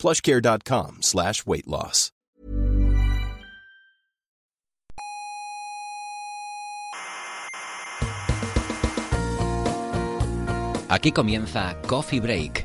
plushcare.com 0.00 0.98
slash 1.02 1.44
weight 1.46 1.66
loss. 1.66 2.10
Aquí 10.90 11.12
comienza 11.12 11.76
Coffee 11.86 12.18
Break, 12.18 12.64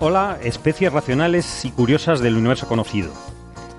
Hola, 0.00 0.38
especies 0.42 0.92
racionales 0.92 1.64
y 1.64 1.70
curiosas 1.70 2.20
del 2.20 2.36
universo 2.36 2.68
conocido. 2.68 3.10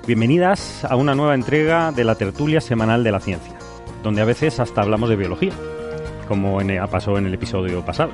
Bienvenidas 0.06 0.84
a 0.86 0.96
una 0.96 1.16
nueva 1.16 1.36
entrega 1.36 1.92
de 1.92 2.04
la 2.04 2.16
tertulia 2.16 2.62
semanal 2.62 3.04
de 3.04 3.12
la 3.12 3.20
ciencia, 3.20 3.54
donde 4.04 4.22
a 4.22 4.26
veces 4.26 4.60
hasta 4.60 4.82
hablamos 4.82 5.10
de 5.10 5.16
biología, 5.16 5.54
como 6.28 6.60
en- 6.62 6.80
pasó 6.88 7.18
en 7.18 7.26
el 7.28 7.34
episodio 7.34 7.86
pasado. 7.86 8.12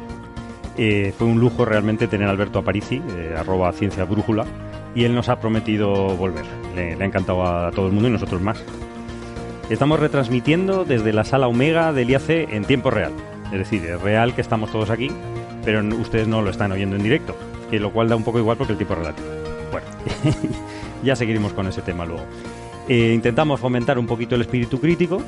Eh, 0.77 1.13
fue 1.17 1.27
un 1.27 1.39
lujo 1.39 1.63
realmente 1.65 2.07
tener 2.07 2.27
a 2.27 2.31
Alberto 2.31 2.59
Aparici, 2.59 3.01
eh, 3.17 3.33
arroba 3.37 3.71
ciencia 3.71 4.03
brújula, 4.03 4.45
y 4.93 5.05
él 5.05 5.15
nos 5.15 5.29
ha 5.29 5.39
prometido 5.39 5.93
volver. 6.15 6.45
Le, 6.75 6.93
ha 6.93 7.05
encantado 7.05 7.43
a 7.43 7.71
todo 7.71 7.87
el 7.87 7.93
mundo 7.93 8.09
y 8.09 8.11
nosotros 8.11 8.41
más. 8.41 8.61
Estamos 9.69 9.99
retransmitiendo 9.99 10.85
desde 10.85 11.11
la 11.11 11.23
sala 11.23 11.47
Omega 11.47 11.91
del 11.91 12.09
IAC 12.11 12.29
en 12.53 12.65
tiempo 12.65 12.91
real. 12.91 13.13
Es 13.51 13.57
decir, 13.59 13.83
es 13.85 13.99
real 14.01 14.35
que 14.35 14.41
estamos 14.41 14.71
todos 14.71 14.89
aquí, 14.89 15.09
pero 15.63 15.81
ustedes 15.97 16.27
no 16.27 16.41
lo 16.41 16.49
están 16.51 16.71
oyendo 16.71 16.95
en 16.97 17.03
directo, 17.03 17.35
que 17.69 17.79
lo 17.79 17.91
cual 17.91 18.09
da 18.09 18.15
un 18.15 18.23
poco 18.23 18.39
igual 18.39 18.57
porque 18.57 18.73
el 18.73 18.77
tiempo 18.77 18.93
es 18.93 18.99
relativo. 18.99 19.27
Bueno, 19.71 19.87
ya 21.03 21.15
seguiremos 21.15 21.53
con 21.53 21.67
ese 21.67 21.81
tema 21.81 22.05
luego. 22.05 22.23
Eh, 22.87 23.13
intentamos 23.13 23.59
fomentar 23.59 23.97
un 23.97 24.05
poquito 24.05 24.35
el 24.35 24.41
espíritu 24.41 24.79
crítico 24.79 25.21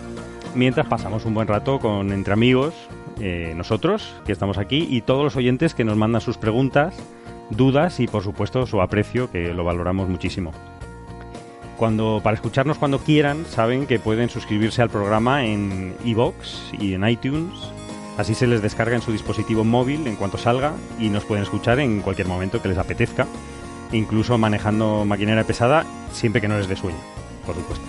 mientras 0.58 0.88
pasamos 0.88 1.26
un 1.26 1.34
buen 1.34 1.48
rato 1.48 1.80
con 1.80 2.12
entre 2.12 2.34
amigos, 2.34 2.74
eh, 3.20 3.54
nosotros 3.56 4.16
que 4.26 4.32
estamos 4.32 4.58
aquí 4.58 4.88
y 4.90 5.02
todos 5.02 5.24
los 5.24 5.36
oyentes 5.36 5.74
que 5.74 5.84
nos 5.84 5.96
mandan 5.96 6.22
sus 6.22 6.38
preguntas, 6.38 6.96
dudas 7.50 8.00
y 8.00 8.08
por 8.08 8.24
supuesto 8.24 8.66
su 8.66 8.82
aprecio 8.82 9.32
que 9.32 9.54
lo 9.54 9.64
valoramos 9.64 10.10
muchísimo. 10.10 10.52
Cuando, 11.78 12.22
para 12.24 12.36
escucharnos 12.36 12.80
cuando 12.80 13.00
quieran, 13.00 13.46
saben 13.46 13.86
que 13.86 14.00
pueden 14.00 14.30
suscribirse 14.30 14.82
al 14.82 14.90
programa 14.90 15.46
en 15.46 15.96
iVoox 16.04 16.74
y 16.80 16.94
en 16.94 17.08
iTunes. 17.08 17.54
Así 18.18 18.34
se 18.34 18.48
les 18.48 18.62
descarga 18.62 18.96
en 18.96 19.02
su 19.02 19.12
dispositivo 19.12 19.64
móvil 19.64 20.08
en 20.08 20.16
cuanto 20.16 20.38
salga 20.38 20.74
y 21.00 21.10
nos 21.10 21.24
pueden 21.24 21.44
escuchar 21.44 21.80
en 21.80 22.02
cualquier 22.02 22.28
momento 22.28 22.62
que 22.62 22.68
les 22.68 22.78
apetezca, 22.78 23.28
incluso 23.92 24.38
manejando 24.38 25.06
maquinaria 25.06 25.44
pesada, 25.44 25.86
siempre 26.12 26.42
que 26.42 26.48
no 26.48 26.58
les 26.58 26.68
dé 26.68 26.76
sueño, 26.76 26.98
por 27.46 27.56
supuesto. 27.56 27.86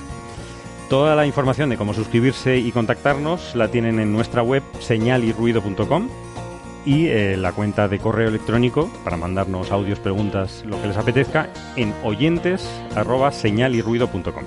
Toda 0.91 1.15
la 1.17 1.27
información 1.27 1.71
de 1.71 1.77
cómo 1.77 1.95
suscribirse 1.95 2.59
y 2.59 2.73
contactarnos 2.73 3.55
la 3.55 3.69
tienen 3.69 4.01
en 4.01 4.13
nuestra 4.13 4.43
web 4.43 4.63
señalirruido.com 4.81 6.09
y 6.85 7.09
eh, 7.09 7.37
la 7.37 7.53
cuenta 7.53 7.89
de 7.89 7.99
correo 7.99 8.29
electrónico 8.29 8.91
para 9.05 9.17
mandarnos 9.17 9.71
audios, 9.71 9.99
preguntas, 9.99 10.63
lo 10.67 10.81
que 10.81 10.89
les 10.89 10.97
apetezca 10.97 11.51
en 11.77 11.93
oyentes 12.03 12.67
arroba 12.95 13.33
señalirruido.com. 13.33 14.45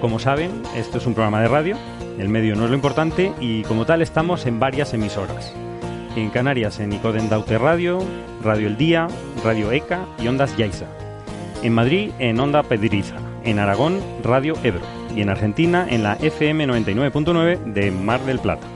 Como 0.00 0.20
saben, 0.20 0.62
esto 0.76 0.98
es 0.98 1.06
un 1.06 1.14
programa 1.14 1.40
de 1.40 1.48
radio, 1.48 1.76
el 2.18 2.28
medio 2.28 2.56
no 2.56 2.64
es 2.64 2.70
lo 2.70 2.76
importante 2.76 3.32
y 3.40 3.62
como 3.62 3.86
tal 3.86 4.02
estamos 4.02 4.46
en 4.46 4.58
varias 4.58 4.92
emisoras. 4.92 5.52
En 6.16 6.30
Canarias 6.30 6.80
en 6.80 6.92
Icoden 6.92 7.28
Daute 7.28 7.58
Radio, 7.58 8.00
Radio 8.42 8.66
El 8.66 8.76
Día, 8.76 9.06
Radio 9.44 9.70
ECA 9.70 10.04
y 10.18 10.26
Ondas 10.26 10.56
Yaiza. 10.56 10.86
En 11.62 11.74
Madrid 11.74 12.10
en 12.18 12.40
Onda 12.40 12.62
Pedriza. 12.62 13.16
En 13.44 13.58
Aragón 13.58 14.00
Radio 14.24 14.54
Ebro. 14.64 14.82
Y 15.14 15.22
en 15.22 15.28
Argentina 15.28 15.86
en 15.88 16.02
la 16.02 16.14
FM 16.14 16.66
99.9 16.66 17.72
de 17.72 17.90
Mar 17.90 18.20
del 18.24 18.40
Plata. 18.40 18.66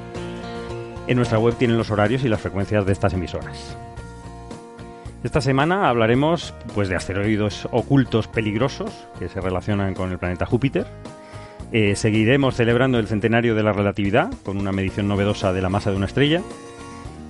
En 1.08 1.16
nuestra 1.16 1.38
web 1.38 1.54
tienen 1.56 1.78
los 1.78 1.90
horarios 1.90 2.24
y 2.24 2.28
las 2.28 2.40
frecuencias 2.40 2.86
de 2.86 2.92
estas 2.92 3.12
emisoras. 3.12 3.76
Esta 5.24 5.40
semana 5.40 5.88
hablaremos 5.88 6.54
pues 6.74 6.88
de 6.88 6.96
asteroides 6.96 7.66
ocultos 7.70 8.28
peligrosos 8.28 9.06
que 9.18 9.28
se 9.28 9.40
relacionan 9.40 9.94
con 9.94 10.10
el 10.10 10.18
planeta 10.18 10.46
Júpiter. 10.46 10.86
Eh, 11.72 11.96
seguiremos 11.96 12.54
celebrando 12.54 12.98
el 12.98 13.06
centenario 13.06 13.54
de 13.54 13.62
la 13.62 13.72
relatividad 13.72 14.30
con 14.44 14.58
una 14.58 14.72
medición 14.72 15.08
novedosa 15.08 15.54
de 15.54 15.62
la 15.62 15.70
masa 15.70 15.90
de 15.90 15.96
una 15.96 16.04
estrella. 16.04 16.42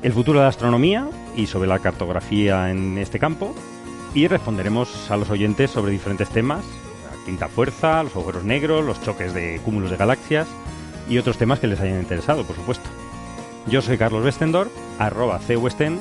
El 0.03 0.13
futuro 0.13 0.41
de 0.41 0.45
la 0.45 0.49
astronomía 0.49 1.09
y 1.37 1.47
sobre 1.47 1.69
la 1.69 1.79
cartografía 1.79 2.71
en 2.71 2.99
este 2.99 3.21
campo. 3.21 3.55
Y 4.15 4.27
responderemos 4.27 5.11
a 5.11 5.17
los 5.17 5.31
oyentes 5.31 5.71
sobre 5.71 5.93
diferentes 5.93 6.29
temas, 6.29 6.65
la 7.05 7.25
quinta 7.25 7.49
fuerza, 7.49 8.03
los 8.03 8.15
agujeros 8.17 8.45
negros, 8.45 8.85
los 8.85 9.01
choques 9.01 9.33
de 9.33 9.61
cúmulos 9.65 9.91
de 9.91 9.97
galaxias 9.97 10.49
y 11.09 11.19
otros 11.19 11.39
temas 11.39 11.61
que 11.61 11.69
les 11.69 11.81
hayan 11.81 12.01
interesado, 12.01 12.45
por 12.45 12.57
supuesto. 12.57 12.91
Yo 13.69 13.81
soy 13.81 13.97
Carlos 13.97 14.25
Westendorf, 14.25 14.73
arroba 14.99 15.39
cwesten, 15.39 16.01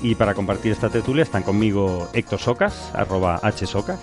y 0.00 0.14
para 0.14 0.34
compartir 0.34 0.72
esta 0.72 0.90
tertulia 0.90 1.22
están 1.22 1.42
conmigo 1.42 2.08
Héctor 2.12 2.38
Socas, 2.38 2.90
arroba 2.94 3.40
hsocas. 3.56 4.00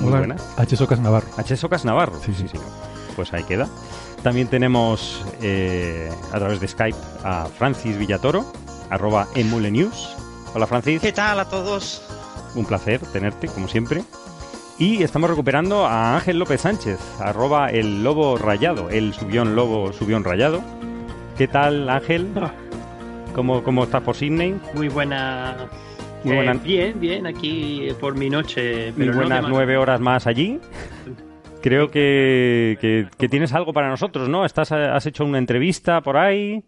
Muy 0.00 0.08
Hola, 0.08 0.18
buenas. 0.18 0.46
H. 0.56 0.76
Socas 0.76 1.00
Navarro. 1.00 1.28
Hsocas 1.38 1.84
Navarro. 1.84 2.20
Sí, 2.24 2.34
sí. 2.34 2.46
Pues 3.16 3.32
ahí 3.32 3.44
queda. 3.44 3.68
También 4.22 4.48
tenemos 4.48 5.24
eh, 5.42 6.10
a 6.32 6.38
través 6.38 6.60
de 6.60 6.68
Skype 6.68 6.96
a 7.24 7.46
Francis 7.46 7.96
Villatoro, 7.98 8.44
arroba 8.90 9.26
emulenews. 9.34 10.16
Hola 10.54 10.66
Francis. 10.66 11.00
¿Qué 11.00 11.12
tal 11.12 11.38
a 11.40 11.48
todos? 11.48 12.02
Un 12.54 12.64
placer 12.64 13.00
tenerte, 13.12 13.48
como 13.48 13.68
siempre. 13.68 14.02
Y 14.78 15.02
estamos 15.02 15.30
recuperando 15.30 15.86
a 15.86 16.16
Ángel 16.16 16.38
López 16.38 16.62
Sánchez, 16.62 16.98
arroba 17.20 17.70
el 17.70 18.02
lobo 18.02 18.36
rayado, 18.38 18.90
el 18.90 19.14
subión 19.14 19.54
lobo 19.54 19.92
subión 19.92 20.24
rayado. 20.24 20.62
¿Qué 21.38 21.46
tal, 21.46 21.88
Ángel? 21.88 22.28
¿Cómo, 23.34 23.62
cómo 23.62 23.84
estás 23.84 24.02
por 24.02 24.16
Sydney? 24.16 24.56
Muy 24.74 24.88
buena. 24.88 25.68
Muy 26.24 26.32
Eh, 26.32 26.36
buena- 26.36 26.54
bien, 26.54 26.98
bien, 27.00 27.26
aquí 27.26 27.88
por 28.00 28.16
mi 28.16 28.30
noche. 28.30 28.92
Muy 28.96 29.06
Pero 29.06 29.16
buenas 29.18 29.44
nueve 29.48 29.76
horas 29.76 30.00
más 30.00 30.26
allí. 30.26 30.58
Creo 31.64 31.90
que, 31.90 32.76
que- 32.80 33.08
que 33.16 33.28
tienes 33.28 33.54
algo 33.54 33.72
para 33.72 33.88
nosotros, 33.88 34.28
¿no? 34.28 34.44
Estás, 34.44 34.70
has 34.70 35.06
hecho 35.06 35.24
una 35.24 35.38
entrevista 35.38 36.02
por 36.02 36.18
ahí, 36.18 36.62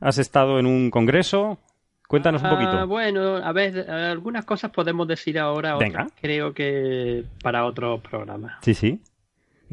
has 0.00 0.18
estado 0.18 0.60
en 0.60 0.66
un 0.66 0.90
congreso. 0.90 1.58
Cuéntanos 2.06 2.40
un 2.42 2.46
Ah, 2.46 2.50
poquito. 2.50 2.86
bueno, 2.86 3.36
a 3.38 3.50
ver, 3.52 3.76
eh, 3.78 3.90
algunas 3.90 4.44
cosas 4.44 4.70
podemos 4.70 5.08
decir 5.08 5.36
ahora. 5.40 5.74
otras 5.74 5.90
Venga. 5.90 6.06
creo 6.20 6.54
que 6.54 7.24
para 7.42 7.64
otro 7.64 8.00
programa. 8.00 8.58
Sí, 8.62 8.74
sí. 8.74 9.00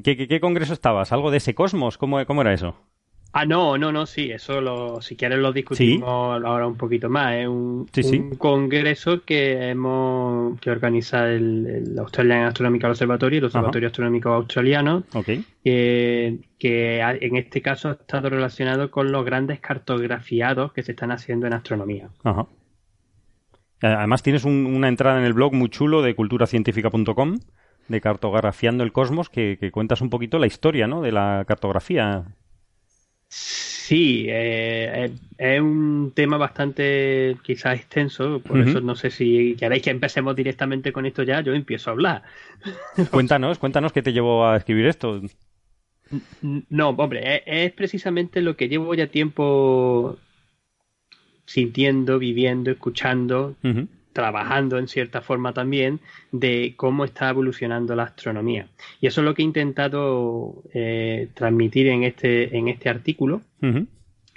¿Qué, 0.03 0.17
qué, 0.17 0.27
qué 0.27 0.39
congreso 0.39 0.73
estabas? 0.73 1.11
¿Algo 1.11 1.29
de 1.29 1.37
ese 1.37 1.53
cosmos? 1.53 1.99
¿Cómo, 1.99 2.25
cómo 2.25 2.41
era 2.41 2.51
eso? 2.51 2.75
Ah, 3.35 3.45
no, 3.47 3.79
no, 3.79 3.91
no, 3.91 4.05
sí, 4.05 4.29
eso 4.29 4.61
lo, 4.61 5.01
si 5.01 5.15
quieres 5.15 5.39
lo 5.39 5.51
discutimos 5.51 6.07
ahora 6.07 6.67
un 6.67 6.77
poquito 6.77 7.09
más. 7.09 7.33
Es 7.33 7.47
un, 7.47 7.87
Sí, 7.91 8.03
sí. 8.03 8.17
un 8.19 8.35
congreso 8.35 9.23
que 9.25 9.69
hemos 9.69 10.59
que 10.59 10.69
organiza 10.69 11.27
el, 11.31 11.65
el 11.65 11.97
Australian 11.99 12.43
Astronomical 12.45 12.91
Observatory, 12.91 13.37
el 13.37 13.45
Observatorio 13.45 13.87
Astronómico 13.87 14.29
Australiano, 14.29 15.03
Ok. 15.15 15.25
que, 15.63 16.37
que 16.59 16.99
en 16.99 17.35
este 17.35 17.63
caso 17.63 17.89
ha 17.89 17.93
estado 17.93 18.29
relacionado 18.29 18.91
con 18.91 19.11
los 19.11 19.25
grandes 19.25 19.59
cartografiados 19.59 20.71
que 20.71 20.83
se 20.83 20.91
están 20.91 21.11
haciendo 21.11 21.47
en 21.47 21.53
astronomía. 21.53 22.09
Ajá. 22.23 22.45
Además 23.81 24.21
tienes 24.23 24.45
un- 24.45 24.65
una 24.67 24.87
entrada 24.87 25.19
en 25.19 25.25
el 25.25 25.33
blog 25.33 25.53
muy 25.53 25.69
chulo 25.69 26.01
de 26.03 26.15
culturacientífica.com 26.15 27.37
de 27.89 27.99
cartografiando 27.99 28.83
el 28.83 28.93
cosmos 28.93 29.29
que, 29.29 29.57
que 29.59 29.71
cuentas 29.71 30.01
un 30.01 30.09
poquito 30.09 30.39
la 30.39 30.47
historia, 30.47 30.87
¿no? 30.87 31.01
De 31.01 31.11
la 31.11 31.43
cartografía. 31.47 32.23
Sí, 33.35 34.27
eh, 34.29 35.11
es 35.39 35.59
un 35.59 36.11
tema 36.15 36.37
bastante 36.37 37.35
quizás 37.41 37.79
extenso, 37.79 38.39
por 38.39 38.59
eso 38.59 38.79
no 38.79 38.95
sé 38.95 39.09
si 39.09 39.55
queréis 39.55 39.81
que 39.81 39.89
empecemos 39.89 40.35
directamente 40.35 40.93
con 40.93 41.07
esto 41.07 41.23
ya, 41.23 41.41
yo 41.41 41.53
empiezo 41.53 41.89
a 41.89 41.93
hablar. 41.93 42.23
Cuéntanos, 43.11 43.57
cuéntanos 43.57 43.91
qué 43.91 44.03
te 44.03 44.13
llevó 44.13 44.45
a 44.45 44.55
escribir 44.57 44.85
esto. 44.85 45.19
No, 46.69 46.89
hombre, 46.89 47.41
es, 47.47 47.71
precisamente 47.71 48.41
lo 48.41 48.55
que 48.55 48.69
llevo 48.69 48.93
ya 48.93 49.07
tiempo 49.07 50.19
sintiendo, 51.45 52.19
viviendo, 52.19 52.69
escuchando, 52.69 53.55
trabajando 54.13 54.77
en 54.77 54.87
cierta 54.87 55.21
forma 55.21 55.53
también 55.53 55.99
de 56.31 56.73
cómo 56.77 57.03
está 57.03 57.29
evolucionando 57.29 57.95
la 57.95 58.03
astronomía. 58.03 58.67
Y 59.01 59.07
eso 59.07 59.21
es 59.21 59.25
lo 59.25 59.33
que 59.33 59.41
he 59.41 59.45
intentado 59.45 60.63
eh, 60.73 61.27
transmitir 61.33 61.87
en 61.87 62.03
este, 62.03 62.55
en 62.55 62.69
este 62.69 62.89
artículo 62.89 63.41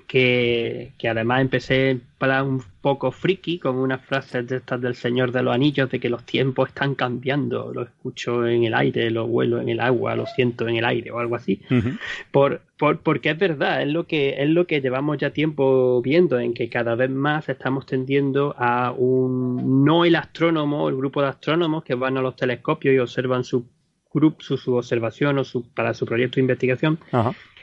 que, 0.06 0.92
además 1.08 1.40
empecé 1.40 2.00
para 2.18 2.42
un 2.42 2.62
poco 2.86 3.10
friki 3.10 3.58
con 3.58 3.74
unas 3.78 4.00
frases 4.00 4.46
de 4.46 4.58
estas 4.58 4.80
del 4.80 4.94
Señor 4.94 5.32
de 5.32 5.42
los 5.42 5.52
Anillos 5.52 5.90
de 5.90 5.98
que 5.98 6.08
los 6.08 6.22
tiempos 6.22 6.68
están 6.68 6.94
cambiando, 6.94 7.72
lo 7.74 7.82
escucho 7.82 8.46
en 8.46 8.62
el 8.62 8.74
aire, 8.74 9.10
lo 9.10 9.26
vuelo 9.26 9.60
en 9.60 9.68
el 9.68 9.80
agua, 9.80 10.14
lo 10.14 10.24
siento 10.24 10.68
en 10.68 10.76
el 10.76 10.84
aire 10.84 11.10
o 11.10 11.18
algo 11.18 11.34
así. 11.34 11.60
por, 12.30 12.60
por, 12.78 13.00
porque 13.00 13.30
es 13.30 13.38
verdad, 13.38 13.82
es 13.82 13.88
lo 13.88 14.06
que 14.06 14.40
es 14.40 14.48
lo 14.48 14.68
que 14.68 14.80
llevamos 14.80 15.18
ya 15.18 15.30
tiempo 15.30 16.00
viendo 16.00 16.38
en 16.38 16.54
que 16.54 16.68
cada 16.68 16.94
vez 16.94 17.10
más 17.10 17.48
estamos 17.48 17.86
tendiendo 17.86 18.54
a 18.56 18.92
un 18.92 19.84
no 19.84 20.04
el 20.04 20.14
astrónomo, 20.14 20.88
el 20.88 20.94
grupo 20.94 21.22
de 21.22 21.28
astrónomos 21.30 21.82
que 21.82 21.96
van 21.96 22.16
a 22.18 22.22
los 22.22 22.36
telescopios 22.36 22.94
y 22.94 22.98
observan 23.00 23.42
su 23.42 23.66
grupo, 24.14 24.36
su, 24.42 24.76
observación 24.76 25.38
o 25.38 25.44
su, 25.44 25.68
para 25.74 25.92
su 25.92 26.06
proyecto 26.06 26.36
de 26.36 26.42
investigación. 26.42 27.00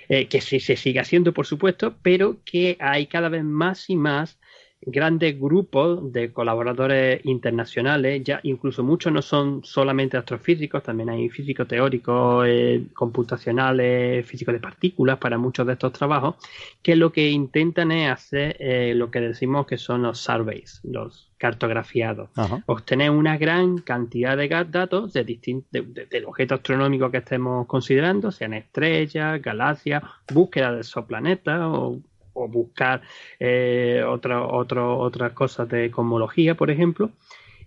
Eh, 0.09 0.27
que 0.27 0.41
se, 0.41 0.59
se 0.59 0.75
sigue 0.75 0.99
haciendo, 0.99 1.31
por 1.31 1.45
supuesto, 1.45 1.95
pero 2.01 2.35
que 2.43 2.75
hay 2.81 3.07
cada 3.07 3.29
vez 3.29 3.45
más 3.45 3.89
y 3.89 3.95
más 3.95 4.37
grandes 4.85 5.39
grupos 5.39 6.11
de 6.11 6.31
colaboradores 6.31 7.21
internacionales, 7.25 8.23
ya 8.23 8.39
incluso 8.43 8.83
muchos 8.83 9.11
no 9.11 9.21
son 9.21 9.63
solamente 9.63 10.17
astrofísicos, 10.17 10.83
también 10.83 11.09
hay 11.09 11.29
físicos 11.29 11.67
teóricos, 11.67 12.45
eh, 12.47 12.85
computacionales, 12.93 14.25
físicos 14.25 14.53
de 14.53 14.59
partículas 14.59 15.17
para 15.17 15.37
muchos 15.37 15.65
de 15.67 15.73
estos 15.73 15.93
trabajos, 15.93 16.35
que 16.81 16.95
lo 16.95 17.11
que 17.11 17.29
intentan 17.29 17.91
es 17.91 18.11
hacer 18.11 18.57
eh, 18.59 18.93
lo 18.95 19.11
que 19.11 19.21
decimos 19.21 19.65
que 19.65 19.77
son 19.77 20.03
los 20.03 20.19
surveys, 20.19 20.81
los 20.83 21.29
cartografiados, 21.43 22.29
obtener 22.67 23.09
una 23.09 23.37
gran 23.37 23.79
cantidad 23.79 24.37
de 24.37 24.47
datos 24.47 25.11
de 25.11 25.25
del 25.71 26.25
objeto 26.25 26.55
astronómico 26.55 27.11
que 27.11 27.17
estemos 27.17 27.67
considerando, 27.67 28.31
sean 28.31 28.53
estrellas, 28.53 29.41
galaxias, 29.41 30.03
búsqueda 30.33 30.71
de 30.71 30.79
esos 30.79 31.03
planetas 31.03 31.59
o 31.63 31.99
o 32.33 32.47
buscar 32.47 33.01
eh, 33.39 34.03
otras 34.05 35.33
cosas 35.33 35.69
de 35.69 35.91
cosmología, 35.91 36.55
por 36.55 36.69
ejemplo, 36.69 37.11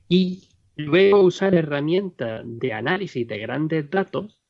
y 0.09 0.45
luego 0.77 1.21
usar 1.21 1.55
herramientas 1.55 2.43
de 2.45 2.73
análisis 2.73 3.27
de 3.27 3.39
grandes 3.39 3.91
datos 3.91 4.41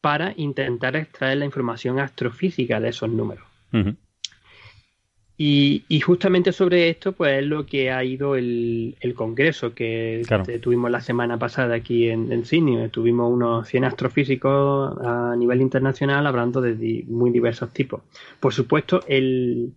para 0.00 0.32
intentar 0.36 0.94
extraer 0.96 1.38
la 1.38 1.44
información 1.44 1.98
astrofísica 1.98 2.80
de 2.80 2.90
esos 2.90 3.10
números. 3.10 3.44
Y, 5.38 6.00
justamente 6.00 6.50
sobre 6.50 6.88
esto, 6.88 7.12
pues 7.12 7.42
es 7.42 7.46
lo 7.46 7.66
que 7.66 7.90
ha 7.90 8.02
ido 8.02 8.36
el, 8.36 8.96
congreso 9.14 9.74
que 9.74 10.22
tuvimos 10.62 10.90
la 10.90 11.00
semana 11.00 11.38
pasada 11.38 11.74
aquí 11.74 12.08
en, 12.08 12.32
en, 12.32 12.44
Sydney. 12.46 12.88
Tuvimos 12.88 13.30
unos 13.30 13.68
100 13.68 13.84
astrofísicos 13.84 14.96
a 14.98 15.34
nivel 15.36 15.60
internacional 15.60 16.26
hablando 16.26 16.62
de 16.62 17.04
muy 17.08 17.30
diversos 17.30 17.70
tipos. 17.72 18.00
Por 18.40 18.54
supuesto, 18.54 19.02
el, 19.08 19.74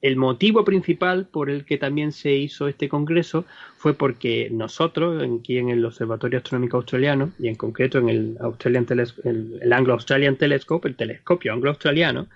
el 0.00 0.16
motivo 0.16 0.64
principal 0.64 1.26
por 1.26 1.50
el 1.50 1.64
que 1.64 1.76
también 1.76 2.12
se 2.12 2.32
hizo 2.32 2.68
este 2.68 2.88
congreso 2.88 3.44
fue 3.76 3.94
porque 3.94 4.48
nosotros, 4.50 5.22
aquí 5.40 5.58
en 5.58 5.70
el 5.70 5.84
Observatorio 5.84 6.38
Astronómico 6.38 6.76
Australiano, 6.76 7.32
y 7.38 7.48
en 7.48 7.56
concreto 7.56 7.98
en 7.98 8.08
el, 8.08 8.36
Australian 8.40 8.86
el 8.90 9.72
Anglo-Australian 9.72 10.36
Telescope, 10.36 10.88
el 10.88 10.94
telescopio 10.94 11.52
anglo-australiano, 11.52 12.28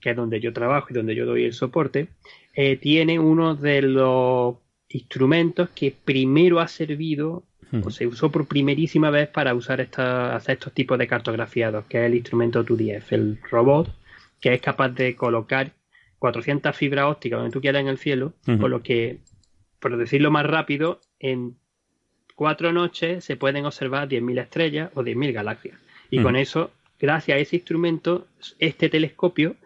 que 0.00 0.10
es 0.10 0.16
donde 0.16 0.40
yo 0.40 0.52
trabajo 0.52 0.88
y 0.90 0.94
donde 0.94 1.14
yo 1.14 1.26
doy 1.26 1.44
el 1.44 1.52
soporte, 1.52 2.08
eh, 2.54 2.76
tiene 2.76 3.18
uno 3.18 3.54
de 3.54 3.82
los 3.82 4.56
instrumentos 4.88 5.68
que 5.70 5.94
primero 6.04 6.60
ha 6.60 6.68
servido 6.68 7.44
o 7.84 7.90
se 7.90 8.06
usó 8.06 8.30
por 8.30 8.46
primerísima 8.46 9.10
vez 9.10 9.28
para 9.28 9.54
usar 9.54 9.80
esta, 9.80 10.34
hacer 10.34 10.54
estos 10.54 10.72
tipos 10.72 10.98
de 10.98 11.06
cartografiados, 11.06 11.84
que 11.84 11.98
es 11.98 12.06
el 12.06 12.14
instrumento 12.14 12.64
2DF, 12.64 13.12
el 13.12 13.38
robot 13.50 13.94
que 14.40 14.54
es 14.54 14.60
capaz 14.60 14.90
de 14.90 15.16
colocar 15.16 15.72
400 16.18 16.74
fibras 16.74 17.06
ópticas 17.06 17.38
donde 17.38 17.52
tú 17.52 17.60
quieras 17.60 17.80
en 17.80 17.88
el 17.88 17.98
cielo, 17.98 18.32
por 18.44 18.70
lo 18.70 18.82
que, 18.82 19.18
por 19.80 19.96
decirlo 19.96 20.30
más 20.30 20.46
rápido, 20.46 21.00
en 21.18 21.56
cuatro 22.34 22.72
noches 22.72 23.24
se 23.24 23.36
pueden 23.36 23.66
observar 23.66 24.08
10.000 24.08 24.40
estrellas 24.40 24.90
o 24.94 25.02
10.000 25.02 25.32
galaxias. 25.32 25.78
Y 26.10 26.22
con 26.22 26.36
eso, 26.36 26.70
gracias 26.98 27.36
a 27.36 27.38
ese 27.38 27.56
instrumento, 27.56 28.26
este 28.58 28.88
telescopio 28.88 29.56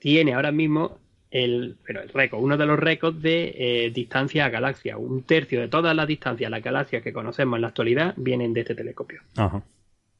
tiene 0.00 0.34
ahora 0.34 0.50
mismo 0.50 0.98
el, 1.30 1.76
pero 1.86 2.02
el 2.02 2.08
récord, 2.08 2.42
uno 2.42 2.56
de 2.56 2.66
los 2.66 2.78
récords 2.78 3.22
de 3.22 3.54
eh, 3.56 3.90
distancia 3.90 4.46
a 4.46 4.48
galaxia. 4.48 4.96
Un 4.96 5.22
tercio 5.22 5.60
de 5.60 5.68
todas 5.68 5.94
las 5.94 6.08
distancias 6.08 6.48
a 6.48 6.50
las 6.50 6.62
galaxias 6.62 7.02
que 7.02 7.12
conocemos 7.12 7.56
en 7.56 7.62
la 7.62 7.68
actualidad 7.68 8.14
vienen 8.16 8.52
de 8.52 8.62
este 8.62 8.74
telescopio. 8.74 9.20
Ajá. 9.36 9.62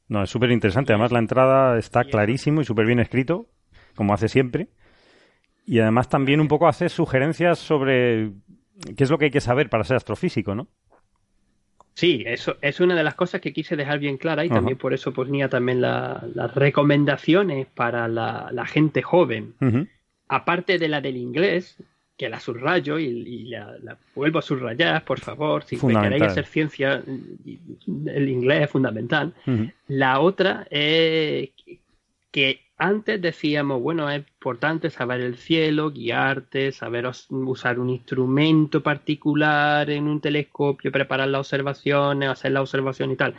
No, 0.08 0.22
es 0.22 0.30
súper 0.30 0.50
interesante. 0.50 0.92
Además, 0.92 1.12
la 1.12 1.18
entrada 1.18 1.78
está 1.78 2.04
clarísimo 2.04 2.60
y 2.60 2.64
súper 2.64 2.86
bien 2.86 3.00
escrito, 3.00 3.46
como 3.94 4.12
hace 4.12 4.28
siempre. 4.28 4.68
Y 5.66 5.78
además 5.78 6.08
también 6.08 6.40
un 6.40 6.48
poco 6.48 6.68
hace 6.68 6.88
sugerencias 6.88 7.58
sobre 7.58 8.32
qué 8.96 9.04
es 9.04 9.10
lo 9.10 9.18
que 9.18 9.26
hay 9.26 9.30
que 9.30 9.40
saber 9.40 9.68
para 9.68 9.84
ser 9.84 9.96
astrofísico, 9.96 10.54
¿no? 10.54 10.68
Sí, 11.94 12.22
eso 12.26 12.56
es 12.62 12.80
una 12.80 12.94
de 12.94 13.04
las 13.04 13.14
cosas 13.14 13.40
que 13.40 13.52
quise 13.52 13.76
dejar 13.76 13.98
bien 13.98 14.16
clara 14.16 14.44
y 14.44 14.48
también 14.48 14.78
por 14.78 14.94
eso 14.94 15.12
ponía 15.12 15.48
también 15.48 15.80
las 15.80 16.54
recomendaciones 16.54 17.66
para 17.66 18.08
la, 18.08 18.66
gente 18.66 19.02
joven. 19.02 19.54
Aparte 20.28 20.78
de 20.78 20.88
la 20.88 21.00
del 21.00 21.16
inglés, 21.16 21.76
que 22.16 22.28
la 22.28 22.38
subrayo 22.38 22.98
y, 22.98 23.46
la, 23.48 23.98
vuelvo 24.14 24.38
a 24.38 24.42
subrayar, 24.42 25.04
por 25.04 25.20
favor, 25.20 25.64
si 25.64 25.76
queréis 25.76 26.22
hacer 26.22 26.46
ciencia, 26.46 27.02
el 27.06 28.28
inglés 28.28 28.64
es 28.64 28.70
fundamental. 28.70 29.34
La 29.88 30.20
otra 30.20 30.66
es 30.70 31.50
que 32.30 32.60
antes 32.80 33.20
decíamos, 33.20 33.82
bueno, 33.82 34.08
es 34.08 34.20
importante 34.20 34.88
saber 34.88 35.20
el 35.20 35.36
cielo, 35.36 35.90
guiarte, 35.90 36.72
saber 36.72 37.06
usar 37.28 37.78
un 37.78 37.90
instrumento 37.90 38.82
particular 38.82 39.90
en 39.90 40.08
un 40.08 40.18
telescopio, 40.22 40.90
preparar 40.90 41.28
las 41.28 41.40
observaciones, 41.40 42.30
hacer 42.30 42.52
la 42.52 42.62
observación 42.62 43.10
y 43.10 43.16
tal. 43.16 43.34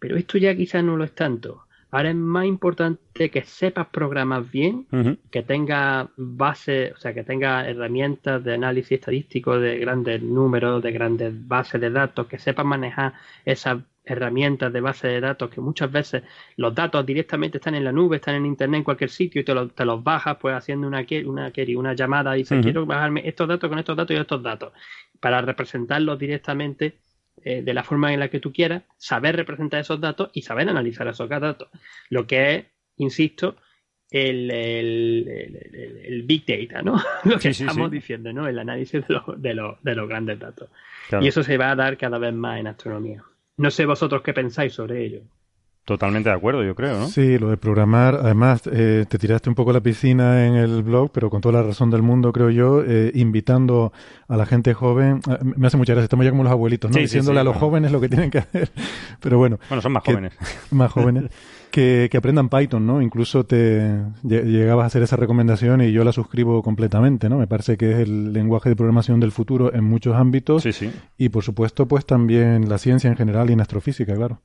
Pero 0.00 0.16
esto 0.16 0.38
ya 0.38 0.56
quizás 0.56 0.82
no 0.82 0.96
lo 0.96 1.04
es 1.04 1.14
tanto. 1.14 1.66
Ahora 1.92 2.10
es 2.10 2.16
más 2.16 2.46
importante 2.46 3.30
que 3.30 3.42
sepas 3.42 3.86
programar 3.88 4.44
bien, 4.50 4.86
que 5.30 5.42
tenga 5.44 6.10
bases, 6.16 6.92
o 6.92 6.98
sea, 6.98 7.14
que 7.14 7.22
tenga 7.22 7.68
herramientas 7.68 8.42
de 8.42 8.54
análisis 8.54 8.92
estadístico 8.92 9.58
de 9.60 9.78
grandes 9.78 10.20
números, 10.20 10.82
de 10.82 10.90
grandes 10.90 11.32
bases 11.46 11.80
de 11.80 11.90
datos, 11.90 12.26
que 12.26 12.40
sepas 12.40 12.66
manejar 12.66 13.14
esas 13.44 13.78
herramientas 14.10 14.72
de 14.72 14.80
base 14.80 15.08
de 15.08 15.20
datos 15.20 15.50
que 15.50 15.60
muchas 15.60 15.90
veces 15.90 16.22
los 16.56 16.74
datos 16.74 17.04
directamente 17.06 17.58
están 17.58 17.74
en 17.74 17.84
la 17.84 17.92
nube, 17.92 18.16
están 18.16 18.34
en 18.34 18.46
internet 18.46 18.78
en 18.78 18.84
cualquier 18.84 19.10
sitio 19.10 19.40
y 19.40 19.44
te, 19.44 19.54
te 19.74 19.84
los 19.84 20.02
bajas 20.02 20.36
pues 20.40 20.54
haciendo 20.54 20.86
una 20.86 21.06
una, 21.24 21.52
una 21.76 21.94
llamada 21.94 22.36
y 22.36 22.40
dices 22.40 22.62
quiero 22.62 22.86
bajarme 22.86 23.22
estos 23.26 23.48
datos 23.48 23.68
con 23.68 23.78
estos 23.78 23.96
datos 23.96 24.16
y 24.16 24.20
estos 24.20 24.42
datos 24.42 24.72
para 25.20 25.40
representarlos 25.40 26.18
directamente 26.18 26.98
eh, 27.42 27.62
de 27.62 27.74
la 27.74 27.84
forma 27.84 28.12
en 28.12 28.20
la 28.20 28.28
que 28.28 28.40
tú 28.40 28.52
quieras, 28.52 28.82
saber 28.98 29.36
representar 29.36 29.80
esos 29.80 29.98
datos 30.00 30.30
y 30.34 30.42
saber 30.42 30.68
analizar 30.68 31.08
esos 31.08 31.28
datos. 31.28 31.68
Lo 32.10 32.26
que 32.26 32.54
es, 32.54 32.66
insisto, 32.96 33.56
el, 34.10 34.50
el, 34.50 36.22
big 36.26 36.44
data, 36.44 36.82
¿no? 36.82 37.00
Lo 37.24 37.38
que 37.38 37.48
estamos 37.48 37.90
diciendo, 37.90 38.32
¿no? 38.32 38.46
El 38.46 38.58
análisis 38.58 39.06
de, 39.06 39.20
de, 39.38 39.54
los 39.94 40.08
grandes 40.08 40.38
datos. 40.38 40.68
Y 41.20 41.28
eso 41.28 41.42
se 41.42 41.56
va 41.56 41.70
a 41.70 41.76
dar 41.76 41.96
cada 41.96 42.18
vez 42.18 42.34
más 42.34 42.60
en 42.60 42.66
astronomía. 42.66 43.24
No 43.64 43.70
sé 43.70 43.86
vosotros 43.86 44.22
qué 44.24 44.32
pensáis 44.32 44.72
sobre 44.72 45.04
ello. 45.06 45.22
Totalmente 45.84 46.28
de 46.28 46.36
acuerdo, 46.36 46.62
yo 46.62 46.74
creo, 46.74 46.98
¿no? 46.98 47.08
Sí, 47.08 47.38
lo 47.38 47.48
de 47.50 47.56
programar, 47.56 48.14
además, 48.22 48.62
eh, 48.70 49.06
te 49.08 49.18
tiraste 49.18 49.48
un 49.48 49.54
poco 49.54 49.72
la 49.72 49.80
piscina 49.80 50.46
en 50.46 50.54
el 50.54 50.82
blog, 50.82 51.10
pero 51.10 51.30
con 51.30 51.40
toda 51.40 51.60
la 51.60 51.66
razón 51.66 51.90
del 51.90 52.02
mundo, 52.02 52.32
creo 52.32 52.50
yo, 52.50 52.84
eh, 52.86 53.10
invitando 53.14 53.92
a 54.28 54.36
la 54.36 54.46
gente 54.46 54.74
joven. 54.74 55.20
Eh, 55.28 55.38
me 55.42 55.66
hace 55.66 55.76
mucha 55.76 55.94
gracia, 55.94 56.04
estamos 56.04 56.24
ya 56.24 56.30
como 56.30 56.44
los 56.44 56.52
abuelitos, 56.52 56.90
¿no? 56.90 56.98
Diciéndole 56.98 57.40
a 57.40 57.44
los 57.44 57.56
jóvenes 57.56 57.90
lo 57.90 58.00
que 58.00 58.08
tienen 58.08 58.30
que 58.30 58.38
hacer. 58.38 58.70
Pero 59.20 59.38
bueno. 59.38 59.58
Bueno, 59.68 59.82
son 59.82 59.92
más 59.92 60.04
jóvenes. 60.04 60.32
Más 60.70 60.92
jóvenes. 60.92 61.24
que, 61.72 62.08
que, 62.10 62.16
aprendan 62.16 62.48
Python, 62.48 62.86
¿no? 62.86 63.02
Incluso 63.02 63.44
te 63.44 64.00
llegabas 64.22 64.84
a 64.84 64.86
hacer 64.86 65.02
esa 65.02 65.16
recomendación 65.16 65.80
y 65.80 65.92
yo 65.92 66.04
la 66.04 66.12
suscribo 66.12 66.62
completamente, 66.62 67.28
¿no? 67.28 67.38
Me 67.38 67.46
parece 67.46 67.76
que 67.76 67.92
es 67.92 67.98
el 67.98 68.32
lenguaje 68.32 68.68
de 68.68 68.76
programación 68.76 69.18
del 69.18 69.32
futuro 69.32 69.74
en 69.74 69.84
muchos 69.84 70.14
ámbitos. 70.14 70.62
Sí, 70.62 70.72
sí. 70.72 70.92
Y 71.18 71.30
por 71.30 71.42
supuesto, 71.42 71.88
pues 71.88 72.06
también 72.06 72.68
la 72.68 72.78
ciencia 72.78 73.10
en 73.10 73.16
general 73.16 73.50
y 73.50 73.54
en 73.54 73.60
astrofísica, 73.60 74.14
claro. 74.14 74.40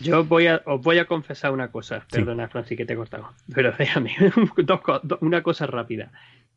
Yo 0.00 0.24
voy 0.24 0.46
a, 0.46 0.62
os 0.64 0.80
voy 0.80 0.98
a 0.98 1.06
confesar 1.06 1.52
una 1.52 1.70
cosa. 1.70 2.06
Perdona, 2.10 2.48
Francis, 2.48 2.76
que 2.76 2.86
te 2.86 2.94
he 2.94 2.96
cortado. 2.96 3.30
Pero 3.54 3.72
déjame, 3.78 4.16
una 5.20 5.42
cosa 5.42 5.66
rápida. 5.66 6.12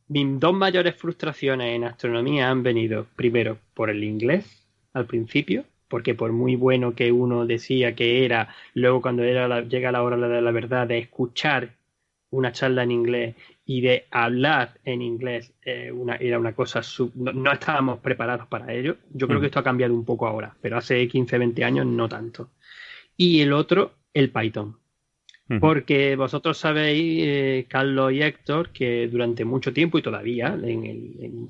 Mis 0.07 0.39
dos 0.39 0.53
mayores 0.53 0.95
frustraciones 0.95 1.75
en 1.75 1.85
astronomía 1.85 2.49
han 2.49 2.63
venido, 2.63 3.07
primero, 3.15 3.57
por 3.73 3.89
el 3.89 4.03
inglés 4.03 4.67
al 4.93 5.05
principio, 5.05 5.65
porque 5.87 6.15
por 6.15 6.31
muy 6.31 6.55
bueno 6.55 6.95
que 6.95 7.11
uno 7.11 7.45
decía 7.45 7.95
que 7.95 8.25
era, 8.25 8.49
luego 8.73 9.01
cuando 9.01 9.23
era 9.23 9.61
llega 9.61 9.91
la 9.91 10.03
hora 10.03 10.17
de 10.17 10.41
la 10.41 10.51
verdad 10.51 10.87
de 10.87 10.99
escuchar 10.99 11.69
una 12.29 12.51
charla 12.51 12.83
en 12.83 12.91
inglés 12.91 13.35
y 13.65 13.81
de 13.81 14.07
hablar 14.11 14.71
en 14.83 15.01
inglés 15.01 15.53
eh, 15.61 15.91
una, 15.91 16.15
era 16.15 16.39
una 16.39 16.53
cosa, 16.53 16.81
no, 17.15 17.51
estábamos 17.51 17.99
preparados 17.99 18.47
para 18.47 18.73
ello. 18.73 18.97
Yo 19.13 19.27
creo 19.27 19.39
que 19.39 19.45
esto 19.47 19.59
ha 19.59 19.63
cambiado 19.63 19.93
un 19.93 20.03
poco 20.03 20.27
ahora, 20.27 20.53
pero 20.61 20.77
hace 20.77 21.07
15, 21.07 21.37
20 21.37 21.63
años 21.63 21.85
no 21.85 22.09
tanto. 22.09 22.49
Y 23.17 23.41
el 23.41 23.53
otro, 23.53 23.93
el 24.13 24.31
Python. 24.31 24.77
Porque 25.59 26.15
vosotros 26.15 26.57
sabéis, 26.57 27.23
eh, 27.27 27.65
Carlos 27.67 28.11
y 28.11 28.23
Héctor, 28.23 28.69
que 28.69 29.07
durante 29.07 29.45
mucho 29.45 29.71
tiempo 29.71 29.99
y 29.99 30.01
todavía 30.01 30.57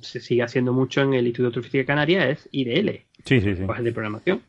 se 0.01 0.19
sigue 0.19 0.41
haciendo 0.41 0.73
mucho 0.73 1.01
en 1.01 1.13
el 1.13 1.27
Instituto 1.27 1.59
de 1.59 1.63
Física 1.63 1.85
Canaria 1.85 2.29
es 2.29 2.49
IDL, 2.51 3.05
sí, 3.23 3.39
sí, 3.39 3.55
sí. 3.55 3.63
de 3.81 3.91
programación. 3.93 4.41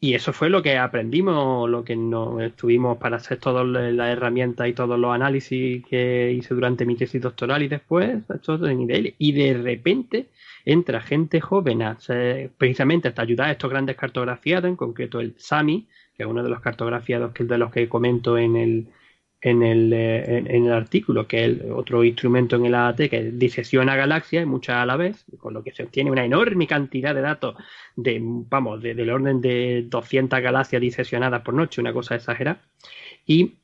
Y 0.00 0.14
eso 0.14 0.32
fue 0.32 0.48
lo 0.48 0.62
que 0.62 0.78
aprendimos, 0.78 1.68
lo 1.68 1.82
que 1.82 1.96
nos 1.96 2.40
estuvimos 2.40 2.98
para 2.98 3.16
hacer 3.16 3.38
todas 3.38 3.66
las 3.66 4.08
herramientas 4.10 4.68
y 4.68 4.72
todos 4.72 4.96
los 4.96 5.12
análisis 5.12 5.84
que 5.84 6.32
hice 6.32 6.54
durante 6.54 6.86
mi 6.86 6.94
tesis 6.94 7.20
doctoral 7.20 7.64
y 7.64 7.68
después, 7.68 8.22
todo 8.42 8.68
en 8.68 8.82
IDL. 8.82 9.14
Y 9.18 9.32
de 9.32 9.54
repente 9.54 10.28
entra 10.64 11.00
gente 11.00 11.40
joven 11.40 11.82
a 11.82 11.98
precisamente 12.56 13.08
hasta 13.08 13.22
ayudar 13.22 13.48
a 13.48 13.52
estos 13.52 13.70
grandes 13.70 13.96
cartografiados, 13.96 14.68
en 14.68 14.76
concreto 14.76 15.18
el 15.18 15.34
SAMI, 15.36 15.88
que 16.18 16.24
es 16.24 16.28
uno 16.28 16.42
de 16.42 16.50
los 16.50 16.60
cartografiados 16.60 17.32
que 17.32 17.44
de 17.44 17.58
los 17.58 17.70
que 17.70 17.88
comento 17.88 18.36
en 18.36 18.56
el, 18.56 18.88
en 19.40 19.62
el, 19.62 19.92
eh, 19.92 20.38
en, 20.38 20.66
el 20.66 20.72
artículo, 20.72 21.28
que 21.28 21.44
es 21.44 21.58
otro 21.72 22.02
instrumento 22.02 22.56
en 22.56 22.66
el 22.66 22.74
AAT 22.74 23.08
que 23.08 23.30
disecciona 23.32 23.94
galaxias, 23.94 24.44
muchas 24.44 24.78
a 24.78 24.86
la 24.86 24.96
vez, 24.96 25.24
con 25.38 25.54
lo 25.54 25.62
que 25.62 25.70
se 25.70 25.84
obtiene 25.84 26.10
una 26.10 26.24
enorme 26.24 26.66
cantidad 26.66 27.14
de 27.14 27.20
datos 27.20 27.54
de, 27.94 28.18
vamos, 28.20 28.82
del 28.82 29.08
orden 29.08 29.40
de 29.40 29.86
200 29.88 30.40
galaxias 30.40 30.82
diseccionadas 30.82 31.42
por 31.42 31.54
noche, 31.54 31.80
una 31.80 31.92
cosa 31.92 32.16
exagerada. 32.16 32.62
Y 33.24 33.54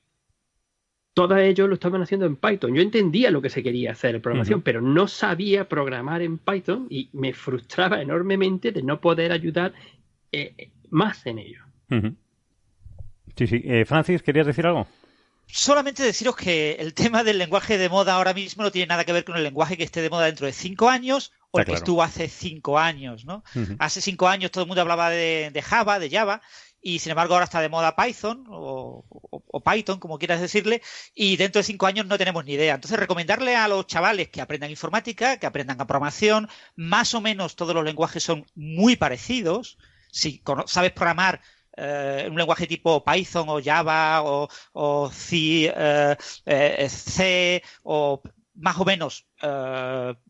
todo 1.12 1.36
ello 1.36 1.66
lo 1.66 1.74
estaban 1.74 2.02
haciendo 2.02 2.24
en 2.24 2.36
Python. 2.36 2.72
Yo 2.72 2.82
entendía 2.82 3.32
lo 3.32 3.42
que 3.42 3.50
se 3.50 3.64
quería 3.64 3.92
hacer 3.92 4.14
en 4.14 4.22
programación, 4.22 4.62
pero 4.62 4.80
no 4.80 5.08
sabía 5.08 5.68
programar 5.68 6.22
en 6.22 6.38
Python 6.38 6.86
y 6.88 7.10
me 7.14 7.32
frustraba 7.32 8.00
enormemente 8.00 8.70
de 8.70 8.84
no 8.84 9.00
poder 9.00 9.32
ayudar 9.32 9.72
eh, 10.30 10.70
más 10.90 11.26
en 11.26 11.38
ello. 11.40 11.64
Sí, 13.36 13.46
sí. 13.46 13.62
Eh, 13.64 13.84
Francis, 13.84 14.22
¿querías 14.22 14.46
decir 14.46 14.66
algo? 14.66 14.86
solamente 15.46 16.02
deciros 16.02 16.36
que 16.36 16.72
el 16.78 16.94
tema 16.94 17.22
del 17.22 17.38
lenguaje 17.38 17.78
de 17.78 17.88
moda 17.88 18.14
ahora 18.14 18.34
mismo 18.34 18.62
no 18.62 18.72
tiene 18.72 18.86
nada 18.86 19.04
que 19.04 19.12
ver 19.12 19.24
con 19.24 19.36
el 19.36 19.42
lenguaje 19.42 19.76
que 19.76 19.84
esté 19.84 20.02
de 20.02 20.10
moda 20.10 20.26
dentro 20.26 20.46
de 20.46 20.52
cinco 20.52 20.88
años 20.88 21.32
o 21.50 21.60
el 21.60 21.66
que 21.66 21.74
estuvo 21.74 22.02
hace 22.02 22.28
cinco 22.28 22.78
años, 22.78 23.24
¿no? 23.24 23.44
Hace 23.78 24.00
cinco 24.00 24.26
años 24.26 24.50
todo 24.50 24.64
el 24.64 24.68
mundo 24.68 24.80
hablaba 24.80 25.10
de, 25.10 25.62
Java, 25.64 26.00
de 26.00 26.10
Java, 26.10 26.42
y 26.82 26.98
sin 26.98 27.10
embargo 27.10 27.34
ahora 27.34 27.44
está 27.44 27.60
de 27.60 27.68
moda 27.68 27.94
Python 27.94 28.44
o, 28.48 29.04
Python, 29.64 30.00
como 30.00 30.18
quieras 30.18 30.40
decirle, 30.40 30.82
y 31.14 31.36
dentro 31.36 31.60
de 31.60 31.64
cinco 31.64 31.86
años 31.86 32.06
no 32.06 32.18
tenemos 32.18 32.44
ni 32.44 32.54
idea. 32.54 32.74
Entonces, 32.74 32.98
recomendarle 32.98 33.54
a 33.54 33.68
los 33.68 33.86
chavales 33.86 34.30
que 34.30 34.40
aprendan 34.40 34.70
informática, 34.70 35.36
que 35.36 35.46
aprendan 35.46 35.80
a 35.80 35.86
programación, 35.86 36.48
más 36.74 37.14
o 37.14 37.20
menos 37.20 37.54
todos 37.54 37.74
los 37.74 37.84
lenguajes 37.84 38.24
son 38.24 38.44
muy 38.56 38.96
parecidos. 38.96 39.78
Si 40.10 40.42
sabes 40.66 40.90
programar 40.90 41.40
eh, 41.76 42.26
un 42.30 42.36
lenguaje 42.36 42.66
tipo 42.66 43.04
Python 43.04 43.48
o 43.48 43.60
Java 43.62 44.22
o, 44.22 45.10
C, 45.10 45.72
eh, 45.74 46.16
eh, 46.46 46.88
C 46.88 47.62
o 47.82 48.22
más 48.54 48.78
o 48.78 48.84
menos 48.84 49.26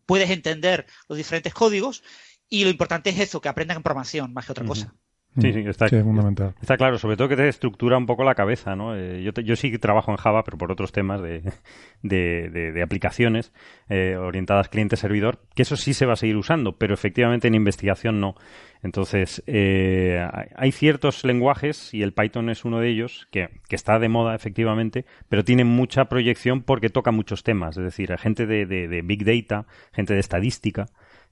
puedes 0.06 0.30
entender 0.30 0.86
los 1.08 1.18
diferentes 1.18 1.52
códigos 1.52 2.02
y 2.48 2.64
lo 2.64 2.70
importante 2.70 3.10
es 3.10 3.18
eso, 3.18 3.40
que 3.40 3.48
aprendan 3.48 3.82
programación 3.82 4.32
más 4.32 4.46
que 4.46 4.52
otra 4.52 4.64
cosa. 4.64 4.94
Sí, 5.40 5.52
sí, 5.52 5.64
está, 5.66 5.88
fundamental. 5.88 6.54
está 6.60 6.76
claro, 6.76 6.96
sobre 6.96 7.16
todo 7.16 7.28
que 7.28 7.36
te 7.36 7.48
estructura 7.48 7.98
un 7.98 8.06
poco 8.06 8.22
la 8.22 8.36
cabeza, 8.36 8.76
¿no? 8.76 8.96
Eh, 8.96 9.20
yo, 9.22 9.32
yo 9.42 9.56
sí 9.56 9.76
trabajo 9.78 10.12
en 10.12 10.16
Java, 10.16 10.44
pero 10.44 10.56
por 10.56 10.70
otros 10.70 10.92
temas 10.92 11.20
de, 12.02 12.50
de, 12.50 12.82
aplicaciones 12.82 13.52
eh, 13.88 14.16
orientadas 14.16 14.68
cliente-servidor, 14.68 15.40
que 15.54 15.62
eso 15.62 15.76
sí 15.76 15.92
se 15.92 16.06
va 16.06 16.12
a 16.12 16.16
seguir 16.16 16.36
usando, 16.36 16.76
pero 16.76 16.94
efectivamente 16.94 17.48
en 17.48 17.56
investigación 17.56 18.20
no. 18.20 18.36
Entonces, 18.84 19.42
eh, 19.46 20.24
hay 20.54 20.70
ciertos 20.70 21.24
lenguajes, 21.24 21.92
y 21.92 22.02
el 22.02 22.12
Python 22.12 22.48
es 22.48 22.64
uno 22.64 22.78
de 22.78 22.90
ellos, 22.90 23.26
que, 23.32 23.48
que, 23.68 23.74
está 23.74 23.98
de 23.98 24.08
moda 24.08 24.36
efectivamente, 24.36 25.04
pero 25.28 25.42
tiene 25.42 25.64
mucha 25.64 26.04
proyección 26.04 26.62
porque 26.62 26.90
toca 26.90 27.10
muchos 27.10 27.42
temas, 27.42 27.76
es 27.76 27.84
decir, 27.84 28.16
gente 28.18 28.46
de, 28.46 28.66
de 28.66 29.02
Big 29.02 29.24
Data, 29.24 29.66
gente 29.92 30.14
de 30.14 30.20
estadística, 30.20 30.86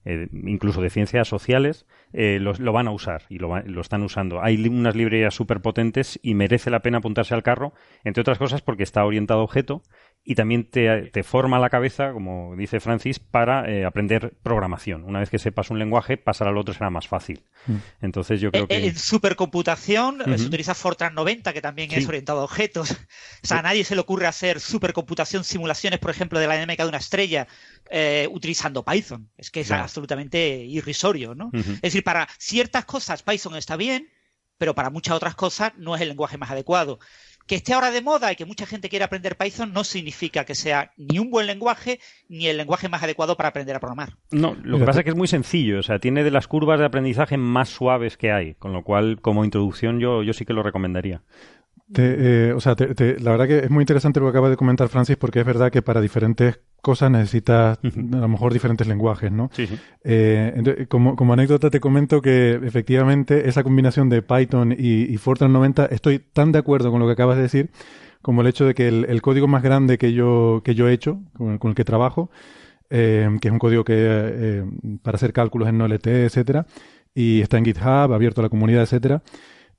eh, 0.05 0.29
incluso 0.33 0.83
de 0.83 0.91
ciencias 0.91 1.29
sociales, 1.29 1.87
eh, 2.13 2.39
lo, 2.41 2.73
van 2.73 2.89
a 2.89 2.91
usar 2.91 3.23
y 3.29 3.39
lo, 3.39 3.61
lo 3.61 3.81
están 3.81 4.03
usando. 4.03 4.43
Hay 4.43 4.67
unas 4.67 4.97
librerías 4.97 5.35
súper 5.35 5.61
potentes 5.61 6.19
y 6.23 6.35
merece 6.35 6.71
la 6.71 6.81
pena 6.81 6.99
apuntarse 6.99 7.35
al 7.35 7.43
carro, 7.43 7.73
entre 8.05 8.21
otras 8.21 8.39
cosas 8.39 8.63
porque 8.63 8.83
está 8.83 9.05
orientado 9.05 9.41
a 9.41 9.45
objeto 9.45 9.83
y 10.25 10.37
también 10.37 10.71
te, 10.71 11.11
te, 11.11 11.25
forma 11.25 11.59
la 11.59 11.69
cabeza, 11.69 12.13
como 12.13 12.55
dice 12.55 12.79
Francis, 12.79 13.19
para 13.19 13.69
eh, 13.69 13.85
aprender 13.85 14.35
programación. 14.43 15.03
Una 15.03 15.19
vez 15.19 15.31
que 15.31 15.41
sepas 15.41 15.71
un 15.71 15.81
lenguaje, 15.81 16.17
pasar 16.17 16.47
al 16.47 16.57
otro 16.57 16.73
será 16.73 16.91
más 16.91 17.09
fácil. 17.09 17.43
Mm. 17.67 17.77
Entonces 18.03 18.41
yo 18.41 18.53
creo 18.53 18.69
que... 18.69 18.87
En 18.87 18.97
supercomputación 18.97 20.23
se 20.37 20.47
utiliza 20.47 20.75
Fortran 20.77 21.15
90, 21.15 21.53
que 21.53 21.61
también 21.61 21.91
es 21.93 22.07
orientado 22.07 22.41
a 22.41 22.45
objetos. 22.45 22.97
O 23.43 23.47
sea, 23.47 23.59
a 23.59 23.63
nadie 23.63 23.83
se 23.83 23.97
le 23.97 24.01
ocurre 24.01 24.27
hacer 24.27 24.61
supercomputación, 24.61 25.43
simulaciones, 25.43 25.99
por 25.99 26.11
ejemplo, 26.11 26.39
de 26.39 26.47
la 26.47 26.55
dinámica 26.55 26.85
de 26.85 26.89
una 26.89 26.99
estrella 26.99 27.49
eh, 27.91 28.29
utilizando 28.31 28.85
Python. 28.85 29.29
Es 29.37 29.51
que 29.51 29.61
es 29.61 29.71
absolutamente 29.73 30.57
irrisorio, 30.65 31.35
¿no? 31.35 31.51
Es 31.53 31.81
decir, 31.83 32.05
para 32.05 32.29
ciertas 32.39 32.85
cosas 32.85 33.23
Python 33.25 33.57
está 33.57 33.77
bien, 33.77 34.09
pero 34.59 34.77
para 34.77 34.91
muchas 34.91 35.17
otras 35.17 35.35
cosas 35.35 35.73
no 35.77 35.97
es 35.97 36.03
el 36.03 36.09
lenguaje 36.09 36.39
más 36.39 36.53
adecuado 36.53 37.01
que 37.47 37.57
esté 37.57 37.75
ahora 37.75 37.91
de 37.91 38.03
moda 38.03 38.33
y 38.33 38.37
que 38.37 38.45
mucha 38.45 38.67
gente 38.67 38.89
quiera 38.89 39.07
aprender 39.07 39.37
Python 39.37 39.73
no 39.73 39.85
significa 39.85 40.45
que 40.45 40.55
sea 40.55 40.93
ni 40.97 41.19
un 41.19 41.31
buen 41.31 41.47
lenguaje 41.47 42.01
ni 42.29 42.47
el 42.47 42.57
lenguaje 42.57 42.89
más 42.89 43.03
adecuado 43.03 43.37
para 43.37 43.51
aprender 43.51 43.77
a 43.77 43.81
programar. 43.81 44.17
No, 44.31 44.57
lo 44.63 44.79
que 44.79 44.85
pasa 44.85 45.01
es 45.01 45.05
que 45.05 45.11
es 45.11 45.17
muy 45.17 45.29
sencillo, 45.29 45.81
o 45.81 45.83
sea, 45.83 45.99
tiene 45.99 46.25
de 46.25 46.31
las 46.31 46.49
curvas 46.49 46.79
de 46.79 46.87
aprendizaje 46.87 47.37
más 47.37 47.69
suaves 47.69 48.17
que 48.17 48.33
hay, 48.33 48.55
con 48.55 48.73
lo 48.73 48.83
cual 48.83 49.21
como 49.21 49.45
introducción 49.45 50.01
yo, 50.01 50.23
yo 50.23 50.33
sí 50.33 50.45
que 50.45 50.53
lo 50.53 50.63
recomendaría. 50.63 51.23
Eh, 51.97 52.53
o 52.57 52.61
sea, 52.61 52.75
la 52.79 53.31
verdad 53.31 53.47
que 53.47 53.59
es 53.59 53.71
muy 53.71 53.83
interesante 53.83 54.21
lo 54.21 54.27
que 54.27 54.31
acaba 54.31 54.49
de 54.49 54.57
comentar 54.57 54.89
Francis 54.89 55.17
porque 55.17 55.41
es 55.41 55.47
verdad 55.47 55.71
que 55.71 55.83
para 55.83 56.01
diferentes 56.01 56.61
cosas 56.83 57.11
necesitas 57.11 57.79
a 57.83 58.17
lo 58.17 58.29
mejor 58.29 58.53
diferentes 58.53 58.87
lenguajes, 58.87 59.33
¿no? 59.33 59.51
Sí, 59.53 59.67
sí. 59.67 59.79
Eh, 60.05 60.87
como, 60.89 61.17
como, 61.17 61.33
anécdota 61.33 61.71
te 61.71 61.81
comento 61.81 62.21
que 62.21 62.61
efectivamente 62.63 63.49
esa 63.49 63.63
combinación 63.63 64.09
de 64.09 64.21
Python 64.21 64.75
y, 64.77 65.17
Fortran 65.17 65.53
90 65.53 65.87
estoy 65.87 66.19
tan 66.19 66.53
de 66.53 66.59
acuerdo 66.59 66.91
con 66.91 67.01
lo 67.01 67.07
que 67.07 67.13
acabas 67.13 67.37
de 67.37 67.43
decir 67.43 67.71
como 68.21 68.43
el 68.43 68.49
hecho 68.49 68.67
de 68.67 68.75
que 68.75 68.89
el, 68.89 69.23
código 69.23 69.49
más 69.49 69.63
grande 69.63 69.99
que 69.99 70.13
yo, 70.13 70.61
que 70.65 70.75
yo 70.75 70.89
he 70.89 70.93
hecho, 70.93 71.21
con 71.37 71.59
el, 71.61 71.75
que 71.75 71.85
trabajo, 71.85 72.31
eh, 72.91 73.29
que 73.41 73.49
es 73.49 73.53
un 73.53 73.59
código 73.59 73.83
que 73.85 74.65
para 75.03 75.17
hacer 75.17 75.33
cálculos 75.33 75.69
en 75.69 75.79
NoLT, 75.79 76.07
etcétera, 76.07 76.67
y 77.15 77.41
está 77.41 77.59
en 77.59 77.65
GitHub, 77.65 78.13
abierto 78.13 78.41
a 78.41 78.45
la 78.45 78.49
comunidad, 78.49 78.83
etcétera, 78.83 79.23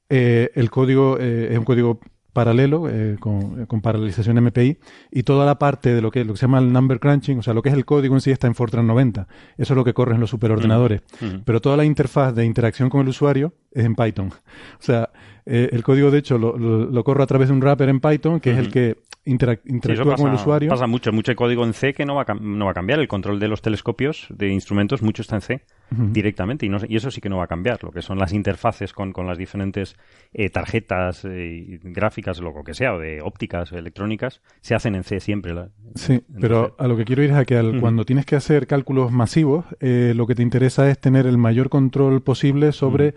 eh, 0.09 0.51
el 0.55 0.69
código 0.69 1.17
eh, 1.19 1.49
es 1.51 1.57
un 1.57 1.65
código 1.65 1.99
paralelo 2.33 2.89
eh, 2.89 3.17
con, 3.19 3.65
con, 3.67 3.81
paralelización 3.81 4.43
MPI 4.43 4.77
y 5.11 5.23
toda 5.23 5.45
la 5.45 5.59
parte 5.59 5.93
de 5.93 6.01
lo 6.01 6.11
que, 6.11 6.25
lo 6.25 6.33
que 6.33 6.39
se 6.39 6.47
llama 6.47 6.59
el 6.59 6.73
number 6.73 6.99
crunching, 6.99 7.39
o 7.39 7.43
sea, 7.43 7.53
lo 7.53 7.61
que 7.61 7.69
es 7.69 7.75
el 7.75 7.85
código 7.85 8.15
en 8.15 8.21
sí 8.21 8.31
está 8.31 8.47
en 8.47 8.55
Fortran 8.55 8.87
90. 8.87 9.27
Eso 9.57 9.73
es 9.73 9.77
lo 9.77 9.83
que 9.83 9.93
corre 9.93 10.15
en 10.15 10.19
los 10.19 10.31
superordenadores. 10.31 11.01
Mm, 11.21 11.25
mm. 11.25 11.41
Pero 11.45 11.61
toda 11.61 11.77
la 11.77 11.85
interfaz 11.85 12.33
de 12.33 12.45
interacción 12.45 12.89
con 12.89 13.01
el 13.01 13.09
usuario 13.09 13.53
es 13.71 13.85
en 13.85 13.95
Python. 13.95 14.31
O 14.79 14.85
sea, 14.85 15.11
el 15.45 15.83
código 15.83 16.11
de 16.11 16.19
hecho 16.19 16.37
lo, 16.37 16.57
lo, 16.57 17.03
corro 17.03 17.23
a 17.23 17.27
través 17.27 17.49
de 17.49 17.53
un 17.53 17.61
wrapper 17.61 17.89
en 17.89 17.99
Python, 17.99 18.39
que 18.39 18.51
es 18.51 18.57
el 18.57 18.71
que 18.71 18.97
interactúa 19.25 20.15
con 20.15 20.29
el 20.29 20.35
usuario. 20.35 20.69
Pasa 20.69 20.87
mucho, 20.87 21.11
mucho 21.11 21.35
código 21.35 21.63
en 21.63 21.73
C 21.73 21.93
que 21.93 22.05
no 22.05 22.15
va, 22.15 22.25
a, 22.27 22.33
no 22.33 22.65
va 22.65 22.71
a 22.71 22.73
cambiar. 22.73 22.99
El 22.99 23.07
control 23.07 23.39
de 23.39 23.47
los 23.47 23.61
telescopios, 23.61 24.27
de 24.29 24.49
instrumentos, 24.49 25.01
mucho 25.01 25.21
está 25.21 25.35
en 25.35 25.41
C 25.41 25.61
directamente 25.89 26.65
y, 26.65 26.69
no, 26.69 26.79
y 26.87 26.95
eso 26.95 27.11
sí 27.11 27.21
que 27.21 27.29
no 27.29 27.37
va 27.37 27.45
a 27.45 27.47
cambiar. 27.47 27.83
Lo 27.83 27.91
que 27.91 28.01
son 28.01 28.17
las 28.17 28.33
interfaces 28.33 28.93
con, 28.93 29.13
con 29.13 29.27
las 29.27 29.37
diferentes 29.37 29.95
eh, 30.33 30.49
tarjetas 30.49 31.23
eh, 31.25 31.79
gráficas, 31.83 32.39
lo 32.39 32.53
que 32.63 32.73
sea, 32.73 32.95
o 32.95 32.99
de 32.99 33.21
ópticas, 33.21 33.71
electrónicas, 33.71 34.41
se 34.61 34.75
hacen 34.75 34.95
en 34.95 35.03
C 35.03 35.19
siempre. 35.19 35.53
sí, 35.95 36.21
pero 36.39 36.75
a 36.79 36.87
lo 36.87 36.97
que 36.97 37.05
quiero 37.05 37.23
ir 37.23 37.31
es 37.31 37.37
a 37.37 37.45
que 37.45 37.77
cuando 37.79 38.05
tienes 38.05 38.25
que 38.25 38.35
hacer 38.35 38.67
cálculos 38.67 39.11
masivos, 39.11 39.65
eh, 39.79 40.13
lo 40.15 40.25
que 40.27 40.35
te 40.35 40.41
interesa 40.41 40.89
es 40.89 40.99
tener 40.99 41.27
el 41.27 41.37
mayor 41.37 41.69
control 41.69 42.21
posible 42.21 42.71
sobre 42.71 43.13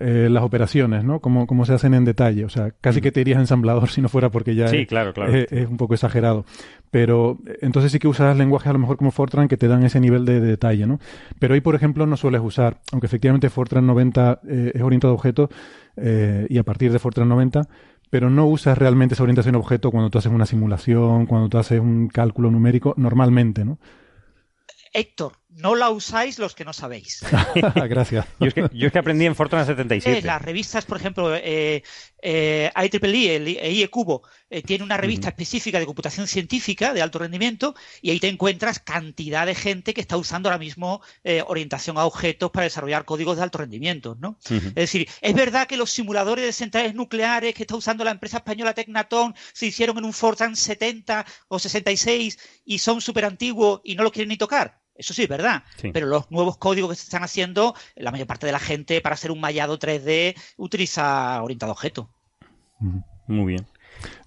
eh, 0.00 0.28
las 0.28 0.42
operaciones, 0.42 1.04
¿no? 1.04 1.20
Cómo, 1.20 1.46
cómo, 1.46 1.64
se 1.64 1.72
hacen 1.72 1.94
en 1.94 2.04
detalle. 2.04 2.44
O 2.44 2.48
sea, 2.48 2.72
casi 2.80 3.00
que 3.00 3.12
te 3.12 3.20
irías 3.20 3.38
ensamblador 3.38 3.88
si 3.90 4.00
no 4.00 4.08
fuera 4.08 4.28
porque 4.28 4.56
ya 4.56 4.66
es, 4.66 4.88
claro, 4.88 5.12
claro. 5.12 5.32
es, 5.32 5.68
un 5.68 5.76
poco 5.76 5.94
exagerado. 5.94 6.44
Pero 6.90 7.38
entonces 7.60 7.92
sí 7.92 8.00
que 8.00 8.08
usas 8.08 8.36
lenguajes 8.36 8.68
a 8.68 8.72
lo 8.72 8.80
mejor 8.80 8.96
como 8.96 9.12
Fortran 9.12 9.46
que 9.46 9.56
te 9.56 9.68
dan 9.68 9.84
ese 9.84 10.00
nivel 10.00 10.24
de, 10.24 10.40
detalle, 10.40 10.86
¿no? 10.86 10.98
Pero 11.38 11.54
ahí, 11.54 11.60
por 11.60 11.76
ejemplo, 11.76 12.06
no 12.06 12.16
sueles 12.16 12.40
usar, 12.42 12.80
aunque 12.90 13.06
efectivamente 13.06 13.50
Fortran 13.50 13.86
90 13.86 14.40
eh, 14.48 14.72
es 14.74 14.82
orientado 14.82 15.12
a 15.12 15.14
objeto 15.14 15.48
eh, 15.96 16.46
y 16.48 16.58
a 16.58 16.64
partir 16.64 16.90
de 16.92 16.98
Fortran 16.98 17.28
90, 17.28 17.68
pero 18.10 18.30
no 18.30 18.46
usas 18.46 18.76
realmente 18.76 19.14
esa 19.14 19.22
orientación 19.22 19.54
a 19.54 19.58
objeto 19.58 19.90
cuando 19.90 20.10
tú 20.10 20.18
haces 20.18 20.32
una 20.32 20.46
simulación, 20.46 21.26
cuando 21.26 21.48
tú 21.48 21.58
haces 21.58 21.80
un 21.80 22.08
cálculo 22.08 22.50
numérico, 22.50 22.94
normalmente, 22.96 23.64
¿no? 23.64 23.78
Héctor, 24.92 25.32
no 25.54 25.74
la 25.74 25.90
usáis 25.90 26.38
los 26.38 26.54
que 26.54 26.64
no 26.64 26.72
sabéis. 26.72 27.24
Gracias. 27.74 28.26
Yo 28.40 28.46
es, 28.46 28.54
que, 28.54 28.68
yo 28.72 28.86
es, 28.86 28.92
que, 28.92 28.98
aprendí 28.98 29.26
en 29.26 29.34
Fortran 29.34 29.66
77. 29.66 30.18
Eh, 30.18 30.22
las 30.22 30.42
revistas, 30.42 30.84
por 30.84 30.98
ejemplo, 30.98 31.34
eh, 31.34 31.82
eh, 32.26 32.72
IEEE, 32.74 33.36
el 33.36 33.48
IE 33.48 33.90
Cubo, 33.90 34.22
eh, 34.48 34.62
tiene 34.62 34.82
una 34.82 34.96
revista 34.96 35.28
específica 35.28 35.78
de 35.78 35.84
computación 35.84 36.26
científica 36.26 36.94
de 36.94 37.02
alto 37.02 37.18
rendimiento 37.18 37.74
y 38.00 38.10
ahí 38.10 38.18
te 38.18 38.28
encuentras 38.28 38.80
cantidad 38.80 39.44
de 39.44 39.54
gente 39.54 39.92
que 39.92 40.00
está 40.00 40.16
usando 40.16 40.48
ahora 40.48 40.58
mismo 40.58 41.02
eh, 41.22 41.42
orientación 41.46 41.98
a 41.98 42.06
objetos 42.06 42.50
para 42.50 42.64
desarrollar 42.64 43.04
códigos 43.04 43.36
de 43.36 43.42
alto 43.42 43.58
rendimiento. 43.58 44.16
¿no? 44.18 44.38
Es 44.48 44.74
decir, 44.74 45.06
es 45.20 45.34
verdad 45.34 45.66
que 45.66 45.76
los 45.76 45.90
simuladores 45.90 46.46
de 46.46 46.52
centrales 46.52 46.94
nucleares 46.94 47.54
que 47.54 47.64
está 47.64 47.76
usando 47.76 48.04
la 48.04 48.12
empresa 48.12 48.38
española 48.38 48.72
Tecnaton 48.72 49.34
se 49.52 49.66
hicieron 49.66 49.98
en 49.98 50.06
un 50.06 50.14
Fortran 50.14 50.56
70 50.56 51.26
o 51.48 51.58
66 51.58 52.38
y 52.64 52.78
son 52.78 53.02
súper 53.02 53.26
antiguos 53.26 53.82
y 53.84 53.96
no 53.96 54.02
los 54.02 54.12
quieren 54.12 54.30
ni 54.30 54.38
tocar. 54.38 54.83
Eso 54.94 55.12
sí 55.12 55.24
es 55.24 55.28
verdad. 55.28 55.64
Pero 55.92 56.06
los 56.06 56.30
nuevos 56.30 56.56
códigos 56.56 56.90
que 56.90 56.96
se 56.96 57.04
están 57.04 57.24
haciendo, 57.24 57.74
la 57.96 58.10
mayor 58.10 58.26
parte 58.26 58.46
de 58.46 58.52
la 58.52 58.58
gente 58.58 59.00
para 59.00 59.14
hacer 59.14 59.30
un 59.30 59.40
mallado 59.40 59.78
3D 59.78 60.34
utiliza 60.56 61.42
orientado 61.42 61.70
a 61.70 61.74
objeto. 61.74 62.10
Muy 63.26 63.54
bien. 63.54 63.66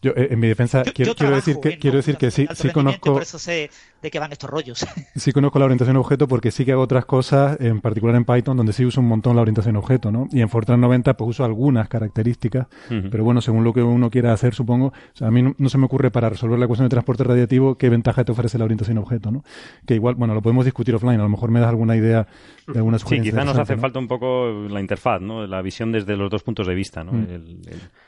Yo, 0.01 0.11
eh, 0.11 0.27
en 0.31 0.39
mi 0.39 0.47
defensa, 0.47 0.83
quiero, 0.83 1.13
decir 1.13 1.57
que, 1.61 1.77
quiero 1.77 1.97
decir 1.97 2.17
que 2.17 2.31
sí, 2.31 2.47
sí 2.53 2.69
conozco. 2.69 3.13
Por 3.13 3.23
eso 3.23 3.39
sé 3.39 3.69
de 4.01 4.11
qué 4.11 4.19
van 4.19 4.31
estos 4.31 4.49
rollos. 4.49 4.85
Sí 5.15 5.31
conozco 5.31 5.57
la 5.57 5.65
orientación 5.65 5.95
a 5.95 5.99
objeto 5.99 6.27
porque 6.27 6.51
sí 6.51 6.63
que 6.63 6.73
hago 6.73 6.83
otras 6.83 7.05
cosas, 7.05 7.59
en 7.59 7.81
particular 7.81 8.15
en 8.15 8.23
Python, 8.23 8.55
donde 8.55 8.71
sí 8.71 8.85
uso 8.85 9.01
un 9.01 9.07
montón 9.07 9.35
la 9.35 9.41
orientación 9.41 9.75
a 9.75 9.79
objeto, 9.79 10.11
¿no? 10.11 10.27
Y 10.31 10.41
en 10.41 10.49
Fortran 10.49 10.79
90 10.79 11.15
pues 11.15 11.29
uso 11.29 11.43
algunas 11.43 11.89
características, 11.89 12.67
pero 12.87 13.23
bueno, 13.23 13.41
según 13.41 13.63
lo 13.63 13.73
que 13.73 13.81
uno 13.81 14.09
quiera 14.09 14.31
hacer, 14.31 14.53
supongo, 14.53 14.93
a 15.19 15.31
mí 15.31 15.41
no, 15.57 15.69
se 15.69 15.77
me 15.77 15.85
ocurre 15.85 16.11
para 16.11 16.29
resolver 16.29 16.59
la 16.59 16.67
cuestión 16.67 16.85
de 16.85 16.89
transporte 16.89 17.23
radiativo 17.23 17.77
qué 17.77 17.89
ventaja 17.89 18.23
te 18.23 18.31
ofrece 18.31 18.57
la 18.57 18.65
orientación 18.65 18.97
a 18.97 19.01
objeto, 19.01 19.31
¿no? 19.31 19.43
Que 19.85 19.95
igual, 19.95 20.15
bueno, 20.15 20.35
lo 20.35 20.41
podemos 20.41 20.65
discutir 20.65 20.93
offline, 20.93 21.19
a 21.19 21.23
lo 21.23 21.29
mejor 21.29 21.49
me 21.49 21.59
das 21.59 21.69
alguna 21.69 21.95
idea 21.95 22.27
de 22.67 22.77
alguna 22.77 22.99
sugerencia. 22.99 23.31
Sí, 23.31 23.35
quizá 23.35 23.45
nos 23.45 23.57
hace 23.57 23.77
falta 23.77 23.97
un 23.97 24.07
poco 24.07 24.51
la 24.69 24.79
interfaz, 24.79 25.21
¿no? 25.21 25.47
La 25.47 25.61
visión 25.61 25.91
desde 25.91 26.15
los 26.15 26.29
dos 26.29 26.43
puntos 26.43 26.67
de 26.67 26.75
vista, 26.75 27.03
¿no? 27.03 27.13
Mm. 27.13 27.25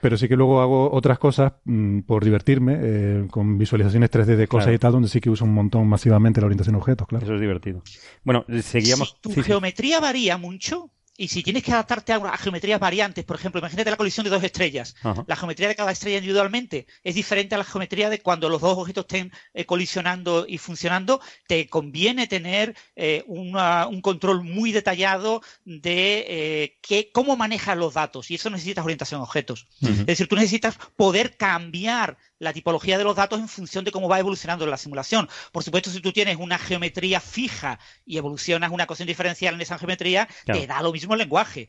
Pero 0.01 0.17
sí 0.17 0.27
que 0.27 0.35
luego 0.35 0.61
hago 0.61 0.91
otras 0.91 1.17
cosas 1.17 1.53
mm, 1.79 2.01
por 2.03 2.23
divertirme, 2.23 2.77
eh, 2.79 3.27
con 3.29 3.57
visualizaciones 3.57 4.11
3D 4.11 4.35
de 4.35 4.47
cosas 4.47 4.73
y 4.73 4.77
tal, 4.77 4.91
donde 4.91 5.07
sí 5.07 5.21
que 5.21 5.29
uso 5.29 5.45
un 5.45 5.53
montón 5.53 5.87
masivamente 5.87 6.41
la 6.41 6.47
orientación 6.47 6.75
a 6.75 6.79
objetos, 6.79 7.07
claro. 7.07 7.25
Eso 7.25 7.35
es 7.35 7.41
divertido. 7.41 7.83
Bueno, 8.23 8.45
seguíamos. 8.61 9.17
Si 9.23 9.33
tu 9.33 9.41
geometría 9.41 9.99
varía 9.99 10.37
mucho, 10.37 10.91
y 11.19 11.27
si 11.27 11.43
tienes 11.43 11.63
que 11.63 11.73
adaptarte 11.73 12.13
a, 12.13 12.37
geometrías 12.37 12.79
variantes, 12.79 13.25
por 13.25 13.35
ejemplo, 13.35 13.59
imagínate 13.59 13.91
la 13.91 13.97
colisión 13.97 14.23
de 14.23 14.29
dos 14.29 14.41
estrellas. 14.41 14.95
La 15.27 15.35
geometría 15.35 15.67
de 15.67 15.75
cada 15.75 15.91
estrella 15.91 16.19
individualmente 16.19 16.87
es 17.03 17.13
diferente 17.13 17.55
a 17.55 17.57
la 17.57 17.65
geometría 17.65 18.09
de 18.09 18.21
cuando 18.21 18.47
los 18.47 18.61
dos 18.61 18.77
objetos 18.77 19.03
estén 19.03 19.33
eh, 19.53 19.65
colisionando 19.65 20.45
y 20.47 20.57
funcionando. 20.59 21.19
Te 21.45 21.67
conviene 21.67 22.27
tener 22.27 22.73
eh, 22.95 23.25
un 23.27 24.01
control 24.01 24.45
muy 24.45 24.71
detallado 24.71 25.41
de 25.65 26.77
eh, 26.87 27.09
cómo 27.11 27.35
manejas 27.35 27.77
los 27.77 27.95
datos. 27.95 28.31
Y 28.31 28.35
eso 28.35 28.49
necesitas 28.49 28.85
orientación 28.85 29.19
a 29.19 29.25
objetos. 29.25 29.67
Es 29.81 30.05
decir, 30.05 30.29
tú 30.29 30.37
necesitas 30.37 30.77
poder 30.95 31.35
cambiar 31.35 32.17
la 32.39 32.53
tipología 32.53 32.97
de 32.97 33.03
los 33.03 33.17
datos 33.17 33.39
en 33.39 33.49
función 33.49 33.83
de 33.83 33.91
cómo 33.91 34.07
va 34.07 34.19
evolucionando 34.19 34.65
la 34.65 34.77
simulación. 34.77 35.29
Por 35.51 35.63
supuesto, 35.63 35.89
si 35.89 35.99
tú 35.99 36.13
tienes 36.13 36.37
una 36.37 36.57
geometría 36.57 37.19
fija 37.19 37.79
y 38.05 38.17
evolucionas 38.17 38.71
una 38.71 38.85
ecuación 38.85 39.07
diferencial 39.07 39.55
en 39.55 39.61
esa 39.61 39.77
geometría, 39.77 40.27
te 40.45 40.65
da 40.65 40.81
lo 40.81 40.93
mismo 40.93 41.08
el 41.15 41.19
lenguaje. 41.19 41.67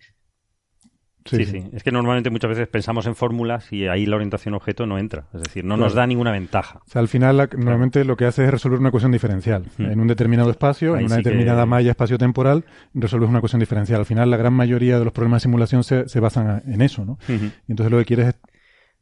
Sí, 1.27 1.45
sí, 1.45 1.63
Es 1.73 1.83
que 1.83 1.93
normalmente 1.93 2.31
muchas 2.31 2.49
veces 2.49 2.67
pensamos 2.69 3.07
en 3.07 3.15
fórmulas 3.15 3.71
y 3.73 3.87
ahí 3.87 4.07
la 4.07 4.17
orientación 4.17 4.55
objeto 4.55 4.87
no 4.87 4.99
entra. 4.99 5.27
Es 5.35 5.43
decir, 5.43 5.65
no 5.65 5.77
nos 5.77 5.95
da 5.95 6.07
ninguna 6.07 6.33
ventaja. 6.33 6.81
O 6.87 6.91
sea, 6.91 7.01
al 7.01 7.09
final 7.09 7.49
normalmente 7.57 8.05
lo 8.05 8.17
que 8.17 8.25
hace 8.25 8.45
es 8.45 8.51
resolver 8.51 8.81
una 8.81 8.89
ecuación 8.89 9.13
diferencial. 9.13 9.67
En 9.79 10.01
un 10.01 10.07
determinado 10.07 10.51
espacio, 10.51 10.97
en 10.97 11.05
una 11.07 11.17
determinada 11.17 11.67
malla 11.67 11.91
espacio-temporal, 11.91 12.65
resuelves 12.95 13.29
una 13.29 13.39
ecuación 13.39 13.61
diferencial. 13.61 14.01
Al 14.01 14.07
final 14.07 14.31
la 14.31 14.39
gran 14.39 14.55
mayoría 14.55 14.99
de 14.99 15.05
los 15.05 15.13
problemas 15.13 15.43
de 15.43 15.45
simulación 15.45 15.85
se, 15.85 16.21
basan 16.21 16.63
en 16.67 16.81
eso, 16.81 17.05
¿no? 17.05 17.19
Y 17.29 17.73
entonces 17.73 17.91
lo 17.91 17.99
que 17.99 18.05
quieres 18.07 18.29
es... 18.29 18.35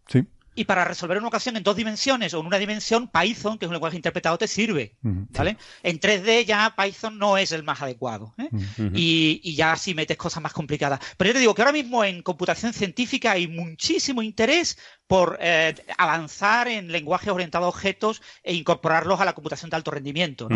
Sí. 0.09 0.27
Y 0.59 0.65
para 0.65 0.85
resolver 0.85 1.19
una 1.19 1.29
ocasión 1.29 1.57
en 1.57 1.63
dos 1.63 1.77
dimensiones 1.77 2.35
o 2.35 2.41
en 2.41 2.47
una 2.47 2.59
dimensión, 2.59 3.07
Python, 3.07 3.59
que 3.59 3.67
es 3.67 3.69
un 3.69 3.75
lenguaje 3.75 3.95
interpretado, 3.95 4.37
te 4.39 4.49
sirve. 4.49 4.97
¿vale? 5.03 5.57
En 5.85 6.01
3D 6.01 6.47
ya 6.47 6.75
Python 6.77 7.17
no 7.17 7.39
es 7.39 7.53
el 7.53 7.63
más 7.63 7.81
adecuado. 7.81 8.35
¿eh? 8.39 8.49
y, 8.93 9.55
ya 9.55 9.77
si 9.77 9.95
metes 9.95 10.17
cosas 10.17 10.43
más 10.43 10.53
complicadas. 10.53 10.99
Pero 11.17 11.29
yo 11.29 11.35
te 11.35 11.39
digo 11.39 11.55
que 11.55 11.63
ahora 11.63 11.71
mismo 11.71 12.03
en 12.03 12.23
computación 12.23 12.73
científica 12.73 13.31
hay 13.31 13.47
muchísimo 13.47 14.21
interés 14.21 14.77
por 15.07 15.39
eh, 15.41 15.77
avanzar 15.97 16.67
en 16.67 16.91
lenguajes 16.91 17.29
orientados 17.29 17.67
a 17.67 17.69
objetos 17.69 18.21
e 18.43 18.53
incorporarlos 18.53 19.21
a 19.21 19.25
la 19.25 19.35
computación 19.35 19.71
de 19.71 19.77
alto 19.77 19.93
rendimiento. 19.93 20.49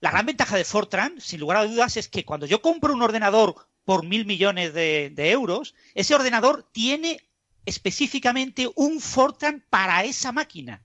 La 0.00 0.10
gran 0.10 0.26
ventaja 0.26 0.56
de 0.56 0.64
Fortran, 0.64 1.20
sin 1.20 1.38
lugar 1.38 1.58
a 1.58 1.64
dudas, 1.64 1.96
es 1.96 2.08
que 2.08 2.24
cuando 2.24 2.46
yo 2.46 2.60
compro 2.60 2.92
un 2.92 3.02
ordenador 3.02 3.68
por 3.84 4.04
mil 4.04 4.26
millones 4.26 4.74
de 4.74 5.30
euros, 5.30 5.76
ese 5.94 6.16
ordenador 6.16 6.68
tiene 6.72 7.20
específicamente 7.66 8.70
un 8.74 9.00
Fortran 9.00 9.62
para 9.68 10.04
esa 10.04 10.32
máquina. 10.32 10.82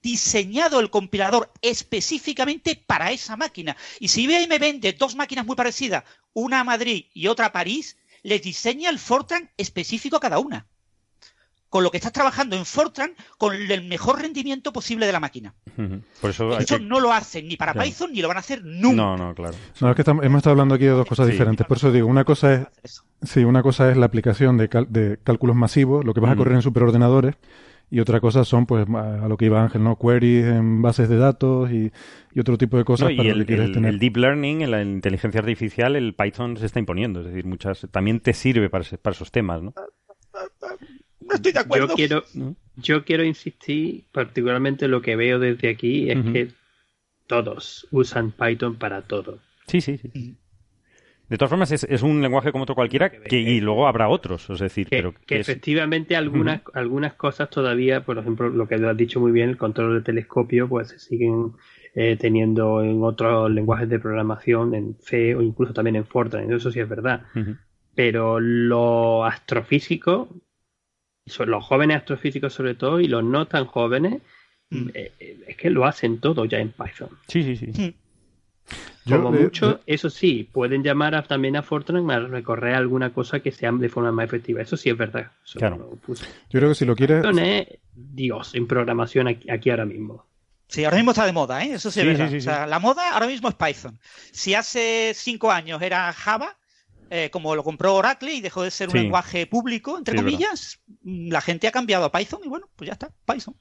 Diseñado 0.00 0.80
el 0.80 0.90
compilador 0.90 1.52
específicamente 1.60 2.76
para 2.86 3.10
esa 3.10 3.36
máquina. 3.36 3.76
Y 3.98 4.08
si 4.08 4.22
IBM 4.22 4.58
vende 4.58 4.92
dos 4.92 5.16
máquinas 5.16 5.44
muy 5.44 5.56
parecidas, 5.56 6.04
una 6.32 6.60
a 6.60 6.64
Madrid 6.64 7.06
y 7.12 7.26
otra 7.26 7.46
a 7.46 7.52
París, 7.52 7.98
les 8.22 8.40
diseña 8.42 8.90
el 8.90 8.98
Fortran 8.98 9.50
específico 9.56 10.16
a 10.16 10.20
cada 10.20 10.38
una. 10.38 10.66
Con 11.68 11.84
lo 11.84 11.90
que 11.90 11.98
estás 11.98 12.12
trabajando 12.12 12.56
en 12.56 12.64
Fortran 12.64 13.12
con 13.36 13.54
el 13.54 13.84
mejor 13.84 14.20
rendimiento 14.20 14.72
posible 14.72 15.06
de 15.06 15.12
la 15.12 15.20
máquina. 15.20 15.54
Por 16.20 16.30
eso, 16.30 16.50
no 16.80 17.00
lo 17.00 17.12
hacen 17.12 17.46
ni 17.46 17.56
para 17.56 17.74
Python 17.74 18.12
ni 18.12 18.22
lo 18.22 18.28
van 18.28 18.38
a 18.38 18.40
hacer 18.40 18.64
nunca. 18.64 18.96
No, 18.96 19.16
no, 19.16 19.34
claro. 19.34 19.54
No, 19.80 19.90
es 19.90 19.96
que 19.96 20.10
hemos 20.10 20.38
estado 20.38 20.52
hablando 20.52 20.74
aquí 20.74 20.84
de 20.84 20.90
dos 20.90 21.06
cosas 21.06 21.26
diferentes. 21.26 21.66
Por 21.66 21.76
eso 21.76 21.92
digo, 21.92 22.06
una 22.06 22.24
cosa 22.24 22.70
es 22.82 23.02
Sí, 23.22 23.44
una 23.44 23.62
cosa 23.62 23.90
es 23.90 23.96
la 23.96 24.06
aplicación 24.06 24.56
de, 24.56 24.68
de 24.88 25.18
cálculos 25.22 25.56
masivos, 25.56 26.04
lo 26.04 26.14
que 26.14 26.20
vas 26.20 26.32
a 26.32 26.36
correr 26.36 26.54
en 26.54 26.62
superordenadores, 26.62 27.34
y 27.90 27.98
otra 27.98 28.20
cosa 28.20 28.44
son, 28.44 28.66
pues, 28.66 28.86
a 28.88 29.26
lo 29.26 29.36
que 29.36 29.46
iba 29.46 29.60
Ángel, 29.60 29.82
¿no? 29.82 29.98
Queries 29.98 30.46
en 30.46 30.82
bases 30.82 31.08
de 31.08 31.16
datos 31.16 31.70
y, 31.72 31.90
otro 32.38 32.56
tipo 32.56 32.76
de 32.76 32.84
cosas 32.84 33.10
para 33.16 33.30
el, 33.30 33.40
el 33.84 33.98
deep 33.98 34.16
learning, 34.16 34.60
en 34.60 34.70
la 34.70 34.82
inteligencia 34.82 35.40
artificial, 35.40 35.96
el 35.96 36.14
Python 36.14 36.56
se 36.56 36.66
está 36.66 36.78
imponiendo. 36.78 37.20
Es 37.20 37.26
decir, 37.26 37.44
muchas 37.44 37.88
también 37.90 38.20
te 38.20 38.32
sirve 38.32 38.70
para, 38.70 38.84
para 39.02 39.14
esos 39.16 39.32
temas, 39.32 39.60
¿no? 39.60 39.74
No 41.28 41.34
estoy 41.34 41.52
de 41.52 41.60
acuerdo. 41.60 41.88
Yo 41.88 41.94
quiero, 41.94 42.24
yo 42.76 43.04
quiero 43.04 43.24
insistir, 43.24 44.04
particularmente 44.12 44.88
lo 44.88 45.02
que 45.02 45.16
veo 45.16 45.38
desde 45.38 45.68
aquí, 45.68 46.10
es 46.10 46.24
que 46.32 46.48
todos 47.26 47.86
usan 47.90 48.32
Python 48.32 48.76
para 48.76 49.02
todo. 49.02 49.38
Sí, 49.66 49.80
sí, 49.80 49.98
sí. 49.98 50.36
De 51.28 51.36
todas 51.36 51.50
formas, 51.50 51.70
es, 51.70 52.02
un 52.02 52.22
lenguaje 52.22 52.52
como 52.52 52.62
otro 52.62 52.74
cualquiera 52.74 53.10
que, 53.10 53.38
y 53.38 53.60
luego 53.60 53.86
habrá 53.86 54.08
otros, 54.08 54.48
es 54.48 54.60
decir, 54.60 54.88
que, 54.88 54.96
pero 54.96 55.14
que, 55.26 55.38
efectivamente 55.38 56.16
algunas, 56.16 56.62
algunas 56.72 57.12
cosas 57.14 57.50
todavía, 57.50 58.02
por 58.02 58.16
ejemplo, 58.16 58.48
lo 58.48 58.66
que 58.66 58.76
has 58.76 58.96
dicho 58.96 59.20
muy 59.20 59.30
bien, 59.30 59.50
el 59.50 59.58
control 59.58 59.96
de 59.96 60.00
telescopio, 60.00 60.68
pues 60.70 60.88
se 60.88 60.98
siguen 60.98 61.52
eh, 61.94 62.16
teniendo 62.18 62.82
en 62.82 63.02
otros 63.02 63.50
lenguajes 63.50 63.90
de 63.90 63.98
programación, 63.98 64.74
en 64.74 64.96
C 65.00 65.34
o 65.34 65.42
incluso 65.42 65.74
también 65.74 65.96
en 65.96 66.06
Fortran, 66.06 66.50
eso 66.50 66.72
sí 66.72 66.80
es 66.80 66.88
verdad. 66.88 67.26
Pero 67.94 68.40
lo 68.40 69.26
astrofísico, 69.26 70.28
los 71.46 71.64
jóvenes 71.64 71.98
astrofísicos 71.98 72.52
sobre 72.52 72.74
todo, 72.74 73.00
y 73.00 73.08
los 73.08 73.24
no 73.24 73.46
tan 73.46 73.66
jóvenes, 73.66 74.20
mm. 74.70 74.88
eh, 74.94 75.12
eh, 75.18 75.38
es 75.48 75.56
que 75.56 75.70
lo 75.70 75.86
hacen 75.86 76.18
todo 76.18 76.44
ya 76.44 76.58
en 76.58 76.72
Python. 76.72 77.10
Sí, 77.26 77.42
sí, 77.42 77.56
sí. 77.56 77.66
Mm. 77.66 77.94
Como 79.08 79.34
eh, 79.34 79.40
mucho, 79.40 79.80
eso 79.86 80.10
sí, 80.10 80.48
pueden 80.52 80.82
llamar 80.82 81.26
también 81.26 81.56
a 81.56 81.62
Fortran 81.62 82.10
a 82.10 82.20
recorrer 82.20 82.74
alguna 82.74 83.10
cosa 83.10 83.40
que 83.40 83.52
sea 83.52 83.72
de 83.72 83.88
forma 83.88 84.12
más 84.12 84.26
efectiva. 84.26 84.60
Eso 84.60 84.76
sí 84.76 84.90
es 84.90 84.96
verdad. 84.96 85.32
claro. 85.54 85.98
Yo 86.06 86.14
creo 86.50 86.68
que 86.68 86.74
si 86.74 86.84
lo 86.84 86.94
quieres. 86.94 87.24
es 87.24 87.78
Dios 87.94 88.54
en 88.54 88.66
programación 88.66 89.28
aquí, 89.28 89.70
ahora 89.70 89.86
mismo. 89.86 90.26
Sí, 90.68 90.84
ahora 90.84 90.98
mismo 90.98 91.12
está 91.12 91.24
de 91.24 91.32
moda, 91.32 91.64
¿eh? 91.64 91.72
Eso 91.72 91.90
sí, 91.90 92.00
es 92.00 92.06
verdad. 92.06 92.30
o 92.34 92.40
sea, 92.40 92.66
la 92.66 92.78
moda 92.78 93.14
ahora 93.14 93.26
mismo 93.26 93.48
es 93.48 93.54
Python. 93.54 93.98
Si 94.30 94.54
hace 94.54 95.12
cinco 95.14 95.50
años 95.50 95.80
era 95.80 96.12
Java, 96.12 96.58
eh, 97.10 97.30
como 97.30 97.54
lo 97.54 97.64
compró 97.64 97.94
Oracle 97.94 98.32
y 98.34 98.40
dejó 98.40 98.62
de 98.62 98.70
ser 98.70 98.88
un 98.88 98.94
lenguaje 98.94 99.46
público, 99.46 99.96
entre 99.96 100.16
comillas, 100.16 100.80
la 101.02 101.40
gente 101.40 101.68
ha 101.68 101.72
cambiado 101.72 102.04
a 102.04 102.12
Python 102.12 102.40
y 102.44 102.48
bueno, 102.48 102.68
pues 102.76 102.88
ya 102.88 102.92
está, 102.92 103.10
Python. 103.24 103.54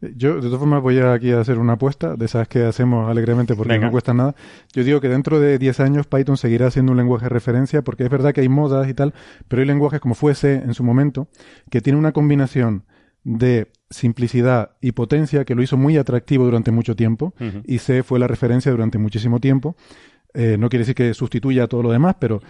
Yo, 0.00 0.36
de 0.36 0.42
todas 0.42 0.58
formas, 0.58 0.82
voy 0.82 0.98
aquí 0.98 1.32
a 1.32 1.40
hacer 1.40 1.58
una 1.58 1.74
apuesta, 1.74 2.16
de 2.16 2.26
esas 2.26 2.48
que 2.48 2.62
hacemos 2.64 3.10
alegremente 3.10 3.54
porque 3.54 3.78
no 3.78 3.90
cuesta 3.90 4.14
nada. 4.14 4.34
Yo 4.72 4.84
digo 4.84 5.00
que 5.00 5.08
dentro 5.08 5.40
de 5.40 5.58
10 5.58 5.80
años 5.80 6.06
Python 6.06 6.36
seguirá 6.36 6.70
siendo 6.70 6.92
un 6.92 6.98
lenguaje 6.98 7.24
de 7.24 7.30
referencia, 7.30 7.82
porque 7.82 8.04
es 8.04 8.10
verdad 8.10 8.32
que 8.32 8.40
hay 8.40 8.48
modas 8.48 8.88
y 8.88 8.94
tal, 8.94 9.14
pero 9.48 9.60
hay 9.60 9.66
lenguajes 9.66 10.00
como 10.00 10.14
fuese 10.14 10.54
en 10.54 10.74
su 10.74 10.84
momento, 10.84 11.28
que 11.70 11.80
tiene 11.80 11.98
una 11.98 12.12
combinación 12.12 12.84
de 13.24 13.72
simplicidad 13.88 14.76
y 14.80 14.92
potencia 14.92 15.44
que 15.44 15.54
lo 15.54 15.62
hizo 15.62 15.76
muy 15.76 15.96
atractivo 15.96 16.44
durante 16.44 16.70
mucho 16.70 16.94
tiempo, 16.94 17.34
y 17.64 17.78
C 17.78 18.02
fue 18.02 18.18
la 18.18 18.26
referencia 18.28 18.70
durante 18.70 18.98
muchísimo 18.98 19.40
tiempo. 19.40 19.76
Eh, 20.34 20.56
no 20.58 20.68
quiere 20.68 20.80
decir 20.82 20.96
que 20.96 21.14
sustituya 21.14 21.64
a 21.64 21.66
todo 21.68 21.82
lo 21.82 21.92
demás, 21.92 22.16
pero 22.18 22.42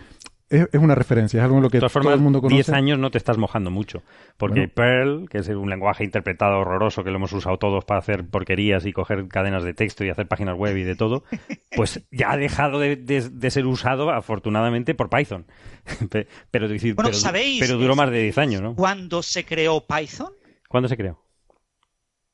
es, 0.55 0.81
una 0.81 0.95
referencia, 0.95 1.39
es 1.39 1.45
algo 1.45 1.57
en 1.57 1.63
lo 1.63 1.71
que 1.71 1.81
todo 1.81 2.15
el 2.15 2.21
mundo 2.21 2.41
conoce. 2.41 2.57
10 2.57 2.69
años 2.71 2.99
no 2.99 3.11
te 3.11 3.19
estás 3.19 3.39
mojando 3.39 3.71
mucho, 3.71 4.03
porque 4.37 4.69
Perl, 4.69 5.29
que 5.29 5.39
es 5.39 5.49
un 5.49 5.69
lenguaje 5.69 6.05
interpretado 6.05 6.61
horroroso 6.61 7.05
que 7.05 7.11
lo 7.11 7.17
hemos 7.17 7.33
usado 7.33 7.59
todos 7.59 7.85
para 7.85 7.99
hacer 7.99 8.27
porquerías 8.27 8.87
y 8.87 8.93
coger 8.93 9.27
cadenas 9.29 9.65
de 9.65 9.75
texto 9.75 10.05
y 10.05 10.11
hacer 10.11 10.29
páginas 10.29 10.57
web 10.57 10.77
y 10.77 10.85
de 10.85 10.97
todo, 10.97 11.25
pues 11.77 12.05
ya 12.11 12.33
ha 12.33 12.37
dejado 12.37 12.79
de, 12.79 13.51
ser 13.51 13.67
usado 13.67 14.11
afortunadamente 14.11 14.95
por 14.95 15.11
Python. 15.11 15.47
pero, 16.51 16.69
decir, 16.69 16.97
pero, 16.97 17.11
pero 17.61 17.77
duró 17.77 17.97
más 17.97 18.11
de 18.11 18.23
10 18.23 18.39
años, 18.39 18.63
¿no? 18.63 18.75
¿Cuándo 18.75 19.23
se 19.23 19.45
creó 19.45 19.87
Python? 19.87 20.33
¿Cuándo 20.69 20.89
se 20.89 20.97
creó? 20.97 21.24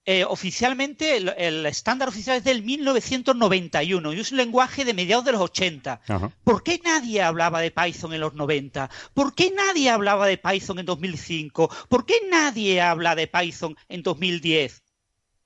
Eh, 0.06 0.24
oficialmente, 0.24 1.18
el, 1.18 1.66
estándar 1.66 2.08
oficial 2.08 2.38
es 2.38 2.44
del 2.44 2.62
1991 2.62 4.12
y 4.12 4.20
es 4.20 4.32
un 4.32 4.38
lenguaje 4.38 4.84
de 4.84 4.94
mediados 4.94 5.26
de 5.26 5.32
los 5.32 5.42
80. 5.42 6.00
¿Por 6.42 6.62
qué 6.62 6.80
nadie 6.82 7.22
hablaba 7.22 7.60
de 7.60 7.70
Python 7.70 8.14
en 8.14 8.20
los 8.20 8.34
90? 8.34 8.90
¿Por 9.12 9.34
qué 9.34 9.52
nadie 9.54 9.90
hablaba 9.90 10.26
de 10.26 10.38
Python 10.38 10.78
en 10.78 10.86
2005? 10.86 11.70
¿Por 11.88 12.06
qué 12.06 12.14
nadie 12.30 12.80
habla 12.80 13.14
de 13.14 13.26
Python 13.26 13.76
en 13.88 14.02
2010? 14.02 14.82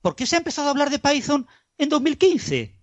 ¿Por 0.01 0.15
qué 0.15 0.25
se 0.25 0.35
ha 0.35 0.39
empezado 0.39 0.69
a 0.69 0.71
hablar 0.71 0.89
de 0.89 0.99
Python 0.99 1.47
en 1.77 1.89
2015? 1.89 2.79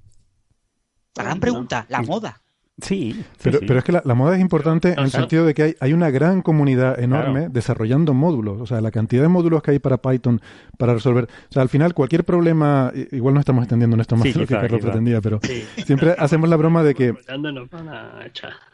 La 1.14 1.22
gran 1.24 1.40
pregunta, 1.40 1.86
la 1.88 2.02
moda. 2.02 2.41
Sí, 2.80 3.22
pero, 3.42 3.60
pero 3.60 3.78
es 3.78 3.84
que 3.84 3.92
la, 3.92 4.14
moda 4.14 4.34
es 4.34 4.40
importante 4.40 4.92
en 4.92 4.98
el 4.98 5.10
sentido 5.10 5.44
de 5.44 5.52
que 5.52 5.62
hay, 5.62 5.74
hay 5.78 5.92
una 5.92 6.10
gran 6.10 6.40
comunidad 6.40 6.98
enorme 6.98 7.48
desarrollando 7.50 8.14
módulos. 8.14 8.62
O 8.62 8.66
sea, 8.66 8.80
la 8.80 8.90
cantidad 8.90 9.22
de 9.22 9.28
módulos 9.28 9.62
que 9.62 9.72
hay 9.72 9.78
para 9.78 9.98
Python 9.98 10.40
para 10.78 10.94
resolver. 10.94 11.24
O 11.24 11.52
sea, 11.52 11.62
al 11.62 11.68
final, 11.68 11.92
cualquier 11.92 12.24
problema. 12.24 12.90
Igual 13.12 13.34
no 13.34 13.40
estamos 13.40 13.64
extendiendo 13.64 13.94
en 13.94 14.00
esto 14.00 14.16
más 14.16 14.24
de 14.24 14.40
lo 14.40 14.46
que 14.46 14.54
Carlos 14.54 14.80
pretendía, 14.80 15.20
pero 15.20 15.38
siempre 15.84 16.14
hacemos 16.18 16.48
la 16.48 16.56
broma 16.56 16.82
de 16.82 16.94
que. 16.94 17.14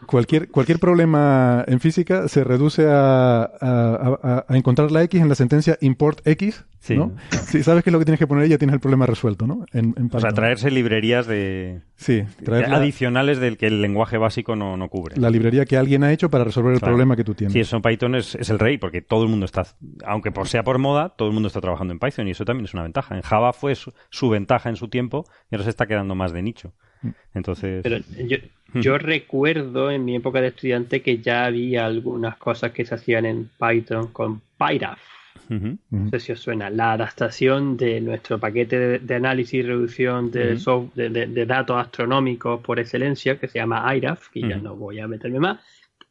Cualquier, 0.07 0.49
cualquier 0.49 0.79
problema 0.79 1.65
en 1.67 1.81
física 1.81 2.29
se 2.29 2.45
reduce 2.45 2.87
a, 2.89 3.51
a, 3.61 4.45
a 4.49 4.57
encontrar 4.57 4.93
la 4.93 5.03
X 5.03 5.21
en 5.21 5.29
la 5.29 5.35
sentencia 5.35 5.77
import 5.81 6.25
X 6.25 6.65
Sí. 6.81 6.97
¿no? 6.97 7.13
Si 7.31 7.63
sabes 7.63 7.83
que 7.83 7.91
es 7.91 7.93
lo 7.93 7.99
que 7.99 8.05
tienes 8.05 8.19
que 8.19 8.27
poner, 8.27 8.49
ya 8.49 8.57
tienes 8.57 8.75
el 8.75 8.81
problema 8.81 9.05
resuelto, 9.05 9.47
¿no? 9.47 9.65
En, 9.73 9.95
o 10.13 10.21
sea, 10.21 10.33
traerse 10.33 10.71
librerías 10.71 11.27
de, 11.27 11.81
sí, 11.97 12.23
adicionales 12.47 13.41
del 13.41 13.57
que 13.57 13.67
el 13.67 13.83
lenguaje 13.89 14.17
básico 14.19 14.55
no, 14.55 14.77
no, 14.77 14.89
cubre. 14.89 15.17
La 15.17 15.31
librería 15.31 15.65
que 15.65 15.77
alguien 15.77 16.05
ha 16.05 16.13
hecho 16.13 16.31
para 16.31 16.45
resolver 16.45 16.75
el 16.75 16.81
problema 16.81 17.17
que 17.17 17.25
tú 17.25 17.35
tienes. 17.35 17.53
Sí, 17.53 17.61
eso 17.61 17.83
Python 17.83 18.15
es, 18.15 18.35
es, 18.35 18.51
el 18.51 18.59
rey, 18.59 18.79
porque 18.79 19.03
todo 19.03 19.25
el 19.25 19.29
mundo 19.29 19.45
está, 19.45 19.67
aunque 20.05 20.31
por, 20.31 20.47
sea 20.49 20.63
por 20.63 20.79
moda, 20.79 21.11
todo 21.11 21.29
el 21.29 21.35
mundo 21.35 21.49
está 21.49 21.61
trabajando 21.61 21.93
en 21.93 21.99
Python 21.99 22.29
y 22.29 22.33
eso 22.33 22.45
también 22.45 22.67
es 22.67 22.75
una 22.75 22.85
ventaja. 22.85 23.17
En 23.17 23.23
Java 23.23 23.53
fue 23.53 23.75
su, 23.75 24.29
ventaja 24.29 24.69
en 24.69 24.77
su 24.77 24.89
tiempo 24.89 25.25
y 25.51 25.57
ahora 25.57 25.65
se 25.65 25.71
está 25.71 25.87
quedando 25.87 26.15
más 26.15 26.33
de 26.33 26.43
nicho. 26.43 26.73
Mm. 27.03 27.09
Entonces... 27.35 27.83
Pero 27.83 27.99
yo, 28.27 28.37
mm. 28.73 28.81
yo 28.81 28.99
recuerdo 28.99 29.91
en 29.91 30.05
mi 30.05 30.17
época 30.17 30.41
de 30.41 30.49
estudiante 30.49 31.03
que 31.03 31.19
ya 31.19 31.45
había 31.45 31.87
algunas 31.87 32.37
cosas 32.37 32.73
que 32.73 32.85
se 32.85 32.95
hacían 32.95 33.27
en 33.27 33.51
Python 33.59 34.09
con 34.09 34.41
PyRAF 34.59 35.01
no 35.49 36.11
sé 36.11 36.21
si 36.21 36.33
os 36.33 36.41
suena. 36.41 36.71
La 36.71 36.93
adaptación 36.93 37.77
de 37.77 38.01
nuestro 38.01 38.39
paquete 38.39 38.99
de, 38.99 39.15
análisis 39.15 39.55
y 39.55 39.63
reducción 39.63 40.31
de, 40.31 40.57
de, 40.95 41.47
datos 41.47 41.77
astronómicos 41.81 42.61
por 42.61 42.79
excelencia, 42.79 43.39
que 43.39 43.49
se 43.49 43.59
llama 43.59 43.95
IRAF, 43.95 44.29
que 44.29 44.41
ya 44.41 44.57
no 44.57 44.77
voy 44.77 45.01
a 45.01 45.09
meterme 45.09 45.41
más, 45.41 45.61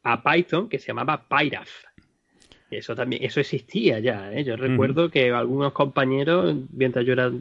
a 0.02 0.22
Python, 0.22 0.68
que 0.68 0.78
se 0.78 0.88
llamaba 0.88 1.26
PyRAF. 1.28 1.68
Eso 2.70 2.94
también, 2.94 3.24
eso 3.24 3.40
existía 3.40 3.98
ya. 3.98 4.30
¿eh? 4.32 4.44
Yo 4.44 4.56
recuerdo 4.56 5.10
que 5.10 5.30
algunos 5.30 5.72
compañeros, 5.72 6.54
mientras 6.72 7.06
yo 7.06 7.14
era 7.14 7.32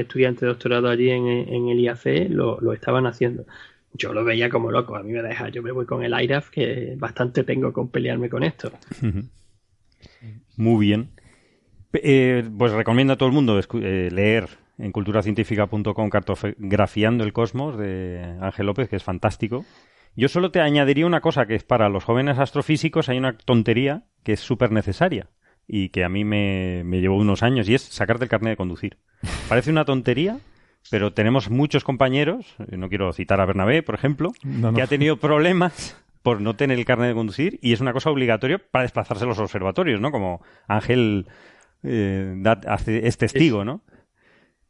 estudiante 0.00 0.40
de 0.40 0.48
doctorado 0.48 0.88
allí 0.88 1.10
en, 1.10 1.68
el 1.68 1.78
IAC, 1.78 2.30
lo, 2.30 2.60
lo, 2.60 2.72
estaban 2.72 3.06
haciendo. 3.06 3.44
Yo 3.92 4.12
lo 4.12 4.24
veía 4.24 4.50
como 4.50 4.72
loco. 4.72 4.96
A 4.96 5.04
mí 5.04 5.12
me 5.12 5.22
deja, 5.22 5.50
yo 5.50 5.62
me 5.62 5.70
voy 5.70 5.86
con 5.86 6.02
el 6.02 6.20
IRAF, 6.20 6.50
que 6.50 6.94
bastante 6.98 7.44
tengo 7.44 7.72
con 7.72 7.90
pelearme 7.90 8.28
con 8.28 8.42
esto. 8.42 8.72
Muy 10.56 10.86
bien. 10.86 11.10
Eh, 12.02 12.48
pues 12.56 12.72
recomiendo 12.72 13.12
a 13.14 13.16
todo 13.16 13.28
el 13.28 13.34
mundo 13.34 13.58
eh, 13.58 14.08
leer 14.12 14.48
en 14.78 14.92
culturacientífica.com 14.92 16.10
Cartografiando 16.10 17.24
el 17.24 17.32
Cosmos 17.32 17.78
de 17.78 18.36
Ángel 18.40 18.66
López, 18.66 18.88
que 18.88 18.96
es 18.96 19.04
fantástico. 19.04 19.64
Yo 20.16 20.28
solo 20.28 20.50
te 20.50 20.60
añadiría 20.60 21.06
una 21.06 21.20
cosa, 21.20 21.46
que 21.46 21.54
es 21.54 21.64
para 21.64 21.88
los 21.88 22.04
jóvenes 22.04 22.38
astrofísicos 22.38 23.08
hay 23.08 23.18
una 23.18 23.36
tontería 23.36 24.04
que 24.22 24.32
es 24.32 24.40
súper 24.40 24.72
necesaria 24.72 25.28
y 25.68 25.90
que 25.90 26.04
a 26.04 26.08
mí 26.08 26.24
me, 26.24 26.84
llevó 26.84 27.16
unos 27.16 27.42
años 27.42 27.68
y 27.68 27.74
es 27.74 27.82
sacarte 27.82 28.24
el 28.24 28.30
carnet 28.30 28.52
de 28.52 28.56
conducir. 28.56 28.98
Parece 29.48 29.70
una 29.70 29.84
tontería, 29.84 30.38
pero 30.90 31.12
tenemos 31.12 31.50
muchos 31.50 31.84
compañeros, 31.84 32.56
eh, 32.70 32.76
no 32.76 32.88
quiero 32.88 33.12
citar 33.12 33.40
a 33.40 33.46
Bernabé, 33.46 33.82
por 33.82 33.94
ejemplo, 33.94 34.32
que 34.74 34.82
ha 34.82 34.86
tenido 34.86 35.18
problemas 35.18 35.96
por 36.22 36.40
no 36.40 36.56
tener 36.56 36.78
el 36.78 36.84
carnet 36.84 37.08
de 37.08 37.14
conducir 37.14 37.58
y 37.62 37.72
es 37.72 37.80
una 37.80 37.92
cosa 37.92 38.10
obligatoria 38.10 38.58
para 38.58 38.82
desplazarse 38.82 39.24
a 39.24 39.28
los 39.28 39.38
observatorios, 39.38 40.00
¿no? 40.00 40.10
Como 40.10 40.42
Ángel 40.66 41.26
eh, 41.82 42.42
es 42.86 43.18
testigo, 43.18 43.64
¿no? 43.64 43.82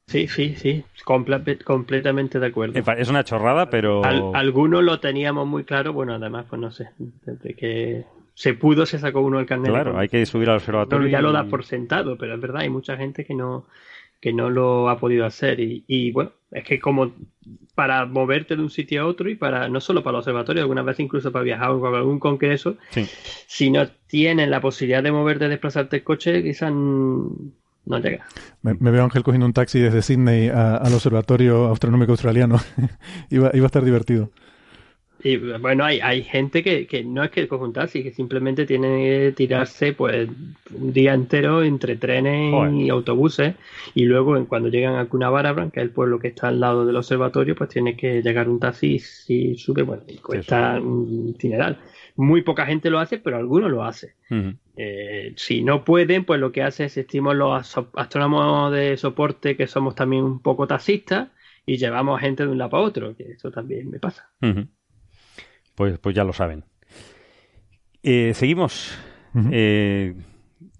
Sí, 0.06 0.28
sí, 0.28 0.54
sí, 0.54 0.84
completamente 1.04 2.38
de 2.38 2.46
acuerdo. 2.46 2.78
Es 2.96 3.08
una 3.08 3.24
chorrada, 3.24 3.70
pero... 3.70 4.04
algunos 4.04 4.84
lo 4.84 5.00
teníamos 5.00 5.46
muy 5.48 5.64
claro, 5.64 5.92
bueno, 5.92 6.14
además, 6.14 6.46
pues 6.48 6.60
no 6.60 6.70
sé, 6.70 6.90
desde 6.98 7.54
que 7.54 8.04
se 8.34 8.54
pudo 8.54 8.86
se 8.86 8.98
sacó 8.98 9.20
uno 9.20 9.40
el 9.40 9.46
carnet. 9.46 9.72
Claro, 9.72 9.98
hay 9.98 10.08
que 10.08 10.24
subir 10.26 10.48
al 10.48 10.56
observatorio. 10.56 11.08
ya 11.08 11.20
lo 11.20 11.32
da 11.32 11.44
por 11.44 11.64
sentado, 11.64 12.16
pero 12.16 12.34
es 12.34 12.40
verdad, 12.40 12.62
hay 12.62 12.68
mucha 12.68 12.96
gente 12.96 13.24
que 13.24 13.34
no, 13.34 13.66
que 14.20 14.32
no 14.32 14.50
lo 14.50 14.88
ha 14.88 14.98
podido 14.98 15.24
hacer. 15.24 15.58
Y, 15.60 16.12
bueno, 16.12 16.32
es 16.50 16.64
que 16.64 16.78
como 16.78 17.12
para 17.74 18.06
moverte 18.06 18.56
de 18.56 18.62
un 18.62 18.70
sitio 18.70 19.02
a 19.02 19.06
otro 19.06 19.28
y 19.28 19.34
para 19.34 19.68
no 19.68 19.80
solo 19.80 20.02
para 20.02 20.16
el 20.16 20.20
observatorio, 20.20 20.62
algunas 20.62 20.84
veces 20.84 21.00
incluso 21.00 21.30
para 21.30 21.44
viajar 21.44 21.70
o 21.70 21.80
para 21.80 21.98
algún 21.98 22.18
congreso, 22.18 22.76
si 23.46 23.70
no 23.70 23.86
tienes 24.06 24.48
la 24.48 24.60
posibilidad 24.60 25.02
de 25.02 25.12
moverte, 25.12 25.48
desplazarte 25.48 25.96
el 25.96 26.04
coche, 26.04 26.42
quizás 26.42 26.72
no 26.72 27.98
llega. 28.00 28.26
Me, 28.62 28.74
veo 28.74 29.02
a 29.02 29.04
Ángel 29.04 29.22
cogiendo 29.22 29.46
un 29.46 29.52
taxi 29.52 29.78
desde 29.78 30.02
Sydney 30.02 30.48
al 30.48 30.92
Observatorio 30.92 31.70
Astronómico 31.70 32.12
Australiano. 32.12 32.58
iba, 33.30 33.50
iba 33.54 33.64
a 33.64 33.66
estar 33.66 33.84
divertido. 33.84 34.30
Y 35.26 35.38
bueno, 35.38 35.84
hay, 35.84 35.98
hay 35.98 36.22
gente 36.22 36.62
que, 36.62 36.86
que 36.86 37.02
no 37.02 37.24
es 37.24 37.32
que 37.32 37.48
conjuntarse, 37.48 38.00
que 38.04 38.12
simplemente 38.12 38.64
tiene 38.64 38.86
que 39.02 39.32
tirarse 39.32 39.92
pues 39.92 40.28
un 40.72 40.92
día 40.92 41.14
entero 41.14 41.64
entre 41.64 41.96
trenes 41.96 42.54
y 42.72 42.88
autobuses 42.90 43.56
y 43.96 44.04
luego 44.04 44.46
cuando 44.46 44.68
llegan 44.68 44.94
a 44.94 45.06
Cunabara, 45.06 45.52
que 45.72 45.80
es 45.80 45.84
el 45.84 45.90
pueblo 45.90 46.20
que 46.20 46.28
está 46.28 46.46
al 46.46 46.60
lado 46.60 46.86
del 46.86 46.94
observatorio, 46.94 47.56
pues 47.56 47.70
tiene 47.70 47.96
que 47.96 48.22
llegar 48.22 48.48
un 48.48 48.60
taxi 48.60 49.02
y 49.26 49.56
sube, 49.56 49.82
bueno, 49.82 50.04
y 50.06 50.18
cuesta 50.18 50.78
un 50.80 51.32
dineral. 51.36 51.80
Muy 52.14 52.42
poca 52.42 52.64
gente 52.64 52.88
lo 52.88 53.00
hace, 53.00 53.18
pero 53.18 53.36
algunos 53.36 53.68
lo 53.68 53.82
hace. 53.82 54.14
Eh, 54.76 55.32
si 55.34 55.64
no 55.64 55.84
pueden, 55.84 56.24
pues 56.24 56.38
lo 56.38 56.52
que 56.52 56.62
hace 56.62 56.84
es 56.84 56.96
estimamos 56.96 57.34
los 57.34 57.78
astrónomos 57.94 58.72
de 58.72 58.96
soporte 58.96 59.56
que 59.56 59.66
somos 59.66 59.96
también 59.96 60.22
un 60.22 60.40
poco 60.40 60.68
taxistas 60.68 61.30
y 61.66 61.78
llevamos 61.78 62.20
gente 62.20 62.44
de 62.44 62.48
un 62.48 62.58
lado 62.58 62.70
para 62.70 62.84
otro, 62.84 63.16
que 63.16 63.32
eso 63.32 63.50
también 63.50 63.90
me 63.90 63.98
pasa. 63.98 64.30
Pues, 65.76 65.98
pues 65.98 66.16
ya 66.16 66.24
lo 66.24 66.32
saben. 66.32 66.64
Eh, 68.02 68.34
seguimos. 68.34 68.98
Eh, 69.52 70.14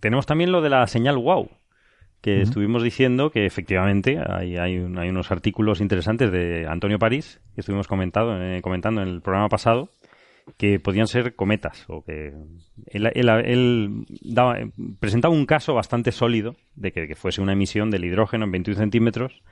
tenemos 0.00 0.24
también 0.24 0.50
lo 0.50 0.62
de 0.62 0.70
la 0.70 0.86
señal 0.86 1.18
wow, 1.18 1.50
que 2.22 2.40
estuvimos 2.40 2.82
diciendo 2.82 3.30
que 3.30 3.44
efectivamente 3.44 4.18
hay, 4.18 4.56
hay, 4.56 4.78
unos 4.78 5.30
artículos 5.30 5.82
interesantes 5.82 6.32
de 6.32 6.66
Antonio 6.66 6.98
París, 6.98 7.40
que 7.54 7.60
estuvimos 7.60 7.86
comentado, 7.86 8.42
eh, 8.42 8.62
comentando 8.62 9.02
en 9.02 9.08
el 9.08 9.20
programa 9.20 9.50
pasado, 9.50 9.90
que 10.56 10.80
podían 10.80 11.06
ser 11.06 11.34
cometas, 11.34 11.84
o 11.88 12.02
que 12.02 12.32
él, 12.86 14.06
daba, 14.22 14.56
presentaba 14.98 15.34
un 15.34 15.44
caso 15.44 15.74
bastante 15.74 16.12
sólido 16.12 16.56
de 16.74 16.92
que, 16.92 17.14
fuese 17.14 17.42
una 17.42 17.52
emisión 17.52 17.90
del 17.90 18.06
hidrógeno 18.06 18.46
en 18.46 18.52
21 18.52 18.78
centímetros 18.78 19.42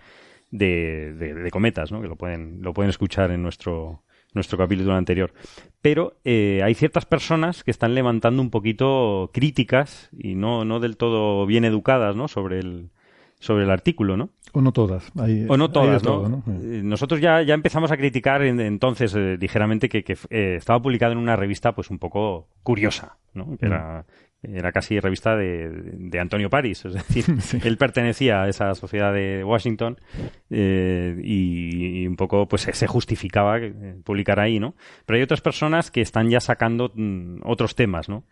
de, 0.51 1.13
de, 1.13 1.51
cometas, 1.51 1.93
¿no? 1.93 2.01
que 2.01 2.09
lo 2.09 2.17
pueden, 2.17 2.63
lo 2.63 2.73
pueden 2.73 2.91
escuchar 2.91 3.31
en 3.33 3.43
nuestro, 3.43 4.03
nuestro 4.35 4.59
capítulo 4.59 4.95
anterior. 4.95 5.33
Pero 5.81 6.17
eh, 6.25 6.61
hay 6.63 6.75
ciertas 6.75 7.07
personas 7.07 7.65
que 7.65 7.71
están 7.71 7.95
levantando 7.95 8.43
un 8.43 8.51
poquito 8.51 9.31
críticas 9.33 10.11
y 10.17 10.35
no, 10.35 10.65
no 10.65 10.81
del 10.81 10.97
todo 10.97 11.47
bien 11.47 11.65
educadas 11.65 12.17
¿no? 12.17 12.29
sobre, 12.29 12.59
el, 12.59 12.91
sobre 13.39 13.65
el 13.65 13.71
artículo, 13.71 14.17
¿no? 14.17 14.31
O 14.53 14.61
no 14.61 14.73
todas. 14.73 15.11
o 15.49 15.57
no 15.57 15.71
todas, 15.71 16.05
¿no? 16.05 16.43
Eh, 16.47 16.81
nosotros 16.85 17.21
ya, 17.21 17.43
ya 17.43 17.55
empezamos 17.55 17.91
a 17.91 17.97
criticar 17.97 18.43
entonces 18.43 19.15
eh, 19.17 19.37
ligeramente 19.41 19.89
que, 19.89 20.05
estaba 20.31 20.81
publicado 20.81 21.13
en 21.13 21.19
una 21.19 21.35
revista 21.35 21.75
pues 21.75 21.91
un 21.91 21.99
poco 21.99 22.49
curiosa, 22.63 23.17
¿no? 23.33 23.57
Que 23.59 23.67
era 23.67 24.05
era 24.53 24.73
casi 24.73 24.99
revista 25.01 25.37
de, 25.37 26.19
Antonio 26.21 26.51
Paris, 26.51 26.85
es 26.85 26.95
decir, 26.95 27.25
él 27.65 27.77
pertenecía 27.77 28.43
a 28.43 28.49
esa 28.49 28.75
sociedad 28.75 29.13
de 29.13 29.45
Washington 29.45 29.99
eh, 30.51 31.17
y, 31.23 32.07
un 32.07 32.17
poco 32.17 32.47
pues 32.47 32.63
se 32.63 32.87
justificaba 32.87 33.59
publicar 34.05 34.41
ahí, 34.41 34.59
¿no? 34.59 34.75
Pero 35.07 35.17
hay 35.17 35.23
otras 35.23 35.41
personas 35.41 35.91
que 35.91 36.01
están 36.01 36.29
ya 36.29 36.41
sacando 36.41 36.93
mm, 36.95 37.41
otros 37.45 37.75
temas, 37.75 38.09
¿no? 38.09 38.25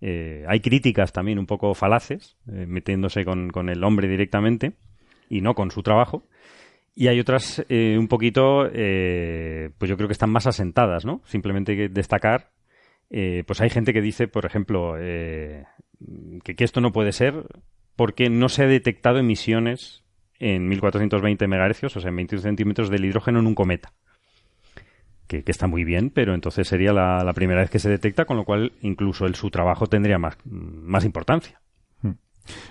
Eh, 0.00 0.44
hay 0.48 0.60
críticas 0.60 1.12
también 1.12 1.38
un 1.38 1.46
poco 1.46 1.74
falaces, 1.74 2.36
eh, 2.48 2.66
metiéndose 2.66 3.24
con, 3.24 3.50
con, 3.50 3.68
el 3.68 3.84
hombre 3.84 4.08
directamente 4.08 4.72
y 5.28 5.42
no 5.42 5.54
con 5.54 5.70
su 5.70 5.82
trabajo. 5.82 6.24
Y 6.94 7.08
hay 7.08 7.20
otras 7.20 7.64
un 7.70 8.08
poquito, 8.08 8.68
pues 8.68 9.88
yo 9.88 9.96
creo 9.96 10.08
que 10.08 10.12
están 10.12 10.28
más 10.28 10.46
asentadas, 10.46 11.06
¿no? 11.06 11.22
Simplemente 11.24 11.88
destacar 11.88 12.49
eh, 13.10 13.42
pues 13.46 13.60
hay 13.60 13.70
gente 13.70 13.92
que 13.92 14.00
dice, 14.00 14.28
por 14.28 14.46
ejemplo, 14.46 14.94
eh, 14.98 15.64
que, 16.44 16.54
esto 16.64 16.80
no 16.80 16.92
puede 16.92 17.12
ser 17.12 17.44
porque 17.96 18.30
no 18.30 18.48
se 18.48 18.62
ha 18.62 18.66
detectado 18.66 19.18
emisiones 19.18 20.04
en 20.38 20.68
1420 20.68 21.46
MHz, 21.48 21.96
o 21.96 22.00
sea, 22.00 22.08
en 22.08 22.16
21 22.16 22.42
centímetros 22.42 22.88
del 22.88 23.04
hidrógeno 23.04 23.40
en 23.40 23.46
un 23.46 23.54
cometa. 23.54 23.92
Que, 25.26 25.44
está 25.46 25.66
muy 25.66 25.84
bien, 25.84 26.10
pero 26.10 26.34
entonces 26.34 26.66
sería 26.66 26.92
la, 26.92 27.32
primera 27.34 27.60
vez 27.60 27.70
que 27.70 27.78
se 27.78 27.90
detecta, 27.90 28.24
con 28.24 28.36
lo 28.36 28.44
cual 28.44 28.72
incluso 28.80 29.26
el, 29.26 29.34
su 29.34 29.50
trabajo 29.50 29.86
tendría 29.86 30.18
más, 30.18 30.38
más 30.44 31.04
importancia. 31.04 31.60
Hmm. 32.02 32.12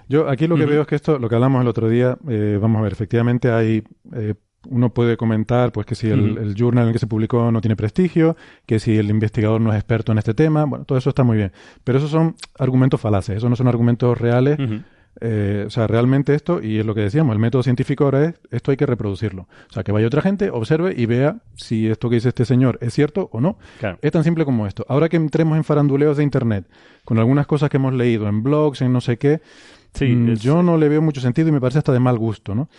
Yo 0.07 0.29
aquí 0.29 0.47
lo 0.47 0.57
que 0.57 0.65
veo 0.65 0.81
es 0.81 0.87
que 0.87 0.95
esto, 0.95 1.19
lo 1.19 1.29
que 1.29 1.35
hablamos 1.35 1.61
el 1.61 1.67
otro 1.67 1.89
día, 1.89 2.17
eh, 2.29 2.57
vamos 2.59 2.79
a 2.79 2.83
ver, 2.83 2.93
efectivamente 2.93 3.51
hay 3.51 3.83
uno 4.67 4.93
puede 4.93 5.17
comentar 5.17 5.71
pues 5.71 5.85
que 5.85 5.95
si 5.95 6.09
el, 6.09 6.55
journal 6.55 6.83
en 6.83 6.87
el 6.89 6.93
que 6.93 6.99
se 6.99 7.07
publicó 7.07 7.51
no 7.51 7.61
tiene 7.61 7.75
prestigio, 7.75 8.35
que 8.65 8.79
si 8.79 8.97
el 8.97 9.09
investigador 9.09 9.61
no 9.61 9.71
es 9.71 9.77
experto 9.77 10.11
en 10.11 10.17
este 10.17 10.33
tema, 10.33 10.65
bueno, 10.65 10.85
todo 10.85 10.97
eso 10.97 11.09
está 11.09 11.23
muy 11.23 11.37
bien. 11.37 11.51
Pero 11.83 11.97
esos 11.97 12.11
son 12.11 12.35
argumentos 12.57 12.99
falaces, 12.99 13.37
esos 13.37 13.49
no 13.49 13.55
son 13.55 13.67
argumentos 13.67 14.17
reales. 14.17 14.59
Eh, 15.21 15.65
o 15.67 15.69
sea, 15.69 15.85
realmente 15.87 16.33
esto, 16.33 16.61
y 16.61 16.79
es 16.79 16.85
lo 16.85 16.95
que 16.95 17.01
decíamos, 17.01 17.33
el 17.33 17.39
método 17.39 17.63
científico 17.63 18.05
ahora 18.05 18.25
es, 18.25 18.35
esto 18.51 18.71
hay 18.71 18.77
que 18.77 18.85
reproducirlo. 18.85 19.47
O 19.69 19.73
sea, 19.73 19.83
que 19.83 19.91
vaya 19.91 20.07
otra 20.07 20.21
gente, 20.21 20.49
observe 20.49 20.93
y 20.95 21.05
vea 21.05 21.37
si 21.55 21.87
esto 21.87 22.09
que 22.09 22.15
dice 22.15 22.29
este 22.29 22.45
señor 22.45 22.77
es 22.81 22.93
cierto 22.93 23.29
o 23.33 23.41
no. 23.41 23.57
Es 24.01 24.11
tan 24.11 24.23
simple 24.23 24.45
como 24.45 24.65
esto. 24.67 24.85
Ahora 24.87 25.09
que 25.09 25.17
entremos 25.17 25.57
en 25.57 25.63
faranduleos 25.63 26.17
de 26.17 26.23
Internet, 26.23 26.65
con 27.03 27.17
algunas 27.19 27.47
cosas 27.47 27.69
que 27.69 27.77
hemos 27.77 27.93
leído 27.93 28.27
en 28.27 28.43
blogs, 28.43 28.81
en 28.81 28.93
no 28.93 29.01
sé 29.01 29.17
qué, 29.17 29.41
mm, 29.99 30.33
yo 30.35 30.63
no 30.63 30.77
le 30.77 30.87
veo 30.87 31.01
mucho 31.01 31.21
sentido 31.21 31.49
y 31.49 31.51
me 31.51 31.59
parece 31.59 31.79
hasta 31.79 31.91
de 31.91 31.99
mal 31.99 32.17
gusto, 32.17 32.55
¿no? 32.55 32.69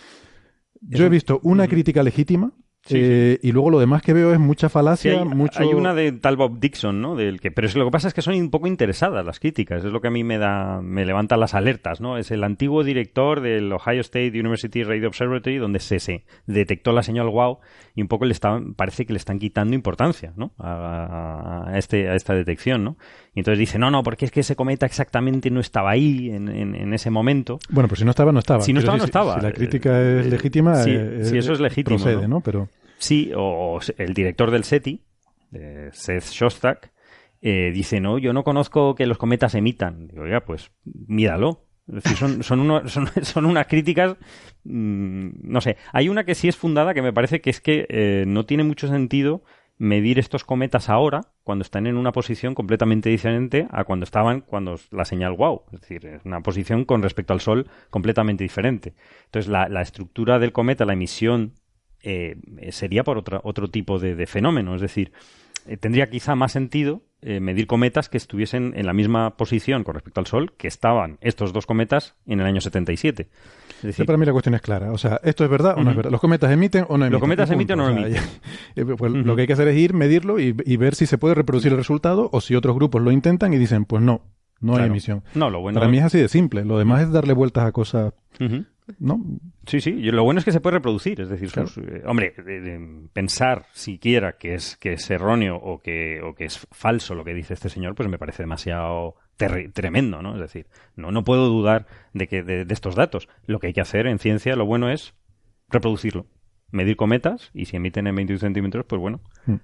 Yo 0.81 1.05
he 1.05 1.09
visto 1.09 1.39
una 1.43 1.67
crítica 1.67 2.03
legítima 2.03 2.53
eh, 2.89 3.39
y 3.43 3.51
luego 3.51 3.69
lo 3.69 3.79
demás 3.79 4.01
que 4.01 4.13
veo 4.13 4.33
es 4.33 4.39
mucha 4.39 4.67
falacia, 4.67 5.19
hay, 5.19 5.25
mucho... 5.25 5.61
Hay 5.61 5.67
una 5.67 5.93
de 5.93 6.11
tal 6.13 6.35
Bob 6.35 6.59
Dixon, 6.59 6.99
¿no? 6.99 7.15
Del 7.15 7.39
que, 7.39 7.51
pero 7.51 7.67
es, 7.67 7.75
lo 7.75 7.85
que 7.85 7.91
pasa 7.91 8.07
es 8.07 8.13
que 8.13 8.23
son 8.23 8.33
un 8.33 8.49
poco 8.49 8.67
interesadas 8.67 9.23
las 9.23 9.39
críticas, 9.39 9.85
es 9.85 9.91
lo 9.91 10.01
que 10.01 10.07
a 10.07 10.11
mí 10.11 10.23
me 10.23 10.39
da, 10.39 10.81
me 10.81 11.05
levanta 11.05 11.37
las 11.37 11.53
alertas, 11.53 12.01
¿no? 12.01 12.17
Es 12.17 12.31
el 12.31 12.43
antiguo 12.43 12.83
director 12.83 13.41
del 13.41 13.71
Ohio 13.71 14.01
State 14.01 14.31
University 14.39 14.83
Radio 14.83 15.09
Observatory 15.09 15.57
donde 15.57 15.79
se, 15.79 15.99
se 15.99 16.25
detectó 16.47 16.91
la 16.91 17.03
señal 17.03 17.29
wow 17.29 17.59
y 17.93 18.01
un 18.01 18.07
poco 18.07 18.25
le 18.25 18.31
estaban, 18.31 18.73
parece 18.73 19.05
que 19.05 19.13
le 19.13 19.17
están 19.17 19.37
quitando 19.37 19.75
importancia, 19.75 20.33
¿no? 20.35 20.53
A, 20.57 21.73
este, 21.75 22.09
a 22.09 22.15
esta 22.15 22.33
detección, 22.33 22.83
¿no? 22.83 22.97
Y 23.33 23.39
entonces 23.39 23.59
dice, 23.59 23.79
no, 23.79 23.89
no, 23.89 24.03
porque 24.03 24.25
es 24.25 24.31
que 24.31 24.41
ese 24.41 24.55
cometa 24.55 24.85
exactamente 24.85 25.49
no 25.49 25.61
estaba 25.61 25.91
ahí 25.91 26.29
en, 26.31 26.49
en, 26.49 26.93
ese 26.93 27.09
momento. 27.09 27.59
Bueno, 27.69 27.87
pues 27.87 27.99
si 27.99 28.05
no 28.05 28.11
estaba, 28.11 28.33
no 28.33 28.39
estaba. 28.39 28.61
Si 28.61 28.73
no 28.73 28.79
estaba, 28.79 28.97
no 28.97 29.05
estaba. 29.05 29.35
Si, 29.35 29.41
la 29.41 29.53
crítica 29.53 30.01
es 30.01 30.25
legítima, 30.27 30.75
sí, 30.75 30.91
eh, 30.91 31.21
eso 31.21 31.53
es 31.53 31.59
legítimo. 31.61 31.97
Procede, 31.97 32.27
¿no? 32.27 32.41
Pero... 32.41 32.67
Sí, 32.97 33.31
o, 33.35 33.79
el 33.97 34.13
director 34.13 34.51
del 34.51 34.65
SETI, 34.65 35.01
Seth 35.91 36.25
Shostak, 36.25 36.91
eh, 37.41 37.71
dice, 37.73 37.99
no, 37.99 38.19
yo 38.19 38.33
no 38.33 38.43
conozco 38.43 38.93
que 38.93 39.07
los 39.07 39.17
cometas 39.17 39.55
emitan. 39.55 40.07
Digo, 40.07 40.27
ya, 40.27 40.41
pues 40.41 40.71
míralo. 40.85 41.65
Es 41.87 42.03
decir, 42.03 42.17
son, 42.17 42.43
son, 42.87 43.07
son, 43.23 43.45
unas 43.45 43.67
críticas, 43.67 44.15
mm, 44.63 45.29
no 45.41 45.61
sé, 45.61 45.77
hay 45.91 46.09
una 46.09 46.23
que 46.23 46.35
sí 46.35 46.47
es 46.47 46.55
fundada 46.55 46.93
que 46.93 47.01
me 47.01 47.11
parece 47.11 47.41
que 47.41 47.49
es 47.49 47.59
que 47.59 47.87
eh, 47.89 48.25
no 48.27 48.45
tiene 48.45 48.63
mucho 48.63 48.87
sentido 48.87 49.43
medir 49.81 50.19
estos 50.19 50.43
cometas 50.43 50.89
ahora, 50.89 51.21
cuando 51.43 51.63
están 51.63 51.87
en 51.87 51.97
una 51.97 52.11
posición 52.11 52.53
completamente 52.53 53.09
diferente 53.09 53.67
a 53.71 53.83
cuando 53.83 54.03
estaban 54.03 54.41
cuando 54.41 54.79
la 54.91 55.05
señal 55.05 55.33
wow. 55.33 55.63
Es 55.73 55.81
decir, 55.81 56.21
una 56.23 56.41
posición 56.41 56.85
con 56.85 57.01
respecto 57.01 57.33
al 57.33 57.41
Sol 57.41 57.67
completamente 57.89 58.43
diferente. 58.43 58.93
Entonces, 59.25 59.49
la, 59.49 59.81
estructura 59.81 60.37
del 60.37 60.51
cometa, 60.51 60.85
la 60.85 60.93
emisión 60.93 61.53
eh, 62.03 62.35
sería 62.69 63.03
por 63.03 63.17
otra, 63.17 63.41
otro 63.43 63.71
tipo 63.71 63.97
de, 63.97 64.27
fenómeno. 64.27 64.75
Es 64.75 64.81
decir, 64.81 65.13
eh, 65.67 65.77
tendría 65.77 66.09
quizá 66.09 66.35
más 66.35 66.51
sentido 66.51 67.03
eh, 67.23 67.39
medir 67.39 67.67
cometas 67.67 68.09
que 68.09 68.17
estuviesen 68.17 68.73
en 68.75 68.87
la 68.87 68.93
misma 68.93 69.37
posición 69.37 69.83
con 69.83 69.93
respecto 69.93 70.19
al 70.19 70.25
Sol 70.25 70.53
que 70.57 70.67
estaban 70.67 71.19
estos 71.21 71.53
dos 71.53 71.67
cometas 71.67 72.15
en 72.25 72.39
el 72.39 72.47
año 72.47 72.61
77. 72.61 73.29
Es 73.77 73.81
decir, 73.83 74.05
para 74.07 74.17
mí 74.17 74.25
la 74.25 74.31
cuestión 74.31 74.55
es 74.55 74.61
clara. 74.61 74.91
O 74.91 74.97
sea, 74.97 75.19
¿esto 75.23 75.43
es 75.43 75.49
verdad 75.49 75.75
o 75.77 75.83
no 75.83 75.91
es 75.91 75.95
verdad? 75.95 76.11
¿Los 76.11 76.21
cometas 76.21 76.51
emiten 76.51 76.85
o 76.89 76.97
no 76.97 77.05
emiten? 77.05 77.11
Los 77.11 77.21
cometas 77.21 77.51
emiten 77.51 77.79
o 77.79 77.91
no 77.91 77.97
emiten. 77.97 78.23
Pues 78.97 79.11
lo 79.11 79.35
que 79.35 79.41
hay 79.41 79.47
que 79.47 79.53
hacer 79.53 79.67
es 79.67 79.77
ir, 79.77 79.93
medirlo 79.93 80.39
y, 80.39 80.51
ver 80.51 80.95
si 80.95 81.05
se 81.05 81.17
puede 81.17 81.35
reproducir 81.35 81.71
el 81.71 81.77
resultado 81.77 82.29
o 82.31 82.41
si 82.41 82.55
otros 82.55 82.75
grupos 82.75 83.01
lo 83.01 83.11
intentan 83.11 83.53
y 83.53 83.57
dicen, 83.57 83.85
pues 83.85 84.01
no, 84.01 84.21
no 84.59 84.75
hay 84.75 84.85
emisión. 84.85 85.23
No, 85.35 85.49
lo 85.49 85.61
bueno 85.61 85.79
Para 85.79 85.91
mí 85.91 85.99
es 85.99 86.05
así 86.05 86.17
de 86.19 86.27
simple. 86.27 86.65
Lo 86.65 86.79
demás 86.79 87.03
es 87.03 87.11
darle 87.11 87.33
vueltas 87.33 87.65
a 87.65 87.71
cosas 87.71 88.13
¿no? 88.99 89.23
Sí, 89.65 89.81
sí, 89.81 89.91
lo 89.91 90.23
bueno 90.23 90.39
es 90.39 90.45
que 90.45 90.51
se 90.51 90.59
puede 90.59 90.77
reproducir, 90.77 91.21
es 91.21 91.29
decir, 91.29 91.49
eh, 91.57 92.03
hombre, 92.05 92.33
pensar 93.13 93.65
siquiera 93.73 94.37
que 94.37 94.53
es, 94.55 94.77
que 94.77 94.93
es 94.93 95.09
erróneo 95.09 95.55
o 95.55 95.81
que, 95.81 96.21
o 96.21 96.33
que 96.35 96.45
es 96.45 96.67
falso 96.71 97.15
lo 97.15 97.23
que 97.23 97.33
dice 97.33 97.53
este 97.53 97.69
señor, 97.69 97.95
pues 97.95 98.09
me 98.09 98.17
parece 98.17 98.43
demasiado 98.43 99.15
tremendo, 99.73 100.21
¿no? 100.21 100.35
Es 100.35 100.41
decir, 100.41 100.67
no, 100.95 101.11
no 101.11 101.23
puedo 101.23 101.47
dudar 101.47 101.87
de, 102.13 102.27
que, 102.27 102.43
de, 102.43 102.65
estos 102.69 102.95
datos. 102.95 103.27
Lo 103.45 103.59
que 103.59 103.67
hay 103.67 103.73
que 103.73 103.81
hacer 103.81 104.05
en 104.05 104.19
ciencia, 104.19 104.55
lo 104.55 104.65
bueno 104.65 104.89
es 104.89 105.13
reproducirlo 105.69 106.27
medir 106.73 106.95
cometas 106.95 107.49
y 107.53 107.65
si 107.65 107.75
emiten 107.75 108.07
en 108.07 108.15
21 108.15 108.39
centímetros, 108.39 108.85
pues 108.85 109.01
bueno. 109.01 109.19
Mm. 109.45 109.55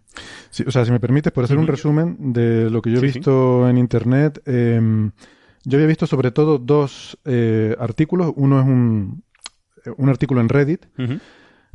o 0.67 0.71
sea, 0.71 0.84
si 0.84 0.91
me 0.91 0.99
permites, 0.99 1.32
por 1.32 1.45
hacer 1.45 1.58
un 1.58 1.65
resumen 1.65 2.34
de 2.34 2.69
lo 2.69 2.82
que 2.82 2.91
yo 2.91 2.97
he 2.97 3.01
visto 3.01 3.69
en 3.69 3.77
Internet, 3.77 4.41
eh, 4.45 5.10
yo 5.65 5.78
había 5.78 5.88
visto 5.88 6.08
sobre 6.08 6.32
todo 6.32 6.58
dos 6.58 7.17
eh, 7.26 7.76
artículos. 7.80 8.34
Uno 8.36 8.60
es 8.60 8.65
un, 8.65 9.24
un 9.98 10.10
artículo 10.10 10.41
en 10.41 10.50
Reddit 10.50 10.86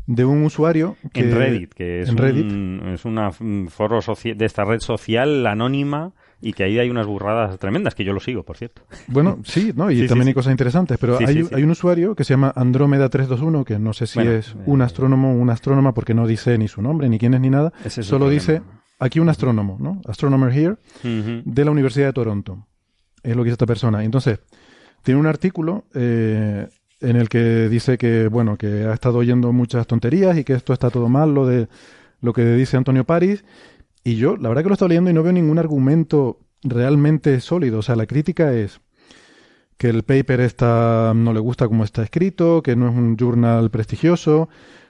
de 0.06 0.24
un 0.24 0.44
usuario 0.44 0.96
que... 1.12 1.20
En 1.20 1.36
Reddit, 1.36 1.74
que 1.74 2.00
es, 2.00 2.10
Un, 2.10 2.90
es 2.94 3.04
una 3.04 3.30
foro 3.32 4.00
de 4.00 4.44
esta 4.44 4.64
red 4.64 4.80
social 4.80 5.46
anónima 5.46 6.12
y 6.40 6.54
que 6.54 6.64
ahí 6.64 6.78
hay 6.78 6.90
unas 6.90 7.06
burradas 7.06 7.56
tremendas, 7.58 7.94
que 7.94 8.04
yo 8.04 8.12
lo 8.12 8.18
sigo, 8.18 8.42
por 8.42 8.56
cierto. 8.56 8.82
Bueno, 9.06 9.38
sí, 9.44 9.72
¿no? 9.74 9.90
Y 9.90 10.06
también 10.08 10.28
hay 10.28 10.34
cosas 10.34 10.50
interesantes, 10.50 10.98
pero 10.98 11.18
hay, 11.18 11.46
hay, 11.52 11.62
un 11.62 11.70
usuario 11.70 12.16
que 12.16 12.24
se 12.24 12.34
llama 12.34 12.52
Andrómeda321, 12.54 13.64
que 13.64 13.78
no 13.78 13.92
sé 13.92 14.06
si 14.06 14.20
es 14.20 14.54
un 14.66 14.80
eh, 14.80 14.84
astrónomo 14.84 15.32
o 15.32 15.36
una 15.36 15.52
astrónoma, 15.52 15.94
porque 15.94 16.14
no 16.14 16.26
dice 16.26 16.58
ni 16.58 16.66
su 16.66 16.82
nombre, 16.82 17.08
ni 17.08 17.18
quién 17.18 17.34
es, 17.34 17.40
ni 17.40 17.48
nada. 17.48 17.72
Solo 17.88 18.28
dice, 18.28 18.60
aquí 18.98 19.20
un 19.20 19.28
astrónomo, 19.28 19.78
¿no? 19.80 20.00
Astronomer 20.06 20.52
here, 20.52 20.76
de 21.04 21.64
la 21.64 21.70
Universidad 21.70 22.06
de 22.06 22.12
Toronto. 22.12 22.66
Es 23.22 23.36
lo 23.36 23.42
que 23.42 23.48
dice 23.48 23.54
esta 23.54 23.66
persona. 23.66 24.04
Entonces, 24.04 24.40
tiene 25.02 25.20
un 25.20 25.26
artículo 25.26 25.84
eh, 25.94 26.68
en 27.00 27.16
el 27.16 27.28
que 27.28 27.68
dice 27.68 27.98
que, 27.98 28.28
bueno, 28.28 28.56
que 28.56 28.84
ha 28.84 28.94
estado 28.94 29.18
oyendo 29.18 29.52
muchas 29.52 29.86
tonterías 29.86 30.36
y 30.38 30.44
que 30.44 30.54
esto 30.54 30.72
está 30.72 30.90
todo 30.90 31.08
mal, 31.08 31.34
lo 31.34 31.46
de 31.46 31.68
lo 32.20 32.32
que 32.32 32.44
dice 32.54 32.76
Antonio 32.76 33.04
París. 33.04 33.44
Y 34.04 34.16
yo, 34.16 34.36
la 34.36 34.48
verdad 34.48 34.62
que 34.62 34.68
lo 34.68 34.74
estoy 34.74 34.88
leyendo 34.88 35.10
y 35.10 35.14
no 35.14 35.22
veo 35.22 35.32
ningún 35.32 35.58
argumento 35.58 36.38
realmente 36.62 37.40
sólido. 37.40 37.80
O 37.80 37.82
sea, 37.82 37.96
la 37.96 38.06
crítica 38.06 38.52
es 38.52 38.80
que 39.76 39.88
el 39.88 40.04
paper 40.04 40.40
está, 40.40 41.12
no 41.14 41.32
le 41.32 41.40
gusta 41.40 41.66
cómo 41.66 41.84
está 41.84 42.02
escrito, 42.02 42.62
que 42.62 42.76
no 42.76 42.88
es 42.88 42.94
un 42.94 43.16
journal 43.16 43.70
prestigioso, 43.70 44.48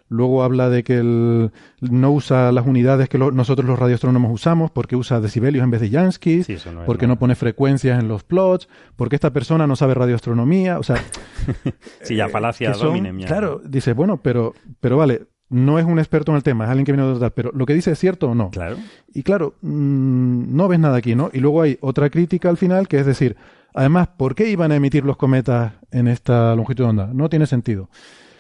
Luego 0.09 0.43
habla 0.43 0.69
de 0.69 0.85
que 0.85 0.99
él 0.99 1.51
no 1.81 2.13
usa 2.13 2.53
las 2.53 2.67
unidades 2.67 3.09
que 3.09 3.19
nosotros 3.19 3.67
los 3.67 3.79
radioastrónomos 3.79 4.33
usamos, 4.33 4.71
porque 4.71 4.97
usa 4.97 5.21
decibelios 5.21 5.65
en 5.65 5.71
vez 5.71 5.81
de 5.81 5.91
Jansky, 5.91 6.45
porque 6.87 7.07
no 7.07 7.19
pone 7.19 7.35
frecuencias 7.35 7.99
en 7.99 8.09
los 8.09 8.23
plots, 8.25 8.69
porque 8.97 9.17
esta 9.17 9.33
persona 9.33 9.67
no 9.67 9.77
sabe 9.77 9.95
radioastronomía, 9.95 10.79
o 10.79 10.83
sea... 10.83 10.97
sí, 12.03 12.17
ya 12.17 12.29
falacia 12.29 12.73
dominen. 12.73 13.23
Claro, 13.23 13.61
dice, 13.65 13.93
bueno, 13.93 14.19
pero, 14.23 14.55
pero 14.81 14.97
vale, 14.97 15.23
no 15.53 15.79
es 15.79 15.85
un 15.85 15.99
experto 15.99 16.33
en 16.33 16.37
el 16.37 16.43
tema, 16.43 16.65
es 16.65 16.71
alguien 16.71 16.87
que 16.87 16.93
viene 16.93 17.07
de 17.13 17.21
tal, 17.21 17.33
pero 17.33 17.53
lo 17.53 17.67
que 17.67 17.75
dice 17.75 17.93
es 17.93 17.99
cierto 17.99 18.31
o 18.31 18.35
no. 18.35 18.51
Claro. 18.51 18.77
Y 19.13 19.23
claro, 19.23 19.55
mm, 19.61 20.57
no 20.57 20.69
ves 20.69 20.81
nada 20.81 20.97
aquí, 20.97 21.15
¿no? 21.15 21.31
Y 21.33 21.41
luego 21.41 21.63
hay 21.63 21.79
otra 21.81 22.11
crítica 22.11 22.49
al 22.49 22.57
final, 22.57 22.89
que 22.89 22.99
es 22.99 23.07
decir, 23.07 23.37
además, 23.75 24.09
¿por 24.17 24.35
qué 24.35 24.49
iban 24.49 24.73
a 24.73 24.77
emitir 24.77 25.05
los 25.05 25.17
cometas 25.17 25.73
en 25.91 26.09
esta 26.09 26.57
longitud 26.57 26.85
de 26.85 26.91
onda? 26.91 27.11
No 27.13 27.29
tiene 27.29 27.47
sentido. 27.47 27.91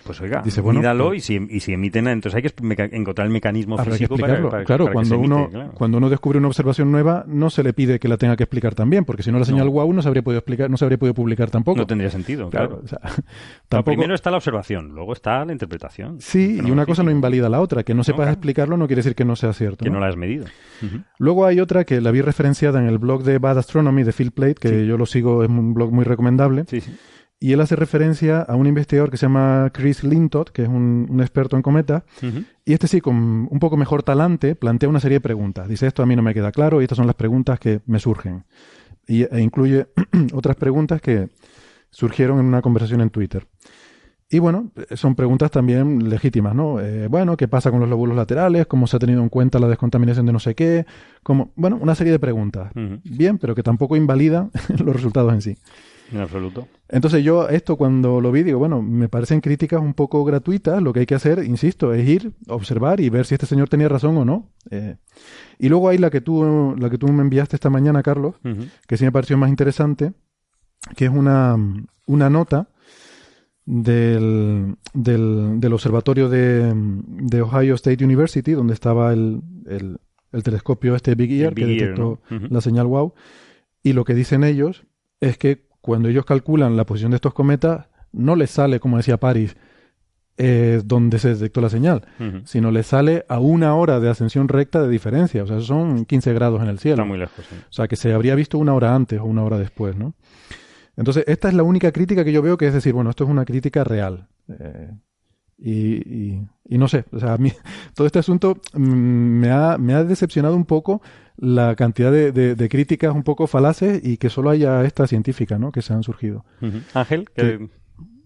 Pues 0.04 0.20
oiga, 0.20 0.42
Dice, 0.44 0.60
bueno, 0.60 0.80
míralo 0.80 1.08
pues 1.08 1.30
y, 1.30 1.38
si, 1.38 1.46
y 1.48 1.60
si 1.60 1.72
emiten, 1.72 2.08
entonces 2.08 2.36
hay 2.36 2.42
que 2.42 2.96
encontrar 2.96 3.26
el 3.26 3.32
mecanismo 3.32 3.78
físico 3.78 4.16
que 4.16 4.20
para, 4.20 4.64
Claro, 4.64 4.90
cuando, 4.92 5.18
uno, 5.18 5.48
cuando 5.74 5.98
uno 5.98 6.10
descubre 6.10 6.38
una 6.38 6.48
observación 6.48 6.90
nueva, 6.90 7.24
no 7.26 7.50
se 7.50 7.62
le 7.62 7.72
pide 7.72 7.98
que 7.98 8.08
la 8.08 8.16
tenga 8.16 8.36
que 8.36 8.44
explicar 8.44 8.74
también, 8.74 9.04
porque 9.04 9.22
si 9.22 9.30
no 9.30 9.38
la 9.38 9.44
señal 9.44 9.68
wow 9.68 9.92
no 9.92 10.02
se 10.02 10.08
habría 10.08 10.22
podido 10.22 10.38
explicar, 10.38 10.70
no 10.70 10.76
se 10.76 10.84
habría 10.84 10.98
podido 10.98 11.14
publicar 11.14 11.50
tampoco. 11.50 11.78
No 11.78 11.86
tendría 11.86 12.10
sentido, 12.10 12.50
claro. 12.50 12.82
Primero 13.84 14.14
está 14.14 14.30
la 14.30 14.36
observación, 14.38 14.88
luego 14.94 15.12
está 15.12 15.44
la 15.44 15.52
interpretación. 15.52 16.20
Sí, 16.20 16.60
y 16.64 16.70
una 16.70 16.86
cosa 16.86 17.02
no 17.02 17.10
invalida 17.10 17.48
la 17.48 17.60
otra. 17.60 17.82
Que 17.82 17.94
no 17.94 18.04
sepas 18.04 18.28
explicarlo 18.28 18.76
no 18.76 18.86
quiere 18.86 19.00
decir 19.00 19.14
que 19.14 19.24
no 19.24 19.36
sea 19.36 19.52
cierto. 19.52 19.84
Que 19.84 19.90
no, 19.90 20.00
la 20.00 20.08
has 20.08 20.16
medido. 20.16 20.46
Luego 21.18 21.46
hay 21.46 21.60
otra 21.60 21.84
que 21.84 22.00
la 22.00 22.10
vi 22.10 22.20
referenciada 22.20 22.80
en 22.80 22.86
el 22.86 22.98
blog 22.98 23.22
de 23.22 23.38
Bad 23.38 23.58
Astronomy 23.58 24.02
de 24.02 24.12
Phil 24.12 24.32
Plate, 24.32 24.54
que 24.54 24.86
yo 24.86 24.96
lo 24.96 25.06
sigo, 25.06 25.42
es 25.42 25.48
un 25.48 25.74
blog 25.74 25.92
muy 25.92 26.04
recomendable. 26.04 26.64
Sí, 26.68 26.80
sí. 26.80 26.92
Y 27.42 27.52
él 27.52 27.60
hace 27.60 27.74
referencia 27.74 28.40
a 28.40 28.54
un 28.54 28.68
investigador 28.68 29.10
que 29.10 29.16
se 29.16 29.26
llama 29.26 29.68
Chris 29.74 30.04
Lintott, 30.04 30.50
que 30.50 30.62
es 30.62 30.68
un, 30.68 31.18
experto 31.20 31.56
en 31.56 31.62
cometas. 31.62 32.04
Y 32.64 32.72
este 32.72 32.86
sí, 32.86 33.00
con 33.00 33.48
un 33.50 33.58
poco 33.58 33.76
mejor 33.76 34.04
talante, 34.04 34.54
plantea 34.54 34.88
una 34.88 35.00
serie 35.00 35.16
de 35.16 35.22
preguntas. 35.22 35.66
Dice, 35.66 35.88
esto 35.88 36.04
a 36.04 36.06
mí 36.06 36.14
no 36.14 36.22
me 36.22 36.34
queda 36.34 36.52
claro 36.52 36.80
y 36.80 36.84
estas 36.84 36.98
son 36.98 37.08
las 37.08 37.16
preguntas 37.16 37.58
que 37.58 37.80
me 37.84 37.98
surgen. 37.98 38.44
Y, 39.08 39.24
e 39.24 39.40
incluye 39.40 39.88
otras 40.34 40.54
preguntas 40.54 41.00
que 41.00 41.30
surgieron 41.90 42.38
en 42.38 42.46
una 42.46 42.62
conversación 42.62 43.00
en 43.00 43.10
Twitter. 43.10 43.48
Y 44.30 44.38
bueno, 44.38 44.70
son 44.94 45.16
preguntas 45.16 45.50
también 45.50 46.08
legítimas, 46.08 46.54
¿no? 46.54 46.78
Eh, 46.78 47.08
bueno, 47.08 47.36
¿qué 47.36 47.48
pasa 47.48 47.72
con 47.72 47.80
los 47.80 47.88
lóbulos 47.88 48.16
laterales? 48.16 48.66
¿Cómo 48.66 48.86
se 48.86 48.98
ha 48.98 49.00
tenido 49.00 49.20
en 49.20 49.28
cuenta 49.28 49.58
la 49.58 49.66
descontaminación 49.66 50.26
de 50.26 50.32
no 50.32 50.38
sé 50.38 50.54
qué? 50.54 50.86
Como, 51.24 51.50
bueno, 51.56 51.76
una 51.80 51.96
serie 51.96 52.12
de 52.12 52.20
preguntas. 52.20 52.70
Bien, 53.02 53.38
pero 53.38 53.56
que 53.56 53.64
tampoco 53.64 53.96
invalidan 53.96 54.52
los 54.78 54.94
resultados 54.94 55.32
en 55.34 55.42
sí. 55.42 55.56
En 56.12 56.20
absoluto. 56.20 56.68
Entonces 56.88 57.24
yo 57.24 57.48
esto 57.48 57.76
cuando 57.76 58.20
lo 58.20 58.30
vi 58.30 58.42
digo, 58.42 58.58
bueno, 58.58 58.82
me 58.82 59.08
parecen 59.08 59.40
críticas 59.40 59.80
un 59.80 59.94
poco 59.94 60.24
gratuitas, 60.24 60.82
lo 60.82 60.92
que 60.92 61.00
hay 61.00 61.06
que 61.06 61.14
hacer, 61.14 61.42
insisto, 61.44 61.94
es 61.94 62.06
ir, 62.06 62.32
observar 62.48 63.00
y 63.00 63.08
ver 63.08 63.24
si 63.24 63.34
este 63.34 63.46
señor 63.46 63.68
tenía 63.68 63.88
razón 63.88 64.16
o 64.18 64.24
no. 64.24 64.50
Eh, 64.70 64.96
y 65.58 65.68
luego 65.68 65.88
hay 65.88 65.98
la 65.98 66.10
que 66.10 66.20
tú, 66.20 66.76
la 66.78 66.90
que 66.90 66.98
tú 66.98 67.08
me 67.08 67.22
enviaste 67.22 67.56
esta 67.56 67.70
mañana, 67.70 68.02
Carlos, 68.02 68.34
que 68.86 68.96
sí 68.96 69.04
me 69.04 69.12
pareció 69.12 69.38
más 69.38 69.48
interesante, 69.48 70.12
que 70.94 71.06
es 71.06 71.10
una, 71.10 71.56
una 72.06 72.28
nota 72.28 72.68
del, 73.64 74.76
del, 74.92 75.72
observatorio 75.72 76.28
de, 76.28 76.72
de, 76.74 77.42
Ohio 77.42 77.74
State 77.74 78.04
University, 78.04 78.52
donde 78.52 78.74
estaba 78.74 79.12
el, 79.12 79.40
el, 79.66 80.42
telescopio 80.42 80.94
este 80.94 81.14
Big 81.14 81.32
Ear, 81.40 81.54
que 81.54 81.66
detectó 81.66 82.20
la 82.28 82.60
señal 82.60 82.86
WOW, 82.86 83.14
y 83.82 83.92
lo 83.92 84.04
que 84.04 84.14
dicen 84.14 84.44
ellos 84.44 84.84
es 85.20 85.38
que 85.38 85.71
cuando 85.82 86.08
ellos 86.08 86.24
calculan 86.24 86.76
la 86.76 86.86
posición 86.86 87.10
de 87.10 87.16
estos 87.16 87.34
cometas, 87.34 87.88
no 88.12 88.36
les 88.36 88.50
sale, 88.50 88.80
como 88.80 88.96
decía 88.96 89.18
Paris, 89.18 89.56
eh, 90.38 90.80
donde 90.84 91.18
se 91.18 91.34
detectó 91.34 91.60
la 91.60 91.68
señal, 91.68 92.06
sino 92.44 92.70
les 92.70 92.86
sale 92.86 93.26
a 93.28 93.38
una 93.38 93.74
hora 93.74 94.00
de 94.00 94.08
ascensión 94.08 94.48
recta 94.48 94.80
de 94.80 94.88
diferencia. 94.88 95.42
O 95.42 95.46
sea, 95.46 95.60
son 95.60 96.06
15 96.06 96.32
grados 96.32 96.62
en 96.62 96.68
el 96.68 96.78
cielo. 96.78 97.02
Está 97.02 97.04
muy 97.04 97.18
lejos. 97.18 97.44
O 97.68 97.72
sea, 97.72 97.86
que 97.86 97.96
se 97.96 98.14
habría 98.14 98.34
visto 98.34 98.56
una 98.56 98.72
hora 98.72 98.94
antes 98.94 99.20
o 99.20 99.24
una 99.24 99.42
hora 99.44 99.58
después, 99.58 99.96
¿no? 99.96 100.14
Entonces, 100.96 101.24
esta 101.26 101.48
es 101.48 101.54
la 101.54 101.62
única 101.62 101.90
crítica 101.92 102.24
que 102.24 102.32
yo 102.32 102.42
veo 102.42 102.56
que 102.56 102.66
es 102.66 102.74
decir, 102.74 102.92
bueno, 102.92 103.10
esto 103.10 103.24
es 103.24 103.30
una 103.30 103.44
crítica 103.44 103.84
real. 103.84 104.28
Eh, 104.48 104.90
y, 105.64 106.40
y, 106.68 106.78
no 106.78 106.88
sé, 106.88 107.04
o 107.12 107.20
sea, 107.20 107.34
a 107.34 107.38
mí 107.38 107.52
todo 107.94 108.06
este 108.06 108.18
asunto 108.18 108.60
mm, 108.72 108.80
me, 108.80 109.50
ha, 109.50 109.78
me 109.78 109.94
ha 109.94 110.02
decepcionado 110.02 110.56
un 110.56 110.64
poco 110.64 111.02
la 111.36 111.76
cantidad 111.76 112.10
de, 112.10 112.32
de, 112.32 112.68
críticas 112.68 113.14
un 113.14 113.22
poco 113.22 113.46
falaces 113.46 114.00
y 114.04 114.16
que 114.16 114.28
solo 114.28 114.50
haya 114.50 114.84
esta 114.84 115.06
científica, 115.06 115.58
¿no? 115.58 115.72
Que 115.72 115.82
se 115.82 115.92
han 115.92 116.02
surgido. 116.02 116.44
Ángel, 116.94 117.28
¿qué, 117.34 117.68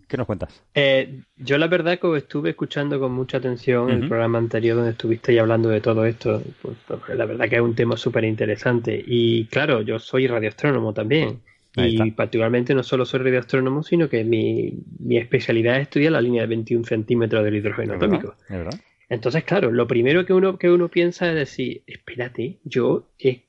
¿qué, 0.09 0.17
nos 0.17 0.27
cuentas? 0.27 0.63
Eh, 0.75 1.23
yo 1.37 1.57
la 1.59 1.69
verdad 1.69 1.99
que 1.99 2.17
estuve 2.17 2.51
escuchando 2.51 2.99
con 2.99 3.13
mucha 3.13 3.39
atención 3.39 3.91
el 3.91 4.09
programa 4.09 4.39
anterior 4.39 4.77
donde 4.77 4.93
estuviste 4.93 5.39
hablando 5.39 5.69
de 5.69 5.81
todo 5.81 6.05
esto. 6.05 6.43
Pues, 6.63 6.77
pues, 6.87 7.01
la 7.17 7.27
verdad 7.27 7.49
que 7.49 7.57
es 7.57 7.63
un 7.63 7.75
tema 7.75 7.97
súper 7.97 8.25
interesante. 8.25 9.03
Y 9.07 9.47
claro, 9.47 9.83
yo 9.83 9.99
soy 9.99 10.27
radioastrónomo 10.27 10.93
también. 10.93 11.41
Y 11.77 12.11
particularmente 12.13 12.75
no 12.75 12.83
solo 12.83 13.05
soy 13.05 13.21
radioastrónomo, 13.21 13.83
sino 13.83 14.09
que 14.09 14.25
mi, 14.25 14.73
mi, 14.99 15.19
especialidad 15.19 15.77
es 15.77 15.83
estudiar 15.83 16.13
la 16.13 16.21
línea 16.21 16.43
de 16.43 16.49
21 16.49 16.85
centímetros 16.85 17.45
del 17.45 17.57
hidrógeno 17.57 17.95
atómico. 17.95 18.35
verdad? 18.49 18.81
Entonces, 19.09 19.45
claro, 19.45 19.71
lo 19.71 19.87
primero 19.87 20.25
que 20.27 20.33
uno, 20.33 20.59
que 20.59 20.71
uno 20.71 20.89
piensa 20.89 21.29
es 21.29 21.35
decir, 21.35 21.83
espérate, 21.87 22.57
yo 22.65 23.05
he, 23.19 23.43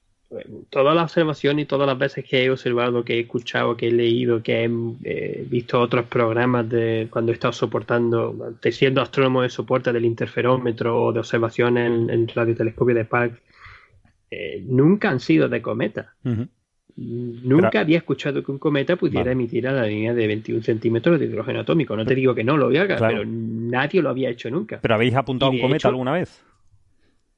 todas 0.69 0.95
las 0.95 1.05
observaciones 1.05 1.63
y 1.63 1.65
todas 1.65 1.87
las 1.87 1.97
veces 1.97 2.25
que 2.25 2.43
he 2.43 2.49
observado, 2.49 3.03
que 3.03 3.15
he 3.15 3.19
escuchado, 3.21 3.77
que 3.77 3.87
he 3.87 3.91
leído, 3.91 4.43
que 4.43 4.65
he 4.65 4.69
eh, 5.03 5.45
visto 5.49 5.79
otros 5.79 6.05
programas 6.05 6.69
de 6.69 7.07
cuando 7.09 7.31
he 7.31 7.33
estado 7.33 7.53
soportando, 7.53 8.55
siendo 8.71 9.01
astrónomo 9.01 9.41
de 9.41 9.49
soporte 9.49 9.93
del 9.93 10.05
interferómetro 10.05 11.01
o 11.01 11.13
de 11.13 11.19
observaciones 11.19 11.87
en, 11.87 12.09
en 12.09 12.27
radiotelescopio 12.27 12.95
de 12.95 13.05
Parkes, 13.05 13.39
eh, 14.29 14.63
nunca 14.67 15.09
han 15.09 15.19
sido 15.19 15.47
de 15.47 15.61
cometa. 15.61 16.13
Nunca 16.97 17.81
había 17.81 17.97
escuchado 17.97 18.43
que 18.43 18.51
un 18.51 18.57
cometa 18.57 18.95
pudiera 18.95 19.31
emitir 19.31 19.67
a 19.67 19.71
la 19.71 19.85
línea 19.85 20.15
de 20.15 20.25
21 20.25 20.63
centímetros 20.63 21.19
de 21.19 21.27
hidrógeno 21.27 21.59
atómico. 21.59 21.95
No 21.95 22.03
te 22.03 22.15
digo 22.15 22.33
que 22.33 22.43
no 22.43 22.57
lo 22.57 22.67
haga, 22.69 22.97
pero 22.97 23.23
nadie 23.23 24.01
lo 24.01 24.09
había 24.09 24.29
hecho 24.29 24.49
nunca. 24.49 24.79
¿Pero 24.81 24.95
habéis 24.95 25.15
apuntado 25.15 25.51
a 25.51 25.53
un 25.53 25.61
cometa 25.61 25.89
alguna 25.89 26.13
vez? 26.13 26.43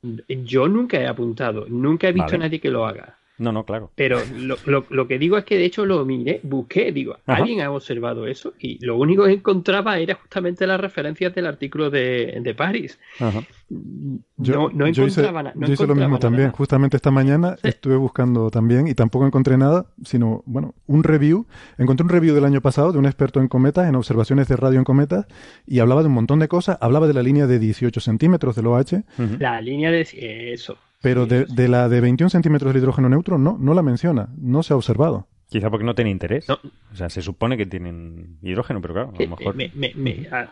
Yo 0.02 0.70
nunca 0.70 0.98
he 0.98 1.08
apuntado, 1.08 1.66
nunca 1.68 2.08
he 2.08 2.14
visto 2.14 2.36
a 2.36 2.38
nadie 2.38 2.62
que 2.62 2.70
lo 2.70 2.86
haga. 2.86 3.19
No, 3.40 3.54
no, 3.54 3.64
claro. 3.64 3.92
Pero 3.96 4.20
lo, 4.36 4.86
lo, 4.90 5.08
que 5.08 5.18
digo 5.18 5.38
es 5.38 5.46
que 5.46 5.58
de 5.58 5.64
hecho 5.64 5.86
lo 5.86 6.06
miré, 6.06 6.42
busqué, 6.44 6.92
digo, 6.92 7.18
¿alguien 7.26 7.62
ha 7.62 7.72
observado 7.72 8.28
eso? 8.28 8.54
Y 8.60 8.84
lo 8.86 8.98
único 8.98 9.24
que 9.26 9.32
encontraba 9.32 9.98
era 9.98 10.16
justamente 10.16 10.68
las 10.68 10.80
referencias 10.80 11.34
del 11.34 11.46
artículo 11.48 11.90
de, 11.90 12.40
de 12.42 12.54
París. 12.54 13.00
Yo, 14.38 14.70
no, 14.74 14.86
encontraba 14.86 15.44
nada. 15.44 15.56
Yo 15.58 15.74
hice 15.74 15.88
lo 15.88 15.96
mismo 15.96 16.20
también. 16.20 16.52
Justamente 16.52 16.98
esta 16.98 17.12
mañana 17.12 17.56
estuve 17.64 17.96
buscando 17.96 18.52
también 18.52 18.88
y 18.88 18.94
tampoco 18.94 19.26
encontré 19.26 19.58
nada, 19.58 19.86
sino, 20.04 20.44
bueno, 20.46 20.76
un 20.88 21.04
review. 21.04 21.46
Encontré 21.78 22.04
un 22.04 22.10
review 22.10 22.36
del 22.36 22.44
año 22.44 22.60
pasado 22.60 22.92
de 22.92 23.00
un 23.00 23.06
experto 23.06 23.40
en 23.40 23.48
cometas, 23.48 23.88
en 23.88 23.96
observaciones 23.96 24.50
de 24.50 24.58
radio 24.58 24.80
en 24.80 24.84
cometas, 24.84 25.28
y 25.66 25.80
hablaba 25.80 26.02
de 26.02 26.08
un 26.08 26.14
montón 26.14 26.40
de 26.40 26.50
cosas. 26.50 26.78
Hablaba 26.82 27.08
de 27.08 27.14
la 27.14 27.24
línea 27.24 27.48
de 27.48 27.58
18 27.58 28.02
centímetros 28.02 28.56
del 28.58 28.68
OH. 28.68 29.04
La 29.40 29.62
línea 29.62 29.92
de 29.92 30.02
eso. 30.52 30.78
Pero 31.02 31.26
de, 31.26 31.46
de, 31.46 31.68
la 31.68 31.88
de 31.88 32.02
21 32.02 32.30
centímetros 32.30 32.74
de 32.74 32.80
hidrógeno 32.80 33.10
neutro 33.10 33.38
no, 33.38 33.58
no 33.58 33.74
la 33.74 33.82
menciona, 33.82 34.30
no 34.38 34.64
se 34.64 34.74
ha 34.74 34.76
observado. 34.76 35.28
Quizá 35.50 35.70
porque 35.70 35.86
no 35.86 35.96
tiene 35.96 36.12
interés. 36.12 36.48
O 36.50 36.60
sea, 36.94 37.10
se 37.10 37.22
supone 37.22 37.58
que 37.58 37.66
tienen 37.66 38.38
hidrógeno, 38.42 38.82
pero 38.82 38.94
claro, 38.94 39.14
a 39.18 39.22
lo 39.24 39.30
mejor. 39.30 39.56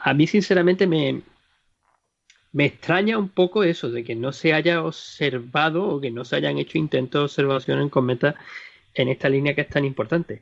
a, 0.01 0.13
mí, 0.13 0.27
sinceramente, 0.27 0.88
me, 0.88 1.21
me 2.51 2.65
extraña 2.65 3.19
un 3.19 3.29
poco 3.29 3.63
eso, 3.63 3.91
de 3.91 4.03
que 4.03 4.15
no 4.15 4.31
se 4.31 4.53
haya 4.53 4.83
observado 4.83 5.88
o 5.88 6.01
que 6.01 6.10
no 6.10 6.25
se 6.25 6.38
hayan 6.38 6.57
hecho 6.57 6.79
intentos 6.79 7.36
de 7.36 7.43
observación 7.43 7.79
en 7.79 7.89
cometa 7.89 8.36
en 8.95 9.10
esta 9.10 9.29
línea 9.29 9.53
que 9.53 9.62
es 9.62 9.69
tan 9.69 9.86
importante. 9.86 10.41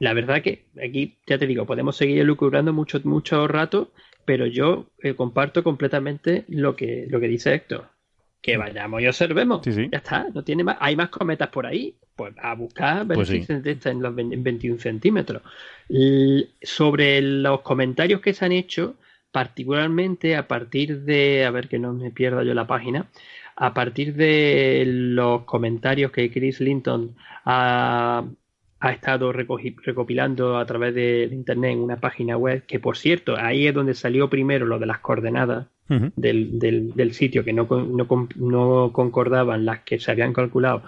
La 0.00 0.12
verdad 0.14 0.42
que 0.42 0.64
aquí, 0.84 1.18
ya 1.24 1.38
te 1.38 1.46
digo, 1.46 1.64
podemos 1.64 1.96
seguir 1.96 2.18
elucubrando 2.18 2.72
mucho, 2.72 3.00
mucho 3.04 3.46
rato, 3.46 3.92
pero 4.24 4.46
yo 4.46 4.90
eh, 5.00 5.14
comparto 5.14 5.62
completamente 5.62 6.44
lo 6.48 6.74
que, 6.74 7.06
lo 7.08 7.20
que 7.20 7.28
dice 7.28 7.54
Héctor 7.54 7.91
que 8.42 8.56
vayamos 8.56 9.00
y 9.00 9.06
observemos. 9.06 9.62
Ya 9.64 9.98
está, 9.98 10.26
no 10.34 10.42
tiene 10.42 10.64
más. 10.64 10.76
Hay 10.80 10.96
más 10.96 11.08
cometas 11.08 11.48
por 11.48 11.64
ahí. 11.64 11.94
Pues 12.16 12.34
a 12.42 12.54
buscar 12.54 13.06
ver 13.06 13.14
pues 13.14 13.28
si 13.28 13.46
en 13.48 14.02
los 14.02 14.14
21 14.14 14.78
centímetros. 14.78 15.42
sobre 16.60 17.22
los 17.22 17.60
comentarios 17.60 18.20
que 18.20 18.34
se 18.34 18.44
han 18.44 18.52
hecho, 18.52 18.96
particularmente 19.30 20.36
a 20.36 20.46
partir 20.46 21.02
de, 21.02 21.46
a 21.46 21.50
ver 21.50 21.68
que 21.68 21.78
no 21.78 21.94
me 21.94 22.10
pierda 22.10 22.42
yo 22.42 22.52
la 22.52 22.66
página, 22.66 23.06
a 23.56 23.72
partir 23.72 24.14
de 24.14 24.84
los 24.86 25.44
comentarios 25.44 26.10
que 26.10 26.30
Chris 26.30 26.60
Linton 26.60 27.16
ha, 27.44 28.24
ha 28.80 28.92
estado 28.92 29.32
recopilando 29.32 30.58
a 30.58 30.66
través 30.66 30.94
de, 30.94 31.28
internet 31.32 31.72
en 31.72 31.78
una 31.78 32.00
página 32.00 32.36
web, 32.36 32.64
que 32.66 32.80
por 32.80 32.98
cierto, 32.98 33.36
ahí 33.38 33.68
es 33.68 33.74
donde 33.74 33.94
salió 33.94 34.28
primero 34.28 34.66
lo 34.66 34.78
de 34.78 34.86
las 34.86 34.98
coordenadas 34.98 35.68
del, 36.16 36.58
del, 36.94 37.14
sitio, 37.14 37.44
que 37.44 37.52
no, 37.52 37.64
no, 37.64 38.28
no, 38.36 38.92
concordaban 38.92 39.64
las 39.64 39.80
que 39.80 39.98
se 39.98 40.10
habían 40.10 40.32
calculado, 40.32 40.82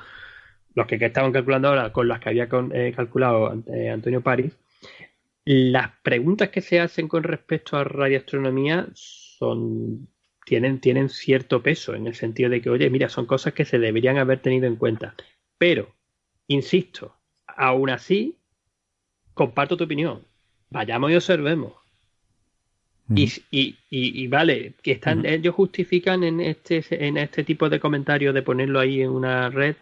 los 0.74 0.86
que, 0.86 0.96
estaban 0.96 1.32
calculando 1.32 1.68
ahora 1.68 1.92
con 1.92 2.08
las 2.08 2.20
que 2.20 2.28
había 2.30 2.48
eh, 2.72 2.92
calculado 2.94 3.62
eh, 3.72 3.90
Antonio 3.90 4.20
París. 4.20 4.56
Las 5.44 5.90
preguntas 6.02 6.48
que 6.48 6.60
se 6.60 6.80
hacen 6.80 7.08
con 7.08 7.22
respecto 7.22 7.76
a 7.76 7.84
radioastronomía 7.84 8.88
son 8.94 10.08
tienen, 10.44 10.80
tienen 10.80 11.08
cierto 11.08 11.62
peso, 11.62 11.94
en 11.94 12.06
el 12.06 12.14
sentido 12.14 12.50
de 12.50 12.60
que, 12.60 12.70
oye, 12.70 12.90
mira, 12.90 13.08
son 13.08 13.26
cosas 13.26 13.54
que 13.54 13.64
se 13.64 13.78
deberían 13.78 14.18
haber 14.18 14.40
tenido 14.40 14.66
en 14.66 14.76
cuenta. 14.76 15.14
Pero, 15.58 15.94
insisto, 16.46 17.16
aún 17.46 17.90
así, 17.90 18.38
comparto 19.32 19.76
tu 19.76 19.84
opinión. 19.84 20.26
Vayamos 20.70 21.10
y 21.10 21.16
observemos. 21.16 21.72
Y, 23.08 23.30
y, 23.50 23.76
y, 23.90 24.26
vale, 24.28 24.74
que 24.82 24.92
están, 24.92 25.26
ellos 25.26 25.54
justifican 25.54 26.24
en 26.24 26.40
este, 26.40 26.82
en 26.90 27.18
este 27.18 27.44
tipo 27.44 27.68
de 27.68 27.78
comentarios 27.78 28.32
de 28.34 28.42
ponerlo 28.42 28.80
ahí 28.80 29.02
en 29.02 29.10
una 29.10 29.50
red, 29.50 29.76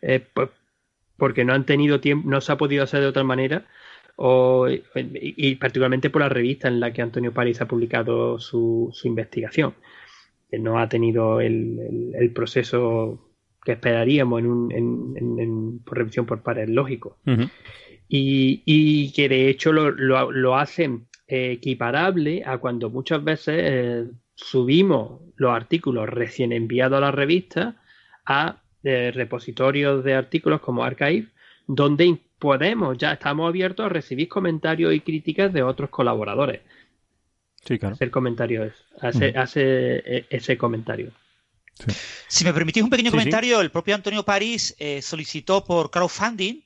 eh, 0.00 0.24
pues, 0.32 0.50
porque 1.16 1.44
no 1.44 1.54
han 1.54 1.66
tenido 1.66 2.00
tiempo, 2.00 2.28
no 2.30 2.40
se 2.40 2.52
ha 2.52 2.56
podido 2.56 2.84
hacer 2.84 3.00
de 3.00 3.08
otra 3.08 3.24
manera. 3.24 3.66
o, 4.16 4.68
y, 4.68 5.56
particularmente 5.56 6.10
por 6.10 6.22
la 6.22 6.28
revista 6.28 6.68
en 6.68 6.78
la 6.80 6.92
que 6.92 7.02
Antonio 7.02 7.32
París 7.32 7.60
ha 7.60 7.68
publicado 7.68 8.38
su, 8.38 8.90
su 8.92 9.08
investigación. 9.08 9.74
Que 10.50 10.58
no 10.58 10.78
ha 10.78 10.88
tenido 10.88 11.40
el, 11.40 12.14
el, 12.14 12.32
proceso 12.32 13.32
que 13.64 13.72
esperaríamos 13.72 14.40
en, 14.40 14.46
un, 14.46 14.72
en, 14.72 15.38
en, 15.38 15.78
por 15.80 15.98
revisión 15.98 16.26
por 16.26 16.42
pares 16.42 16.68
lógico. 16.70 17.18
y, 18.08 18.62
y, 18.64 19.12
que 19.12 19.28
de 19.28 19.48
hecho 19.48 19.72
lo, 19.72 19.90
lo, 19.90 20.30
lo 20.30 20.56
hacen 20.56 21.07
equiparable 21.28 22.42
a 22.44 22.56
cuando 22.58 22.88
muchas 22.88 23.22
veces 23.22 23.54
eh, 23.58 24.04
subimos 24.34 25.20
los 25.36 25.52
artículos 25.54 26.08
recién 26.08 26.52
enviados 26.52 26.96
a 26.96 27.00
la 27.00 27.10
revista 27.10 27.76
a 28.24 28.62
eh, 28.82 29.12
repositorios 29.14 30.02
de 30.04 30.14
artículos 30.14 30.60
como 30.60 30.84
Archive, 30.84 31.28
donde 31.66 32.18
podemos, 32.38 32.96
ya 32.96 33.12
estamos 33.12 33.48
abiertos 33.48 33.86
a 33.86 33.88
recibir 33.90 34.28
comentarios 34.28 34.94
y 34.94 35.00
críticas 35.00 35.52
de 35.52 35.62
otros 35.62 35.90
colaboradores. 35.90 36.60
Sí, 37.64 37.78
claro. 37.78 37.94
Hacer 37.94 38.10
comentarios, 38.10 38.72
hacer, 39.00 39.34
e, 40.06 40.26
ese 40.30 40.56
comentario. 40.56 41.10
Si 42.26 42.44
me 42.44 42.52
permitís 42.52 42.82
un 42.82 42.90
pequeño 42.90 43.10
comentario, 43.10 43.60
el 43.60 43.70
propio 43.70 43.94
Antonio 43.94 44.24
París 44.24 44.74
eh, 44.78 45.02
solicitó 45.02 45.64
por 45.64 45.90
crowdfunding 45.90 46.62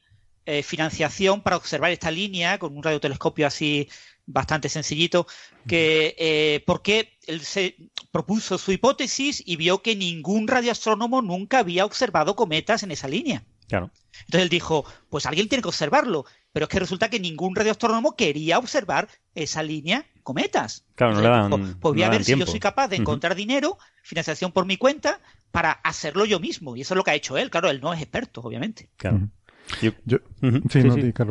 financiación 0.64 1.40
para 1.40 1.57
observar 1.57 1.93
esta 1.93 2.11
línea 2.11 2.59
con 2.59 2.76
un 2.76 2.82
radiotelescopio 2.82 3.47
así 3.47 3.88
bastante 4.26 4.68
sencillito, 4.68 5.26
que 5.66 6.14
eh, 6.18 6.62
porque 6.66 7.18
él 7.26 7.40
se 7.40 7.76
propuso 8.11 8.59
su 8.59 8.72
hipótesis 8.72 9.43
y 9.45 9.57
vio 9.57 9.82
que 9.82 9.97
ningún 9.97 10.49
radioastrónomo 10.49 11.22
nunca 11.22 11.59
había 11.59 11.84
observado 11.84 12.36
cometas 12.36 12.82
en 12.82 12.90
esa 12.90 13.09
línea. 13.09 13.45
Claro. 13.68 13.90
Entonces 14.20 14.43
él 14.43 14.49
dijo, 14.49 14.84
pues 15.09 15.26
alguien 15.26 15.49
tiene 15.49 15.62
que 15.62 15.68
observarlo, 15.68 16.26
pero 16.53 16.64
es 16.64 16.68
que 16.68 16.78
resulta 16.78 17.09
que 17.09 17.20
ningún 17.20 17.57
radioastrónomo 17.57 18.16
quería 18.16 18.59
observar 18.59 19.09
esa 19.34 19.62
línea 19.62 20.07
cometas. 20.22 20.84
Claro, 20.95 21.14
no 21.14 21.20
le 21.20 21.28
dan, 21.28 21.51
pues 21.80 21.95
voy 21.95 22.03
a 22.03 22.11
ver 22.11 22.24
si 22.24 22.36
yo 22.36 22.47
soy 22.47 22.61
capaz 22.61 22.88
de 22.88 22.97
encontrar 22.97 23.34
dinero, 23.34 23.78
financiación 24.03 24.53
por 24.53 24.66
mi 24.66 24.76
cuenta, 24.76 25.20
para 25.51 25.72
hacerlo 25.72 26.24
yo 26.24 26.38
mismo. 26.38 26.76
Y 26.76 26.82
eso 26.82 26.95
es 26.95 26.97
lo 26.97 27.05
que 27.05 27.11
ha 27.11 27.14
hecho 27.14 27.36
él. 27.38 27.51
Claro, 27.51 27.70
él 27.70 27.80
no 27.80 27.93
es 27.93 28.01
experto, 28.01 28.40
obviamente. 28.43 28.88
Claro. 28.97 29.28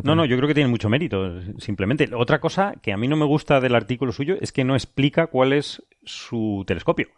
No, 0.02 0.14
no, 0.14 0.24
yo 0.24 0.36
creo 0.36 0.48
que 0.48 0.54
tiene 0.54 0.68
mucho 0.68 0.88
mérito, 0.88 1.40
simplemente. 1.58 2.08
Otra 2.14 2.40
cosa 2.40 2.74
que 2.82 2.92
a 2.92 2.96
mí 2.96 3.08
no 3.08 3.16
me 3.16 3.24
gusta 3.24 3.60
del 3.60 3.74
artículo 3.74 4.12
suyo 4.12 4.36
es 4.40 4.52
que 4.52 4.64
no 4.64 4.74
explica 4.74 5.28
cuál 5.28 5.52
es 5.52 5.82
su 6.04 6.64
telescopio. 6.66 7.08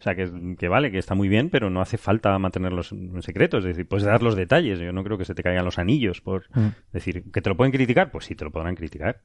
O 0.00 0.02
sea, 0.02 0.14
que, 0.14 0.68
vale, 0.68 0.92
que 0.92 0.98
está 0.98 1.16
muy 1.16 1.28
bien, 1.28 1.50
pero 1.50 1.70
no 1.70 1.80
hace 1.80 1.98
falta 1.98 2.38
mantenerlos 2.38 2.92
en 2.92 3.20
secreto. 3.20 3.58
Es 3.58 3.64
decir, 3.64 3.88
puedes 3.88 4.06
dar 4.06 4.22
los 4.22 4.36
detalles. 4.36 4.78
Yo 4.78 4.92
no 4.92 5.02
creo 5.02 5.18
que 5.18 5.24
se 5.24 5.34
te 5.34 5.42
caigan 5.42 5.64
los 5.64 5.78
anillos 5.78 6.20
por 6.20 6.44
mm. 6.54 6.68
decir 6.92 7.24
que 7.32 7.42
te 7.42 7.50
lo 7.50 7.56
pueden 7.56 7.72
criticar. 7.72 8.12
Pues 8.12 8.26
sí, 8.26 8.36
te 8.36 8.44
lo 8.44 8.52
podrán 8.52 8.76
criticar. 8.76 9.22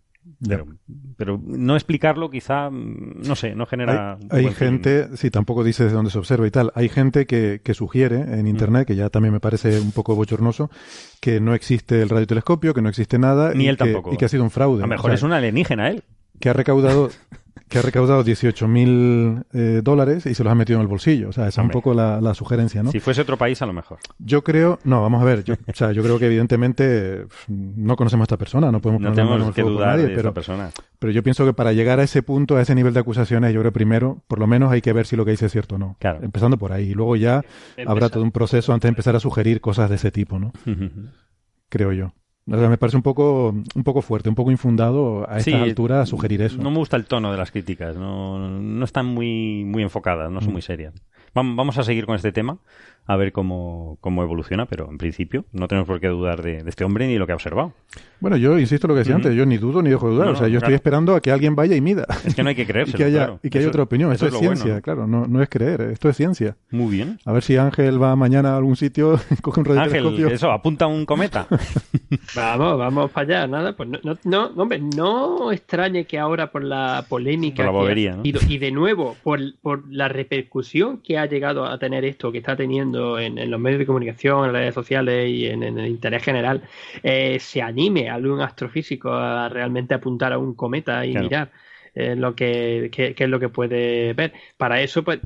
Pero, 1.17 1.39
no 1.45 1.75
explicarlo 1.75 2.31
quizá, 2.31 2.69
no 2.71 3.35
sé, 3.35 3.55
no 3.55 3.67
genera... 3.67 4.17
Hay, 4.31 4.47
gente, 4.51 5.15
sí, 5.15 5.29
tampoco 5.29 5.63
dice 5.63 5.83
de 5.83 5.91
dónde 5.91 6.09
se 6.09 6.17
observa 6.17 6.47
y 6.47 6.51
tal. 6.51 6.71
Hay 6.73 6.89
gente 6.89 7.27
que, 7.27 7.61
que 7.63 7.75
sugiere 7.75 8.21
en 8.21 8.47
Internet, 8.47 8.87
que 8.87 8.95
ya 8.95 9.09
también 9.09 9.33
me 9.33 9.39
parece 9.39 9.79
un 9.79 9.91
poco 9.91 10.15
bochornoso, 10.15 10.71
que 11.19 11.39
no 11.39 11.53
existe 11.53 12.01
el 12.01 12.09
radiotelescopio, 12.09 12.73
que 12.73 12.81
no 12.81 12.89
existe 12.89 13.19
nada. 13.19 13.53
Ni 13.53 13.65
y 13.65 13.67
él 13.67 13.77
que, 13.77 13.83
tampoco. 13.83 14.13
Y 14.13 14.17
que 14.17 14.25
ha 14.25 14.29
sido 14.29 14.43
un 14.43 14.51
fraude. 14.51 14.81
A 14.81 14.87
lo 14.87 14.89
mejor 14.89 15.13
es 15.13 15.21
un 15.21 15.33
alienígena 15.33 15.89
él. 15.89 16.03
Que 16.39 16.49
ha 16.49 16.53
recaudado 16.53 17.11
que 17.73 17.79
ha 17.79 17.81
recaudado 17.81 18.23
18.000 18.23 18.67
mil 18.67 19.43
eh, 19.51 19.81
dólares 19.83 20.27
y 20.27 20.35
se 20.35 20.43
los 20.43 20.51
ha 20.51 20.55
metido 20.55 20.77
en 20.77 20.83
el 20.83 20.87
bolsillo. 20.87 21.29
O 21.29 21.31
sea, 21.31 21.47
esa 21.47 21.61
es 21.61 21.65
un 21.65 21.71
poco 21.71 21.95
la, 21.95 22.33
sugerencia, 22.35 22.83
¿no? 22.83 22.91
Si 22.91 22.99
fuese 22.99 23.21
otro 23.21 23.35
país, 23.35 23.61
a 23.63 23.65
lo 23.65 23.73
mejor. 23.73 23.97
Yo 24.19 24.43
creo, 24.43 24.77
no, 24.83 25.01
vamos 25.01 25.21
a 25.21 25.25
ver, 25.25 25.43
yo, 25.43 25.55
o 25.55 25.73
sea, 25.73 25.91
yo 25.91 26.03
creo 26.03 26.19
que 26.19 26.27
evidentemente 26.27 27.25
no 27.47 27.95
conocemos 27.95 28.25
a 28.25 28.25
esta 28.25 28.37
persona, 28.37 28.71
no 28.71 28.79
podemos 28.79 29.01
no 29.01 29.11
tenemos 29.11 29.55
que 29.55 29.63
dudar 29.63 29.89
nadie, 29.89 30.03
de 30.03 30.09
pero, 30.09 30.29
esta 30.29 30.33
persona. 30.33 30.69
Pero 30.99 31.11
yo 31.11 31.23
pienso 31.23 31.45
que 31.45 31.53
para 31.53 31.73
llegar 31.73 31.99
a 31.99 32.03
ese 32.03 32.21
punto, 32.21 32.57
a 32.57 32.61
ese 32.61 32.75
nivel 32.75 32.93
de 32.93 32.99
acusaciones, 32.99 33.51
yo 33.53 33.61
creo 33.61 33.73
primero, 33.73 34.21
por 34.27 34.37
lo 34.37 34.45
menos 34.45 34.71
hay 34.71 34.81
que 34.81 34.93
ver 34.93 35.07
si 35.07 35.15
lo 35.15 35.25
que 35.25 35.31
dice 35.31 35.47
es 35.47 35.51
cierto 35.51 35.75
o 35.75 35.77
no. 35.79 35.97
Claro. 35.99 36.19
Empezando 36.21 36.57
por 36.57 36.73
ahí. 36.73 36.91
Y 36.91 36.93
luego 36.93 37.15
ya 37.15 37.43
habrá 37.87 38.09
todo 38.09 38.23
un 38.23 38.31
proceso 38.31 38.71
antes 38.71 38.87
de 38.87 38.89
empezar 38.89 39.15
a 39.15 39.19
sugerir 39.19 39.61
cosas 39.61 39.89
de 39.89 39.95
ese 39.95 40.11
tipo, 40.11 40.37
¿no? 40.37 40.53
creo 41.69 41.91
yo 41.91 42.13
me 42.45 42.77
parece 42.77 42.97
un 42.97 43.03
poco, 43.03 43.49
un 43.49 43.83
poco 43.83 44.01
fuerte, 44.01 44.29
un 44.29 44.35
poco 44.35 44.51
infundado 44.51 45.29
a 45.29 45.37
esta 45.37 45.61
altura 45.61 46.05
sugerir 46.05 46.41
eso. 46.41 46.61
No 46.61 46.71
me 46.71 46.77
gusta 46.77 46.97
el 46.97 47.05
tono 47.05 47.31
de 47.31 47.37
las 47.37 47.51
críticas, 47.51 47.95
no, 47.95 48.49
no 48.49 48.85
están 48.85 49.05
muy, 49.05 49.63
muy 49.63 49.83
enfocadas, 49.83 50.31
no 50.31 50.41
son 50.41 50.49
mm. 50.49 50.53
muy 50.53 50.61
serias. 50.61 50.93
Vamos 51.33 51.77
a 51.77 51.83
seguir 51.83 52.05
con 52.05 52.15
este 52.15 52.31
tema 52.31 52.59
a 53.05 53.15
ver 53.17 53.31
cómo, 53.31 53.97
cómo 53.99 54.23
evoluciona, 54.23 54.65
pero 54.65 54.89
en 54.89 54.97
principio 54.97 55.45
no 55.51 55.67
tenemos 55.67 55.87
por 55.87 55.99
qué 55.99 56.07
dudar 56.07 56.41
de, 56.41 56.63
este 56.65 56.83
hombre 56.83 57.07
ni 57.07 57.13
de 57.13 57.19
lo 57.19 57.25
que 57.25 57.33
ha 57.33 57.35
observado. 57.35 57.73
Bueno, 58.19 58.37
yo 58.37 58.57
insisto 58.57 58.87
en 58.87 58.89
lo 58.89 58.95
que 58.95 58.99
decía 58.99 59.15
antes, 59.15 59.35
yo 59.35 59.45
ni 59.45 59.57
dudo 59.57 59.81
ni 59.81 59.89
dejo 59.89 60.07
de 60.07 60.15
dudar, 60.15 60.29
o 60.29 60.35
sea, 60.35 60.47
yo 60.47 60.59
estoy 60.59 60.73
esperando 60.73 61.13
a 61.13 61.21
que 61.21 61.31
alguien 61.31 61.55
vaya 61.55 61.75
y 61.75 61.81
mida. 61.81 62.05
Es 62.25 62.35
que 62.35 62.43
no 62.43 62.49
hay 62.49 62.55
que 62.55 62.65
creerse. 62.67 62.91
y 62.91 62.95
que 62.95 63.03
haya, 63.03 63.37
y 63.43 63.49
que 63.49 63.59
haya 63.59 63.67
otra 63.67 63.83
opinión, 63.83 64.11
esto 64.13 64.27
es, 64.27 64.37
ciencia, 64.37 64.79
claro, 64.81 65.07
no, 65.07 65.27
no 65.27 65.41
es 65.41 65.49
creer, 65.49 65.81
esto 65.81 66.07
es 66.07 66.15
ciencia. 66.15 66.55
Muy 66.71 66.91
bien. 66.91 67.19
A 67.25 67.33
ver 67.33 67.43
si 67.43 67.57
Ángel 67.57 68.01
va 68.01 68.15
mañana 68.15 68.53
a 68.53 68.57
algún 68.57 68.77
sitio, 68.77 69.19
coge 69.41 69.59
un 69.59 69.65
radiotelescopio. 69.65 70.25
Ángel, 70.25 70.35
eso, 70.35 70.51
apunta 70.51 70.87
un 70.87 71.05
cometa. 71.05 71.47
vamos, 72.35 72.77
vamos 72.77 73.11
para 73.11 73.39
allá, 73.39 73.47
nada, 73.47 73.75
pues 73.75 73.89
no, 73.89 73.99
no, 74.03 74.17
no, 74.23 74.61
hombre, 74.61 74.79
no 74.79 75.51
extrañe 75.51 76.05
que 76.05 76.17
ahora 76.17 76.51
por 76.51 76.63
la 76.63 77.05
polémica 77.09 77.69
por 77.69 77.95
la 77.95 78.19
y, 78.23 78.57
de 78.57 78.71
nuevo 78.71 79.17
por, 79.21 79.39
por 79.61 79.91
la 79.91 80.07
repercusión 80.07 80.99
que 80.99 81.17
ha 81.17 81.25
llegado 81.25 81.65
a 81.65 81.77
tener 81.77 82.05
esto, 82.05 82.31
que 82.31 82.37
está 82.37 82.55
teniendo 82.55 82.92
en, 83.19 83.37
en 83.37 83.51
los 83.51 83.59
medios 83.59 83.79
de 83.79 83.85
comunicación, 83.85 84.45
en 84.45 84.53
las 84.53 84.61
redes 84.61 84.75
sociales 84.75 85.29
y 85.29 85.47
en, 85.47 85.63
el 85.63 85.87
interés 85.87 86.23
general, 86.23 86.61
eh, 87.03 87.39
se 87.39 87.61
anime 87.61 88.09
a 88.09 88.15
algún 88.15 88.41
astrofísico 88.41 89.11
a 89.13 89.49
realmente 89.49 89.93
apuntar 89.93 90.33
a 90.33 90.37
un 90.37 90.53
cometa 90.55 91.05
y 91.05 91.15
mirar. 91.15 91.51
Eh, 91.95 92.15
lo 92.15 92.35
que, 92.35 92.89
es 92.95 93.29
lo 93.29 93.39
que 93.39 93.49
puede 93.49 94.13
ver. 94.13 94.33
Para 94.57 94.81
eso, 94.81 95.03
pues, 95.03 95.19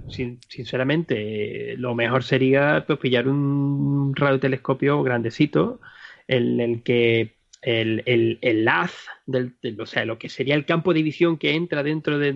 sinceramente, 0.49 1.75
lo 1.77 1.95
mejor 1.95 2.23
sería 2.23 2.83
pues, 2.85 2.99
pillar 2.99 3.27
un 3.29 4.13
radiotelescopio 4.13 5.01
grandecito 5.01 5.79
en 6.27 6.59
el 6.59 6.83
que 6.83 7.36
el, 7.61 8.03
el, 8.05 8.37
el 8.41 8.67
haz, 8.67 8.93
del, 9.25 9.53
o 9.79 9.85
sea, 9.85 10.05
lo 10.05 10.17
que 10.17 10.29
sería 10.29 10.55
el 10.55 10.65
campo 10.65 10.93
de 10.93 11.03
visión 11.03 11.37
que 11.37 11.55
entra 11.55 11.83
dentro 11.83 12.17
del, 12.19 12.35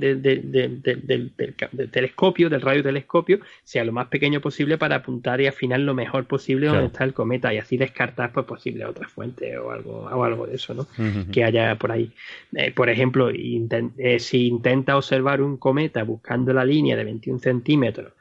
telescopio, 1.92 2.50
del 2.50 2.62
radiotelescopio, 2.62 3.40
sea 3.64 3.84
lo 3.84 3.92
más 3.92 4.08
pequeño 4.08 4.42
posible 4.42 4.78
para 4.78 4.98
apuntar 4.98 5.40
y 5.42 5.48
afinar 5.48 5.80
lo 5.80 5.94
mejor 5.94 6.26
posible 6.26 6.68
donde 6.68 6.88
está 6.88 7.04
el 7.04 7.14
cometa 7.14 7.54
y 7.54 7.60
así 7.60 7.78
descartar 7.78 8.32
pues, 8.34 8.46
posible 8.46 8.86
otra 8.86 9.08
fuente 9.08 9.58
o 9.58 9.72
algo, 9.72 10.02
o 10.02 10.24
algo 10.24 10.48
de 10.48 10.56
eso, 10.56 10.74
¿no? 10.74 10.88
Que 11.32 11.44
haya 11.44 11.76
por 11.76 11.92
ahí. 11.92 12.12
Eh, 12.54 12.72
por 12.72 12.90
ejemplo, 12.90 13.30
eh, 13.30 14.20
si 14.20 14.48
intenta 14.48 14.98
observar 14.98 15.42
un 15.42 15.58
cometa 15.58 16.04
buscando 16.04 16.52
la 16.54 16.66
línea 16.66 16.96
de 16.96 17.04
21 17.04 17.40
centímetros 17.40 18.14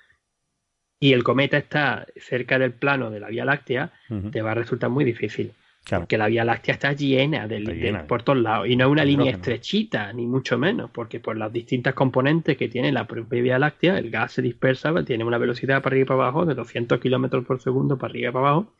y 1.00 1.14
el 1.14 1.24
cometa 1.24 1.56
está 1.56 2.06
cerca 2.16 2.58
del 2.58 2.72
plano 2.72 3.10
de 3.10 3.20
la 3.20 3.28
Vía 3.28 3.46
Láctea, 3.46 3.90
te 4.30 4.42
va 4.42 4.52
a 4.52 4.54
resultar 4.54 4.90
muy 4.90 5.04
difícil. 5.04 5.52
Porque 5.88 6.18
la 6.18 6.28
Vía 6.28 6.44
Láctea 6.44 6.74
está 6.74 6.92
llena, 6.92 7.48
de, 7.48 8.04
por 8.06 8.22
todos 8.22 8.38
lados. 8.38 8.68
Y 8.68 8.76
no 8.76 8.86
es 8.86 8.90
una 8.92 9.04
línea 9.04 9.32
estrechita, 9.32 10.12
ni 10.12 10.26
mucho 10.26 10.56
menos, 10.56 10.90
porque 10.90 11.18
por 11.18 11.36
las 11.36 11.52
distintas 11.52 11.94
componentes 11.94 12.56
que 12.56 12.68
tiene 12.68 12.92
la 12.92 13.06
propia 13.06 13.42
Vía 13.42 13.58
Láctea, 13.58 13.98
el 13.98 14.10
gas 14.10 14.32
se 14.32 14.42
dispersa, 14.42 15.04
tiene 15.04 15.24
una 15.24 15.38
velocidad 15.38 15.82
para 15.82 15.94
arriba 15.94 16.04
y 16.04 16.06
para 16.06 16.22
abajo 16.22 16.46
de 16.46 16.54
200 16.54 17.00
kilómetros 17.00 17.44
por 17.44 17.60
segundo 17.60 17.98
para 17.98 18.12
arriba 18.12 18.30
y 18.30 18.32
para 18.32 18.48
abajo. 18.48 18.72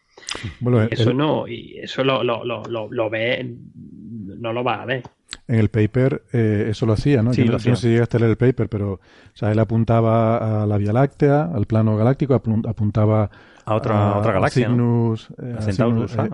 Bueno, 0.61 0.83
eso 0.91 1.13
no, 1.13 1.49
y 1.49 1.79
eso 1.79 2.05
lo, 2.05 2.23
lo, 2.23 2.45
lo, 2.45 2.63
lo, 2.91 3.11
ve, 3.11 3.57
no 3.75 4.53
lo 4.53 4.63
va 4.63 4.83
a 4.83 4.87
ver. 4.87 5.03
En 5.51 5.59
el 5.59 5.69
paper 5.69 6.23
eh, 6.33 6.69
eso 6.71 6.87
lo 6.87 6.93
hacía, 6.93 7.25
¿no? 7.25 7.35
Sí, 7.35 7.45
no 7.45 7.59
sé 7.59 7.75
si 7.75 7.89
llegaste 7.89 8.19
a 8.19 8.21
leer 8.21 8.31
el 8.31 8.37
paper, 8.37 8.69
pero 8.69 8.93
o 8.93 9.01
sea, 9.35 9.51
él 9.51 9.59
apuntaba 9.59 10.63
a 10.63 10.65
la 10.65 10.79
Vía 10.79 10.93
Láctea, 10.93 11.51
al 11.53 11.67
plano 11.67 11.97
galáctico, 11.97 12.35
apuntaba 12.35 13.29
a 13.65 13.75
otra, 13.75 14.19
otra 14.19 14.35
galaxia. 14.35 14.69
Cygnus, 14.69 15.29
eh, 15.43 15.57
¿A 15.59 15.63
Centaurus, 15.63 16.15
eh, 16.15 16.31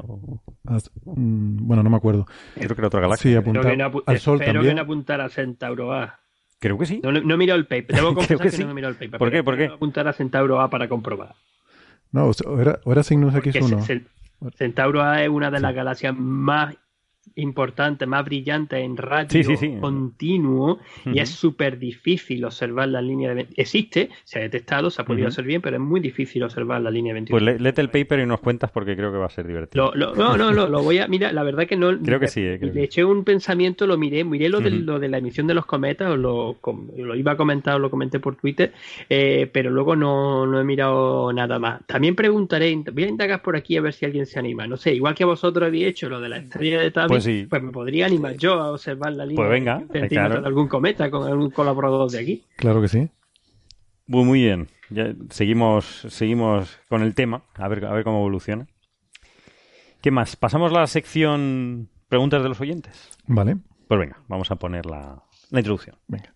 mm, 1.06 1.66
bueno, 1.66 1.82
no 1.82 1.88
me 1.88 1.96
acuerdo. 1.96 2.26
Creo 2.56 2.68
que 2.68 2.80
era 2.82 2.88
otra 2.88 3.00
galaxia. 3.00 3.30
Sí, 3.30 3.36
apunta 3.36 3.60
al 4.04 4.18
Sol 4.18 4.34
espero 4.34 4.58
también. 4.58 4.72
que 4.72 4.74
no 4.74 4.82
apuntara 4.82 5.24
a 5.24 5.28
Centauro 5.30 5.94
A. 5.94 6.20
Creo 6.58 6.76
que 6.76 6.84
sí. 6.84 7.00
No, 7.02 7.10
no 7.10 7.34
he 7.34 7.38
mirado 7.38 7.58
el 7.58 7.66
paper. 7.66 7.96
Debo 7.96 8.14
confesar 8.14 8.50
que, 8.50 8.54
que, 8.54 8.64
no 8.64 8.72
he 8.72 8.74
mirado 8.74 8.92
el 8.92 8.98
paper. 8.98 9.18
¿Por 9.18 9.30
qué? 9.30 9.42
¿Por 9.42 9.56
qué? 9.56 9.64
apuntar 9.64 10.06
a 10.08 10.12
Centauro 10.12 10.60
A 10.60 10.68
para 10.68 10.88
comprobar. 10.88 11.34
No, 12.12 12.26
o 12.26 12.60
era, 12.60 12.80
o 12.84 12.92
era 12.92 13.02
Cygnus 13.02 13.32
X1. 13.32 14.04
Centauro 14.56 15.02
A 15.02 15.22
es 15.22 15.30
una 15.30 15.50
de 15.50 15.60
las 15.60 15.74
galaxias 15.74 16.14
más 16.14 16.76
importante, 17.36 18.06
más 18.06 18.24
brillante 18.24 18.78
en 18.78 18.96
radio 18.96 19.42
continuo 19.80 20.78
y 21.04 21.18
es 21.18 21.30
súper 21.30 21.78
difícil 21.78 22.44
observar 22.44 22.88
la 22.88 23.02
línea 23.02 23.34
de... 23.34 23.46
Existe, 23.56 24.08
se 24.24 24.38
ha 24.38 24.42
detectado, 24.42 24.90
se 24.90 25.02
ha 25.02 25.04
podido 25.04 25.28
hacer 25.28 25.44
bien, 25.44 25.60
pero 25.60 25.76
es 25.76 25.82
muy 25.82 26.00
difícil 26.00 26.42
observar 26.42 26.80
la 26.80 26.90
línea 26.90 27.10
de 27.10 27.20
21. 27.20 27.44
Pues 27.44 27.60
léete 27.60 27.80
el 27.82 27.90
paper 27.90 28.20
y 28.20 28.26
nos 28.26 28.40
cuentas 28.40 28.70
porque 28.70 28.96
creo 28.96 29.12
que 29.12 29.18
va 29.18 29.26
a 29.26 29.30
ser 29.30 29.46
divertido. 29.46 29.92
no, 29.94 30.14
no, 30.14 30.36
no, 30.36 30.66
lo 30.66 30.82
voy 30.82 30.98
a... 30.98 31.08
Mira, 31.08 31.32
la 31.32 31.42
verdad 31.42 31.66
que 31.66 31.76
no... 31.76 31.96
Creo 32.06 32.20
que 32.20 32.28
sí. 32.28 32.40
Eh, 32.40 32.58
le 32.60 32.84
eché 32.84 33.04
un 33.04 33.24
pensamiento, 33.24 33.86
lo 33.86 33.98
miré, 33.98 34.24
miré 34.24 34.48
lo, 34.48 34.60
de, 34.60 34.70
lo 34.70 34.98
de 34.98 35.08
la 35.08 35.18
emisión 35.18 35.46
de 35.46 35.54
los 35.54 35.66
cometas, 35.66 36.16
lo, 36.16 36.56
lo 36.96 37.14
iba 37.14 37.32
a 37.32 37.36
comentar, 37.36 37.78
lo 37.78 37.90
comenté 37.90 38.18
por 38.18 38.36
Twitter, 38.36 38.72
eh, 39.10 39.48
pero 39.52 39.70
luego 39.70 39.94
no, 39.94 40.46
no 40.46 40.58
he 40.58 40.64
mirado 40.64 41.32
nada 41.32 41.58
más. 41.58 41.86
También 41.86 42.16
preguntaré, 42.16 42.74
voy 42.92 43.04
a 43.04 43.08
indagar 43.08 43.42
por 43.42 43.56
aquí 43.56 43.76
a 43.76 43.82
ver 43.82 43.92
si 43.92 44.06
alguien 44.06 44.24
se 44.24 44.38
anima. 44.38 44.66
No 44.66 44.76
sé, 44.76 44.94
igual 44.94 45.14
que 45.14 45.24
vosotros 45.24 45.66
habéis 45.66 45.88
hecho 45.88 46.08
lo 46.08 46.20
de 46.20 46.28
la 46.28 46.38
estrella 46.38 46.80
de 46.80 46.90
Tabby 46.90 47.08
pues 47.08 47.25
sí. 47.26 47.46
Pues 47.48 47.62
me 47.62 47.72
podría 47.72 48.06
animar 48.06 48.36
yo 48.36 48.54
a 48.54 48.72
observar 48.72 49.12
la 49.12 49.26
línea 49.26 49.36
pues 49.36 49.50
venga, 49.50 49.84
de 49.90 50.18
algún 50.18 50.68
cometa 50.68 51.10
con 51.10 51.28
algún 51.28 51.50
colaborador 51.50 52.10
de 52.10 52.18
aquí. 52.18 52.44
Claro 52.56 52.80
que 52.80 52.88
sí. 52.88 53.08
Muy, 54.06 54.24
muy 54.24 54.40
bien. 54.40 54.68
Ya 54.88 55.12
seguimos, 55.30 56.06
seguimos 56.08 56.78
con 56.88 57.02
el 57.02 57.14
tema, 57.14 57.42
a 57.54 57.68
ver, 57.68 57.84
a 57.84 57.92
ver 57.92 58.04
cómo 58.04 58.18
evoluciona. 58.18 58.66
¿Qué 60.00 60.10
más? 60.10 60.36
¿Pasamos 60.36 60.70
a 60.72 60.80
la 60.80 60.86
sección 60.86 61.88
preguntas 62.08 62.42
de 62.42 62.48
los 62.48 62.60
oyentes? 62.60 63.10
Vale. 63.26 63.56
Pues 63.88 64.00
venga, 64.00 64.20
vamos 64.28 64.50
a 64.50 64.56
poner 64.56 64.86
la, 64.86 65.22
la 65.50 65.58
introducción. 65.58 65.96
Venga. 66.06 66.32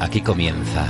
Aquí 0.00 0.20
comienza 0.20 0.86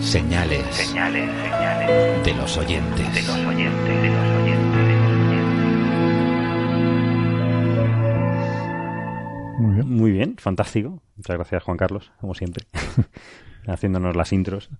señales, 0.00 0.64
señales, 0.74 1.30
señales 1.30 2.24
de 2.24 2.34
los 2.34 2.56
oyentes. 2.56 3.14
De 3.14 3.22
los 3.22 3.46
oyentes, 3.46 4.02
de 4.02 4.08
los 4.08 4.26
oyentes. 4.36 4.49
Muy 9.90 10.12
bien. 10.12 10.36
Fantástico. 10.38 11.02
Muchas 11.16 11.36
gracias, 11.36 11.64
Juan 11.64 11.76
Carlos, 11.76 12.12
como 12.20 12.34
siempre, 12.34 12.64
haciéndonos 13.66 14.14
las 14.14 14.32
intros. 14.32 14.70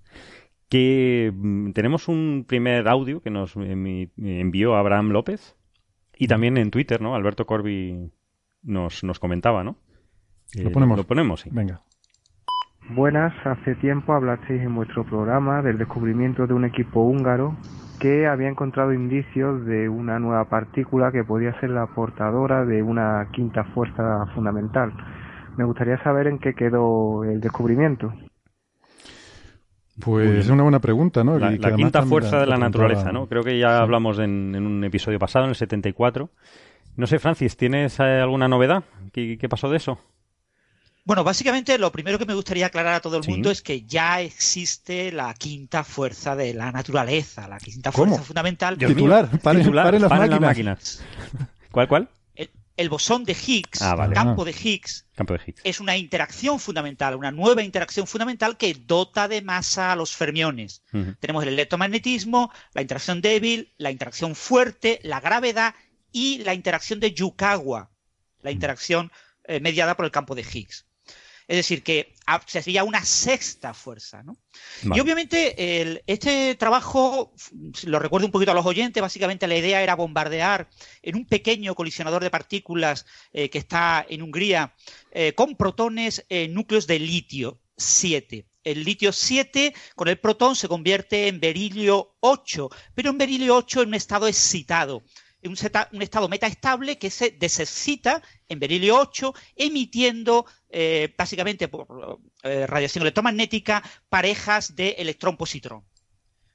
Que 0.69 1.33
mm, 1.35 1.73
tenemos 1.73 2.07
un 2.07 2.45
primer 2.47 2.87
audio 2.87 3.21
que 3.21 3.31
nos 3.31 3.57
envió 3.57 4.77
Abraham 4.77 5.09
López 5.09 5.57
y 6.17 6.29
también 6.29 6.57
en 6.59 6.71
Twitter, 6.71 7.03
¿no? 7.03 7.17
Alberto 7.17 7.45
Corbi 7.45 8.13
nos, 8.63 9.03
nos 9.03 9.19
comentaba, 9.19 9.65
¿no? 9.65 9.79
lo 10.55 10.71
ponemos. 10.71 10.97
Lo 10.97 11.05
ponemos, 11.05 11.41
sí. 11.41 11.51
Venga. 11.53 11.83
Buenas, 12.91 13.35
hace 13.45 13.75
tiempo 13.77 14.13
hablasteis 14.13 14.63
en 14.63 14.77
vuestro 14.77 15.05
programa 15.05 15.61
del 15.61 15.77
descubrimiento 15.77 16.47
de 16.47 16.55
un 16.55 16.65
equipo 16.65 17.03
húngaro 17.03 17.57
que 18.01 18.27
había 18.27 18.49
encontrado 18.49 18.93
indicios 18.93 19.65
de 19.67 19.89
una 19.89 20.19
nueva 20.19 20.47
partícula 20.47 21.13
que 21.13 21.23
podía 21.23 21.59
ser 21.61 21.71
la 21.71 21.87
portadora 21.87 22.65
de 22.65 22.83
una 22.83 23.29
quinta 23.33 23.63
fuerza 23.63 24.27
fundamental. 24.35 24.93
Me 25.57 25.65
gustaría 25.65 26.03
saber 26.03 26.27
en 26.27 26.39
qué 26.39 26.55
quedó 26.55 27.23
el 27.23 27.41
descubrimiento. 27.41 28.13
Pues 30.03 30.31
es 30.31 30.49
una 30.49 30.63
buena 30.63 30.81
pregunta, 30.81 31.23
¿no? 31.23 31.39
La, 31.39 31.57
quinta 31.77 32.03
fuerza 32.03 32.41
de 32.41 32.47
la 32.47 32.57
naturaleza, 32.57 33.13
¿no? 33.13 33.27
Creo 33.27 33.45
que 33.45 33.59
ya 33.59 33.79
hablamos 33.79 34.19
en, 34.19 34.57
un 34.57 34.83
episodio 34.83 35.19
pasado, 35.19 35.45
en 35.45 35.51
el 35.51 35.57
74. 35.57 36.31
No 36.97 37.07
sé, 37.07 37.19
Francis, 37.19 37.57
¿tienes 37.57 38.01
eh, 38.01 38.21
alguna 38.21 38.49
novedad? 38.49 38.83
qué 39.13 39.47
pasó 39.49 39.69
de 39.69 39.77
eso? 39.77 39.99
Bueno, 41.11 41.25
básicamente 41.25 41.77
lo 41.77 41.91
primero 41.91 42.21
que 42.21 42.25
me 42.25 42.35
gustaría 42.35 42.67
aclarar 42.67 42.95
a 42.95 43.01
todo 43.01 43.17
el 43.17 43.27
mundo 43.27 43.51
es 43.51 43.63
que 43.63 43.83
ya 43.83 44.21
existe 44.21 45.11
la 45.11 45.35
quinta 45.35 45.83
fuerza 45.83 46.37
de 46.37 46.55
la 46.55 46.71
naturaleza, 46.71 47.49
la 47.49 47.59
quinta 47.59 47.91
fuerza 47.91 48.23
fundamental. 48.23 48.79
Titular, 48.79 49.29
titular, 49.57 50.01
las, 50.01 50.41
máquinas. 50.41 51.03
¿Cuál, 51.73 51.89
cuál? 51.89 52.09
El, 52.77 52.89
bosón 52.89 53.25
de 53.25 53.33
Higgs, 53.33 53.83
ah, 53.83 54.07
el 54.07 54.13
campo, 54.13 54.45
de 54.45 54.53
Higgs, 54.53 55.05
campo 55.17 55.35
de 55.35 55.41
Higgs, 55.45 55.61
es 55.65 55.81
una 55.81 55.97
interacción 55.97 56.61
fundamental, 56.61 57.17
una 57.17 57.33
nueva 57.33 57.65
interacción 57.65 58.07
fundamental 58.07 58.57
que 58.57 58.75
dota 58.75 59.27
de 59.27 59.43
masa 59.43 59.91
a 59.91 59.97
los 59.97 60.15
fermiones. 60.15 60.85
Tenemos 61.19 61.43
el 61.43 61.49
electromagnetismo, 61.49 62.53
la 62.73 62.83
interacción 62.83 63.21
débil, 63.21 63.73
la 63.79 63.91
interacción 63.91 64.37
fuerte, 64.37 65.01
la 65.03 65.19
gravedad 65.19 65.75
y 66.13 66.39
la 66.45 66.55
interacción 66.55 67.01
de 67.01 67.13
Yukawa, 67.13 67.91
la 68.43 68.53
interacción 68.53 69.11
eh, 69.43 69.59
mediada 69.59 69.97
por 69.97 70.05
el 70.05 70.13
campo 70.13 70.37
de 70.37 70.43
Higgs. 70.43 70.87
Es 71.51 71.57
decir, 71.57 71.83
que 71.83 72.15
sería 72.47 72.85
una 72.85 73.05
sexta 73.05 73.75
fuerza. 73.75 74.23
¿no? 74.23 74.37
Y 74.85 75.01
obviamente 75.01 76.01
este 76.07 76.55
trabajo, 76.55 77.33
lo 77.83 77.99
recuerdo 77.99 78.29
un 78.29 78.31
poquito 78.31 78.53
a 78.53 78.55
los 78.55 78.65
oyentes, 78.65 79.03
básicamente 79.03 79.49
la 79.49 79.57
idea 79.57 79.83
era 79.83 79.97
bombardear 79.97 80.69
en 81.03 81.17
un 81.17 81.27
pequeño 81.27 81.75
colisionador 81.75 82.23
de 82.23 82.31
partículas 82.31 83.05
eh, 83.33 83.51
que 83.51 83.59
está 83.59 84.07
en 84.09 84.23
Hungría 84.23 84.77
eh, 85.11 85.33
con 85.33 85.57
protones 85.57 86.25
en 86.29 86.55
núcleos 86.55 86.87
de 86.87 87.01
litio 87.01 87.59
7 87.77 88.47
el 88.63 88.85
litio 88.85 89.11
7 89.11 89.75
con 89.97 90.07
el 90.07 90.21
protón 90.21 90.55
se 90.55 90.69
convierte 90.69 91.27
en 91.27 91.41
berilio 91.41 92.15
8, 92.21 92.69
pero 92.95 93.11
en 93.11 93.19
berilio 93.19 93.57
8 93.57 93.83
en 93.83 93.89
un 93.89 93.95
estado 93.95 94.29
excitado 94.29 95.03
un, 95.49 96.03
estado 96.03 96.29
metaestable 96.29 96.99
que 96.99 97.11
se 97.11 97.31
desexcita 97.31 98.23
en 98.49 98.59
berilio 98.59 98.99
8, 98.99 99.35
emitiendo 99.57 100.47
eh, 100.69 101.15
básicamente 101.17 101.69
por 101.69 102.19
eh, 102.43 102.67
radiación 102.67 103.03
electromagnética 103.03 103.83
parejas 104.09 104.75
de 104.77 104.91
electrón-positrón. 104.99 105.85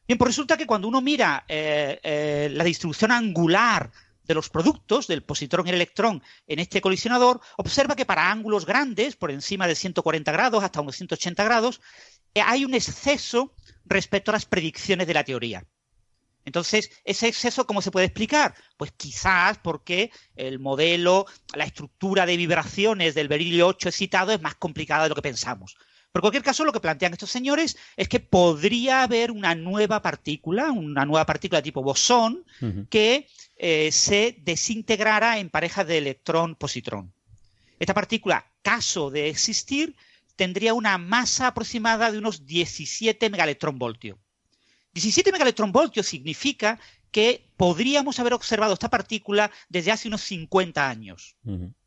Bien, 0.07 0.17
pues 0.19 0.29
resulta 0.29 0.57
que 0.57 0.67
cuando 0.67 0.87
uno 0.87 1.01
mira 1.01 1.45
eh, 1.47 2.49
la 2.51 2.63
distribución 2.63 3.11
angular 3.11 3.91
de 4.23 4.33
los 4.35 4.49
productos 4.49 5.07
del 5.07 5.23
positrón 5.23 5.65
y 5.65 5.69
el 5.69 5.75
electrón 5.75 6.21
en 6.47 6.59
este 6.59 6.81
colisionador, 6.81 7.41
observa 7.57 7.95
que 7.95 8.05
para 8.05 8.31
ángulos 8.31 8.65
grandes, 8.65 9.15
por 9.15 9.31
encima 9.31 9.67
de 9.67 9.75
140 9.75 10.31
grados 10.31 10.63
hasta 10.63 10.81
unos 10.81 10.95
180 10.95 11.43
grados, 11.43 11.81
hay 12.35 12.65
un 12.65 12.73
exceso 12.73 13.53
respecto 13.85 14.31
a 14.31 14.33
las 14.33 14.45
predicciones 14.45 15.07
de 15.07 15.13
la 15.13 15.23
teoría. 15.23 15.63
Entonces, 16.45 16.91
ese 17.03 17.27
exceso, 17.27 17.65
¿cómo 17.65 17.81
se 17.81 17.91
puede 17.91 18.05
explicar? 18.05 18.53
Pues 18.77 18.91
quizás 18.95 19.57
porque 19.57 20.11
el 20.35 20.59
modelo, 20.59 21.25
la 21.55 21.65
estructura 21.65 22.25
de 22.25 22.37
vibraciones 22.37 23.15
del 23.15 23.27
berilio 23.27 23.67
8 23.67 23.89
excitado 23.89 24.31
es 24.31 24.41
más 24.41 24.55
complicada 24.55 25.03
de 25.03 25.09
lo 25.09 25.15
que 25.15 25.23
pensamos. 25.23 25.75
Pero 26.11 26.21
en 26.21 26.21
cualquier 26.21 26.43
caso, 26.43 26.63
lo 26.63 26.71
que 26.71 26.79
plantean 26.79 27.11
estos 27.11 27.31
señores 27.31 27.75
es 27.97 28.07
que 28.07 28.21
podría 28.21 29.03
haber 29.03 29.31
una 29.31 29.53
nueva 29.53 30.01
partícula, 30.01 30.71
una 30.71 31.03
nueva 31.03 31.25
partícula 31.25 31.61
tipo 31.61 31.83
bosón, 31.83 32.45
que 32.89 33.27
eh, 33.57 33.91
se 33.91 34.37
desintegrara 34.39 35.39
en 35.39 35.49
parejas 35.49 35.85
de 35.87 35.97
electrón-positrón. 35.97 37.11
Esta 37.79 37.93
partícula, 37.93 38.49
caso 38.61 39.09
de 39.11 39.27
existir, 39.27 39.97
tendría 40.37 40.73
una 40.73 40.97
masa 40.97 41.47
aproximada 41.47 42.11
de 42.11 42.19
unos 42.19 42.45
17 42.45 43.29
megaelectronvoltios. 43.29 44.17
17 44.95 45.31
megaelectronvoltios 45.33 46.07
significa 46.07 46.79
que 47.11 47.49
podríamos 47.57 48.19
haber 48.19 48.33
observado 48.33 48.73
esta 48.73 48.89
partícula 48.89 49.51
desde 49.69 49.91
hace 49.91 50.07
unos 50.07 50.21
50 50.21 50.89
años, 50.89 51.35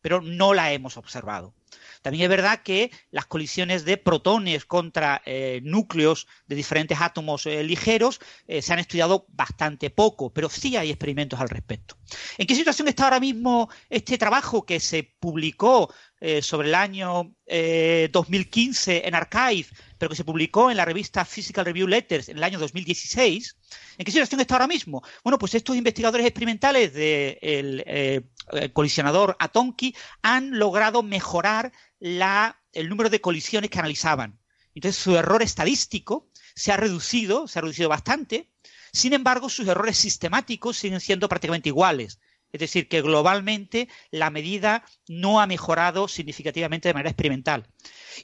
pero 0.00 0.20
no 0.20 0.54
la 0.54 0.72
hemos 0.72 0.96
observado. 0.96 1.54
También 2.02 2.24
es 2.24 2.28
verdad 2.30 2.62
que 2.62 2.90
las 3.10 3.26
colisiones 3.26 3.84
de 3.84 3.96
protones 3.96 4.64
contra 4.64 5.22
eh, 5.24 5.60
núcleos 5.62 6.26
de 6.46 6.56
diferentes 6.56 6.98
átomos 7.00 7.46
eh, 7.46 7.62
ligeros 7.62 8.20
eh, 8.46 8.62
se 8.62 8.72
han 8.72 8.78
estudiado 8.78 9.26
bastante 9.30 9.90
poco, 9.90 10.30
pero 10.32 10.48
sí 10.48 10.76
hay 10.76 10.90
experimentos 10.90 11.40
al 11.40 11.48
respecto. 11.48 11.96
¿En 12.36 12.46
qué 12.46 12.54
situación 12.54 12.88
está 12.88 13.04
ahora 13.04 13.20
mismo 13.20 13.68
este 13.90 14.18
trabajo 14.18 14.64
que 14.64 14.80
se 14.80 15.02
publicó 15.18 15.92
sobre 16.40 16.66
el 16.66 16.74
año 16.74 17.32
2015 17.46 19.06
en 19.06 19.14
Archive, 19.14 19.68
pero 19.98 20.08
que 20.08 20.16
se 20.16 20.24
publicó 20.24 20.70
en 20.70 20.76
la 20.76 20.84
revista 20.84 21.24
Physical 21.24 21.64
Review 21.64 21.86
Letters 21.88 22.28
en 22.28 22.38
el 22.38 22.44
año 22.44 22.58
2016? 22.58 23.56
¿En 23.98 24.04
qué 24.04 24.10
situación 24.10 24.40
está 24.40 24.54
ahora 24.54 24.66
mismo? 24.66 25.02
Bueno, 25.24 25.38
pues 25.38 25.54
estos 25.54 25.76
investigadores 25.76 26.26
experimentales 26.26 26.94
del 26.94 28.24
colisionador 28.72 29.36
Atonki 29.38 29.94
han 30.22 30.58
logrado 30.58 31.02
mejorar 31.02 31.72
el 32.00 32.88
número 32.88 33.10
de 33.10 33.20
colisiones 33.20 33.70
que 33.70 33.78
analizaban. 33.78 34.38
Entonces 34.74 35.02
su 35.02 35.16
error 35.16 35.42
estadístico 35.42 36.30
se 36.54 36.70
ha 36.72 36.76
reducido, 36.76 37.48
se 37.48 37.58
ha 37.58 37.62
reducido 37.62 37.88
bastante. 37.88 38.52
Sin 38.92 39.12
embargo, 39.12 39.48
sus 39.48 39.66
errores 39.68 39.96
sistemáticos 39.98 40.76
siguen 40.76 41.00
siendo 41.00 41.28
prácticamente 41.28 41.68
iguales. 41.68 42.20
Es 42.50 42.60
decir, 42.60 42.88
que 42.88 43.02
globalmente 43.02 43.88
la 44.10 44.30
medida 44.30 44.82
no 45.06 45.40
ha 45.40 45.46
mejorado 45.46 46.08
significativamente 46.08 46.88
de 46.88 46.94
manera 46.94 47.10
experimental. 47.10 47.68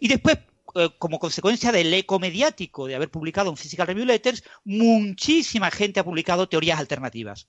Y 0.01 0.09
después, 0.09 0.39
eh, 0.75 0.91
como 0.99 1.19
consecuencia 1.19 1.71
del 1.71 1.93
eco 1.95 2.19
mediático 2.19 2.87
de 2.87 2.95
haber 2.95 3.11
publicado 3.11 3.51
en 3.51 3.57
Physical 3.57 3.87
Review 3.87 4.07
Letters, 4.07 4.43
muchísima 4.65 5.71
gente 5.71 6.01
ha 6.01 6.05
publicado 6.05 6.49
teorías 6.49 6.81
alternativas. 6.81 7.49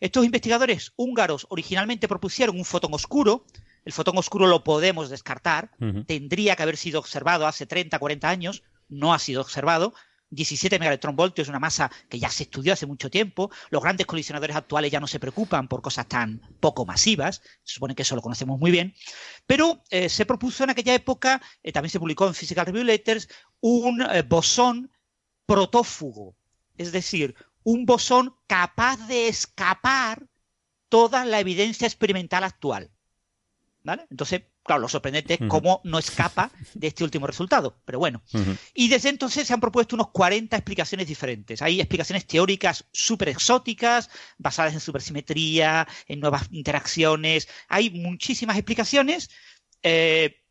Estos 0.00 0.24
investigadores 0.24 0.92
húngaros 0.96 1.46
originalmente 1.50 2.08
propusieron 2.08 2.56
un 2.56 2.64
fotón 2.64 2.94
oscuro, 2.94 3.44
el 3.84 3.92
fotón 3.92 4.18
oscuro 4.18 4.46
lo 4.46 4.64
podemos 4.64 5.10
descartar, 5.10 5.70
tendría 6.06 6.56
que 6.56 6.62
haber 6.62 6.76
sido 6.76 6.98
observado 6.98 7.46
hace 7.46 7.66
30, 7.66 7.98
40 7.98 8.28
años, 8.28 8.62
no 8.88 9.12
ha 9.12 9.18
sido 9.18 9.40
observado. 9.40 9.94
17 10.32 10.78
megaelectronvoltios 10.78 11.48
una 11.48 11.58
masa 11.58 11.90
que 12.08 12.18
ya 12.18 12.30
se 12.30 12.44
estudió 12.44 12.72
hace 12.72 12.86
mucho 12.86 13.10
tiempo. 13.10 13.50
Los 13.70 13.82
grandes 13.82 14.06
colisionadores 14.06 14.56
actuales 14.56 14.90
ya 14.90 14.98
no 14.98 15.06
se 15.06 15.20
preocupan 15.20 15.68
por 15.68 15.82
cosas 15.82 16.08
tan 16.08 16.40
poco 16.58 16.86
masivas. 16.86 17.42
Se 17.62 17.74
supone 17.74 17.94
que 17.94 18.02
eso 18.02 18.16
lo 18.16 18.22
conocemos 18.22 18.58
muy 18.58 18.70
bien. 18.70 18.94
Pero 19.46 19.82
eh, 19.90 20.08
se 20.08 20.26
propuso 20.26 20.64
en 20.64 20.70
aquella 20.70 20.94
época, 20.94 21.42
eh, 21.62 21.70
también 21.70 21.90
se 21.90 22.00
publicó 22.00 22.26
en 22.26 22.34
Physical 22.34 22.66
Review 22.66 22.84
Letters, 22.84 23.28
un 23.60 24.00
eh, 24.02 24.22
bosón 24.22 24.90
protófugo. 25.44 26.34
Es 26.78 26.92
decir, 26.92 27.34
un 27.62 27.84
bosón 27.84 28.34
capaz 28.46 29.06
de 29.06 29.28
escapar 29.28 30.26
toda 30.88 31.24
la 31.26 31.40
evidencia 31.40 31.86
experimental 31.86 32.44
actual. 32.44 32.90
Entonces, 34.10 34.42
Claro, 34.64 34.82
lo 34.82 34.88
sorprendente 34.88 35.34
es 35.34 35.40
cómo 35.48 35.80
no 35.82 35.98
escapa 35.98 36.52
de 36.74 36.86
este 36.86 37.02
último 37.02 37.26
resultado, 37.26 37.76
pero 37.84 37.98
bueno. 37.98 38.22
Y 38.74 38.88
desde 38.88 39.08
entonces 39.08 39.46
se 39.46 39.52
han 39.52 39.60
propuesto 39.60 39.96
unos 39.96 40.10
40 40.10 40.56
explicaciones 40.56 41.08
diferentes. 41.08 41.62
Hay 41.62 41.80
explicaciones 41.80 42.26
teóricas 42.26 42.84
súper 42.92 43.30
exóticas, 43.30 44.08
basadas 44.38 44.74
en 44.74 44.80
supersimetría, 44.80 45.88
en 46.06 46.20
nuevas 46.20 46.46
interacciones. 46.52 47.48
Hay 47.68 47.90
muchísimas 47.90 48.56
explicaciones, 48.56 49.30
eh, 49.82 50.42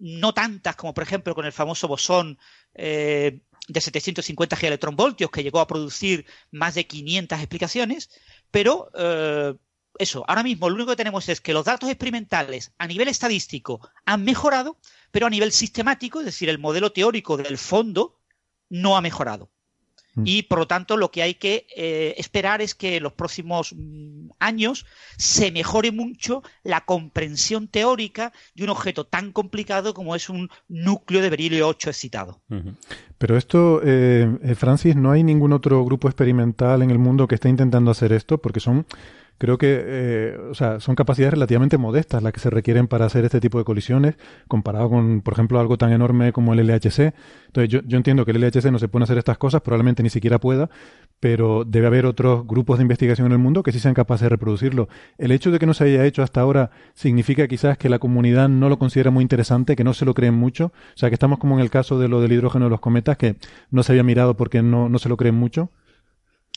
no 0.00 0.34
tantas 0.34 0.74
como 0.74 0.92
por 0.92 1.04
ejemplo 1.04 1.34
con 1.36 1.44
el 1.44 1.52
famoso 1.52 1.86
bosón 1.86 2.38
eh, 2.74 3.40
de 3.68 3.80
750 3.80 4.56
gigaelectronvoltios 4.56 5.30
que 5.30 5.44
llegó 5.44 5.60
a 5.60 5.68
producir 5.68 6.26
más 6.50 6.74
de 6.74 6.88
500 6.88 7.38
explicaciones, 7.38 8.10
pero 8.50 8.90
eh, 8.98 9.54
eso, 10.00 10.24
ahora 10.26 10.42
mismo 10.42 10.68
lo 10.68 10.74
único 10.76 10.90
que 10.90 10.96
tenemos 10.96 11.28
es 11.28 11.40
que 11.40 11.52
los 11.52 11.64
datos 11.64 11.88
experimentales 11.88 12.72
a 12.78 12.86
nivel 12.86 13.08
estadístico 13.08 13.80
han 14.04 14.24
mejorado, 14.24 14.78
pero 15.10 15.26
a 15.26 15.30
nivel 15.30 15.52
sistemático, 15.52 16.20
es 16.20 16.26
decir, 16.26 16.48
el 16.48 16.58
modelo 16.58 16.92
teórico 16.92 17.36
del 17.36 17.58
fondo, 17.58 18.16
no 18.68 18.96
ha 18.96 19.00
mejorado. 19.00 19.50
Mm. 20.14 20.22
Y 20.24 20.42
por 20.42 20.58
lo 20.58 20.66
tanto, 20.66 20.96
lo 20.96 21.10
que 21.10 21.22
hay 21.22 21.34
que 21.34 21.66
eh, 21.76 22.14
esperar 22.16 22.62
es 22.62 22.74
que 22.74 22.96
en 22.96 23.02
los 23.02 23.12
próximos 23.12 23.74
mm, 23.76 24.30
años 24.38 24.86
se 25.16 25.52
mejore 25.52 25.92
mucho 25.92 26.42
la 26.62 26.84
comprensión 26.84 27.68
teórica 27.68 28.32
de 28.54 28.64
un 28.64 28.70
objeto 28.70 29.04
tan 29.04 29.32
complicado 29.32 29.94
como 29.94 30.16
es 30.16 30.28
un 30.28 30.50
núcleo 30.68 31.22
de 31.22 31.30
berilio 31.30 31.68
8 31.68 31.90
excitado. 31.90 32.40
Pero 33.18 33.36
esto, 33.36 33.80
eh, 33.84 34.38
eh, 34.42 34.54
Francis, 34.54 34.96
no 34.96 35.12
hay 35.12 35.22
ningún 35.22 35.52
otro 35.52 35.84
grupo 35.84 36.08
experimental 36.08 36.82
en 36.82 36.90
el 36.90 36.98
mundo 36.98 37.28
que 37.28 37.36
esté 37.36 37.48
intentando 37.48 37.90
hacer 37.90 38.12
esto, 38.12 38.38
porque 38.38 38.60
son 38.60 38.86
creo 39.40 39.56
que 39.56 39.82
eh, 39.82 40.38
o 40.50 40.54
sea, 40.54 40.80
son 40.80 40.94
capacidades 40.94 41.32
relativamente 41.32 41.78
modestas 41.78 42.22
las 42.22 42.34
que 42.34 42.40
se 42.40 42.50
requieren 42.50 42.88
para 42.88 43.06
hacer 43.06 43.24
este 43.24 43.40
tipo 43.40 43.56
de 43.56 43.64
colisiones, 43.64 44.16
comparado 44.48 44.90
con, 44.90 45.22
por 45.22 45.32
ejemplo, 45.32 45.58
algo 45.58 45.78
tan 45.78 45.92
enorme 45.92 46.30
como 46.34 46.52
el 46.52 46.66
LHC. 46.66 47.14
Entonces, 47.46 47.70
yo, 47.70 47.96
entiendo 47.96 48.26
que 48.26 48.32
el 48.32 48.40
LHC 48.40 48.70
no 48.70 48.78
se 48.78 48.90
a 48.92 49.02
hacer 49.02 49.16
estas 49.16 49.38
cosas, 49.38 49.62
probablemente 49.62 50.02
ni 50.02 50.10
siquiera 50.10 50.38
pueda, 50.38 50.68
pero 51.20 51.64
debe 51.64 51.86
haber 51.86 52.04
otros 52.04 52.46
grupos 52.46 52.78
de 52.78 52.82
investigación 52.82 53.28
en 53.28 53.32
el 53.32 53.38
mundo 53.38 53.62
que 53.62 53.72
sí 53.72 53.80
sean 53.80 53.94
capaces 53.94 54.24
de 54.24 54.28
reproducirlo. 54.28 54.90
El 55.16 55.32
hecho 55.32 55.50
de 55.50 55.58
que 55.58 55.64
no 55.64 55.72
se 55.72 55.84
haya 55.84 56.04
hecho 56.04 56.22
hasta 56.22 56.42
ahora 56.42 56.70
significa 56.92 57.48
quizás 57.48 57.78
que 57.78 57.88
la 57.88 57.98
comunidad 57.98 58.50
no 58.50 58.68
lo 58.68 58.78
considera 58.78 59.10
muy 59.10 59.22
interesante, 59.22 59.74
que 59.74 59.84
no 59.84 59.94
se 59.94 60.04
lo 60.04 60.12
creen 60.12 60.34
mucho. 60.34 60.66
O 60.66 60.98
sea, 60.98 61.08
que 61.08 61.14
estamos 61.14 61.38
como 61.38 61.54
en 61.54 61.62
el 61.62 61.70
caso 61.70 61.98
de 61.98 62.08
lo 62.08 62.20
del 62.20 62.32
hidrógeno 62.32 62.66
de 62.66 62.70
los 62.70 62.80
cometas, 62.80 63.16
que 63.16 63.36
no 63.70 63.82
se 63.82 63.92
había 63.92 64.02
mirado 64.02 64.36
porque 64.36 64.60
no, 64.60 64.90
no 64.90 64.98
se 64.98 65.08
lo 65.08 65.16
creen 65.16 65.36
mucho. 65.36 65.70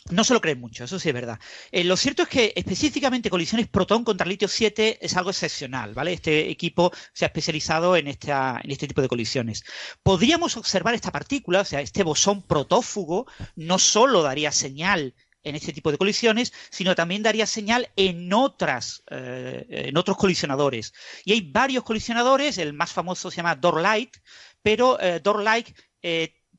No 0.10 0.26
se 0.26 0.34
lo 0.34 0.42
creen 0.42 0.60
mucho, 0.60 0.84
eso 0.84 1.00
sí 1.00 1.08
es 1.10 1.16
verdad. 1.16 1.40
Eh, 1.72 1.86
lo 1.86 1.96
cierto 1.96 2.24
es 2.24 2.28
que 2.28 2.54
específicamente 2.58 3.30
colisiones 3.30 3.68
protón 3.68 4.04
contra 4.04 4.28
litio 4.28 4.50
7 4.50 5.00
es 5.02 5.16
algo 5.16 5.30
excepcional, 5.30 5.94
¿vale? 5.94 6.12
Este 6.12 6.50
equipo 6.50 6.92
se 7.14 7.24
ha 7.24 7.28
especializado 7.28 7.96
en, 7.96 8.08
este 8.08 8.88
tipo 8.88 9.02
de 9.02 9.08
colisiones. 9.08 9.64
Podríamos 10.04 10.58
observar 10.58 10.94
esta 10.94 11.12
partícula, 11.12 11.62
o 11.62 11.66
sea, 11.66 11.80
este 11.80 12.04
bosón 12.04 12.42
protófugo, 12.42 13.28
no 13.56 13.80
solo 13.80 14.24
daría 14.24 14.52
señal 14.52 15.16
en 15.42 15.56
este 15.56 15.72
tipo 15.72 15.90
de 15.92 15.98
colisiones, 15.98 16.52
sino 16.70 16.96
también 16.96 17.24
daría 17.24 17.46
señal 17.46 17.90
en 17.96 18.32
otras, 18.34 19.04
eh, 19.10 19.66
en 19.70 19.98
otros 19.98 20.18
colisionadores. 20.18 20.94
Y 21.24 21.32
hay 21.32 21.42
varios 21.50 21.86
colisionadores, 21.86 22.58
el 22.58 22.74
más 22.74 22.92
famoso 22.92 23.32
se 23.32 23.38
llama 23.38 23.56
Dorlight, 23.56 24.18
pero 24.62 25.00
eh, 25.00 25.22
Dorlight 25.24 25.70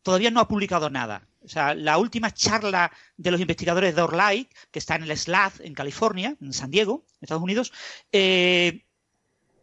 todavía 0.03 0.31
no 0.31 0.41
ha 0.41 0.49
publicado 0.49 0.89
nada. 0.89 1.29
O 1.45 1.49
sea, 1.49 1.75
la 1.75 1.99
última 1.99 2.33
charla 2.33 2.91
de 3.17 3.31
los 3.31 3.41
investigadores 3.41 3.95
de 3.95 4.03
Orlight, 4.03 4.51
que 4.71 4.79
está 4.79 4.97
en 4.97 5.03
el 5.03 5.17
SLAD 5.17 5.61
en 5.61 5.75
California, 5.75 6.37
en 6.41 6.53
San 6.53 6.71
Diego, 6.71 7.05
Estados 7.21 7.43
Unidos, 7.43 7.73
eh, 8.13 8.85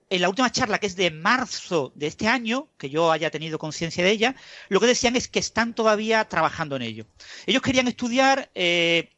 en 0.10 0.22
la 0.22 0.30
última 0.30 0.52
charla, 0.52 0.78
que 0.78 0.88
es 0.88 0.96
de 0.96 1.10
marzo 1.10 1.92
de 1.96 2.08
este 2.08 2.28
año, 2.28 2.68
que 2.78 2.90
yo 2.90 3.12
haya 3.12 3.32
tenido 3.32 3.58
conciencia 3.58 4.04
de 4.04 4.12
ella, 4.12 4.36
lo 4.70 4.80
que 4.80 4.88
decían 4.88 5.16
es 5.16 5.28
que 5.28 5.40
están 5.40 5.74
todavía 5.74 6.26
trabajando 6.26 6.76
en 6.76 6.84
ello. 6.84 7.08
Ellos 7.46 7.62
querían 7.62 7.88
estudiar 7.88 8.52
eh, 8.54 9.14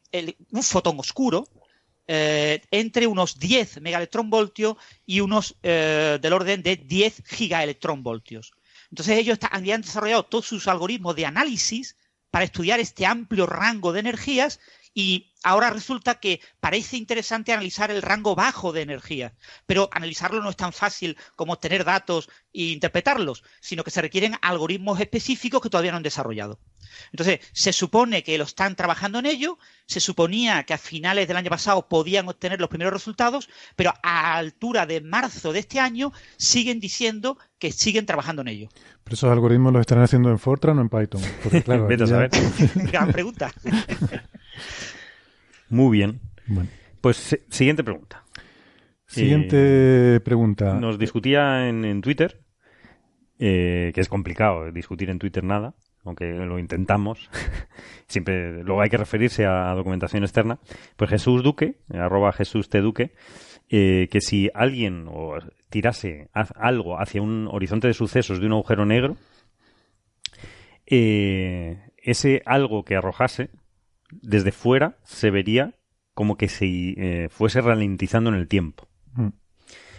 un 0.52 0.62
fotón 0.62 0.98
oscuro 0.98 1.48
eh, 2.06 2.62
entre 2.70 3.06
unos 3.06 3.38
10 3.38 3.80
megaelectronvoltios 3.80 4.76
y 5.04 5.20
unos 5.20 5.56
del 5.62 6.32
orden 6.32 6.62
de 6.62 6.76
10 6.76 7.24
gigaelectronvoltios. 7.26 8.52
Entonces 8.90 9.18
ellos 9.18 9.38
habían 9.50 9.82
desarrollado 9.82 10.24
todos 10.24 10.46
sus 10.46 10.68
algoritmos 10.68 11.16
de 11.16 11.26
análisis 11.26 11.96
para 12.34 12.46
estudiar 12.46 12.80
este 12.80 13.06
amplio 13.06 13.46
rango 13.46 13.92
de 13.92 14.00
energías 14.00 14.58
y 14.94 15.32
ahora 15.42 15.70
resulta 15.70 16.20
que 16.20 16.40
parece 16.60 16.96
interesante 16.96 17.52
analizar 17.52 17.90
el 17.90 18.00
rango 18.00 18.36
bajo 18.36 18.72
de 18.72 18.82
energía, 18.82 19.34
pero 19.66 19.90
analizarlo 19.92 20.40
no 20.40 20.50
es 20.50 20.56
tan 20.56 20.72
fácil 20.72 21.18
como 21.34 21.58
tener 21.58 21.84
datos 21.84 22.30
e 22.52 22.62
interpretarlos, 22.62 23.42
sino 23.60 23.82
que 23.82 23.90
se 23.90 24.00
requieren 24.00 24.36
algoritmos 24.40 25.00
específicos 25.00 25.60
que 25.60 25.68
todavía 25.68 25.90
no 25.90 25.96
han 25.96 26.04
desarrollado. 26.04 26.60
Entonces, 27.10 27.40
se 27.52 27.72
supone 27.72 28.22
que 28.22 28.38
lo 28.38 28.44
están 28.44 28.76
trabajando 28.76 29.18
en 29.18 29.26
ello, 29.26 29.58
se 29.86 29.98
suponía 29.98 30.62
que 30.62 30.74
a 30.74 30.78
finales 30.78 31.26
del 31.26 31.36
año 31.36 31.50
pasado 31.50 31.88
podían 31.88 32.28
obtener 32.28 32.60
los 32.60 32.68
primeros 32.68 32.92
resultados, 32.92 33.48
pero 33.74 33.92
a 34.02 34.36
altura 34.36 34.86
de 34.86 35.00
marzo 35.00 35.52
de 35.52 35.58
este 35.58 35.80
año 35.80 36.12
siguen 36.36 36.78
diciendo 36.78 37.36
que 37.58 37.72
siguen 37.72 38.06
trabajando 38.06 38.42
en 38.42 38.48
ello. 38.48 38.68
Pero 39.02 39.14
esos 39.14 39.30
algoritmos 39.30 39.72
los 39.72 39.80
estarán 39.80 40.04
haciendo 40.04 40.30
en 40.30 40.38
Fortran 40.38 40.78
o 40.78 40.82
en 40.82 40.88
Python. 40.88 41.22
Porque, 41.42 41.62
claro, 41.64 41.86
Vete 41.86 42.04
a 42.04 42.06
saber. 42.06 42.30
Gran 42.74 43.10
pregunta. 43.10 43.52
Muy 45.68 45.96
bien. 45.96 46.20
Pues 47.00 47.38
siguiente 47.48 47.84
pregunta. 47.84 48.24
Siguiente 49.06 50.16
eh, 50.16 50.20
pregunta. 50.20 50.74
Nos 50.74 50.98
discutía 50.98 51.68
en, 51.68 52.00
Twitter, 52.00 52.40
eh, 53.38 53.92
que 53.94 54.00
es 54.00 54.08
complicado 54.08 54.72
discutir 54.72 55.10
en 55.10 55.18
Twitter 55.18 55.44
nada, 55.44 55.74
aunque 56.04 56.32
lo 56.32 56.58
intentamos. 56.58 57.30
Siempre 58.06 58.64
luego 58.64 58.82
hay 58.82 58.90
que 58.90 58.96
referirse 58.96 59.46
a, 59.46 59.72
documentación 59.74 60.24
externa. 60.24 60.58
Pues 60.96 61.10
Jesús 61.10 61.42
Duque, 61.42 61.76
arroba 61.92 62.32
Jesús 62.32 62.68
T. 62.68 62.80
Duque, 62.80 63.12
eh, 63.68 64.08
que 64.10 64.20
si 64.20 64.50
alguien 64.54 65.06
o 65.08 65.38
tirase 65.70 66.28
algo 66.32 67.00
hacia 67.00 67.22
un 67.22 67.48
horizonte 67.50 67.86
de 67.86 67.94
sucesos 67.94 68.40
de 68.40 68.46
un 68.46 68.52
agujero 68.52 68.84
negro, 68.84 69.16
ese 70.86 72.42
algo 72.44 72.84
que 72.84 72.96
arrojase 72.96 73.50
desde 74.22 74.52
fuera 74.52 74.98
se 75.04 75.30
vería 75.30 75.74
como 76.14 76.36
que 76.36 76.48
se 76.48 76.66
eh, 76.66 77.28
fuese 77.28 77.60
ralentizando 77.60 78.30
en 78.30 78.36
el 78.36 78.48
tiempo. 78.48 78.88
Mm. 79.14 79.28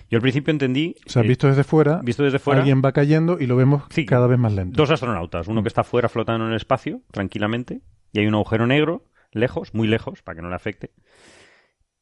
Yo 0.10 0.18
al 0.18 0.22
principio 0.22 0.52
entendí. 0.52 0.96
O 1.06 1.10
sea, 1.10 1.24
visto 1.24 1.48
desde 1.48 1.64
fuera, 1.64 2.00
visto 2.04 2.24
desde 2.24 2.40
fuera, 2.40 2.60
alguien 2.60 2.82
va 2.84 2.92
cayendo 2.92 3.38
y 3.40 3.48
lo 3.48 3.56
vemos 3.56 3.84
cada 4.08 4.28
vez 4.28 4.38
más 4.38 4.54
lento. 4.54 4.78
Dos 4.78 4.92
astronautas, 4.92 5.48
uno 5.48 5.62
que 5.62 5.68
está 5.68 5.84
fuera 5.84 6.10
flotando 6.10 6.46
en 6.46 6.52
el 6.52 6.58
espacio, 6.58 7.02
tranquilamente, 7.12 7.82
y 8.14 8.20
hay 8.20 8.28
un 8.28 8.36
agujero 8.36 8.68
negro, 8.68 9.06
lejos, 9.32 9.74
muy 9.74 9.88
lejos, 9.88 10.22
para 10.22 10.38
que 10.38 10.42
no 10.42 10.50
le 10.50 10.56
afecte. 10.56 10.92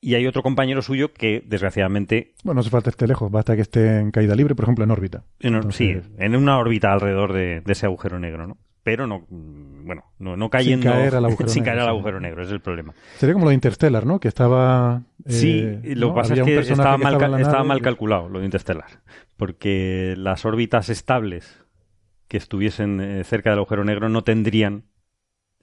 Y 0.01 0.15
hay 0.15 0.27
otro 0.27 0.43
compañero 0.43 0.81
suyo 0.81 1.13
que, 1.13 1.43
desgraciadamente. 1.45 2.33
Bueno, 2.43 2.55
no 2.55 2.61
hace 2.61 2.69
falta 2.69 2.91
que 2.91 2.95
esté 2.95 3.07
lejos, 3.07 3.31
basta 3.31 3.55
que 3.55 3.61
esté 3.61 3.99
en 3.99 4.11
caída 4.11 4.35
libre, 4.35 4.53
por 4.53 4.65
ejemplo, 4.65 4.83
en 4.83 4.91
órbita. 4.91 5.23
sí, 5.69 5.95
en 6.17 6.35
una 6.35 6.57
órbita 6.57 6.91
alrededor 6.91 7.31
de 7.31 7.63
ese 7.65 7.85
agujero 7.85 8.19
negro, 8.19 8.47
¿no? 8.47 8.57
Pero 8.83 9.07
no, 9.07 9.25
mm, 9.29 9.85
bueno, 9.85 10.03
no, 10.19 10.49
cayendo 10.49 10.83
sin 10.91 10.91
caer 10.91 11.15
al 11.15 11.25
agujero, 11.25 11.49
sin 11.49 11.63
negro, 11.63 11.71
caer 11.71 11.83
al 11.83 11.89
agujero 11.89 12.19
negro, 12.19 12.41
ese 12.41 12.49
es 12.49 12.53
el 12.53 12.61
problema. 12.61 12.93
Sería 13.17 13.33
como 13.33 13.45
lo 13.45 13.49
de 13.49 13.55
Interstellar, 13.55 14.05
¿no? 14.05 14.19
Que 14.19 14.27
estaba... 14.27 15.03
sí, 15.25 15.59
eh, 15.59 15.93
lo 15.95 16.09
que 16.09 16.15
pasa 16.15 16.33
es 16.35 16.43
que 16.43 16.59
estaba, 16.59 16.97
mal, 16.97 17.39
estaba 17.39 17.63
mal 17.63 17.81
calculado 17.81 18.29
lo 18.29 18.39
de 18.39 18.45
Interstellar, 18.45 19.01
porque 19.37 20.15
las 20.17 20.45
órbitas 20.45 20.89
estables 20.89 21.63
que 22.27 22.37
estuviesen 22.37 22.99
eh, 22.99 23.23
cerca 23.23 23.49
del 23.51 23.59
agujero 23.59 23.83
negro 23.83 24.09
no 24.09 24.23
tendrían 24.23 24.85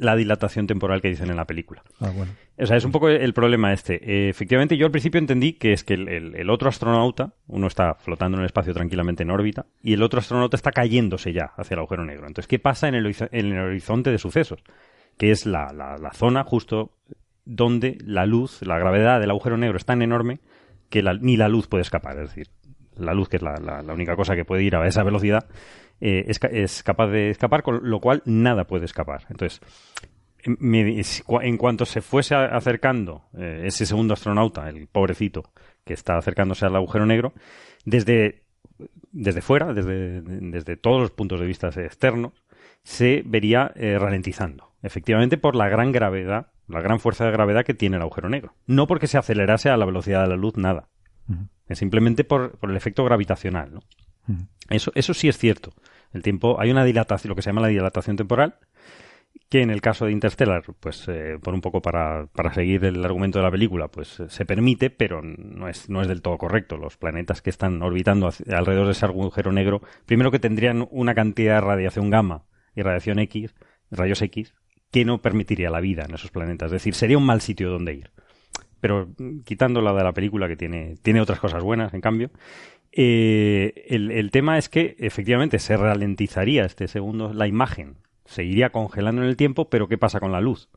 la 0.00 0.16
dilatación 0.16 0.66
temporal 0.66 1.02
que 1.02 1.08
dicen 1.08 1.28
en 1.30 1.36
la 1.36 1.44
película. 1.44 1.82
Ah, 2.00 2.10
bueno. 2.14 2.32
O 2.58 2.66
sea, 2.66 2.76
es 2.76 2.84
un 2.84 2.90
poco 2.90 3.10
el 3.10 3.34
problema 3.34 3.72
este. 3.72 3.94
Eh, 3.96 4.30
efectivamente, 4.30 4.76
yo 4.76 4.86
al 4.86 4.92
principio 4.92 5.18
entendí 5.18 5.52
que 5.52 5.72
es 5.72 5.84
que 5.84 5.94
el, 5.94 6.50
otro 6.50 6.70
astronauta, 6.70 7.34
uno 7.46 7.66
está 7.66 7.94
flotando 7.94 8.38
en 8.38 8.40
el 8.40 8.46
espacio 8.46 8.72
tranquilamente 8.72 9.22
en 9.22 9.30
órbita, 9.30 9.66
y 9.82 9.92
el 9.92 10.02
otro 10.02 10.20
astronauta 10.20 10.56
está 10.56 10.72
cayéndose 10.72 11.34
ya 11.34 11.52
hacia 11.56 11.74
el 11.74 11.80
agujero 11.80 12.04
negro. 12.04 12.26
Entonces, 12.26 12.48
¿qué 12.48 12.58
pasa 12.58 12.88
en 12.88 12.94
el, 12.94 13.14
en 13.30 13.46
el 13.52 13.58
horizonte 13.58 14.10
de 14.10 14.18
sucesos? 14.18 14.64
Que 15.18 15.30
es 15.30 15.44
la, 15.44 15.70
la, 15.72 16.12
zona 16.12 16.44
justo 16.44 16.92
donde 17.44 17.98
la 18.02 18.24
luz, 18.24 18.62
la 18.62 18.78
gravedad 18.78 19.20
del 19.20 19.30
agujero 19.30 19.58
negro 19.58 19.76
es 19.76 19.84
tan 19.84 20.00
enorme 20.00 20.40
que 20.88 21.02
ni 21.20 21.36
la 21.36 21.48
luz 21.48 21.66
puede 21.66 21.82
escapar. 21.82 22.18
Es 22.18 22.30
decir, 22.30 22.48
la 22.96 23.12
luz, 23.12 23.28
que 23.28 23.36
es 23.36 23.42
la, 23.42 23.54
la 23.56 23.92
única 23.92 24.16
cosa 24.16 24.34
que 24.34 24.46
puede 24.46 24.62
ir 24.62 24.76
a 24.76 24.86
esa 24.86 25.02
velocidad, 25.02 25.46
eh, 26.00 26.24
es, 26.28 26.82
capaz 26.82 27.08
de 27.08 27.30
escapar, 27.30 27.62
con 27.62 27.88
lo 27.88 28.00
cual 28.00 28.22
nada 28.24 28.66
puede 28.66 28.84
escapar. 28.84 29.26
Entonces, 29.28 29.60
en 30.42 31.56
cuanto 31.56 31.84
se 31.84 32.00
fuese 32.00 32.34
acercando 32.34 33.24
eh, 33.36 33.62
ese 33.66 33.84
segundo 33.86 34.14
astronauta, 34.14 34.68
el 34.68 34.86
pobrecito 34.86 35.52
que 35.84 35.94
está 35.94 36.16
acercándose 36.16 36.66
al 36.66 36.76
agujero 36.76 37.06
negro, 37.06 37.34
desde, 37.84 38.42
desde 39.12 39.42
fuera, 39.42 39.72
desde, 39.72 40.22
desde 40.22 40.76
todos 40.76 41.00
los 41.00 41.10
puntos 41.10 41.40
de 41.40 41.46
vista 41.46 41.68
externos, 41.68 42.32
se 42.82 43.22
vería 43.24 43.72
eh, 43.74 43.98
ralentizando. 43.98 44.72
Efectivamente, 44.82 45.36
por 45.36 45.54
la 45.54 45.68
gran 45.68 45.92
gravedad, 45.92 46.48
la 46.66 46.80
gran 46.80 47.00
fuerza 47.00 47.26
de 47.26 47.32
gravedad 47.32 47.64
que 47.64 47.74
tiene 47.74 47.96
el 47.96 48.02
agujero 48.02 48.28
negro. 48.28 48.54
No 48.66 48.86
porque 48.86 49.06
se 49.06 49.18
acelerase 49.18 49.68
a 49.68 49.76
la 49.76 49.84
velocidad 49.84 50.22
de 50.22 50.28
la 50.28 50.36
luz, 50.36 50.56
nada. 50.56 50.88
Es 51.68 51.78
simplemente 51.78 52.24
por, 52.24 52.58
el 52.62 52.76
efecto 52.76 53.04
gravitacional, 53.04 53.74
¿no? 53.74 53.80
Eso, 54.68 54.92
eso 54.94 55.14
sí 55.14 55.28
es 55.28 55.38
cierto. 55.38 55.72
El 56.12 56.22
tiempo, 56.22 56.60
hay 56.60 56.70
una 56.70 56.84
dilatación, 56.84 57.28
lo 57.30 57.36
que 57.36 57.42
se 57.42 57.50
llama 57.50 57.62
la 57.62 57.68
dilatación 57.68 58.16
temporal, 58.16 58.56
que 59.48 59.62
en 59.62 59.70
el 59.70 59.80
caso 59.80 60.06
de 60.06 60.12
Interstellar, 60.12 60.62
pues 60.78 61.06
eh, 61.08 61.38
por 61.42 61.54
un 61.54 61.60
poco 61.60 61.82
para, 61.82 62.26
para, 62.26 62.54
seguir 62.54 62.84
el 62.84 63.04
argumento 63.04 63.38
de 63.38 63.44
la 63.44 63.50
película, 63.50 63.88
pues 63.88 64.20
eh, 64.20 64.28
se 64.28 64.44
permite, 64.44 64.90
pero 64.90 65.22
no 65.22 65.68
es, 65.68 65.88
no 65.88 66.02
es 66.02 66.08
del 66.08 66.22
todo 66.22 66.38
correcto. 66.38 66.76
Los 66.76 66.96
planetas 66.96 67.42
que 67.42 67.50
están 67.50 67.82
orbitando 67.82 68.30
alrededor 68.48 68.86
de 68.86 68.92
ese 68.92 69.06
agujero 69.06 69.50
negro, 69.50 69.82
primero 70.06 70.30
que 70.30 70.38
tendrían 70.38 70.86
una 70.90 71.14
cantidad 71.14 71.56
de 71.56 71.60
radiación 71.62 72.10
gamma 72.10 72.44
y 72.76 72.82
radiación 72.82 73.18
X, 73.18 73.54
rayos 73.90 74.22
X, 74.22 74.54
que 74.90 75.04
no 75.04 75.20
permitiría 75.20 75.70
la 75.70 75.80
vida 75.80 76.04
en 76.04 76.14
esos 76.14 76.30
planetas. 76.30 76.66
Es 76.66 76.72
decir, 76.72 76.94
sería 76.94 77.18
un 77.18 77.26
mal 77.26 77.40
sitio 77.40 77.70
donde 77.70 77.94
ir. 77.94 78.10
Pero 78.80 79.08
mm, 79.18 79.40
quitando 79.40 79.80
la 79.80 79.92
de 79.92 80.04
la 80.04 80.12
película, 80.12 80.48
que 80.48 80.56
tiene, 80.56 80.94
tiene 81.02 81.20
otras 81.20 81.40
cosas 81.40 81.62
buenas, 81.62 81.92
en 81.92 82.00
cambio, 82.00 82.30
eh, 82.92 83.86
el, 83.88 84.10
el 84.10 84.30
tema 84.30 84.58
es 84.58 84.68
que 84.68 84.96
efectivamente 84.98 85.58
se 85.58 85.76
ralentizaría 85.76 86.64
este 86.64 86.88
segundo 86.88 87.32
la 87.32 87.46
imagen 87.46 87.96
se 88.30 88.44
iría 88.44 88.70
congelando 88.70 89.22
en 89.22 89.28
el 89.28 89.36
tiempo, 89.36 89.68
pero 89.68 89.88
¿qué 89.88 89.98
pasa 89.98 90.20
con 90.20 90.30
la 90.30 90.40
luz? 90.40 90.68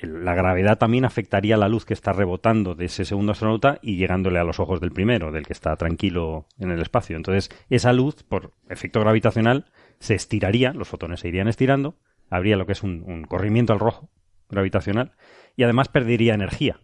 La 0.00 0.34
gravedad 0.34 0.78
también 0.78 1.04
afectaría 1.04 1.58
la 1.58 1.68
luz 1.68 1.84
que 1.84 1.92
está 1.92 2.14
rebotando 2.14 2.74
de 2.74 2.86
ese 2.86 3.04
segundo 3.04 3.32
astronauta 3.32 3.78
y 3.82 3.96
llegándole 3.96 4.38
a 4.38 4.44
los 4.44 4.58
ojos 4.58 4.80
del 4.80 4.90
primero, 4.90 5.32
del 5.32 5.46
que 5.46 5.52
está 5.52 5.76
tranquilo 5.76 6.46
en 6.58 6.70
el 6.70 6.80
espacio. 6.80 7.14
Entonces, 7.14 7.50
esa 7.68 7.92
luz, 7.92 8.22
por 8.22 8.52
efecto 8.70 9.00
gravitacional, 9.00 9.66
se 9.98 10.14
estiraría, 10.14 10.72
los 10.72 10.88
fotones 10.88 11.20
se 11.20 11.28
irían 11.28 11.48
estirando, 11.48 11.98
habría 12.30 12.56
lo 12.56 12.64
que 12.64 12.72
es 12.72 12.82
un, 12.82 13.24
corrimiento 13.24 13.74
al 13.74 13.80
rojo 13.80 14.08
gravitacional 14.48 15.12
y 15.56 15.64
además 15.64 15.88
perdería 15.88 16.32
energía, 16.32 16.80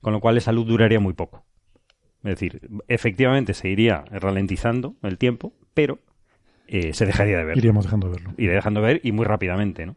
con 0.00 0.14
lo 0.14 0.20
cual 0.20 0.38
esa 0.38 0.52
luz 0.52 0.66
duraría 0.66 1.00
muy 1.00 1.12
poco. 1.12 1.44
Es 2.22 2.30
decir, 2.30 2.60
efectivamente 2.88 3.54
se 3.54 3.68
iría 3.68 4.04
ralentizando 4.10 4.96
el 5.02 5.18
tiempo, 5.18 5.54
pero 5.74 5.98
eh, 6.66 6.92
se 6.92 7.06
dejaría 7.06 7.38
de 7.38 7.44
ver. 7.44 7.58
Iríamos 7.58 7.84
dejando 7.84 8.08
de 8.08 8.14
verlo. 8.14 8.34
Iría 8.36 8.54
dejando 8.54 8.80
de 8.80 8.86
ver 8.86 9.00
y 9.02 9.12
muy 9.12 9.24
rápidamente, 9.24 9.86
¿no? 9.86 9.96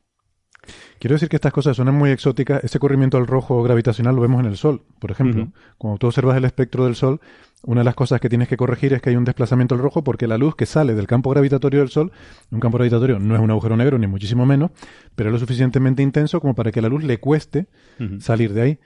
Quiero 0.99 1.15
decir 1.15 1.29
que 1.29 1.35
estas 1.35 1.51
cosas 1.51 1.75
suenan 1.75 1.95
muy 1.95 2.11
exóticas. 2.11 2.63
Ese 2.63 2.79
corrimiento 2.79 3.17
al 3.17 3.27
rojo 3.27 3.61
gravitacional 3.63 4.15
lo 4.15 4.21
vemos 4.21 4.39
en 4.39 4.45
el 4.45 4.57
Sol, 4.57 4.83
por 4.99 5.11
ejemplo. 5.11 5.51
Cuando 5.77 5.97
tú 5.97 6.07
observas 6.07 6.37
el 6.37 6.45
espectro 6.45 6.85
del 6.85 6.95
Sol, 6.95 7.19
una 7.63 7.81
de 7.81 7.85
las 7.85 7.95
cosas 7.95 8.19
que 8.21 8.29
tienes 8.29 8.47
que 8.47 8.57
corregir 8.57 8.93
es 8.93 9.01
que 9.01 9.09
hay 9.09 9.15
un 9.15 9.25
desplazamiento 9.25 9.75
al 9.75 9.81
rojo 9.81 10.03
porque 10.03 10.27
la 10.27 10.37
luz 10.37 10.55
que 10.55 10.65
sale 10.65 10.95
del 10.95 11.07
campo 11.07 11.29
gravitatorio 11.29 11.81
del 11.81 11.89
Sol, 11.89 12.11
un 12.51 12.59
campo 12.59 12.77
gravitatorio 12.77 13.19
no 13.19 13.35
es 13.35 13.41
un 13.41 13.51
agujero 13.51 13.75
negro 13.75 13.97
ni 13.97 14.07
muchísimo 14.07 14.45
menos, 14.45 14.71
pero 15.15 15.29
es 15.29 15.33
lo 15.33 15.39
suficientemente 15.39 16.01
intenso 16.01 16.39
como 16.39 16.55
para 16.55 16.71
que 16.71 16.79
a 16.79 16.81
la 16.81 16.89
luz 16.89 17.03
le 17.03 17.19
cueste 17.19 17.67
salir 18.19 18.53
de 18.53 18.61
ahí. 18.61 18.79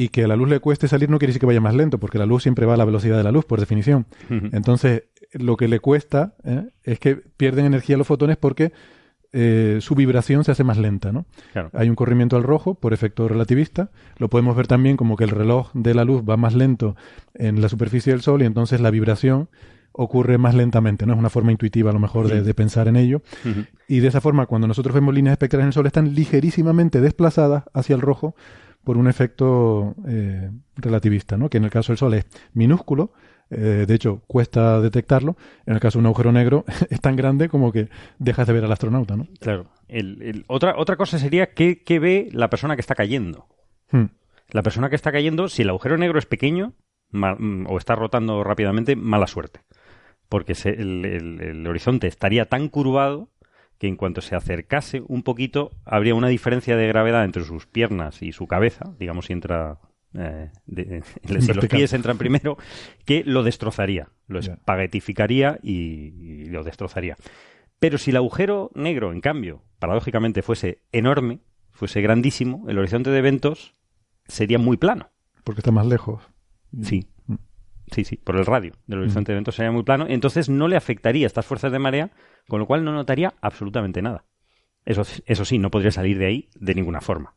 Y 0.00 0.08
que 0.08 0.24
a 0.24 0.28
la 0.28 0.34
luz 0.34 0.48
le 0.48 0.60
cueste 0.60 0.88
salir 0.88 1.10
no 1.10 1.18
quiere 1.18 1.28
decir 1.28 1.40
que 1.40 1.46
vaya 1.46 1.60
más 1.60 1.74
lento, 1.74 2.00
porque 2.00 2.16
la 2.16 2.24
luz 2.24 2.42
siempre 2.42 2.64
va 2.64 2.72
a 2.72 2.76
la 2.78 2.86
velocidad 2.86 3.18
de 3.18 3.22
la 3.22 3.32
luz, 3.32 3.44
por 3.44 3.60
definición. 3.60 4.06
Entonces, 4.30 5.02
lo 5.34 5.58
que 5.58 5.68
le 5.68 5.78
cuesta 5.78 6.36
¿eh? 6.42 6.68
es 6.84 6.98
que 6.98 7.16
pierden 7.16 7.66
energía 7.66 7.98
los 7.98 8.06
fotones 8.06 8.38
porque 8.38 8.72
eh, 9.32 9.76
su 9.82 9.94
vibración 9.94 10.42
se 10.42 10.52
hace 10.52 10.64
más 10.64 10.78
lenta, 10.78 11.12
¿no? 11.12 11.26
Hay 11.74 11.90
un 11.90 11.96
corrimiento 11.96 12.38
al 12.38 12.44
rojo 12.44 12.76
por 12.76 12.94
efecto 12.94 13.28
relativista. 13.28 13.90
Lo 14.16 14.30
podemos 14.30 14.56
ver 14.56 14.66
también 14.66 14.96
como 14.96 15.16
que 15.16 15.24
el 15.24 15.30
reloj 15.30 15.70
de 15.74 15.92
la 15.92 16.04
luz 16.06 16.22
va 16.26 16.38
más 16.38 16.54
lento 16.54 16.96
en 17.34 17.60
la 17.60 17.68
superficie 17.68 18.10
del 18.10 18.22
Sol 18.22 18.40
y 18.40 18.46
entonces 18.46 18.80
la 18.80 18.90
vibración 18.90 19.50
ocurre 19.92 20.38
más 20.38 20.54
lentamente, 20.54 21.04
¿no? 21.04 21.12
Es 21.12 21.18
una 21.18 21.28
forma 21.28 21.52
intuitiva 21.52 21.90
a 21.90 21.92
lo 21.92 22.00
mejor 22.00 22.28
de, 22.28 22.54
pensar 22.54 22.88
en 22.88 22.96
ello. 22.96 23.20
Y 23.86 24.00
de 24.00 24.08
esa 24.08 24.22
forma, 24.22 24.46
cuando 24.46 24.66
nosotros 24.66 24.94
vemos 24.94 25.12
líneas 25.12 25.32
espectrales 25.32 25.64
en 25.64 25.68
el 25.68 25.72
Sol, 25.74 25.86
están 25.86 26.14
ligerísimamente 26.14 27.02
desplazadas 27.02 27.64
hacia 27.74 27.96
el 27.96 28.00
rojo 28.00 28.34
por 28.84 28.96
un 28.96 29.08
efecto 29.08 29.94
eh, 30.06 30.50
relativista, 30.76 31.36
¿no? 31.36 31.48
Que 31.48 31.58
en 31.58 31.64
el 31.64 31.70
caso 31.70 31.92
del 31.92 31.98
Sol 31.98 32.14
es 32.14 32.26
minúsculo, 32.54 33.12
eh, 33.50 33.84
de 33.86 33.94
hecho, 33.94 34.22
cuesta 34.26 34.80
detectarlo. 34.80 35.36
En 35.66 35.74
el 35.74 35.80
caso 35.80 35.98
de 35.98 36.00
un 36.00 36.06
agujero 36.06 36.32
negro, 36.32 36.64
es 36.90 37.00
tan 37.00 37.16
grande 37.16 37.48
como 37.48 37.72
que 37.72 37.88
dejas 38.18 38.46
de 38.46 38.52
ver 38.52 38.64
al 38.64 38.72
astronauta, 38.72 39.16
¿no? 39.16 39.26
Claro. 39.40 39.66
otra, 40.46 40.74
otra 40.76 40.96
cosa 40.96 41.18
sería 41.18 41.52
qué, 41.52 41.98
ve 42.00 42.28
la 42.32 42.48
persona 42.48 42.76
que 42.76 42.80
está 42.80 42.94
cayendo. 42.94 43.46
Hmm. 43.90 44.06
La 44.50 44.62
persona 44.62 44.88
que 44.88 44.96
está 44.96 45.12
cayendo, 45.12 45.48
si 45.48 45.62
el 45.62 45.68
agujero 45.68 45.96
negro 45.96 46.18
es 46.18 46.26
pequeño 46.26 46.74
mm, 47.10 47.66
o 47.68 47.78
está 47.78 47.94
rotando 47.94 48.42
rápidamente, 48.44 48.96
mala 48.96 49.26
suerte. 49.26 49.60
Porque 50.28 50.54
el, 50.64 51.66
horizonte 51.68 52.06
estaría 52.06 52.46
tan 52.46 52.68
curvado 52.68 53.30
que 53.80 53.88
en 53.88 53.96
cuanto 53.96 54.20
se 54.20 54.36
acercase 54.36 55.02
un 55.08 55.22
poquito, 55.22 55.70
habría 55.86 56.14
una 56.14 56.28
diferencia 56.28 56.76
de 56.76 56.86
gravedad 56.86 57.24
entre 57.24 57.44
sus 57.44 57.66
piernas 57.66 58.20
y 58.20 58.32
su 58.32 58.46
cabeza, 58.46 58.94
digamos, 58.98 59.24
si 59.24 59.32
entra 59.32 59.78
eh, 60.12 60.50
si 61.40 61.54
los 61.54 61.66
pies 61.66 61.94
entran 61.94 62.18
primero, 62.18 62.58
que 63.06 63.24
lo 63.24 63.42
destrozaría, 63.42 64.10
lo 64.26 64.38
espaguetificaría 64.38 65.58
y, 65.62 66.44
lo 66.50 66.62
destrozaría. 66.62 67.16
Pero 67.78 67.96
si 67.96 68.10
el 68.10 68.18
agujero 68.18 68.70
negro, 68.74 69.12
en 69.12 69.22
cambio, 69.22 69.62
paradójicamente 69.78 70.42
fuese 70.42 70.82
enorme, 70.92 71.40
fuese 71.70 72.02
grandísimo, 72.02 72.68
el 72.68 72.78
horizonte 72.78 73.08
de 73.08 73.18
eventos 73.18 73.74
sería 74.26 74.58
muy 74.58 74.76
plano. 74.76 75.08
Porque 75.42 75.60
está 75.60 75.70
más 75.70 75.86
lejos. 75.86 76.22
Sí. 76.82 77.06
Mm. 77.90 77.94
Sí, 77.94 78.04
sí, 78.04 78.16
por 78.16 78.36
el 78.36 78.46
radio 78.46 78.72
del 78.86 79.00
horizonte 79.00 79.32
de 79.32 79.36
eventos 79.36 79.54
sería 79.54 79.72
muy 79.72 79.82
plano. 79.82 80.06
Entonces 80.08 80.48
no 80.48 80.68
le 80.68 80.76
afectaría 80.76 81.26
estas 81.26 81.46
fuerzas 81.46 81.72
de 81.72 81.78
marea, 81.78 82.10
con 82.48 82.60
lo 82.60 82.66
cual 82.66 82.84
no 82.84 82.92
notaría 82.92 83.34
absolutamente 83.40 84.02
nada. 84.02 84.24
Eso, 84.84 85.02
eso 85.26 85.44
sí, 85.44 85.58
no 85.58 85.70
podría 85.70 85.90
salir 85.90 86.18
de 86.18 86.26
ahí 86.26 86.48
de 86.54 86.74
ninguna 86.74 87.00
forma 87.00 87.34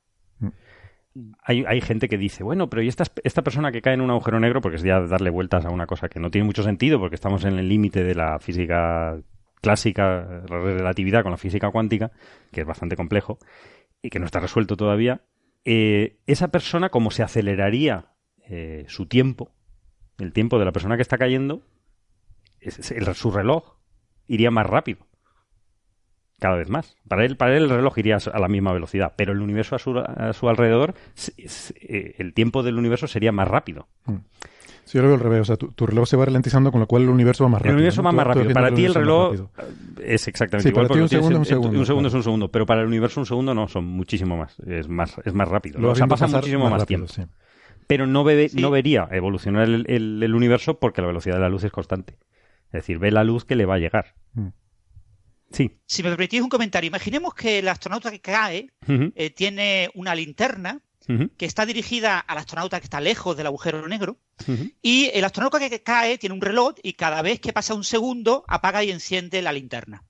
hay, 1.43 1.63
hay, 1.67 1.81
gente 1.81 2.09
que 2.09 2.17
dice, 2.17 2.43
bueno, 2.43 2.69
pero 2.69 2.81
¿y 2.81 2.87
esta, 2.87 3.03
esta 3.23 3.43
persona 3.43 3.71
que 3.71 3.81
cae 3.81 3.93
en 3.93 4.01
un 4.01 4.09
agujero 4.09 4.39
negro? 4.39 4.61
Porque 4.61 4.77
es 4.77 4.83
ya 4.83 4.99
darle 5.01 5.29
vueltas 5.29 5.65
a 5.65 5.69
una 5.69 5.85
cosa 5.85 6.09
que 6.09 6.19
no 6.19 6.31
tiene 6.31 6.45
mucho 6.45 6.63
sentido, 6.63 6.99
porque 6.99 7.15
estamos 7.15 7.45
en 7.45 7.59
el 7.59 7.69
límite 7.69 8.03
de 8.03 8.15
la 8.15 8.39
física 8.39 9.17
clásica, 9.61 10.43
la 10.49 10.59
relatividad 10.59 11.21
con 11.21 11.31
la 11.31 11.37
física 11.37 11.69
cuántica, 11.69 12.11
que 12.51 12.61
es 12.61 12.67
bastante 12.67 12.95
complejo 12.95 13.37
y 14.01 14.09
que 14.09 14.19
no 14.19 14.25
está 14.25 14.39
resuelto 14.39 14.75
todavía. 14.75 15.21
Eh, 15.65 16.17
esa 16.25 16.49
persona, 16.49 16.89
como 16.89 17.11
se 17.11 17.23
aceleraría 17.23 18.07
eh, 18.49 18.85
su 18.87 19.05
tiempo, 19.05 19.51
el 20.19 20.33
tiempo 20.33 20.59
de 20.59 20.65
la 20.65 20.71
persona 20.71 20.95
que 20.95 21.01
está 21.01 21.17
cayendo, 21.17 21.61
su 23.13 23.31
reloj 23.31 23.75
iría 24.27 24.51
más 24.51 24.67
rápido 24.67 25.05
cada 26.39 26.57
vez 26.57 26.69
más. 26.69 26.97
Para 27.07 27.23
él, 27.23 27.37
para 27.37 27.55
él 27.55 27.63
el 27.63 27.69
reloj 27.69 27.97
iría 27.97 28.17
a 28.17 28.39
la 28.39 28.47
misma 28.49 28.73
velocidad, 28.73 29.13
pero 29.15 29.31
el 29.31 29.41
universo 29.41 29.75
a 29.75 29.79
su, 29.79 29.97
a 29.97 30.33
su 30.33 30.49
alrededor, 30.49 30.93
eh, 31.37 32.15
el 32.17 32.33
tiempo 32.33 32.63
del 32.63 32.77
universo 32.77 33.07
sería 33.07 33.31
más 33.31 33.47
rápido. 33.47 33.87
Mm. 34.05 34.17
Sí, 34.83 34.97
yo 34.97 35.03
lo 35.03 35.07
veo 35.07 35.15
al 35.15 35.21
revés. 35.21 35.41
O 35.41 35.45
sea, 35.45 35.55
tu, 35.55 35.85
reloj 35.85 36.07
se 36.07 36.17
va 36.17 36.25
ralentizando, 36.25 36.71
con 36.71 36.81
lo 36.81 36.87
cual 36.87 37.03
el 37.03 37.09
universo 37.09 37.45
va 37.45 37.51
más 37.51 37.61
rápido. 37.61 37.71
El 37.71 37.77
universo 37.77 38.03
va 38.03 38.11
más 38.11 38.27
rápido. 38.27 38.53
Para 38.53 38.73
ti 38.73 38.83
el 38.83 38.93
reloj 38.93 39.47
es 40.03 40.27
exactamente 40.27 40.69
igual. 40.69 40.87
Para 40.87 40.97
ti 40.97 41.03
un 41.03 41.09
segundo 41.09 41.35
es 41.35 41.39
un 41.39 41.45
segundo. 41.45 41.79
Un 41.79 41.85
segundo 41.85 42.07
es 42.09 42.13
un 42.13 42.23
segundo, 42.23 42.51
pero 42.51 42.65
para 42.65 42.81
el 42.81 42.87
universo 42.87 43.21
un 43.21 43.25
segundo 43.25 43.53
no, 43.53 43.69
son 43.69 43.85
muchísimo 43.85 44.35
más. 44.35 44.59
Es 44.67 44.89
más, 44.89 45.15
es 45.23 45.33
más 45.33 45.47
rápido. 45.47 45.89
o 45.89 45.95
sea, 45.95 46.07
pasa 46.07 46.27
muchísimo 46.27 46.69
más, 46.69 46.85
tiempo. 46.85 47.07
Pero 47.87 48.07
no, 48.07 48.23
no 48.23 48.71
vería 48.71 49.07
evolucionar 49.11 49.67
el, 49.67 50.35
universo 50.35 50.79
porque 50.79 51.01
la 51.01 51.07
velocidad 51.07 51.35
de 51.35 51.41
la 51.41 51.49
luz 51.49 51.63
es 51.63 51.71
constante. 51.71 52.17
Es 52.67 52.71
decir, 52.73 52.99
ve 52.99 53.11
la 53.11 53.23
luz 53.23 53.45
que 53.45 53.55
le 53.55 53.65
va 53.65 53.75
a 53.75 53.79
llegar. 53.79 54.15
Mm. 54.33 54.47
Si 55.85 56.01
me 56.01 56.09
permitís 56.09 56.41
un 56.41 56.49
comentario, 56.49 56.87
imaginemos 56.87 57.35
que 57.35 57.59
el 57.59 57.67
astronauta 57.67 58.09
que 58.09 58.21
cae 58.21 58.71
eh, 58.87 59.29
tiene 59.29 59.89
una 59.93 60.15
linterna 60.15 60.81
que 61.37 61.45
está 61.45 61.65
dirigida 61.65 62.17
al 62.17 62.37
astronauta 62.37 62.79
que 62.79 62.85
está 62.85 63.01
lejos 63.01 63.35
del 63.35 63.47
agujero 63.47 63.85
negro 63.87 64.19
y 64.81 65.11
el 65.13 65.25
astronauta 65.25 65.59
que 65.59 65.83
cae 65.83 66.17
tiene 66.17 66.33
un 66.33 66.41
reloj 66.41 66.75
y 66.81 66.93
cada 66.93 67.21
vez 67.21 67.41
que 67.41 67.51
pasa 67.51 67.73
un 67.73 67.83
segundo 67.83 68.45
apaga 68.47 68.83
y 68.83 68.91
enciende 68.91 69.41
la 69.41 69.51
linterna. 69.51 70.03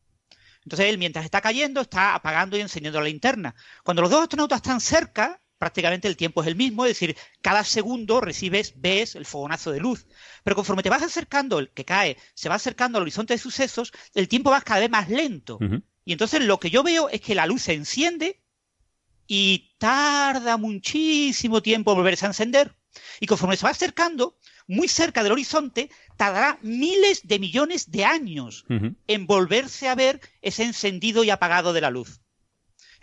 Entonces 0.64 0.88
él 0.88 0.98
mientras 0.98 1.26
está 1.26 1.42
cayendo 1.42 1.82
está 1.82 2.16
apagando 2.16 2.58
y 2.58 2.62
encendiendo 2.62 3.00
la 3.00 3.08
linterna. 3.08 3.56
Cuando 3.84 4.04
los 4.04 4.12
dos 4.12 4.22
astronautas 4.22 4.58
están 4.58 4.80
cerca, 4.80 5.42
prácticamente 5.64 6.10
el 6.10 6.18
tiempo 6.18 6.42
es 6.42 6.48
el 6.50 6.58
mismo, 6.58 6.84
es 6.84 6.90
decir, 6.90 7.16
cada 7.42 7.64
segundo 7.64 8.20
recibes, 8.20 8.74
ves 8.76 9.16
el 9.16 9.26
fogonazo 9.26 9.72
de 9.72 9.80
luz. 9.80 10.06
Pero 10.44 10.58
conforme 10.58 10.84
te 10.84 10.90
vas 10.90 11.04
acercando, 11.04 11.58
el 11.58 11.70
que 11.70 11.86
cae, 11.86 12.18
se 12.34 12.50
va 12.50 12.56
acercando 12.56 12.98
al 12.98 13.04
horizonte 13.04 13.34
de 13.34 13.38
sucesos, 13.38 13.94
el 14.14 14.28
tiempo 14.28 14.52
va 14.52 14.60
cada 14.60 14.82
vez 14.82 14.90
más 14.90 15.08
lento. 15.08 15.58
Y 16.04 16.12
entonces 16.12 16.42
lo 16.42 16.60
que 16.60 16.70
yo 16.70 16.84
veo 16.84 17.08
es 17.08 17.22
que 17.22 17.34
la 17.34 17.46
luz 17.46 17.62
se 17.62 17.74
enciende 17.74 18.44
y 19.26 19.74
tarda 19.78 20.58
muchísimo 20.58 21.62
tiempo 21.62 21.92
en 21.92 21.96
volverse 21.96 22.26
a 22.26 22.32
encender. 22.32 22.76
Y 23.22 23.26
conforme 23.26 23.56
se 23.56 23.64
va 23.64 23.72
acercando, 23.72 24.38
muy 24.68 24.90
cerca 24.90 25.24
del 25.24 25.32
horizonte, 25.32 25.90
tardará 26.18 26.60
miles 26.62 27.26
de 27.26 27.40
millones 27.40 27.90
de 27.90 28.04
años 28.04 28.66
en 29.08 29.28
volverse 29.28 29.88
a 29.88 29.96
ver 29.96 30.20
ese 30.42 30.64
encendido 30.64 31.24
y 31.24 31.30
apagado 31.30 31.72
de 31.72 31.80
la 31.80 31.90
luz. 31.90 32.20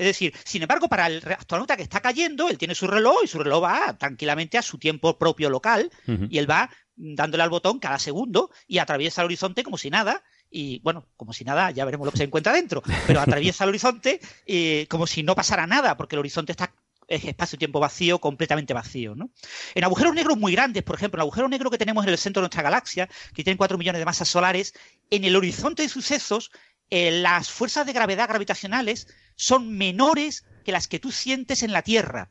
Es 0.01 0.07
decir, 0.07 0.33
sin 0.45 0.63
embargo, 0.63 0.89
para 0.89 1.09
el 1.09 1.23
astronauta 1.39 1.77
que 1.77 1.83
está 1.83 2.01
cayendo, 2.01 2.49
él 2.49 2.57
tiene 2.57 2.75
su 2.75 2.87
reloj 2.87 3.19
y 3.23 3.27
su 3.27 3.39
reloj 3.39 3.65
va 3.65 3.99
tranquilamente 3.99 4.57
a 4.57 4.63
su 4.63 4.79
tiempo 4.79 5.19
propio 5.19 5.51
local 5.51 5.91
y 6.31 6.39
él 6.39 6.51
va 6.51 6.71
dándole 6.97 7.43
al 7.43 7.51
botón 7.51 7.79
cada 7.79 7.99
segundo 7.99 8.51
y 8.67 8.79
atraviesa 8.79 9.21
el 9.21 9.27
horizonte 9.27 9.63
como 9.63 9.77
si 9.77 9.91
nada. 9.91 10.23
Y 10.51 10.79
bueno, 10.79 11.07
como 11.19 11.35
si 11.35 11.45
nada, 11.45 11.71
ya 11.71 11.85
veremos 11.85 12.07
lo 12.07 12.13
que 12.13 12.17
se 12.17 12.25
encuentra 12.25 12.55
dentro, 12.55 12.83
pero 13.07 13.21
atraviesa 13.21 13.65
el 13.65 13.69
horizonte 13.69 14.21
eh, 14.47 14.87
como 14.89 15.07
si 15.07 15.23
no 15.23 15.35
pasara 15.35 15.67
nada, 15.67 15.99
porque 15.99 16.17
el 16.17 16.21
horizonte 16.21 16.53
está 16.53 16.73
es 17.11 17.25
espacio-tiempo 17.25 17.81
vacío, 17.81 18.21
completamente 18.21 18.73
vacío. 18.73 19.15
¿no? 19.15 19.31
En 19.75 19.85
agujeros 19.85 20.15
negros 20.15 20.39
muy 20.39 20.53
grandes, 20.53 20.83
por 20.83 20.95
ejemplo, 20.95 21.19
el 21.19 21.23
agujero 21.23 21.49
negro 21.49 21.71
que 21.71 21.77
tenemos 21.77 22.05
en 22.05 22.11
el 22.11 22.19
centro 22.19 22.41
de 22.41 22.45
nuestra 22.45 22.63
galaxia, 22.63 23.09
que 23.35 23.45
tiene 23.45 23.59
4 23.59 23.77
millones 23.77 23.99
de 23.99 24.05
masas 24.07 24.29
solares, 24.29 24.75
en 25.11 25.25
el 25.25 25.37
horizonte 25.37 25.83
de 25.83 25.89
sucesos, 25.89 26.53
eh, 26.91 27.11
las 27.23 27.51
fuerzas 27.51 27.87
de 27.87 27.93
gravedad 27.93 28.29
gravitacionales 28.29 29.09
son 29.37 29.77
menores 29.77 30.45
que 30.65 30.73
las 30.73 30.89
que 30.89 30.99
tú 30.99 31.13
sientes 31.13 31.63
en 31.63 31.73
la 31.73 31.83
Tierra. 31.83 32.31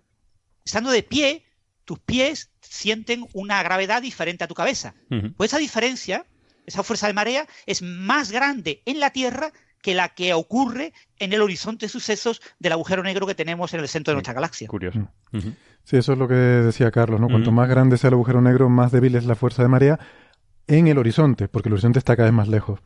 Estando 0.64 0.92
de 0.92 1.04
pie, 1.04 1.46
tus 1.86 2.00
pies 2.00 2.52
sienten 2.62 3.26
una 3.34 3.64
gravedad 3.64 4.02
diferente 4.02 4.44
a 4.44 4.48
tu 4.48 4.54
cabeza. 4.54 4.94
Pues 5.38 5.52
esa 5.52 5.58
diferencia, 5.58 6.26
esa 6.66 6.84
fuerza 6.84 7.08
de 7.08 7.14
marea, 7.14 7.48
es 7.66 7.82
más 7.82 8.32
grande 8.32 8.84
en 8.86 9.00
la 9.00 9.10
Tierra 9.10 9.52
que 9.82 9.96
la 9.96 10.10
que 10.10 10.34
ocurre 10.34 10.94
en 11.18 11.34
el 11.34 11.42
horizonte 11.42 11.86
de 11.86 11.90
sucesos 11.90 12.42
del 12.60 12.74
agujero 12.74 13.02
negro 13.02 13.26
que 13.26 13.34
tenemos 13.34 13.74
en 13.74 13.80
el 13.80 13.88
centro 13.88 14.12
de 14.12 14.16
nuestra 14.16 14.34
galaxia. 14.34 14.68
Curioso. 14.68 15.10
Sí, 15.86 15.98
eso 15.98 16.14
es 16.14 16.20
lo 16.20 16.28
que 16.28 16.36
decía 16.36 16.92
Carlos, 16.92 17.20
¿no? 17.20 17.28
Cuanto 17.28 17.52
más 17.52 17.70
grande 17.70 17.98
sea 17.98 18.10
el 18.10 18.16
agujero 18.16 18.42
negro, 18.42 18.70
más 18.70 18.92
débil 18.92 19.16
es 19.16 19.26
la 19.26 19.36
fuerza 19.36 19.64
de 19.64 19.70
marea 19.70 20.00
en 20.68 20.88
el 20.88 20.98
horizonte, 20.98 21.48
porque 21.48 21.70
el 21.70 21.74
horizonte 21.74 21.98
está 21.98 22.16
cada 22.16 22.28
vez 22.28 22.36
más 22.36 22.48
lejos. 22.48 22.82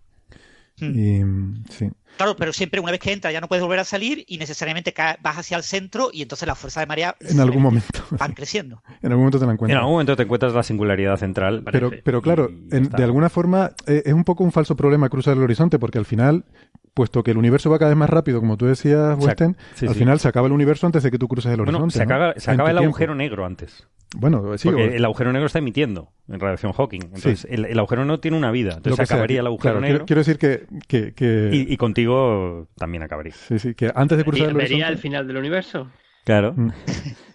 Y, 0.92 1.72
sí. 1.72 1.90
Claro, 2.18 2.36
pero 2.36 2.54
siempre 2.54 2.80
una 2.80 2.92
vez 2.92 3.00
que 3.00 3.12
entras 3.12 3.34
ya 3.34 3.42
no 3.42 3.48
puedes 3.48 3.64
volver 3.64 3.80
a 3.80 3.84
salir 3.84 4.24
y 4.28 4.38
necesariamente 4.38 4.94
vas 5.22 5.38
hacia 5.38 5.58
el 5.58 5.64
centro 5.64 6.10
y 6.14 6.22
entonces 6.22 6.48
la 6.48 6.56
fuerza 6.56 6.80
de 6.80 6.86
marea 6.86 7.16
en 7.20 7.40
algún 7.40 7.64
momento 7.64 8.04
van 8.12 8.34
creciendo. 8.34 8.84
en 9.02 9.12
algún 9.12 9.24
momento 9.24 9.40
te 9.40 9.46
la 9.46 9.54
encuentras. 9.54 9.76
En 9.76 9.80
algún 9.80 9.94
momento 9.94 10.16
te 10.16 10.24
encuentras 10.24 10.54
la 10.54 10.64
singularidad 10.64 11.18
central. 11.18 11.64
Pero, 11.72 11.92
pero 12.04 12.22
claro, 12.22 12.50
de 12.52 13.04
alguna 13.04 13.30
forma 13.30 13.72
eh, 13.88 14.04
es 14.06 14.14
un 14.14 14.24
poco 14.24 14.44
un 14.44 14.52
falso 14.52 14.76
problema 14.76 15.10
cruzar 15.10 15.38
el 15.38 15.44
horizonte 15.44 15.80
porque 15.80 15.98
al 15.98 16.06
final 16.06 16.46
puesto 16.94 17.24
que 17.24 17.32
el 17.32 17.38
universo 17.38 17.70
va 17.70 17.80
cada 17.80 17.90
vez 17.90 17.98
más 17.98 18.10
rápido, 18.10 18.40
como 18.40 18.58
tú 18.58 18.66
decías, 18.66 19.18
Westen, 19.20 19.58
al 19.82 19.96
final 19.96 20.20
se 20.20 20.28
acaba 20.28 20.48
el 20.48 20.54
universo 20.54 20.86
antes 20.86 21.04
de 21.04 21.12
que 21.12 21.18
tú 21.18 21.28
cruces 21.28 21.54
el 21.54 21.62
horizonte. 21.62 21.96
se 21.96 22.04
acaba, 22.04 22.34
se 22.38 22.52
acaba 22.52 22.72
el 22.72 22.78
agujero 22.78 23.16
negro 23.16 23.46
antes. 23.46 23.88
Bueno, 24.16 24.58
sí. 24.58 24.70
Porque 24.70 24.96
el 24.96 25.06
agujero 25.06 25.34
negro 25.34 25.48
está 25.48 25.60
emitiendo 25.60 26.12
en 26.28 26.40
radiación 26.40 26.72
Hawking. 26.72 27.02
Entonces, 27.16 27.48
el, 27.50 27.78
agujero 27.80 28.06
no 28.06 28.20
tiene 28.20 28.38
una 28.38 28.52
vida. 28.52 28.74
Entonces 28.78 29.08
se 29.08 29.14
acabaría 29.14 29.40
el 29.40 29.48
agujero 29.48 29.82
negro. 29.82 30.06
Quiero, 30.06 30.20
decir 30.20 30.38
que... 30.38 30.68
que, 30.88 31.50
Y, 31.52 31.78
contigo 31.78 32.68
también 32.76 33.04
acabaría. 33.04 33.34
Sí, 33.34 33.58
sí, 33.58 33.74
que 33.74 33.92
antes 33.94 34.18
de 34.18 34.24
cruzar 34.24 34.50
el 34.50 34.56
horizonte... 34.56 34.74
¿Vería 34.74 34.88
el 34.90 34.98
final 35.00 35.28
del 35.28 35.38
universo? 35.38 35.90
Claro. 36.26 36.56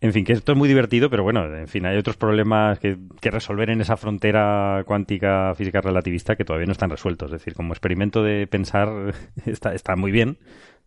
En 0.00 0.12
fin, 0.12 0.24
que 0.26 0.34
esto 0.34 0.52
es 0.52 0.58
muy 0.58 0.68
divertido, 0.68 1.08
pero 1.08 1.22
bueno, 1.22 1.46
en 1.56 1.68
fin, 1.68 1.86
hay 1.86 1.96
otros 1.96 2.18
problemas 2.18 2.78
que, 2.78 2.98
resolver 3.22 3.70
en 3.70 3.80
esa 3.80 3.96
frontera 3.96 4.84
cuántica 4.86 5.54
física 5.56 5.80
relativista 5.80 6.36
que 6.36 6.44
todavía 6.44 6.66
no 6.66 6.72
están 6.72 6.90
resueltos. 6.90 7.28
Es 7.28 7.40
decir, 7.40 7.54
como 7.54 7.72
experimento 7.72 8.22
de 8.22 8.46
pensar 8.46 9.14
está, 9.46 9.74
está 9.74 9.96
muy 9.96 10.12
bien, 10.12 10.38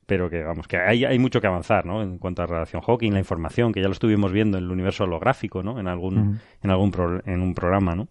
pero 0.05 0.29
que 0.29 0.43
vamos, 0.43 0.67
que 0.67 0.77
hay, 0.77 1.05
hay 1.05 1.17
mucho 1.17 1.41
que 1.41 1.47
avanzar, 1.47 1.85
¿no? 1.85 2.03
En 2.03 2.19
cuanto 2.19 2.43
a 2.43 2.47
radiación 2.47 2.83
Hawking, 2.83 3.11
la 3.13 3.19
información, 3.19 3.73
que 3.73 3.81
ya 3.81 3.87
lo 3.87 3.93
estuvimos 3.93 4.31
viendo 4.31 4.59
en 4.59 4.65
el 4.65 4.71
universo 4.71 5.05
holográfico, 5.05 5.63
¿no? 5.63 5.79
En 5.79 5.87
algún, 5.87 6.39
en 6.61 6.69
algún 6.69 7.21
en 7.25 7.41
un 7.41 7.55
programa, 7.55 7.95
¿no? 7.95 8.07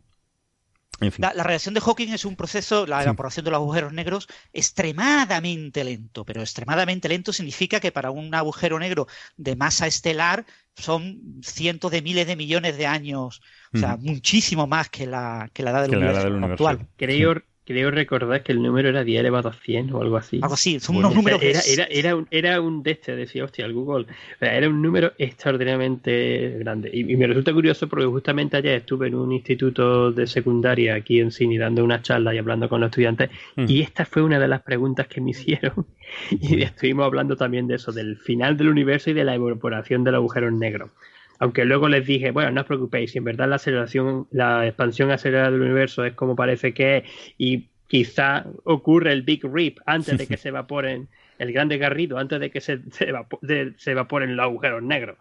La, 1.19 1.33
radiación 1.33 1.75
de 1.75 1.81
Hawking 1.81 2.09
es 2.09 2.25
un 2.25 2.35
proceso, 2.35 2.87
la 2.87 3.03
evaporación 3.03 3.45
de 3.45 3.53
los 3.53 3.59
agujeros 3.59 3.93
negros, 3.93 4.27
extremadamente 4.53 5.85
lento, 5.85 6.25
pero 6.25 6.41
extremadamente 6.41 7.09
lento 7.09 7.33
significa 7.33 7.79
que 7.79 7.93
para 7.93 8.11
un 8.11 8.35
agujero 8.35 8.79
negro 8.79 9.07
de 9.37 9.55
masa 9.55 9.87
estelar 9.87 10.45
son 10.75 11.41
cientos 11.43 11.91
de 11.93 12.03
miles 12.03 12.27
de 12.27 12.37
millones 12.37 12.77
de 12.77 12.87
años, 12.87 13.43
o 13.73 13.79
sea, 13.79 13.97
muchísimo 13.97 14.67
más 14.67 14.89
que 14.89 15.07
la, 15.07 15.51
que 15.53 15.63
la 15.63 15.71
edad 15.71 15.83
del, 15.83 15.97
universo, 15.97 16.45
actual. 16.45 16.89
Creo, 16.97 17.43
creo 17.69 17.91
recordar 17.91 18.43
que 18.43 18.53
el 18.53 18.63
número 18.63 18.89
era 18.89 19.05
10 19.05 19.21
elevado 19.21 19.51
a 19.51 19.53
100 19.53 19.93
o 19.93 20.01
algo 20.01 20.17
así. 20.17 20.41
Algo 20.41 20.55
así, 20.55 20.81
son 20.81 20.97
unos 20.97 21.15
números 21.15 21.43
era, 21.43 21.61
era, 21.61 21.85
era, 21.85 22.17
un, 22.17 22.27
era 22.31 22.63
un 22.63 22.83
de 22.83 22.93
este, 22.93 23.15
decía, 23.15 23.45
hostia, 23.45 23.67
el 23.67 23.75
Google. 23.75 24.07
Era 24.41 24.71
un 24.71 24.81
número 24.81 25.13
extraordinariamente 25.19 26.57
grande. 26.61 26.91
Y, 26.91 27.05
me 27.19 27.27
resulta 27.27 27.53
curioso 27.53 27.87
porque 27.87 28.07
justamente 28.07 28.57
ayer 28.57 28.77
estuve 28.77 29.09
en 29.09 29.17
un 29.17 29.33
instituto 29.33 30.11
de 30.13 30.27
secundaria 30.27 30.95
aquí 30.95 31.21
en 31.21 31.31
Sydney 31.31 31.59
dando 31.59 31.85
una 31.85 32.01
charla 32.01 32.35
y 32.35 32.39
hablando 32.39 32.71
con 32.71 32.81
los 32.81 32.89
estudiantes. 32.89 33.29
Mm. 33.57 33.67
Y 33.69 33.83
esta 33.83 34.07
fue 34.07 34.23
una 34.23 34.39
de 34.39 34.49
las 34.49 34.63
preguntas 34.63 35.07
que 35.07 35.21
me 35.21 35.31
hicieron. 35.33 35.87
Y 36.31 36.63
estuvimos 36.63 37.05
hablando 37.05 37.37
también 37.37 37.67
de 37.67 37.75
eso, 37.75 37.93
del 37.93 38.17
final 38.17 38.57
del 38.57 38.69
universo 38.69 39.11
y 39.11 39.13
de 39.13 39.25
la 39.25 39.35
evaporación 39.35 40.05
del 40.05 40.15
agujero 40.15 40.51
negro 40.51 40.91
aunque 41.39 41.65
luego 41.65 41.89
les 41.89 42.07
dije, 42.07 42.31
bueno, 42.31 42.51
no 42.51 42.61
os 42.63 42.67
preocupéis, 42.67 43.13
si 43.13 43.19
en 43.19 43.25
verdad 43.25 43.49
la 43.49 43.57
aceleración, 43.57 44.27
la 44.31 44.67
expansión 44.67 45.11
acelerada 45.11 45.51
del 45.51 45.61
universo 45.61 46.05
es 46.05 46.15
como 46.15 46.37
parece 46.37 46.75
que 46.75 46.99
es 46.99 47.05
y 47.39 47.69
quizá 47.87 48.47
ocurre 48.65 49.13
el 49.13 49.23
Big 49.23 49.45
Rip 49.45 49.79
antes 49.87 50.19
de 50.19 50.27
que 50.27 50.37
se 50.37 50.49
evaporen 50.49 51.09
el 51.39 51.53
grande 51.53 51.79
garrido, 51.79 52.19
antes 52.19 52.41
de 52.41 52.51
que 52.51 52.61
se, 52.61 52.81
se, 52.91 53.91
evaporen 53.91 54.37
los 54.37 54.45
agujeros 54.45 54.83
negros. 54.83 55.17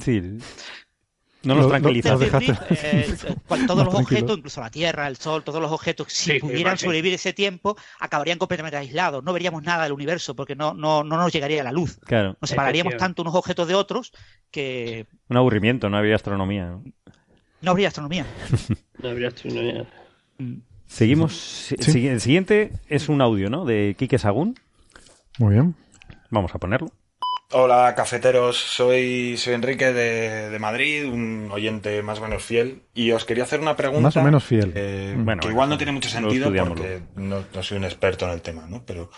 Sí. 0.00 0.38
No 1.44 1.54
nos 1.54 1.68
tranquilizas. 1.68 2.20
Eh, 2.20 3.14
todos 3.66 3.84
los 3.84 3.94
objetos, 3.94 4.38
incluso 4.38 4.60
la 4.60 4.70
Tierra, 4.70 5.06
el 5.06 5.16
Sol, 5.16 5.44
todos 5.44 5.60
los 5.60 5.70
objetos, 5.70 6.08
si 6.12 6.38
pudieran 6.38 6.78
sobrevivir 6.78 7.14
ese 7.14 7.32
tiempo, 7.32 7.76
acabarían 8.00 8.38
completamente 8.38 8.76
aislados. 8.76 9.22
No 9.22 9.32
veríamos 9.32 9.62
nada 9.62 9.84
del 9.84 9.92
universo 9.92 10.34
porque 10.34 10.56
no, 10.56 10.74
no, 10.74 11.04
no 11.04 11.16
nos 11.16 11.32
llegaría 11.32 11.62
la 11.62 11.72
luz. 11.72 11.98
Claro. 12.04 12.36
Nos 12.40 12.50
separaríamos 12.50 12.96
tanto 12.96 13.22
unos 13.22 13.34
objetos 13.34 13.68
de 13.68 13.74
otros 13.74 14.12
que... 14.50 15.06
Un 15.28 15.36
aburrimiento, 15.36 15.88
no 15.90 15.96
habría 15.96 16.16
astronomía. 16.16 16.78
No, 17.60 17.70
habría 17.70 17.88
astronomía. 17.88 18.26
no 19.02 19.08
habría 19.08 19.28
astronomía. 19.28 19.86
Mm. 20.38 20.56
Seguimos. 20.86 21.72
El 21.72 22.20
siguiente 22.20 22.72
es 22.88 23.08
un 23.08 23.20
audio, 23.20 23.50
¿no? 23.50 23.64
De 23.64 23.96
Quique 23.98 24.18
Sagún. 24.18 24.54
Muy 25.38 25.54
bien. 25.54 25.74
Vamos 26.30 26.54
a 26.54 26.58
ponerlo. 26.58 26.90
Hola 27.56 27.94
cafeteros, 27.94 28.56
soy, 28.56 29.36
soy 29.36 29.54
Enrique 29.54 29.92
de, 29.92 30.58
Madrid, 30.58 31.06
un 31.06 31.48
oyente 31.52 32.02
más 32.02 32.18
o 32.18 32.22
menos 32.22 32.42
fiel, 32.42 32.82
y 32.94 33.12
os 33.12 33.24
quería 33.24 33.44
hacer 33.44 33.60
una 33.60 33.76
pregunta. 33.76 34.02
Más 34.02 34.16
o 34.16 34.22
menos 34.24 34.42
fiel. 34.42 34.72
Eh, 34.74 35.14
bueno, 35.16 35.40
que 35.40 35.50
igual 35.50 35.68
no 35.68 35.76
tiene 35.76 35.92
mucho 35.92 36.08
sentido 36.08 36.52
porque 36.66 37.02
no, 37.14 37.44
soy 37.62 37.78
un 37.78 37.84
experto 37.84 38.24
en 38.24 38.32
el 38.32 38.42
tema, 38.42 38.66
¿no? 38.68 38.82
Pero 38.84 39.08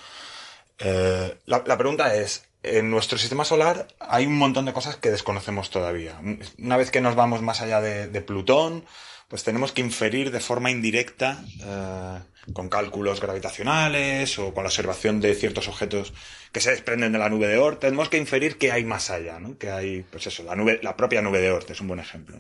eh, 0.81 1.35
la, 1.47 1.79
pregunta 1.79 2.15
es, 2.15 2.47
en 2.63 2.91
nuestro 2.91 3.17
sistema 3.17 3.43
solar 3.47 3.89
hay 4.01 4.27
un 4.27 4.37
montón 4.37 4.67
de 4.67 4.75
cosas 4.75 4.97
que 4.97 5.11
desconocemos 5.11 5.71
todavía. 5.71 6.21
Una 6.59 6.77
vez 6.77 6.91
que 6.91 7.01
nos 7.01 7.15
vamos 7.15 7.41
más 7.41 7.63
allá 7.63 7.81
de, 7.81 8.21
Plutón, 8.21 8.85
pues 9.29 9.45
tenemos 9.45 9.73
que 9.73 9.81
inferir 9.81 10.31
de 10.31 10.41
forma 10.41 10.71
indirecta, 10.71 11.43
eh, 11.65 12.19
con 12.53 12.69
cálculos 12.69 13.21
gravitacionales 13.21 14.39
o 14.39 14.53
con 14.53 14.65
la 14.65 14.69
observación 14.69 15.23
de 15.23 15.35
ciertos 15.35 15.69
objetos 15.69 16.13
que 16.57 16.63
se 16.63 16.71
desprenden 16.71 17.13
de 17.13 17.19
la 17.19 17.29
nube 17.29 17.49
de 17.49 17.59
Oort, 17.59 17.81
tenemos 17.81 18.09
que 18.09 18.17
inferir 18.17 18.57
que 18.57 18.73
hay 18.73 18.83
más 18.83 19.11
allá, 19.11 19.39
¿no? 19.39 19.59
Que 19.59 19.71
hay, 19.71 20.07
pues 20.11 20.27
eso, 20.27 20.43
la 20.43 20.57
nube, 20.57 20.81
la 20.83 20.97
propia 20.97 21.21
nube 21.21 21.39
de 21.39 21.51
Oort 21.51 21.69
es 21.71 21.83
un 21.83 21.89
buen 21.89 22.01
ejemplo. 22.01 22.35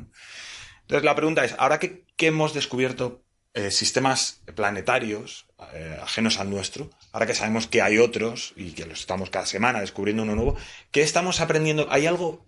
Entonces 0.80 1.04
la 1.04 1.14
pregunta 1.14 1.44
es, 1.44 1.54
ahora 1.58 1.78
que, 1.78 2.02
hemos 2.16 2.54
descubierto 2.54 3.22
eh, 3.52 3.70
sistemas 3.70 4.40
planetarios 4.54 5.44
eh, 5.74 5.98
ajenos 6.02 6.40
al 6.40 6.48
nuestro, 6.48 6.88
ahora 7.12 7.26
que 7.26 7.34
sabemos 7.34 7.66
que 7.66 7.82
hay 7.82 7.98
otros 7.98 8.54
y 8.56 8.70
que 8.70 8.86
los 8.86 9.00
estamos 9.00 9.28
cada 9.28 9.44
semana 9.44 9.80
descubriendo 9.80 10.22
uno 10.22 10.34
nuevo, 10.34 10.56
¿qué 10.92 11.02
estamos 11.02 11.42
aprendiendo? 11.42 11.86
¿Hay 11.90 12.06
algo 12.06 12.42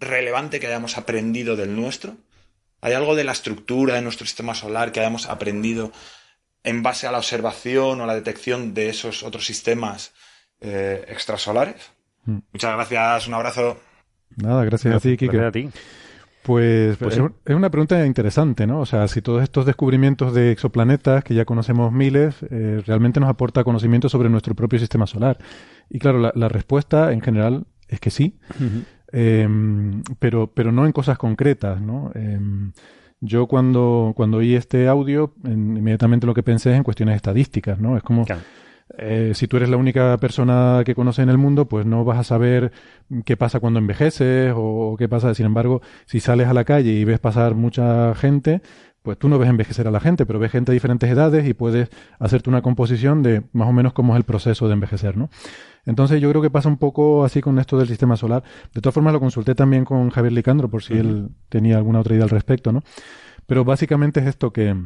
relevante 0.00 0.58
que 0.58 0.66
hayamos 0.66 0.98
aprendido 0.98 1.54
del 1.54 1.76
nuestro? 1.76 2.16
¿Hay 2.80 2.94
algo 2.94 3.14
de 3.14 3.22
la 3.22 3.30
estructura 3.30 3.94
de 3.94 4.02
nuestro 4.02 4.26
sistema 4.26 4.56
solar 4.56 4.90
que 4.90 4.98
hayamos 4.98 5.26
aprendido 5.26 5.92
en 6.64 6.82
base 6.82 7.06
a 7.06 7.12
la 7.12 7.18
observación 7.18 8.00
o 8.00 8.06
la 8.06 8.16
detección 8.16 8.74
de 8.74 8.88
esos 8.88 9.22
otros 9.22 9.46
sistemas 9.46 10.12
eh, 10.62 11.04
extrasolares. 11.08 11.92
Mm. 12.24 12.38
Muchas 12.52 12.74
gracias, 12.74 13.28
un 13.28 13.34
abrazo. 13.34 13.80
Nada, 14.36 14.64
gracias, 14.64 14.94
a 14.94 15.00
ti, 15.00 15.16
Kike. 15.16 15.36
Gracias 15.36 15.48
a 15.48 15.52
ti. 15.52 15.78
Pues, 16.42 16.96
pues 16.96 17.20
es 17.44 17.54
una 17.54 17.70
pregunta 17.70 18.04
interesante, 18.04 18.66
¿no? 18.66 18.80
O 18.80 18.86
sea, 18.86 19.06
si 19.06 19.22
todos 19.22 19.44
estos 19.44 19.64
descubrimientos 19.64 20.34
de 20.34 20.50
exoplanetas, 20.50 21.22
que 21.22 21.34
ya 21.34 21.44
conocemos 21.44 21.92
miles, 21.92 22.34
eh, 22.50 22.82
realmente 22.84 23.20
nos 23.20 23.28
aporta 23.28 23.62
conocimiento 23.62 24.08
sobre 24.08 24.28
nuestro 24.28 24.56
propio 24.56 24.80
sistema 24.80 25.06
solar. 25.06 25.38
Y 25.88 26.00
claro, 26.00 26.32
la, 26.34 26.48
respuesta 26.48 27.12
en 27.12 27.20
general 27.20 27.66
es 27.86 28.00
que 28.00 28.10
sí, 28.10 28.40
em, 29.12 30.02
pero, 30.18 30.48
pero 30.48 30.72
no 30.72 30.84
en 30.84 30.90
cosas 30.90 31.16
concretas, 31.16 31.80
¿no? 31.80 32.10
Em, 32.14 32.72
yo 33.20 33.46
cuando, 33.46 34.12
cuando 34.16 34.38
oí 34.38 34.56
este 34.56 34.88
audio, 34.88 35.34
inmediatamente 35.44 36.26
lo 36.26 36.34
que 36.34 36.42
pensé 36.42 36.72
es 36.72 36.76
en 36.76 36.82
cuestiones 36.82 37.14
estadísticas, 37.14 37.78
¿no? 37.78 37.96
Es 37.96 38.02
como... 38.02 38.24
Eh, 38.98 39.32
si 39.34 39.48
tú 39.48 39.56
eres 39.56 39.68
la 39.68 39.76
única 39.76 40.16
persona 40.18 40.82
que 40.84 40.94
conoce 40.94 41.22
en 41.22 41.30
el 41.30 41.38
mundo, 41.38 41.66
pues 41.66 41.86
no 41.86 42.04
vas 42.04 42.18
a 42.18 42.24
saber 42.24 42.72
qué 43.24 43.36
pasa 43.36 43.60
cuando 43.60 43.78
envejeces 43.78 44.52
o 44.54 44.96
qué 44.98 45.08
pasa. 45.08 45.34
Sin 45.34 45.46
embargo, 45.46 45.80
si 46.06 46.20
sales 46.20 46.48
a 46.48 46.54
la 46.54 46.64
calle 46.64 46.92
y 46.92 47.04
ves 47.04 47.18
pasar 47.18 47.54
mucha 47.54 48.14
gente, 48.14 48.60
pues 49.02 49.18
tú 49.18 49.28
no 49.28 49.38
ves 49.38 49.48
envejecer 49.48 49.88
a 49.88 49.90
la 49.90 50.00
gente, 50.00 50.26
pero 50.26 50.38
ves 50.38 50.52
gente 50.52 50.72
de 50.72 50.74
diferentes 50.74 51.10
edades 51.10 51.46
y 51.46 51.54
puedes 51.54 51.88
hacerte 52.18 52.50
una 52.50 52.62
composición 52.62 53.22
de 53.22 53.42
más 53.52 53.68
o 53.68 53.72
menos 53.72 53.92
cómo 53.92 54.14
es 54.14 54.18
el 54.18 54.24
proceso 54.24 54.68
de 54.68 54.74
envejecer, 54.74 55.16
¿no? 55.16 55.28
Entonces 55.84 56.20
yo 56.20 56.30
creo 56.30 56.42
que 56.42 56.50
pasa 56.50 56.68
un 56.68 56.76
poco 56.76 57.24
así 57.24 57.40
con 57.40 57.58
esto 57.58 57.76
del 57.76 57.88
sistema 57.88 58.16
solar. 58.16 58.44
De 58.72 58.80
todas 58.80 58.94
formas 58.94 59.12
lo 59.12 59.20
consulté 59.20 59.54
también 59.54 59.84
con 59.84 60.10
Javier 60.10 60.32
Licandro 60.32 60.68
por 60.68 60.82
si 60.82 60.94
él 60.94 61.30
tenía 61.48 61.76
alguna 61.76 62.00
otra 62.00 62.14
idea 62.14 62.24
al 62.24 62.30
respecto, 62.30 62.70
¿no? 62.72 62.82
Pero 63.46 63.64
básicamente 63.64 64.20
es 64.20 64.26
esto 64.26 64.52
que 64.52 64.76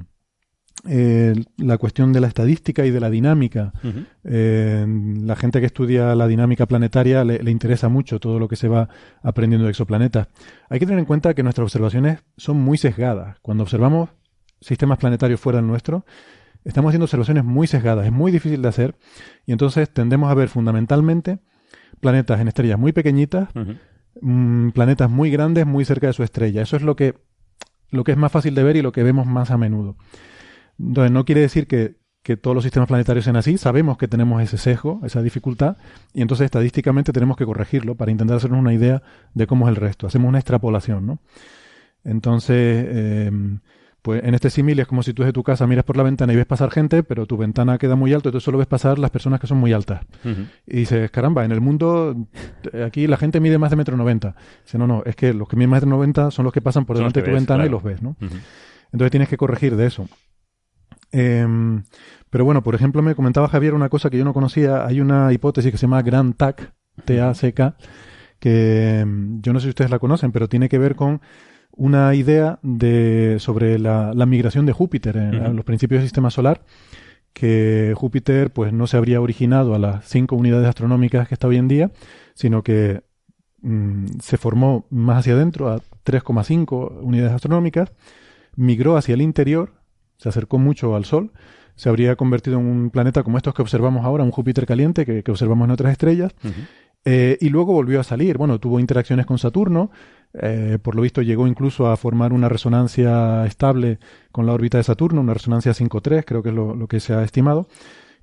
eh, 0.89 1.35
la 1.59 1.79
cuestión 1.79 2.13
de 2.13 2.21
la 2.21 2.29
estadística 2.29 2.85
y 2.85 2.91
de 2.91 3.01
la 3.01 3.11
dinámica. 3.11 3.73
Eh, 4.25 4.87
la 5.23 5.37
gente 5.37 5.61
que 5.61 5.67
estudia 5.67 6.15
la 6.15 6.27
dinámica 6.27 6.67
planetaria 6.67 7.25
le, 7.25 7.43
le, 7.43 7.51
interesa 7.51 7.89
mucho 7.89 8.21
todo 8.21 8.39
lo 8.39 8.49
que 8.49 8.57
se 8.57 8.69
va 8.69 8.89
aprendiendo 9.23 9.65
de 9.65 9.71
exoplanetas. 9.71 10.29
Hay 10.69 10.79
que 10.79 10.87
tener 10.87 10.99
en 10.99 11.05
cuenta 11.05 11.35
que 11.35 11.43
nuestras 11.43 11.65
observaciones 11.65 12.21
son 12.37 12.59
muy 12.59 12.79
sesgadas. 12.79 13.39
Cuando 13.43 13.63
observamos 13.63 14.11
sistemas 14.61 14.99
planetarios 14.99 15.41
fuera 15.41 15.59
del 15.59 15.67
nuestro, 15.67 16.05
estamos 16.65 16.91
haciendo 16.91 17.05
observaciones 17.05 17.45
muy 17.45 17.67
sesgadas, 17.67 18.07
es 18.07 18.13
muy 18.13 18.33
difícil 18.33 18.61
de 18.61 18.69
hacer 18.69 18.97
y 19.47 19.53
entonces 19.53 19.89
tendemos 19.89 20.31
a 20.31 20.35
ver 20.35 20.49
fundamentalmente 20.49 21.39
planetas 22.01 22.41
en 22.41 22.49
estrellas 22.49 22.79
muy 22.79 22.93
pequeñitas, 22.93 23.49
mm, 24.21 24.71
planetas 24.71 25.09
muy 25.09 25.31
grandes 25.31 25.67
muy 25.67 25.85
cerca 25.85 26.09
de 26.09 26.13
su 26.13 26.23
estrella. 26.23 26.63
Eso 26.63 26.77
es 26.77 26.83
lo 26.83 26.97
que, 26.97 27.15
lo 27.91 28.05
que 28.05 28.13
es 28.13 28.19
más 28.19 28.33
fácil 28.33 28.55
de 28.55 28.65
ver 28.65 28.77
y 28.77 28.83
lo 28.83 28.93
que 28.93 29.03
vemos 29.03 29.27
más 29.27 29.51
a 29.51 29.57
menudo. 29.57 29.97
Entonces, 30.79 31.11
no 31.11 31.25
quiere 31.25 31.41
decir 31.41 31.67
que, 31.67 31.97
que 32.23 32.37
todos 32.37 32.55
los 32.55 32.65
sistemas 32.65 32.89
planetarios 32.89 33.25
sean 33.25 33.37
así, 33.37 33.57
sabemos 33.57 33.99
que 33.99 34.09
tenemos 34.09 34.43
ese 34.43 34.59
sesgo, 34.59 35.01
esa 35.05 35.23
dificultad, 35.23 35.77
y 36.13 36.23
entonces 36.23 36.47
estadísticamente 36.47 37.13
tenemos 37.13 37.37
que 37.37 37.47
corregirlo 37.47 37.95
para 37.95 38.11
intentar 38.11 38.37
hacernos 38.37 38.61
una 38.61 38.75
idea 38.75 39.03
de 39.35 39.47
cómo 39.47 39.67
es 39.67 39.71
el 39.71 39.77
resto. 39.77 40.07
Hacemos 40.07 40.29
una 40.29 40.39
extrapolación, 40.39 41.07
¿no? 41.07 41.19
Entonces, 42.05 42.87
eh, 42.89 43.31
pues 44.03 44.23
en 44.23 44.35
este 44.35 44.51
símil 44.51 44.79
es 44.79 44.87
como 44.87 45.03
si 45.03 45.13
tú 45.13 45.23
desde 45.23 45.33
tu 45.33 45.43
casa 45.43 45.67
miras 45.67 45.85
por 45.85 45.97
la 45.97 46.05
ventana 46.05 46.33
y 46.33 46.37
ves 46.37 46.47
pasar 46.47 46.71
gente, 46.71 47.03
pero 47.03 47.27
tu 47.27 47.37
ventana 47.37 47.77
queda 47.79 47.97
muy 47.97 48.13
alto, 48.13 48.29
entonces 48.29 48.45
solo 48.45 48.59
ves 48.59 48.69
pasar 48.69 49.01
las 49.01 49.11
personas 49.11 49.41
que 49.41 49.49
son 49.49 49.59
muy 49.59 49.73
altas. 49.73 50.03
Y 50.67 50.77
dices, 50.77 51.11
caramba, 51.11 51.45
en 51.45 51.51
el 51.51 51.61
mundo 51.61 52.15
aquí 52.85 53.09
la 53.09 53.17
gente 53.17 53.41
mide 53.41 53.59
más 53.59 53.71
de 53.71 53.77
metro 53.77 53.97
noventa. 53.97 54.37
Dice, 54.65 54.79
no, 54.79 54.87
no, 54.87 55.03
es 55.05 55.17
que 55.17 55.35
los 55.35 55.49
que 55.49 55.57
miden 55.57 55.71
más 55.71 55.81
de 55.81 55.89
noventa 55.89 56.31
son 56.31 56.45
los 56.45 56.53
que 56.53 56.61
pasan 56.61 56.85
por 56.85 56.97
delante 56.97 57.21
de 57.21 57.27
tu 57.27 57.35
ventana 57.35 57.67
y 57.67 57.69
los 57.69 57.83
ves, 57.83 58.01
¿no? 58.03 58.17
Entonces 58.93 59.11
tienes 59.11 59.29
que 59.29 59.37
corregir 59.37 59.75
de 59.75 59.87
eso. 59.87 60.09
Em, 61.13 61.85
pero 62.31 62.45
bueno, 62.45 62.63
por 62.63 62.75
ejemplo, 62.75 63.03
me 63.03 63.15
comentaba 63.15 63.49
Javier 63.49 63.75
una 63.75 63.89
cosa 63.89 64.11
que 64.11 64.19
yo 64.19 64.25
no 64.25 64.35
conocía. 64.35 64.87
Hay 64.87 65.01
una 65.01 65.33
hipótesis 65.33 65.71
que 65.71 65.79
se 65.79 65.83
llama 65.87 66.03
Grand 66.03 66.37
TAC, 66.37 66.73
T-A-C-K, 67.05 67.77
que 68.39 69.01
em, 69.01 69.41
yo 69.43 69.53
no 69.53 69.61
sé 69.61 69.65
si 69.65 69.71
ustedes 69.71 69.91
la 69.91 69.99
conocen, 69.99 70.33
pero 70.33 70.49
tiene 70.49 70.69
que 70.69 70.79
ver 70.79 70.97
con 70.97 71.21
una 71.77 72.15
idea 72.15 72.59
de, 72.63 73.37
sobre 73.39 73.79
la, 73.79 74.13
migración 74.27 74.67
de 74.67 74.73
Júpiter 74.73 75.17
en, 75.17 75.57
los 75.57 75.65
principios 75.65 76.01
del 76.01 76.09
sistema 76.09 76.31
solar, 76.31 76.63
que 77.33 77.93
Júpiter 77.95 78.51
pues 78.51 78.73
no 78.73 78.87
se 78.87 78.97
habría 78.97 79.21
originado 79.21 79.75
a 79.75 79.79
las 79.79 80.07
cinco 80.07 80.37
unidades 80.37 80.69
astronómicas 80.69 81.29
que 81.29 81.35
está 81.35 81.49
hoy 81.49 81.59
en 81.59 81.69
día, 81.69 81.93
sino 82.35 82.63
que 82.63 83.03
mm, 83.61 84.07
se 84.23 84.39
formó 84.39 84.87
más 84.91 85.19
hacia 85.19 85.35
adentro, 85.35 85.69
a 85.69 85.81
3,5 86.05 87.03
unidades 87.03 87.35
astronómicas, 87.35 87.93
migró 88.57 88.97
hacia 88.97 89.15
el 89.15 89.23
interior, 89.23 89.73
se 90.17 90.29
acercó 90.29 90.59
mucho 90.59 90.97
al 90.97 91.05
Sol, 91.05 91.33
se 91.75 91.89
habría 91.89 92.17
convertido 92.17 92.59
en 92.59 92.67
un 92.67 92.91
planeta 92.91 93.23
como 93.23 93.37
estos 93.37 93.55
que 93.55 93.63
observamos 93.63 94.05
ahora, 94.05 94.25
un 94.25 94.31
Júpiter 94.31 94.67
caliente 94.67 95.05
que, 95.05 95.31
observamos 95.31 95.67
en 95.67 95.73
otras 95.73 95.93
estrellas, 95.93 96.35
eh, 97.05 97.39
y 97.41 97.51
luego 97.51 97.73
volvió 97.73 98.01
a 98.01 98.05
salir. 98.05 98.39
Bueno, 98.39 98.59
tuvo 98.59 98.81
interacciones 98.81 99.27
con 99.27 99.39
Saturno, 99.39 99.91
eh, 100.33 100.79
por 100.83 100.97
lo 100.97 101.03
visto 101.03 101.23
llegó 101.23 101.47
incluso 101.47 101.89
a 101.89 101.97
formar 101.97 102.33
una 102.33 102.49
resonancia 102.49 103.47
estable 103.47 103.99
con 104.33 104.47
la 104.47 104.53
órbita 104.53 104.79
de 104.79 104.85
Saturno, 104.85 105.21
una 105.21 105.35
resonancia 105.35 105.73
5.3, 105.73 106.25
creo 106.25 106.43
que 106.43 106.49
es 106.49 106.55
lo, 106.55 106.89
que 106.89 106.99
se 106.99 107.15
ha 107.15 107.23
estimado, 107.23 107.69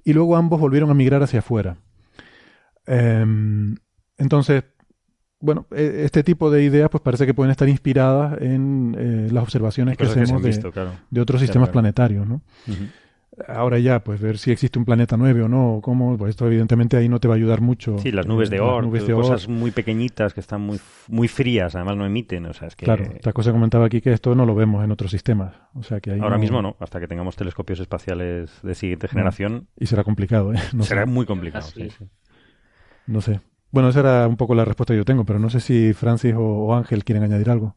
y 0.03 0.13
luego 0.13 0.35
ambos 0.35 0.59
volvieron 0.59 0.89
a 0.89 0.95
migrar 0.95 1.23
hacia 1.23 1.39
afuera. 1.39 1.77
Em, 2.85 3.77
entonces, 4.17 4.63
bueno, 5.43 5.67
e, 5.71 6.03
este 6.05 6.23
tipo 6.23 6.49
de 6.49 6.63
ideas 6.63 6.89
pues 6.89 7.03
parece 7.03 7.25
que 7.25 7.33
pueden 7.33 7.51
estar 7.51 7.67
inspiradas 7.67 8.41
en 8.41 8.95
eh, 8.97 9.27
las 9.29 9.43
observaciones 9.43 9.97
que 9.97 10.05
hacemos 10.05 10.41
de, 10.41 11.21
otros 11.21 11.41
sistemas 11.41 11.69
planetarios, 11.69 12.25
¿no? 12.25 12.41
Ahora 13.47 13.79
ya, 13.79 14.03
pues 14.03 14.21
ver 14.21 14.37
si 14.37 14.51
existe 14.51 14.77
un 14.77 14.85
planeta 14.85 15.17
9 15.17 15.43
o 15.43 15.49
no, 15.49 15.75
o 15.75 15.81
cómo, 15.81 16.17
pues 16.17 16.29
esto 16.29 16.45
evidentemente 16.45 16.97
ahí 16.97 17.09
no 17.09 17.19
te 17.19 17.27
va 17.27 17.33
a 17.33 17.37
ayudar 17.37 17.61
mucho. 17.61 17.97
Sí, 17.97 18.11
las 18.11 18.27
nubes 18.27 18.49
de 18.51 18.59
Oort, 18.61 18.89
cosas 19.11 19.49
muy 19.49 19.71
pequeñitas 19.71 20.33
que 20.33 20.39
están 20.39 20.61
muy, 20.61 20.79
muy 21.07 21.27
frías, 21.27 21.75
además 21.75 21.97
no 21.97 22.05
emiten, 22.05 22.45
o 22.45 22.53
sea, 22.53 22.67
es 22.67 22.75
que... 22.75 22.85
Claro, 22.85 23.03
esta 23.03 23.33
cosa 23.33 23.51
comentaba 23.51 23.87
aquí 23.87 24.01
que 24.01 24.13
esto 24.13 24.35
no 24.35 24.45
lo 24.45 24.53
vemos 24.55 24.83
en 24.83 24.91
otros 24.91 25.11
sistemas, 25.11 25.55
o 25.73 25.83
sea 25.83 25.99
que 25.99 26.13
Ahora 26.13 26.37
mismo 26.37 26.61
no, 26.61 26.77
hasta 26.79 26.99
que 26.99 27.07
tengamos 27.07 27.35
telescopios 27.35 27.79
espaciales 27.79 28.51
de 28.61 28.75
siguiente 28.75 29.07
generación... 29.07 29.67
Y 29.77 29.87
será 29.87 30.03
complicado, 30.03 30.53
¿eh? 30.53 30.59
será 30.81 31.05
muy 31.07 31.25
complicado, 31.25 31.65
sí, 31.65 31.89
sí. 31.89 32.05
No 33.07 33.19
sé. 33.19 33.41
Bueno, 33.74 33.89
esa 33.89 34.01
era 34.01 34.28
un 34.28 34.38
poco 34.38 34.53
la 34.53 34.65
respuesta 34.65 34.93
que 34.93 34.99
yo 34.99 35.03
tengo, 35.03 35.26
pero 35.26 35.39
no 35.39 35.49
sé 35.49 35.59
si 35.59 35.93
Francis 35.93 36.36
o, 36.38 36.76
Ángel 36.76 37.03
quieren 37.03 37.24
añadir 37.24 37.49
algo. 37.49 37.76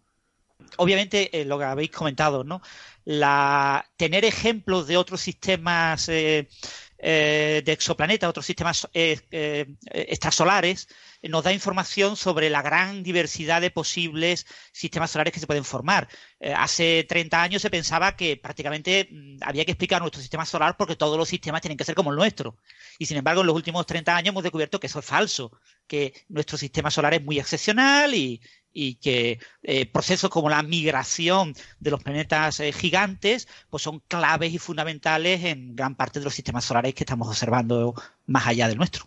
Obviamente, 0.76 1.40
eh, 1.40 1.46
lo 1.46 1.58
que 1.58 1.64
habéis 1.64 1.90
comentado, 1.90 2.44
¿no? 2.44 2.60
la, 3.06 3.88
tener 3.96 4.26
ejemplos 4.26 4.86
de 4.88 4.98
otros 4.98 5.22
sistemas 5.22 6.10
eh, 6.10 6.50
eh, 6.98 7.62
de 7.64 7.72
exoplanetas, 7.72 8.28
otros 8.28 8.44
sistemas 8.44 8.86
extrasolares, 8.92 10.86
nos 11.22 11.44
da 11.44 11.52
información 11.54 12.14
sobre 12.16 12.50
la 12.50 12.60
gran 12.60 13.02
diversidad 13.02 13.62
de 13.62 13.70
posibles 13.70 14.46
sistemas 14.72 15.10
solares 15.10 15.32
que 15.32 15.40
se 15.40 15.46
pueden 15.46 15.64
formar. 15.64 16.08
hace 16.56 17.06
30 17.08 17.42
años 17.42 17.62
se 17.62 17.70
pensaba 17.70 18.16
que 18.16 18.36
prácticamente 18.36 19.08
mm, 19.10 19.38
había 19.40 19.64
que 19.64 19.72
explicar 19.72 20.02
nuestro 20.02 20.20
sistema 20.20 20.44
solar 20.44 20.76
porque 20.76 20.96
todos 20.96 21.16
los 21.16 21.28
sistemas 21.28 21.62
tienen 21.62 21.78
que 21.78 21.84
ser 21.84 21.94
como 21.94 22.10
el 22.10 22.16
nuestro. 22.16 22.58
Y 22.98 23.06
sin 23.06 23.16
embargo, 23.16 23.40
en 23.40 23.46
los 23.46 23.56
últimos 23.56 23.86
30 23.86 24.14
años 24.14 24.28
hemos 24.28 24.42
descubierto 24.42 24.78
que 24.78 24.88
eso 24.88 24.98
es 24.98 25.06
falso, 25.06 25.52
que 25.86 26.14
nuestro 26.28 26.58
sistema 26.58 26.90
solar 26.90 27.14
es 27.14 27.24
muy 27.24 27.38
excepcional 27.38 28.14
y, 28.14 28.40
y 28.76 28.96
que 28.96 29.38
eh, 29.62 29.86
procesos 29.86 30.28
como 30.28 30.50
la 30.50 30.62
migración 30.62 31.54
de 31.80 31.90
los 31.90 32.02
planetas 32.02 32.60
eh, 32.60 32.72
gigantes 32.72 33.48
pues 33.70 33.82
son 33.82 34.02
claves 34.06 34.52
y 34.52 34.58
fundamentales 34.58 35.42
en 35.44 35.74
gran 35.74 35.94
parte 35.94 36.18
de 36.18 36.24
los 36.24 36.34
sistemas 36.34 36.66
solares 36.66 36.94
que 36.94 37.04
estamos 37.04 37.26
observando 37.26 37.94
más 38.26 38.46
allá 38.46 38.68
del 38.68 38.76
nuestro. 38.76 39.06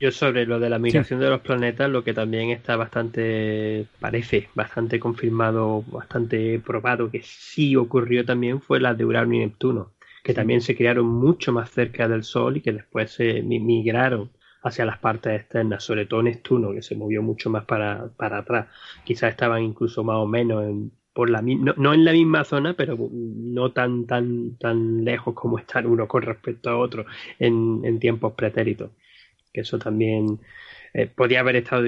Yo 0.00 0.10
sobre 0.10 0.44
lo 0.44 0.60
de 0.60 0.68
la 0.68 0.78
migración 0.78 1.20
de 1.20 1.30
los 1.30 1.40
planetas, 1.40 1.90
lo 1.90 2.04
que 2.04 2.12
también 2.12 2.50
está 2.50 2.76
bastante, 2.76 3.86
parece 4.00 4.48
bastante 4.54 5.00
confirmado, 5.00 5.82
bastante 5.86 6.58
probado 6.58 7.10
que 7.10 7.22
sí 7.22 7.74
ocurrió 7.74 8.24
también 8.24 8.60
fue 8.60 8.80
la 8.80 8.94
de 8.94 9.04
Urano 9.06 9.34
y 9.34 9.38
Neptuno, 9.38 9.92
que 10.22 10.34
también 10.34 10.60
se 10.60 10.76
crearon 10.76 11.06
mucho 11.06 11.52
más 11.52 11.70
cerca 11.70 12.06
del 12.06 12.22
Sol 12.22 12.58
y 12.58 12.60
que 12.60 12.72
después 12.72 13.10
se 13.12 13.42
migraron 13.42 14.30
hacia 14.62 14.84
las 14.84 14.98
partes 14.98 15.40
externas, 15.40 15.84
sobre 15.84 16.06
todo 16.06 16.22
Neptuno, 16.22 16.72
que 16.72 16.82
se 16.82 16.96
movió 16.96 17.22
mucho 17.22 17.50
más 17.50 17.64
para, 17.64 18.08
para 18.16 18.38
atrás. 18.38 18.68
Quizás 19.04 19.30
estaban 19.30 19.62
incluso 19.62 20.04
más 20.04 20.16
o 20.16 20.26
menos 20.26 20.64
en, 20.64 20.92
por 21.12 21.30
la 21.30 21.42
no, 21.42 21.74
no, 21.76 21.94
en 21.94 22.04
la 22.04 22.12
misma 22.12 22.44
zona, 22.44 22.74
pero 22.74 22.96
no 23.10 23.72
tan 23.72 24.06
tan 24.06 24.56
tan 24.58 25.04
lejos 25.04 25.34
como 25.34 25.58
estar 25.58 25.86
uno 25.86 26.06
con 26.06 26.22
respecto 26.22 26.70
a 26.70 26.76
otro 26.78 27.06
en, 27.38 27.80
en 27.84 27.98
tiempos 27.98 28.34
pretéritos. 28.34 28.90
Que 29.52 29.62
eso 29.62 29.78
también 29.78 30.40
eh, 30.94 31.06
podía 31.06 31.40
haber 31.40 31.56
estado 31.56 31.84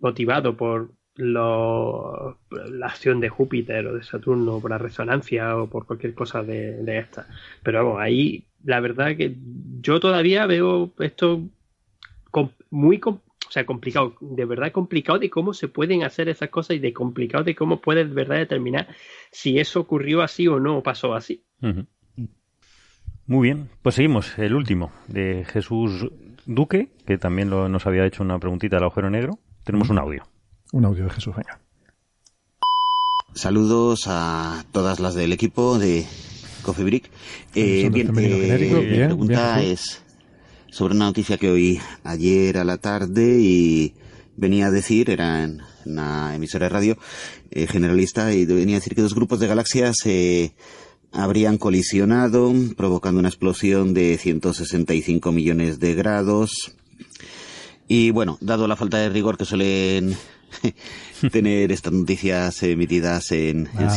motivado 0.00 0.56
por 0.56 0.90
la 1.16 2.86
acción 2.86 3.20
de 3.20 3.28
Júpiter 3.28 3.86
o 3.88 3.94
de 3.94 4.02
Saturno, 4.04 4.60
por 4.60 4.70
la 4.70 4.78
resonancia 4.78 5.56
o 5.56 5.68
por 5.68 5.86
cualquier 5.86 6.14
cosa 6.14 6.42
de, 6.42 6.82
de 6.84 6.98
esta. 6.98 7.26
Pero 7.62 7.84
vamos, 7.84 8.00
ahí 8.00 8.47
la 8.64 8.80
verdad 8.80 9.16
que 9.16 9.36
yo 9.80 10.00
todavía 10.00 10.46
veo 10.46 10.92
esto 10.98 11.42
muy 12.70 13.00
o 13.04 13.50
sea, 13.50 13.64
complicado, 13.64 14.14
de 14.20 14.44
verdad 14.44 14.72
complicado 14.72 15.18
de 15.18 15.30
cómo 15.30 15.54
se 15.54 15.68
pueden 15.68 16.04
hacer 16.04 16.28
esas 16.28 16.50
cosas 16.50 16.76
y 16.76 16.80
de 16.80 16.92
complicado 16.92 17.44
de 17.44 17.54
cómo 17.54 17.80
puedes 17.80 18.08
de 18.08 18.14
verdad 18.14 18.36
determinar 18.36 18.88
si 19.30 19.58
eso 19.58 19.80
ocurrió 19.80 20.22
así 20.22 20.46
o 20.48 20.60
no 20.60 20.78
o 20.78 20.82
pasó 20.82 21.14
así. 21.14 21.42
Muy 23.26 23.42
bien, 23.48 23.70
pues 23.82 23.94
seguimos. 23.94 24.38
El 24.38 24.54
último, 24.54 24.92
de 25.06 25.44
Jesús 25.46 26.08
Duque, 26.46 26.90
que 27.06 27.18
también 27.18 27.48
nos 27.50 27.86
había 27.86 28.06
hecho 28.06 28.22
una 28.22 28.38
preguntita 28.38 28.76
al 28.76 28.84
agujero 28.84 29.10
negro. 29.10 29.38
Tenemos 29.64 29.90
un 29.90 29.98
audio. 29.98 30.24
Un 30.72 30.84
audio 30.84 31.04
de 31.04 31.10
Jesús, 31.10 31.34
venga. 31.34 31.60
Saludos 33.34 34.06
a 34.08 34.64
todas 34.72 35.00
las 35.00 35.14
del 35.14 35.32
equipo 35.32 35.78
de 35.78 36.06
Coffee 36.68 36.84
Brick. 36.84 37.10
Eh, 37.54 37.88
bien, 37.90 38.12
eh, 38.18 38.98
la 39.00 39.06
pregunta 39.06 39.62
es 39.62 40.02
sobre 40.70 40.94
una 40.94 41.06
noticia 41.06 41.38
que 41.38 41.48
oí 41.48 41.80
ayer 42.04 42.58
a 42.58 42.64
la 42.64 42.76
tarde 42.76 43.38
y 43.40 43.94
venía 44.36 44.66
a 44.66 44.70
decir, 44.70 45.08
era 45.08 45.44
en 45.44 45.62
una 45.86 46.34
emisora 46.34 46.66
de 46.66 46.68
radio 46.68 46.98
eh, 47.50 47.66
generalista, 47.66 48.34
y 48.34 48.44
venía 48.44 48.76
a 48.76 48.80
decir 48.80 48.94
que 48.94 49.00
dos 49.00 49.14
grupos 49.14 49.40
de 49.40 49.46
galaxias 49.46 50.04
eh, 50.04 50.52
habrían 51.10 51.56
colisionado, 51.56 52.52
provocando 52.76 53.18
una 53.18 53.30
explosión 53.30 53.94
de 53.94 54.18
165 54.18 55.32
millones 55.32 55.80
de 55.80 55.94
grados. 55.94 56.74
Y 57.88 58.10
bueno, 58.10 58.36
dado 58.42 58.68
la 58.68 58.76
falta 58.76 58.98
de 58.98 59.08
rigor 59.08 59.38
que 59.38 59.46
suelen 59.46 60.18
tener 61.32 61.72
estas 61.72 61.94
noticias 61.94 62.62
emitidas 62.62 63.32
en, 63.32 63.70
en 63.78 63.90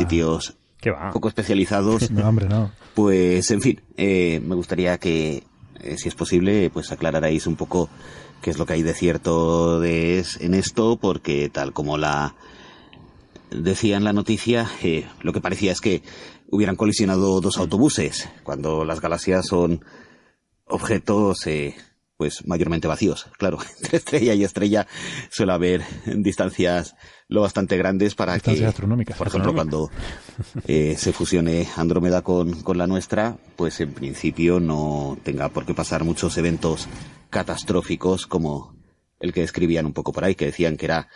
ah. 0.90 1.10
sitios 1.10 1.14
poco 1.14 1.28
especializados. 1.28 2.12
No, 2.12 2.28
hombre, 2.28 2.48
no. 2.48 2.72
Pues, 2.94 3.50
en 3.52 3.62
fin, 3.62 3.82
eh, 3.98 4.42
me 4.46 4.56
gustaría 4.56 4.98
que, 4.98 5.44
eh, 5.80 5.98
si 5.98 6.10
es 6.10 6.16
posible, 6.16 6.70
pues 6.70 6.92
aclararais 6.92 7.48
un 7.48 7.56
poco 7.56 7.90
qué 8.42 8.50
es 8.50 8.58
lo 8.58 8.66
que 8.66 8.74
hay 8.74 8.84
de 8.84 8.94
cierto 8.94 9.80
de 9.80 10.26
en 10.40 10.54
esto, 10.54 10.98
porque 10.98 11.50
tal 11.50 11.74
como 11.74 11.98
la 11.98 12.36
decía 13.52 13.98
en 13.98 14.04
la 14.04 14.14
noticia, 14.14 14.70
eh, 14.82 15.06
lo 15.22 15.34
que 15.34 15.42
parecía 15.42 15.72
es 15.72 15.82
que 15.82 16.02
hubieran 16.50 16.76
colisionado 16.76 17.40
dos 17.42 17.58
autobuses, 17.58 18.30
cuando 18.44 18.84
las 18.84 19.00
galaxias 19.02 19.46
son 19.48 19.84
objetos 20.66 21.46
eh, 21.48 21.76
pues 22.22 22.46
mayormente 22.46 22.88
vacíos. 22.88 23.26
Claro, 23.40 23.58
entre 23.82 23.98
estrella 23.98 24.36
y 24.36 24.44
estrella 24.44 24.86
suele 25.32 25.54
haber 25.54 25.82
distancias 26.06 26.96
lo 27.28 27.42
bastante 27.42 27.78
grandes 27.78 28.14
para 28.14 28.40
que, 28.40 28.64
astronómicas. 28.64 29.18
por 29.18 29.26
ejemplo, 29.26 29.56
cuando 29.56 29.90
eh, 30.68 30.94
se 31.00 31.14
fusione 31.14 31.68
Andrómeda 31.78 32.22
con, 32.22 32.62
con 32.62 32.78
la 32.78 32.86
nuestra, 32.86 33.38
pues 33.56 33.80
en 33.80 33.94
principio 33.94 34.60
no 34.60 35.18
tenga 35.24 35.50
por 35.50 35.66
qué 35.66 35.74
pasar 35.74 36.04
muchos 36.04 36.38
eventos 36.38 36.88
catastróficos 37.32 38.28
como 38.28 38.76
el 39.20 39.34
que 39.34 39.42
escribían 39.42 39.88
un 39.88 39.94
poco 39.94 40.14
por 40.14 40.24
ahí, 40.24 40.36
que 40.36 40.46
decían 40.46 40.78
que 40.78 40.86
era 40.86 41.08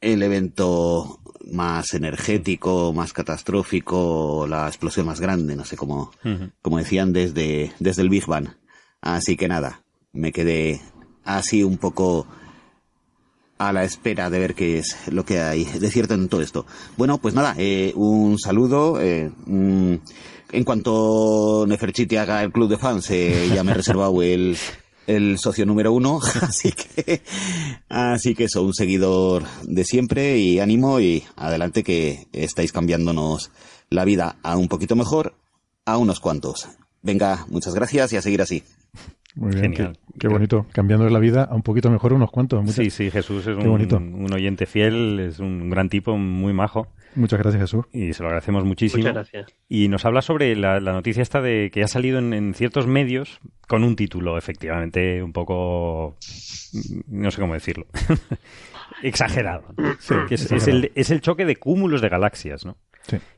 el 0.00 0.22
evento 0.22 1.20
más 1.44 1.92
energético, 1.92 2.94
más 2.94 3.12
catastrófico, 3.12 4.46
la 4.48 4.66
explosión 4.66 5.04
más 5.04 5.20
grande, 5.20 5.56
no 5.56 5.66
sé 5.66 5.76
cómo, 5.76 6.10
como 6.62 6.78
decían 6.78 7.12
desde, 7.12 7.74
desde 7.80 8.00
el 8.00 8.08
Big 8.08 8.24
Bang. 8.24 8.48
Así 9.02 9.36
que 9.36 9.48
nada, 9.48 9.81
me 10.12 10.32
quedé 10.32 10.80
así 11.24 11.62
un 11.62 11.78
poco 11.78 12.26
a 13.58 13.72
la 13.72 13.84
espera 13.84 14.28
de 14.28 14.38
ver 14.38 14.54
qué 14.54 14.78
es 14.78 14.96
lo 15.08 15.24
que 15.24 15.40
hay 15.40 15.64
de 15.64 15.90
cierto 15.90 16.14
en 16.14 16.28
todo 16.28 16.40
esto. 16.40 16.66
Bueno, 16.96 17.18
pues 17.18 17.34
nada, 17.34 17.54
eh, 17.58 17.92
un 17.94 18.38
saludo. 18.38 19.00
Eh, 19.00 19.30
mm, 19.46 19.94
en 20.52 20.64
cuanto 20.64 21.64
Neferchiti 21.66 22.16
haga 22.16 22.42
el 22.42 22.52
club 22.52 22.68
de 22.68 22.78
fans, 22.78 23.10
eh, 23.10 23.50
ya 23.54 23.62
me 23.62 23.70
he 23.70 23.74
reservado 23.74 24.20
el, 24.22 24.56
el 25.06 25.38
socio 25.38 25.64
número 25.64 25.92
uno, 25.92 26.20
así 26.42 26.72
que, 26.72 27.22
así 27.88 28.34
que 28.34 28.44
eso, 28.44 28.62
un 28.62 28.74
seguidor 28.74 29.44
de 29.62 29.84
siempre 29.84 30.38
y 30.38 30.58
ánimo 30.58 31.00
y 31.00 31.24
adelante 31.36 31.82
que 31.84 32.26
estáis 32.32 32.72
cambiándonos 32.72 33.50
la 33.90 34.04
vida 34.04 34.36
a 34.42 34.56
un 34.56 34.68
poquito 34.68 34.96
mejor, 34.96 35.34
a 35.84 35.96
unos 35.96 36.20
cuantos. 36.20 36.68
Venga, 37.00 37.46
muchas 37.48 37.74
gracias 37.74 38.12
y 38.12 38.16
a 38.16 38.22
seguir 38.22 38.42
así. 38.42 38.62
Muy 39.34 39.54
bien, 39.54 39.96
Qué, 40.18 40.28
bonito. 40.28 40.66
Cambiando 40.72 41.08
la 41.08 41.18
vida 41.18 41.44
a 41.44 41.54
un 41.54 41.62
poquito 41.62 41.90
mejor 41.90 42.12
unos 42.12 42.30
cuantos. 42.30 42.70
Sí, 42.72 42.90
sí, 42.90 43.10
Jesús 43.10 43.46
es 43.46 43.56
un, 43.56 44.32
oyente 44.32 44.66
fiel, 44.66 45.20
es 45.20 45.38
un 45.38 45.70
gran 45.70 45.88
tipo, 45.88 46.16
muy 46.18 46.52
majo. 46.52 46.88
Muchas 47.14 47.38
gracias, 47.38 47.62
Jesús. 47.62 47.86
Y 47.92 48.12
se 48.12 48.22
lo 48.22 48.28
agradecemos 48.28 48.64
muchísimo. 48.64 49.02
Muchas 49.02 49.14
gracias. 49.14 49.58
Y 49.68 49.88
nos 49.88 50.04
habla 50.04 50.22
sobre 50.22 50.54
la, 50.56 50.80
noticia 50.80 51.22
esta 51.22 51.40
de 51.40 51.70
que 51.72 51.82
ha 51.82 51.88
salido 51.88 52.18
en, 52.18 52.54
ciertos 52.54 52.86
medios 52.86 53.40
con 53.68 53.84
un 53.84 53.96
título, 53.96 54.36
efectivamente, 54.36 55.22
un 55.22 55.32
poco. 55.32 56.16
no 57.08 57.30
sé 57.30 57.40
cómo 57.40 57.54
decirlo. 57.54 57.86
exagerado. 59.02 59.74
es, 60.30 60.68
el, 60.68 60.92
es 60.94 61.10
el 61.10 61.20
choque 61.20 61.44
de 61.46 61.56
cúmulos 61.56 62.02
de 62.02 62.08
galaxias, 62.08 62.66
¿no? 62.66 62.76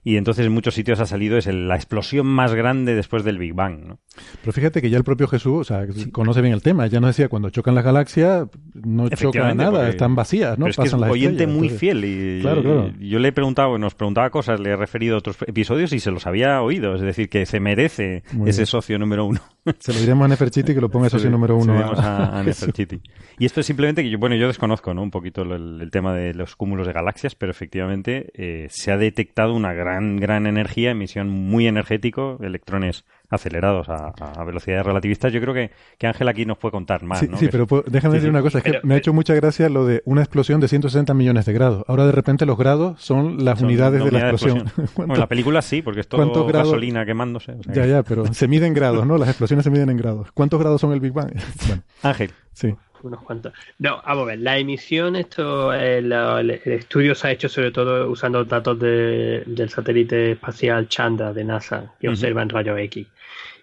Y 0.04 0.18
entonces 0.18 0.44
en 0.44 0.52
muchos 0.52 0.74
sitios 0.74 1.00
ha 1.00 1.06
salido 1.06 1.38
es 1.38 1.46
la 1.46 1.76
explosión 1.76 2.26
más 2.26 2.54
grande 2.54 2.94
después 2.94 3.24
del 3.24 3.38
Big 3.38 3.54
Bang, 3.54 3.86
¿no? 3.86 3.98
Pero 4.42 4.52
fíjate 4.52 4.82
que 4.82 4.90
ya 4.90 4.98
el 4.98 5.04
propio 5.04 5.26
Jesús, 5.26 5.60
o 5.60 5.64
sea, 5.64 5.86
conoce 6.12 6.42
bien 6.42 6.52
el 6.52 6.62
tema. 6.62 6.86
Ya 6.86 7.00
nos 7.00 7.10
decía, 7.10 7.28
cuando 7.28 7.50
chocan 7.50 7.74
las 7.74 7.84
galaxias, 7.84 8.46
no 8.74 9.08
chocan 9.08 9.56
nada, 9.56 9.88
están 9.88 10.14
vacías, 10.14 10.58
¿no? 10.58 10.66
es 10.66 10.76
que 10.76 10.84
es 10.84 10.92
un 10.92 11.04
oyente 11.04 11.46
muy 11.46 11.70
fiel 11.70 12.04
y, 12.04 12.42
yo 12.42 13.18
le 13.18 13.28
he 13.28 13.32
preguntado, 13.32 13.78
nos 13.78 13.94
preguntaba 13.94 14.30
cosas, 14.30 14.60
le 14.60 14.70
he 14.70 14.76
referido 14.76 15.16
a 15.16 15.18
otros 15.18 15.36
episodios 15.46 15.92
y 15.92 16.00
se 16.00 16.10
los 16.10 16.26
había 16.26 16.60
oído. 16.60 16.94
Es 16.94 17.00
decir, 17.00 17.28
que 17.28 17.46
se 17.46 17.60
merece 17.60 18.22
ese 18.46 18.66
socio 18.66 18.98
número 18.98 19.24
uno. 19.24 19.40
Se 19.78 19.92
lo 19.92 20.00
diremos 20.00 20.26
a 20.26 20.28
Neferchiti 20.28 20.74
que 20.74 20.80
lo 20.80 20.90
ponga 20.90 21.08
socio 21.08 21.30
número 21.30 21.56
uno. 21.56 21.74
a, 21.96 22.42
Neferchiti. 22.44 23.00
Y 23.38 23.46
esto 23.46 23.60
es 23.60 23.66
simplemente 23.66 24.02
que 24.02 24.10
yo, 24.10 24.18
bueno, 24.18 24.36
yo 24.36 24.46
desconozco, 24.46 24.92
¿no? 24.92 25.02
Un 25.02 25.10
poquito 25.10 25.42
el, 25.42 25.88
tema 25.90 26.14
de 26.14 26.34
los 26.34 26.56
cúmulos 26.56 26.86
de 26.86 26.92
galaxias, 26.92 27.34
pero 27.34 27.50
efectivamente 27.50 28.30
eh, 28.34 28.66
se 28.70 28.92
ha 28.92 28.98
detectado 28.98 29.53
una 29.54 29.72
gran, 29.72 30.16
gran 30.16 30.46
energía, 30.46 30.90
emisión 30.90 31.28
muy 31.28 31.66
energético, 31.66 32.38
electrones 32.42 33.04
acelerados 33.30 33.88
a, 33.88 34.12
velocidades 34.44 34.84
relativistas. 34.84 35.32
Yo 35.32 35.40
creo 35.40 35.54
que, 35.54 35.70
que 35.98 36.06
Ángel 36.06 36.28
aquí 36.28 36.44
nos 36.44 36.58
puede 36.58 36.72
contar 36.72 37.02
más. 37.02 37.20
Sí, 37.20 37.28
sí 37.38 37.48
pero 37.50 37.66
déjame 37.86 38.14
decir 38.14 38.30
una 38.30 38.42
cosa. 38.42 38.58
Es 38.58 38.64
que 38.64 38.80
me 38.82 38.94
ha 38.94 38.98
hecho 38.98 39.12
mucha 39.12 39.34
gracia 39.34 39.68
lo 39.68 39.86
de 39.86 40.02
una 40.04 40.22
explosión 40.22 40.60
de 40.60 40.68
160 40.68 41.14
millones 41.14 41.46
de 41.46 41.52
grados. 41.52 41.84
Ahora 41.88 42.06
de 42.06 42.12
repente 42.12 42.46
los 42.46 42.56
grados 42.56 43.00
son 43.02 43.44
las 43.44 43.60
unidades 43.60 44.04
de 44.04 44.10
la 44.10 44.30
explosión. 44.30 44.70
bueno, 44.96 45.16
la 45.16 45.26
película 45.26 45.62
sí, 45.62 45.82
porque 45.82 46.00
es 46.00 46.08
todo 46.08 46.46
gasolina 46.46 47.04
quemándose. 47.04 47.56
ya, 47.72 47.86
ya, 47.86 48.02
pero 48.02 48.26
se 48.32 48.48
miden 48.48 48.74
grados, 48.74 49.06
¿no? 49.06 49.18
Las 49.24 49.28
explosiones 49.28 49.64
se 49.64 49.70
miden 49.70 49.90
en 49.90 49.96
grados. 49.96 50.32
¿Cuántos 50.32 50.60
grados 50.60 50.80
son 50.80 50.92
el 50.92 51.00
Big 51.00 51.12
Bang? 51.12 51.32
Ángel. 52.02 52.30
Sí 52.52 52.74
unos 53.04 53.22
cuantos. 53.22 53.52
No, 53.78 54.02
vamos 54.04 54.22
a 54.22 54.26
ver, 54.26 54.38
la 54.40 54.58
emisión, 54.58 55.16
esto, 55.16 55.72
el, 55.72 56.50
estudio 56.50 57.14
se 57.14 57.28
ha 57.28 57.30
hecho 57.30 57.48
sobre 57.48 57.70
todo 57.70 58.10
usando 58.10 58.44
datos 58.44 58.78
del 58.78 59.68
satélite 59.68 60.32
espacial 60.32 60.88
Chandra 60.88 61.32
de 61.32 61.44
NASA, 61.44 61.94
que 62.00 62.08
observa 62.08 62.42
en 62.42 62.48
rayos 62.48 62.78
X. 62.78 63.06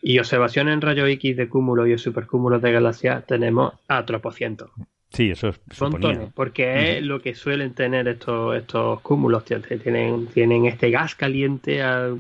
Y 0.01 0.19
observaciones 0.19 0.73
en 0.73 0.81
rayos 0.81 1.09
X 1.09 1.37
de 1.37 1.49
cúmulos 1.49 1.87
y 1.87 1.97
supercúmulos 1.97 2.61
de 2.61 2.71
galaxias 2.71 3.25
tenemos 3.25 3.73
a 3.87 4.05
tropocientos. 4.05 4.71
Sí, 5.13 5.29
eso 5.29 5.49
es 5.49 5.59
porque 6.33 6.97
es 6.97 7.03
lo 7.03 7.21
que 7.21 7.35
suelen 7.35 7.73
tener 7.73 8.07
estos 8.07 8.55
estos 8.55 9.01
cúmulos. 9.01 9.43
Tienen, 9.43 10.27
tienen 10.27 10.65
este 10.67 10.89
gas 10.89 11.15
caliente 11.15 11.81
a 11.81 12.15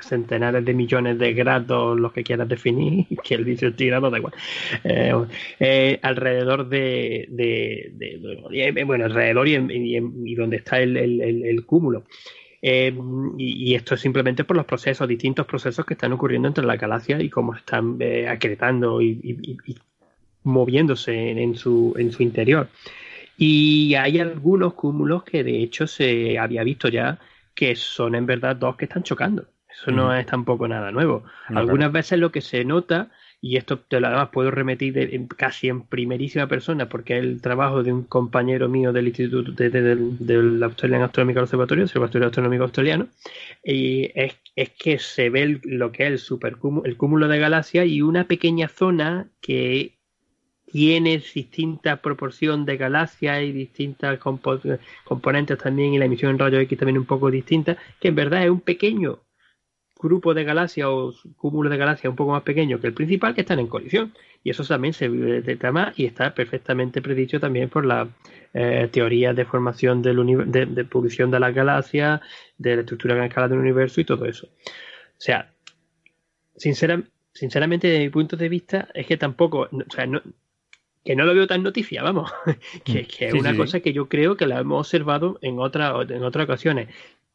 centenares 0.00 0.64
de 0.64 0.74
millones 0.74 1.16
de 1.18 1.32
grados, 1.32 1.98
los 1.98 2.12
que 2.12 2.24
quieras 2.24 2.48
definir, 2.48 3.06
que 3.24 3.34
el 3.36 3.44
18 3.44 3.76
grados 3.86 4.10
da 4.10 4.18
igual. 4.18 4.34
Eh, 4.82 5.12
eh, 5.60 5.98
alrededor 6.02 6.68
de, 6.68 7.28
de, 7.30 8.84
bueno, 8.84 9.04
alrededor 9.04 9.46
y, 9.46 9.54
y, 9.54 10.34
donde 10.34 10.56
está 10.56 10.80
el, 10.80 10.96
el, 10.96 11.64
cúmulo. 11.64 12.02
Eh, 12.60 12.92
y, 13.38 13.74
esto 13.74 13.94
es 13.94 14.00
simplemente 14.00 14.42
por 14.42 14.56
los 14.56 14.66
procesos, 14.66 15.06
distintos 15.06 15.46
procesos 15.46 15.86
que 15.86 15.94
están 15.94 16.12
ocurriendo 16.12 16.48
entre 16.48 16.64
las 16.64 16.80
galaxias 16.80 17.22
y 17.22 17.30
cómo 17.30 17.54
están 17.54 17.98
acretando 18.28 19.00
y, 19.00 19.56
moviéndose 20.44 21.30
en, 21.30 21.56
su, 21.56 21.94
en 21.98 22.12
su 22.12 22.22
interior. 22.22 22.68
Y 23.36 23.94
hay 23.96 24.20
algunos 24.20 24.74
cúmulos 24.74 25.24
que 25.24 25.42
de 25.42 25.62
hecho 25.62 25.86
se 25.86 26.38
había 26.38 26.62
visto 26.62 26.88
ya 26.88 27.18
que 27.54 27.76
son 27.76 28.14
en 28.14 28.26
verdad 28.26 28.56
dos 28.56 28.76
que 28.76 28.84
están 28.84 29.02
chocando. 29.02 29.46
Eso 29.68 29.90
no 29.90 30.14
es 30.14 30.24
tampoco 30.26 30.68
nada 30.68 30.92
nuevo. 30.92 31.24
Algunas 31.48 31.90
veces 31.90 32.18
lo 32.18 32.30
que 32.30 32.40
se 32.40 32.64
nota, 32.64 33.10
y 33.40 33.56
esto 33.56 33.80
te 33.80 33.98
lo 33.98 34.06
además 34.06 34.28
puedo 34.32 34.52
remitir 34.52 35.26
casi 35.36 35.68
en 35.68 35.82
primerísima 35.82 36.46
persona, 36.46 36.88
porque 36.88 37.18
es 37.18 37.24
el 37.24 37.40
trabajo 37.40 37.82
de 37.82 37.92
un 37.92 38.04
compañero 38.04 38.68
mío 38.68 38.92
del 38.92 39.08
Instituto 39.08 39.50
de, 39.50 39.70
del 39.70 40.62
Australian 40.62 41.02
Astronomical 41.02 41.42
Observatorio, 41.42 41.82
el 41.82 41.88
Observatorio 41.88 42.28
Astronómico 42.28 42.62
Australiano, 42.62 43.08
y 43.64 44.10
es, 44.14 44.36
es 44.54 44.70
que 44.70 45.00
se 45.00 45.28
ve 45.28 45.60
lo 45.64 45.90
que 45.90 46.04
es 46.04 46.10
el, 46.12 46.18
supercúmulo, 46.18 46.86
el 46.86 46.96
cúmulo 46.96 47.26
de 47.26 47.40
galaxias 47.40 47.86
y 47.88 48.00
una 48.00 48.28
pequeña 48.28 48.68
zona 48.68 49.26
que 49.40 49.93
tiene 50.74 51.22
distinta 51.32 52.02
proporción 52.02 52.64
de 52.64 52.76
galaxias 52.76 53.44
y 53.44 53.52
distintas 53.52 54.18
componentes 54.18 55.56
también 55.56 55.94
y 55.94 55.98
la 55.98 56.06
emisión 56.06 56.32
en 56.32 56.38
rayos 56.40 56.62
X 56.62 56.76
también 56.76 56.98
un 56.98 57.04
poco 57.04 57.30
distinta, 57.30 57.76
que 58.00 58.08
en 58.08 58.16
verdad 58.16 58.42
es 58.42 58.50
un 58.50 58.60
pequeño 58.60 59.20
grupo 60.00 60.34
de 60.34 60.42
galaxias 60.42 60.88
o 60.90 61.14
cúmulo 61.36 61.70
de 61.70 61.76
galaxias 61.76 62.10
un 62.10 62.16
poco 62.16 62.32
más 62.32 62.42
pequeño 62.42 62.80
que 62.80 62.88
el 62.88 62.92
principal 62.92 63.36
que 63.36 63.42
están 63.42 63.60
en 63.60 63.68
colisión. 63.68 64.14
Y 64.42 64.50
eso 64.50 64.64
también 64.64 64.94
se 64.94 65.08
detecta 65.08 65.70
más 65.70 65.96
y 65.96 66.06
está 66.06 66.34
perfectamente 66.34 67.00
predicho 67.00 67.38
también 67.38 67.68
por 67.68 67.86
la 67.86 68.08
eh, 68.52 68.88
teoría 68.90 69.32
de 69.32 69.44
formación 69.44 70.02
del 70.02 70.26
de, 70.50 70.66
de 70.66 70.84
publicación 70.84 71.30
de 71.30 71.38
las 71.38 71.54
galaxias, 71.54 72.20
de 72.58 72.74
la 72.74 72.80
estructura 72.80 73.14
gran 73.14 73.28
escala 73.28 73.46
del 73.46 73.60
universo 73.60 74.00
y 74.00 74.04
todo 74.04 74.24
eso. 74.24 74.48
O 74.48 75.20
sea, 75.20 75.52
sinceramente, 76.56 77.86
desde 77.86 78.02
mi 78.02 78.10
punto 78.10 78.36
de 78.36 78.48
vista, 78.48 78.88
es 78.92 79.06
que 79.06 79.16
tampoco, 79.16 79.68
o 79.70 79.94
sea, 79.94 80.06
no, 80.06 80.20
que 81.04 81.14
no 81.14 81.24
lo 81.24 81.34
veo 81.34 81.46
tan 81.46 81.62
noticia, 81.62 82.02
vamos, 82.02 82.32
que, 82.84 83.02
mm. 83.02 83.06
que 83.06 83.26
es 83.28 83.34
una 83.34 83.56
cosa 83.56 83.80
que 83.80 83.92
yo 83.92 84.08
creo 84.08 84.36
que 84.36 84.46
la 84.46 84.60
hemos 84.60 84.80
observado 84.80 85.38
en, 85.42 85.58
otra, 85.58 85.94
en 86.08 86.24
otras 86.24 86.44
ocasiones, 86.44 86.88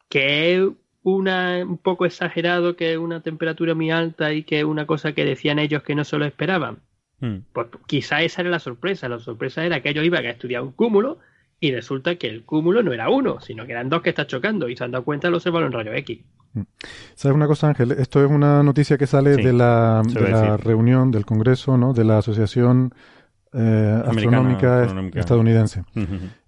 que 0.09 0.55
es 0.55 0.70
una, 1.03 1.63
un 1.63 1.78
poco 1.78 2.05
exagerado, 2.05 2.76
que 2.76 2.93
es 2.93 2.97
una 2.97 3.22
temperatura 3.22 3.76
muy 3.76 3.91
alta 3.91 4.34
y 4.34 4.43
que 4.43 4.59
es 4.59 4.65
una 4.65 4.86
cosa 4.86 5.13
que 5.13 5.24
decían 5.24 5.59
ellos 5.59 5.84
que 5.84 5.95
no 5.95 6.03
se 6.03 6.17
lo 6.17 6.26
esperaban. 6.26 6.80
Mm. 7.20 7.38
Pues 7.53 7.67
quizá 7.86 8.22
esa 8.22 8.41
era 8.41 8.49
la 8.49 8.59
sorpresa, 8.59 9.07
la 9.07 9.20
sorpresa 9.20 9.63
era 9.63 9.82
que 9.82 9.89
ellos 9.89 10.05
iban 10.05 10.26
a 10.26 10.32
estudiar 10.32 10.63
un 10.63 10.72
cúmulo 10.72 11.20
y 11.59 11.72
resulta 11.72 12.15
que 12.15 12.28
el 12.28 12.43
cúmulo 12.45 12.82
no 12.82 12.93
era 12.93 13.09
uno, 13.09 13.41
sino 13.41 13.65
que 13.65 13.74
eran 13.74 13.89
dos 13.89 14.01
que 14.01 14.09
están 14.09 14.28
chocando 14.28 14.70
y 14.70 14.76
se 14.76 14.84
han 14.84 14.91
dado 14.91 15.03
cuenta 15.03 15.30
lo 15.30 15.38
observaron 15.38 15.67
en 15.67 15.74
rayo 15.74 15.93
X. 15.93 16.22
Mm. 16.53 16.61
¿Sabes 17.13 17.36
una 17.36 17.47
cosa, 17.47 17.67
Ángel? 17.67 17.91
Esto 17.91 18.24
es 18.24 18.32
una 18.32 18.63
noticia 18.63 18.97
que 18.97 19.05
sale 19.05 19.36
de 19.36 19.53
la, 19.53 20.01
de 20.05 20.30
la 20.30 20.57
reunión 20.57 21.11
del 21.11 21.26
Congreso, 21.26 21.78
¿no? 21.78 21.93
De 21.93 22.03
la 22.03 22.17
Asociación 22.17 22.93
eh, 23.53 24.03
astronómica, 24.05 24.87
estadounidense. 25.15 25.83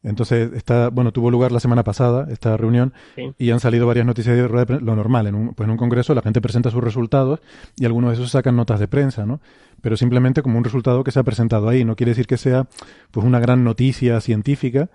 Entonces, 0.03 0.51
está, 0.53 0.89
bueno, 0.89 1.11
tuvo 1.11 1.31
lugar 1.31 1.51
la 1.51 1.59
semana 1.59 1.83
pasada 1.83 2.27
esta 2.29 2.57
reunión 2.57 2.93
y 3.37 3.51
han 3.51 3.59
salido 3.59 3.87
varias 3.87 4.05
noticias 4.05 4.35
de 4.35 4.79
lo 4.79 4.95
normal. 4.95 5.27
En 5.27 5.35
un, 5.35 5.53
pues 5.53 5.65
en 5.65 5.71
un 5.71 5.77
congreso 5.77 6.13
la 6.13 6.21
gente 6.21 6.41
presenta 6.41 6.69
sus 6.69 6.83
resultados 6.83 7.39
y 7.75 7.85
algunos 7.85 8.11
de 8.11 8.15
esos 8.15 8.31
sacan 8.31 8.55
notas 8.55 8.79
de 8.79 8.87
prensa, 8.87 9.25
¿no? 9.25 9.39
Pero 9.81 9.97
simplemente 9.97 10.41
como 10.41 10.57
un 10.57 10.63
resultado 10.63 11.03
que 11.03 11.11
se 11.11 11.19
ha 11.19 11.23
presentado 11.23 11.69
ahí. 11.69 11.83
No 11.83 11.95
quiere 11.95 12.11
decir 12.11 12.27
que 12.27 12.37
sea 12.37 12.67
pues 13.09 13.25
una 13.25 13.39
gran 13.39 13.63
noticia 13.63 14.21
científica, 14.21 14.89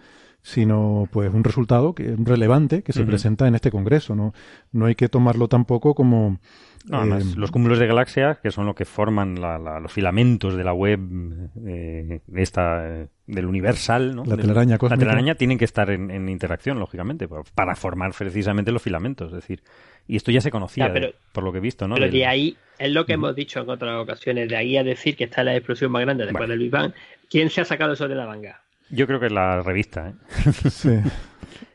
sino 0.46 1.08
pues 1.10 1.34
un 1.34 1.42
resultado 1.42 1.92
que, 1.92 2.14
relevante 2.16 2.82
que 2.82 2.92
se 2.92 3.02
presenta 3.04 3.48
en 3.48 3.56
este 3.56 3.72
congreso. 3.72 4.14
¿no? 4.14 4.32
no 4.70 4.86
hay 4.86 4.94
que 4.94 5.08
tomarlo 5.08 5.48
tampoco 5.48 5.96
como 5.96 6.38
no, 6.88 7.18
eh, 7.18 7.22
los 7.36 7.50
cúmulos 7.50 7.80
de 7.80 7.88
galaxias, 7.88 8.38
que 8.38 8.52
son 8.52 8.64
lo 8.64 8.76
que 8.76 8.84
forman 8.84 9.40
los 9.40 9.90
filamentos 9.90 10.56
de 10.56 10.62
la 10.62 10.72
web 10.72 11.00
eh, 11.66 12.20
esta, 12.36 12.88
eh, 12.88 13.08
del 13.26 13.46
universal, 13.46 14.14
¿no? 14.14 14.24
La 14.24 14.36
telaraña 14.36 14.78
La 14.80 14.96
telaraña 14.96 15.34
tienen 15.34 15.58
que 15.58 15.64
estar 15.64 15.90
en, 15.90 16.28
interacción, 16.28 16.78
lógicamente, 16.78 17.26
para 17.26 17.74
formar 17.74 18.12
precisamente 18.16 18.70
los 18.70 18.82
filamentos. 18.82 19.32
Es 19.32 19.34
decir, 19.34 19.64
y 20.06 20.14
esto 20.14 20.30
ya 20.30 20.40
se 20.40 20.52
conocía, 20.52 20.94
por 21.32 21.42
lo 21.42 21.50
que 21.50 21.58
he 21.58 21.60
visto, 21.60 21.88
¿no? 21.88 21.96
Pero 21.96 22.08
de 22.08 22.24
ahí, 22.24 22.56
es 22.78 22.92
lo 22.92 23.04
que 23.04 23.14
hemos 23.14 23.34
dicho 23.34 23.62
en 23.62 23.68
otras 23.68 24.00
ocasiones, 24.00 24.48
de 24.48 24.56
ahí 24.56 24.76
a 24.76 24.84
decir 24.84 25.16
que 25.16 25.24
está 25.24 25.42
la 25.42 25.56
explosión 25.56 25.90
más 25.90 26.02
grande 26.02 26.24
después 26.24 26.48
del 26.48 26.60
Big 26.60 26.70
Bang, 26.70 26.92
¿quién 27.28 27.50
se 27.50 27.62
ha 27.62 27.64
sacado 27.64 27.94
eso 27.94 28.06
de 28.06 28.14
la 28.14 28.26
manga? 28.26 28.60
Yo 28.90 29.06
creo 29.06 29.20
que 29.20 29.26
es 29.26 29.32
la 29.32 29.62
revista, 29.62 30.08
¿eh? 30.08 30.14
sí. 30.70 31.00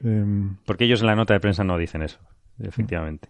Em, 0.03 0.57
Porque 0.65 0.85
ellos 0.85 1.01
en 1.01 1.07
la 1.07 1.15
nota 1.15 1.33
de 1.33 1.39
prensa 1.39 1.63
no 1.63 1.77
dicen 1.77 2.01
eso, 2.01 2.19
efectivamente. 2.59 3.29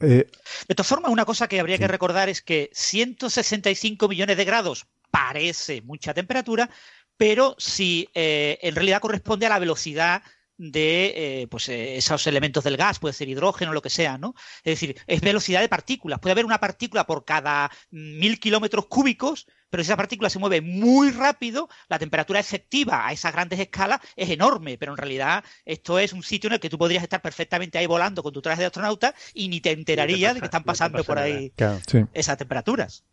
Eh, 0.00 0.26
de 0.68 0.74
todas 0.74 0.88
formas, 0.88 1.10
una 1.10 1.24
cosa 1.24 1.48
que 1.48 1.60
habría 1.60 1.78
que 1.78 1.88
recordar 1.88 2.28
es 2.28 2.42
que 2.42 2.70
165 2.72 4.08
millones 4.08 4.36
de 4.36 4.44
grados 4.44 4.86
parece 5.10 5.82
mucha 5.82 6.14
temperatura, 6.14 6.70
pero 7.16 7.54
si 7.58 8.08
eh, 8.14 8.58
en 8.62 8.74
realidad 8.74 9.00
corresponde 9.00 9.46
a 9.46 9.50
la 9.50 9.58
velocidad 9.58 10.22
de 10.56 11.12
eh, 11.16 11.46
pues, 11.48 11.68
esos 11.68 12.26
elementos 12.26 12.64
del 12.64 12.76
gas, 12.76 12.98
puede 12.98 13.14
ser 13.14 13.28
hidrógeno, 13.28 13.72
lo 13.72 13.82
que 13.82 13.90
sea, 13.90 14.18
¿no? 14.18 14.34
Es 14.64 14.80
decir, 14.80 14.96
es 15.06 15.20
velocidad 15.20 15.60
de 15.60 15.68
partículas. 15.68 16.20
Puede 16.20 16.32
haber 16.32 16.44
una 16.44 16.60
partícula 16.60 17.04
por 17.04 17.24
cada 17.24 17.70
mil 17.90 18.38
kilómetros 18.38 18.86
cúbicos, 18.86 19.46
pero 19.70 19.82
si 19.82 19.88
esa 19.88 19.96
partícula 19.96 20.28
se 20.28 20.38
mueve 20.38 20.60
muy 20.60 21.10
rápido, 21.10 21.68
la 21.88 21.98
temperatura 21.98 22.40
efectiva 22.40 23.06
a 23.06 23.12
esas 23.12 23.32
grandes 23.32 23.58
escalas 23.58 24.00
es 24.16 24.30
enorme, 24.30 24.76
pero 24.78 24.92
en 24.92 24.98
realidad 24.98 25.44
esto 25.64 25.98
es 25.98 26.12
un 26.12 26.22
sitio 26.22 26.48
en 26.48 26.54
el 26.54 26.60
que 26.60 26.70
tú 26.70 26.78
podrías 26.78 27.02
estar 27.02 27.22
perfectamente 27.22 27.78
ahí 27.78 27.86
volando 27.86 28.22
con 28.22 28.32
tu 28.32 28.42
traje 28.42 28.60
de 28.60 28.66
astronauta 28.66 29.14
y 29.32 29.48
ni 29.48 29.60
te 29.60 29.70
enterarías 29.70 30.34
de 30.34 30.40
que 30.40 30.46
están 30.46 30.64
pasando 30.64 31.02
por 31.04 31.18
ahí 31.18 31.52
esas 32.12 32.36
temperaturas. 32.36 33.04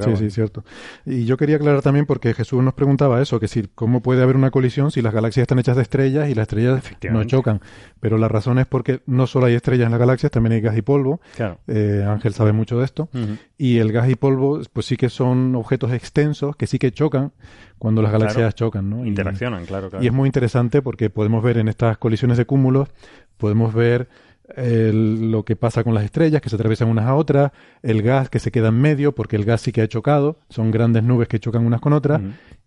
Sí, 0.00 0.16
sí, 0.16 0.30
cierto. 0.30 0.64
Y 1.04 1.24
yo 1.24 1.36
quería 1.36 1.56
aclarar 1.56 1.82
también 1.82 2.06
porque 2.06 2.34
Jesús 2.34 2.62
nos 2.62 2.74
preguntaba 2.74 3.20
eso, 3.20 3.40
que 3.40 3.48
si 3.48 3.62
cómo 3.74 4.00
puede 4.00 4.22
haber 4.22 4.36
una 4.36 4.50
colisión 4.50 4.90
si 4.90 5.02
las 5.02 5.14
galaxias 5.14 5.42
están 5.42 5.58
hechas 5.58 5.76
de 5.76 5.82
estrellas 5.82 6.28
y 6.28 6.34
las 6.34 6.44
estrellas 6.44 6.82
no 7.10 7.24
chocan. 7.24 7.60
Pero 8.00 8.18
la 8.18 8.28
razón 8.28 8.58
es 8.58 8.66
porque 8.66 9.00
no 9.06 9.26
solo 9.26 9.46
hay 9.46 9.54
estrellas 9.54 9.86
en 9.86 9.92
las 9.92 10.00
galaxias, 10.00 10.32
también 10.32 10.52
hay 10.52 10.60
gas 10.60 10.76
y 10.76 10.82
polvo. 10.82 11.20
Eh, 11.66 12.04
Ángel 12.06 12.34
sabe 12.34 12.52
mucho 12.52 12.78
de 12.78 12.84
esto. 12.84 13.08
Y 13.56 13.78
el 13.78 13.92
gas 13.92 14.08
y 14.08 14.14
polvo, 14.14 14.60
pues 14.72 14.86
sí 14.86 14.96
que 14.96 15.08
son 15.08 15.54
objetos 15.54 15.92
extensos 15.92 16.56
que 16.56 16.66
sí 16.66 16.78
que 16.78 16.92
chocan 16.92 17.32
cuando 17.78 18.02
las 18.02 18.12
galaxias 18.12 18.54
chocan, 18.54 18.90
¿no? 18.90 19.06
Interaccionan, 19.06 19.64
claro, 19.64 19.88
claro. 19.88 20.04
Y 20.04 20.08
es 20.08 20.12
muy 20.12 20.26
interesante 20.26 20.82
porque 20.82 21.08
podemos 21.10 21.42
ver 21.42 21.58
en 21.58 21.68
estas 21.68 21.96
colisiones 21.98 22.36
de 22.36 22.44
cúmulos, 22.44 22.88
podemos 23.38 23.72
ver 23.72 24.08
lo 24.56 25.44
que 25.44 25.56
pasa 25.56 25.84
con 25.84 25.94
las 25.94 26.04
estrellas 26.04 26.40
que 26.40 26.48
se 26.48 26.56
atraviesan 26.56 26.88
unas 26.88 27.06
a 27.06 27.14
otras, 27.14 27.52
el 27.82 28.02
gas 28.02 28.28
que 28.28 28.38
se 28.38 28.50
queda 28.50 28.68
en 28.68 28.80
medio 28.80 29.14
porque 29.14 29.36
el 29.36 29.44
gas 29.44 29.60
sí 29.60 29.72
que 29.72 29.82
ha 29.82 29.88
chocado, 29.88 30.38
son 30.48 30.70
grandes 30.70 31.02
nubes 31.02 31.28
que 31.28 31.40
chocan 31.40 31.64
unas 31.64 31.80
con 31.80 31.92
otras, 31.92 32.20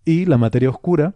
y 0.06 0.26
la 0.26 0.38
materia 0.38 0.70
oscura, 0.70 1.16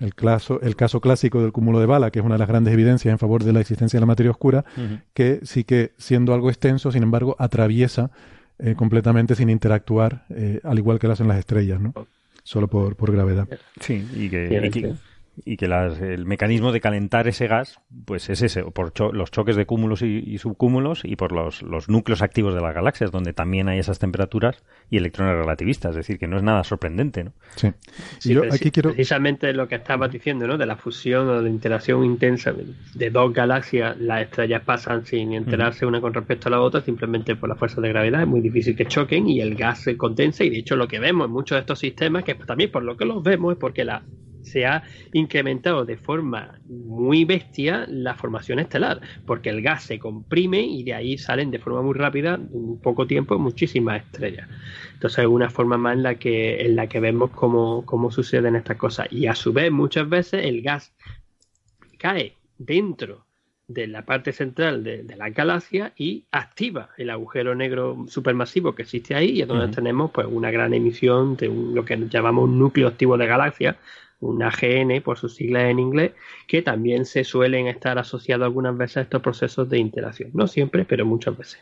el, 0.00 0.14
caso, 0.14 0.60
el 0.60 0.76
caso 0.76 1.00
clásico 1.00 1.40
del 1.40 1.52
cúmulo 1.52 1.80
de 1.80 1.86
bala, 1.86 2.10
que 2.10 2.18
es 2.18 2.24
una 2.24 2.34
de 2.34 2.40
las 2.40 2.48
grandes 2.48 2.74
evidencias 2.74 3.12
en 3.12 3.18
favor 3.18 3.42
de 3.44 3.52
la 3.52 3.60
existencia 3.60 3.96
de 3.98 4.02
la 4.02 4.06
materia 4.06 4.30
oscura, 4.30 4.64
que 5.12 5.40
sí 5.42 5.64
que 5.64 5.92
siendo 5.96 6.34
algo 6.34 6.50
extenso, 6.50 6.92
sin 6.92 7.02
embargo, 7.02 7.36
atraviesa 7.38 8.10
eh, 8.58 8.74
completamente 8.74 9.34
sin 9.34 9.50
interactuar, 9.50 10.26
eh, 10.30 10.60
al 10.62 10.78
igual 10.78 10.98
que 10.98 11.06
lo 11.06 11.14
hacen 11.14 11.28
las 11.28 11.38
estrellas, 11.38 11.80
¿no? 11.80 11.92
Solo 12.42 12.68
por, 12.68 12.94
por 12.94 13.10
gravedad. 13.10 13.48
Sí, 13.80 14.06
y 14.14 14.28
que, 14.28 14.60
y 14.64 14.70
que 14.70 14.94
el 15.44 16.26
mecanismo 16.26 16.70
de 16.70 16.80
calentar 16.80 17.26
ese 17.26 17.48
gas 17.48 17.80
pues 18.04 18.30
es 18.30 18.42
ese, 18.42 18.62
por 18.62 18.92
los 19.14 19.30
choques 19.30 19.56
de 19.56 19.66
cúmulos 19.66 20.02
y, 20.02 20.38
subcúmulos 20.38 21.04
y 21.04 21.16
por 21.16 21.32
los, 21.32 21.62
los, 21.62 21.88
núcleos 21.88 22.22
activos 22.22 22.54
de 22.54 22.60
las 22.60 22.74
galaxias, 22.74 23.10
donde 23.10 23.32
también 23.32 23.68
hay 23.68 23.78
esas 23.78 23.98
temperaturas 23.98 24.62
y 24.90 24.96
electrones 24.96 25.36
relativistas, 25.36 25.90
es 25.90 25.96
decir, 25.96 26.18
que 26.18 26.28
no 26.28 26.36
es 26.36 26.42
nada 26.42 26.62
sorprendente. 26.64 27.24
¿no? 27.24 27.32
Sí. 27.56 27.72
yo 28.24 28.42
aquí 28.52 28.70
quiero... 28.70 28.90
Precisamente 28.90 29.52
lo 29.52 29.66
que 29.66 29.76
estabas 29.76 30.10
diciendo, 30.10 30.46
¿no? 30.46 30.56
de 30.56 30.66
la 30.66 30.76
fusión 30.76 31.28
o 31.28 31.36
de 31.36 31.42
la 31.42 31.48
interacción 31.48 32.04
intensa 32.04 32.52
de 32.94 33.10
dos 33.10 33.32
galaxias, 33.32 33.98
las 33.98 34.22
estrellas 34.22 34.62
pasan 34.64 35.04
sin 35.04 35.32
enterarse 35.32 35.86
una 35.86 36.00
con 36.00 36.14
respecto 36.14 36.48
a 36.48 36.52
la 36.52 36.60
otra, 36.60 36.80
simplemente 36.80 37.36
por 37.36 37.48
la 37.48 37.56
fuerza 37.56 37.80
de 37.80 37.88
gravedad, 37.88 38.22
es 38.22 38.28
muy 38.28 38.40
difícil 38.40 38.76
que 38.76 38.86
choquen 38.86 39.28
y 39.28 39.40
el 39.40 39.54
gas 39.54 39.82
se 39.82 39.96
condensa 39.96 40.44
y 40.44 40.50
de 40.50 40.58
hecho 40.58 40.76
lo 40.76 40.86
que 40.86 41.00
vemos 41.00 41.26
en 41.26 41.32
muchos 41.32 41.56
de 41.56 41.60
estos 41.60 41.78
sistemas, 41.78 42.24
que 42.24 42.34
también 42.34 42.70
por 42.70 42.82
lo 42.82 42.96
que 42.96 43.04
los 43.04 43.22
vemos 43.22 43.52
es 43.52 43.58
porque 43.58 43.84
la 43.84 44.02
se 44.44 44.66
ha 44.66 44.82
incrementado 45.12 45.84
de 45.84 45.96
forma 45.96 46.60
muy 46.66 47.24
bestia 47.24 47.86
la 47.88 48.14
formación 48.14 48.58
estelar, 48.58 49.00
porque 49.26 49.50
el 49.50 49.62
gas 49.62 49.84
se 49.84 49.98
comprime 49.98 50.60
y 50.60 50.84
de 50.84 50.94
ahí 50.94 51.18
salen 51.18 51.50
de 51.50 51.58
forma 51.58 51.82
muy 51.82 51.94
rápida, 51.94 52.34
en 52.34 52.78
poco 52.78 53.06
tiempo, 53.06 53.38
muchísimas 53.38 54.02
estrellas. 54.02 54.48
Entonces 54.92 55.20
es 55.20 55.26
una 55.26 55.50
forma 55.50 55.76
más 55.76 55.94
en 55.94 56.02
la 56.02 56.14
que, 56.16 56.62
en 56.62 56.76
la 56.76 56.86
que 56.86 57.00
vemos 57.00 57.30
cómo, 57.30 57.84
cómo 57.84 58.10
suceden 58.10 58.56
estas 58.56 58.76
cosas. 58.76 59.08
Y 59.10 59.26
a 59.26 59.34
su 59.34 59.52
vez, 59.52 59.72
muchas 59.72 60.08
veces 60.08 60.44
el 60.44 60.62
gas 60.62 60.92
cae 61.98 62.36
dentro 62.58 63.24
de 63.66 63.86
la 63.86 64.04
parte 64.04 64.32
central 64.32 64.84
de, 64.84 65.04
la 65.16 65.30
galaxia 65.30 65.92
y 65.96 66.26
activa 66.30 66.90
el 66.98 67.08
agujero 67.08 67.54
negro 67.54 68.04
supermasivo 68.08 68.74
que 68.74 68.82
existe 68.82 69.14
ahí 69.14 69.30
y 69.30 69.42
es 69.42 69.48
donde 69.48 69.74
tenemos 69.74 70.10
pues 70.10 70.26
una 70.30 70.50
gran 70.50 70.74
emisión 70.74 71.36
de 71.36 71.48
lo 71.48 71.84
que 71.84 71.96
llamamos 72.10 72.44
un 72.44 72.58
núcleo 72.58 72.88
activo 72.88 73.16
de 73.16 73.26
galaxia 73.26 73.78
un 74.20 74.42
AGN 74.42 75.02
por 75.02 75.18
sus 75.18 75.34
siglas 75.36 75.64
en 75.64 75.78
inglés, 75.78 76.12
que 76.46 76.62
también 76.62 77.04
se 77.04 77.24
suelen 77.24 77.66
estar 77.66 77.98
asociados 77.98 78.44
algunas 78.44 78.76
veces 78.76 78.98
a 78.98 79.00
estos 79.02 79.22
procesos 79.22 79.68
de 79.68 79.78
interacción. 79.78 80.30
No 80.34 80.46
siempre, 80.46 80.84
pero 80.84 81.04
muchas 81.04 81.36
veces. 81.36 81.60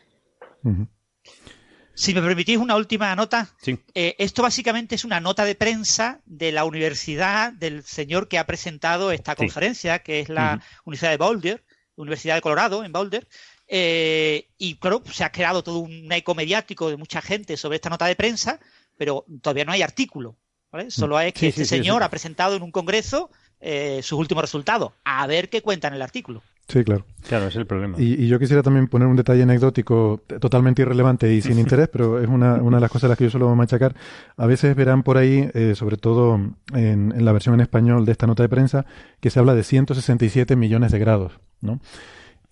Si 1.95 2.13
me 2.13 2.21
permitís 2.21 2.57
una 2.57 2.75
última 2.75 3.15
nota, 3.15 3.49
eh, 3.93 4.15
esto 4.17 4.41
básicamente 4.41 4.95
es 4.95 5.05
una 5.05 5.19
nota 5.19 5.45
de 5.45 5.55
prensa 5.55 6.21
de 6.25 6.51
la 6.51 6.65
universidad 6.65 7.53
del 7.53 7.83
señor 7.83 8.27
que 8.27 8.39
ha 8.39 8.47
presentado 8.47 9.11
esta 9.11 9.35
conferencia, 9.35 9.99
que 9.99 10.19
es 10.21 10.29
la 10.29 10.61
Universidad 10.85 11.11
de 11.11 11.17
Boulder, 11.17 11.63
Universidad 11.95 12.35
de 12.35 12.41
Colorado, 12.41 12.83
en 12.83 12.91
Boulder. 12.91 13.27
Eh, 13.67 14.49
y 14.57 14.75
claro, 14.75 15.03
se 15.05 15.23
ha 15.23 15.31
creado 15.31 15.63
todo 15.63 15.79
un 15.79 16.11
eco 16.11 16.33
mediático 16.33 16.89
de 16.89 16.97
mucha 16.97 17.21
gente 17.21 17.57
sobre 17.57 17.75
esta 17.75 17.89
nota 17.89 18.05
de 18.07 18.15
prensa, 18.15 18.59
pero 18.97 19.25
todavía 19.41 19.65
no 19.65 19.71
hay 19.71 19.81
artículo. 19.83 20.35
Solo 20.89 21.19
es 21.19 21.33
que 21.33 21.47
este 21.47 21.65
señor 21.65 22.03
ha 22.03 22.09
presentado 22.09 22.55
en 22.55 22.63
un 22.63 22.71
congreso 22.71 23.29
eh, 23.59 24.01
sus 24.03 24.19
últimos 24.19 24.43
resultados. 24.43 24.91
A 25.05 25.25
ver 25.27 25.49
qué 25.49 25.61
cuenta 25.61 25.87
en 25.87 25.93
el 25.93 26.01
artículo. 26.01 26.41
Sí, 26.67 26.83
claro. 26.83 27.05
Claro, 27.27 27.47
es 27.47 27.55
el 27.55 27.65
problema. 27.65 27.97
Y, 27.99 28.27
yo 28.27 28.39
quisiera 28.39 28.63
también 28.63 28.87
poner 28.87 29.07
un 29.07 29.15
detalle 29.15 29.43
anecdótico 29.43 30.21
totalmente 30.39 30.81
irrelevante 30.81 31.33
y 31.33 31.41
sin 31.41 31.59
interés, 31.59 31.89
pero 31.89 32.19
es 32.19 32.27
una, 32.27 32.55
una 32.55 32.77
de 32.77 32.81
las 32.81 32.91
cosas 32.91 33.05
a 33.05 33.07
las 33.09 33.17
que 33.17 33.25
yo 33.25 33.29
suelo 33.29 33.53
machacar. 33.55 33.95
A 34.37 34.47
veces 34.47 34.75
verán 34.75 35.03
por 35.03 35.17
ahí, 35.17 35.49
eh, 35.53 35.75
sobre 35.75 35.97
todo 35.97 36.35
en, 36.35 36.55
en, 37.15 37.25
la 37.25 37.31
versión 37.31 37.55
en 37.55 37.61
español 37.61 38.05
de 38.05 38.13
esta 38.13 38.27
nota 38.27 38.43
de 38.43 38.49
prensa, 38.49 38.85
que 39.19 39.29
se 39.29 39.39
habla 39.39 39.55
de 39.55 39.63
167 39.63 40.55
millones 40.55 40.91
de 40.91 40.99
grados, 40.99 41.33
¿no? 41.61 41.79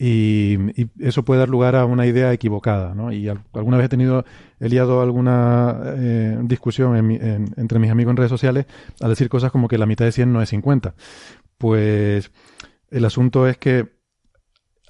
Y, 0.04 0.58
eso 1.00 1.24
puede 1.24 1.42
dar 1.42 1.50
lugar 1.50 1.76
a 1.76 1.86
una 1.86 2.08
idea 2.08 2.34
equivocada, 2.34 2.96
¿no? 2.96 3.14
Y 3.14 3.30
alguna 3.30 3.78
vez 3.78 3.86
he 3.86 3.90
tenido, 3.90 4.26
he 4.60 4.68
liado 4.68 5.00
alguna 5.00 5.80
eh, 5.96 6.40
discusión 6.42 6.96
entre 7.56 7.78
mis 7.78 7.92
amigos 7.92 8.10
en 8.10 8.18
redes 8.18 8.32
sociales 8.32 8.66
a 9.00 9.08
decir 9.08 9.30
cosas 9.30 9.52
como 9.52 9.68
que 9.68 9.78
la 9.78 9.86
mitad 9.86 10.06
de 10.06 10.12
100 10.12 10.34
no 10.34 10.42
es 10.42 10.50
50. 10.50 10.96
Pues 11.60 12.32
el 12.90 13.06
asunto 13.06 13.48
es 13.48 13.60
que 13.60 13.92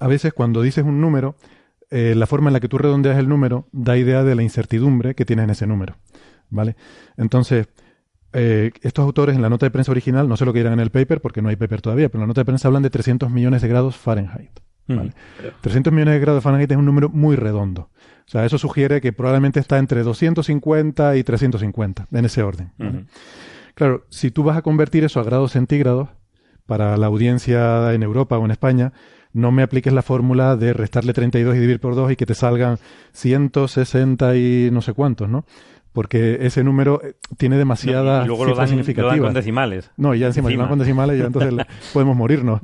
a 0.00 0.06
veces 0.06 0.32
cuando 0.32 0.62
dices 0.62 0.82
un 0.82 1.02
número, 1.02 1.36
eh, 1.90 2.14
la 2.16 2.26
forma 2.26 2.48
en 2.48 2.54
la 2.54 2.60
que 2.60 2.68
tú 2.68 2.78
redondeas 2.78 3.18
el 3.18 3.28
número 3.28 3.68
da 3.70 3.98
idea 3.98 4.24
de 4.24 4.34
la 4.34 4.42
incertidumbre 4.42 5.14
que 5.14 5.26
tienes 5.26 5.44
en 5.44 5.50
ese 5.50 5.66
número, 5.66 5.98
¿vale? 6.48 6.74
Entonces, 7.18 7.68
eh, 8.32 8.70
estos 8.80 9.04
autores 9.04 9.36
en 9.36 9.42
la 9.42 9.50
nota 9.50 9.66
de 9.66 9.70
prensa 9.70 9.92
original, 9.92 10.26
no 10.26 10.38
sé 10.38 10.46
lo 10.46 10.54
que 10.54 10.60
dirán 10.60 10.72
en 10.72 10.80
el 10.80 10.90
paper 10.90 11.20
porque 11.20 11.42
no 11.42 11.50
hay 11.50 11.56
paper 11.56 11.82
todavía, 11.82 12.08
pero 12.08 12.20
en 12.20 12.22
la 12.22 12.28
nota 12.28 12.40
de 12.40 12.46
prensa 12.46 12.68
hablan 12.68 12.82
de 12.82 12.88
300 12.88 13.30
millones 13.30 13.60
de 13.60 13.68
grados 13.68 13.94
Fahrenheit. 13.96 14.71
300 14.86 15.92
millones 15.92 16.14
de 16.14 16.20
grados 16.20 16.38
de 16.38 16.42
Fahrenheit 16.42 16.70
es 16.70 16.76
un 16.76 16.84
número 16.84 17.08
muy 17.08 17.36
redondo. 17.36 17.90
O 18.26 18.30
sea, 18.32 18.44
eso 18.44 18.58
sugiere 18.58 19.00
que 19.00 19.12
probablemente 19.12 19.60
está 19.60 19.78
entre 19.78 20.02
250 20.02 21.16
y 21.16 21.24
350, 21.24 22.08
en 22.10 22.24
ese 22.24 22.42
orden. 22.42 22.72
Claro, 23.74 24.04
si 24.10 24.30
tú 24.30 24.42
vas 24.42 24.56
a 24.56 24.62
convertir 24.62 25.04
eso 25.04 25.20
a 25.20 25.24
grados 25.24 25.52
centígrados, 25.52 26.08
para 26.66 26.96
la 26.96 27.06
audiencia 27.06 27.92
en 27.92 28.02
Europa 28.02 28.38
o 28.38 28.44
en 28.44 28.50
España, 28.50 28.92
no 29.32 29.50
me 29.50 29.62
apliques 29.62 29.92
la 29.92 30.02
fórmula 30.02 30.56
de 30.56 30.72
restarle 30.72 31.12
32 31.12 31.54
y 31.54 31.58
dividir 31.58 31.80
por 31.80 31.94
2 31.94 32.12
y 32.12 32.16
que 32.16 32.26
te 32.26 32.34
salgan 32.34 32.78
160 33.12 34.36
y 34.36 34.70
no 34.72 34.82
sé 34.82 34.92
cuántos, 34.92 35.28
¿no? 35.28 35.44
Porque 35.92 36.38
ese 36.40 36.64
número 36.64 37.00
eh, 37.04 37.14
tiene 37.36 37.58
demasiadas 37.58 38.26
no, 38.26 38.36
cifras 38.36 38.70
significativas. 38.70 39.20
con 39.20 39.34
decimales. 39.34 39.90
No, 39.96 40.14
ya 40.14 40.28
encima, 40.28 40.48
encima. 40.48 40.68
con 40.68 40.78
decimales 40.78 41.18
ya 41.18 41.26
entonces 41.26 41.52
podemos 41.92 42.16
morirnos. 42.16 42.60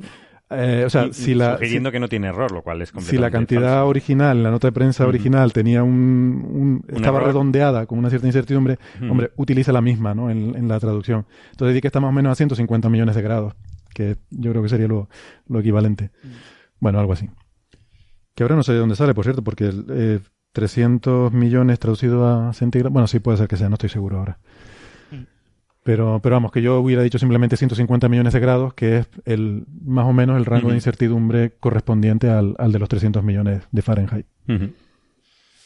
Eh, 0.51 0.83
o 0.83 0.89
sea, 0.89 1.13
si 1.13 1.35
la, 1.35 1.57
sugiriendo 1.57 1.91
que 1.91 1.99
no 1.99 2.07
tiene 2.07 2.27
error, 2.27 2.51
lo 2.51 2.63
cual 2.63 2.81
es 2.81 2.91
Si 3.01 3.19
la 3.19 3.29
cantidad 3.29 3.85
original, 3.85 4.41
la 4.41 4.49
nota 4.49 4.67
de 4.67 4.71
prensa 4.71 5.05
original 5.05 5.53
tenía 5.53 5.83
un, 5.83 6.83
estaba 6.87 7.19
redondeada 7.19 7.85
con 7.85 7.99
una 7.99 8.09
cierta 8.09 8.25
incertidumbre, 8.25 8.79
hombre, 9.01 9.31
utiliza 9.35 9.71
la 9.71 9.81
misma, 9.81 10.15
¿no? 10.15 10.31
En, 10.31 10.67
la 10.67 10.79
traducción. 10.79 11.25
Entonces 11.51 11.75
di 11.75 11.81
que 11.81 11.87
está 11.87 11.99
más 11.99 12.09
o 12.09 12.13
menos 12.13 12.31
a 12.31 12.35
150 12.35 12.89
millones 12.89 13.15
de 13.15 13.21
grados, 13.21 13.53
que 13.93 14.17
yo 14.31 14.51
creo 14.51 14.63
que 14.63 14.69
sería 14.69 14.87
lo, 14.87 15.07
equivalente. 15.59 16.11
Mm. 16.23 16.27
Bueno, 16.79 16.99
algo 16.99 17.13
así. 17.13 17.29
Que 18.33 18.43
ahora 18.43 18.55
no 18.55 18.63
sé 18.63 18.73
de 18.73 18.79
dónde 18.79 18.95
sale, 18.95 19.13
por 19.13 19.25
cierto, 19.25 19.43
porque 19.43 19.71
eh, 19.89 20.19
300 20.53 21.31
millones 21.31 21.77
traducido 21.79 22.27
a 22.27 22.53
centígrados, 22.53 22.93
bueno, 22.93 23.07
sí 23.07 23.19
puede 23.19 23.37
ser 23.37 23.47
que 23.47 23.57
sea, 23.57 23.69
no 23.69 23.75
estoy 23.75 23.89
seguro 23.89 24.17
ahora. 24.17 24.39
Pero, 25.89 26.19
pero 26.21 26.35
vamos, 26.35 26.51
que 26.51 26.61
yo 26.61 26.79
hubiera 26.79 27.01
dicho 27.01 27.17
simplemente 27.17 27.57
150 27.57 28.09
millones 28.09 28.33
de 28.33 28.39
grados, 28.39 28.75
que 28.75 28.97
es 28.97 29.09
el 29.25 29.63
más 29.83 30.05
o 30.05 30.13
menos 30.13 30.37
el 30.37 30.45
rango 30.45 30.69
de 30.69 30.75
incertidumbre 30.75 31.53
correspondiente 31.59 32.29
al, 32.29 32.53
al, 32.59 32.71
de 32.71 32.77
los 32.77 32.87
300 32.87 33.23
millones 33.23 33.63
de 33.71 33.81
Fahrenheit. 33.81 34.27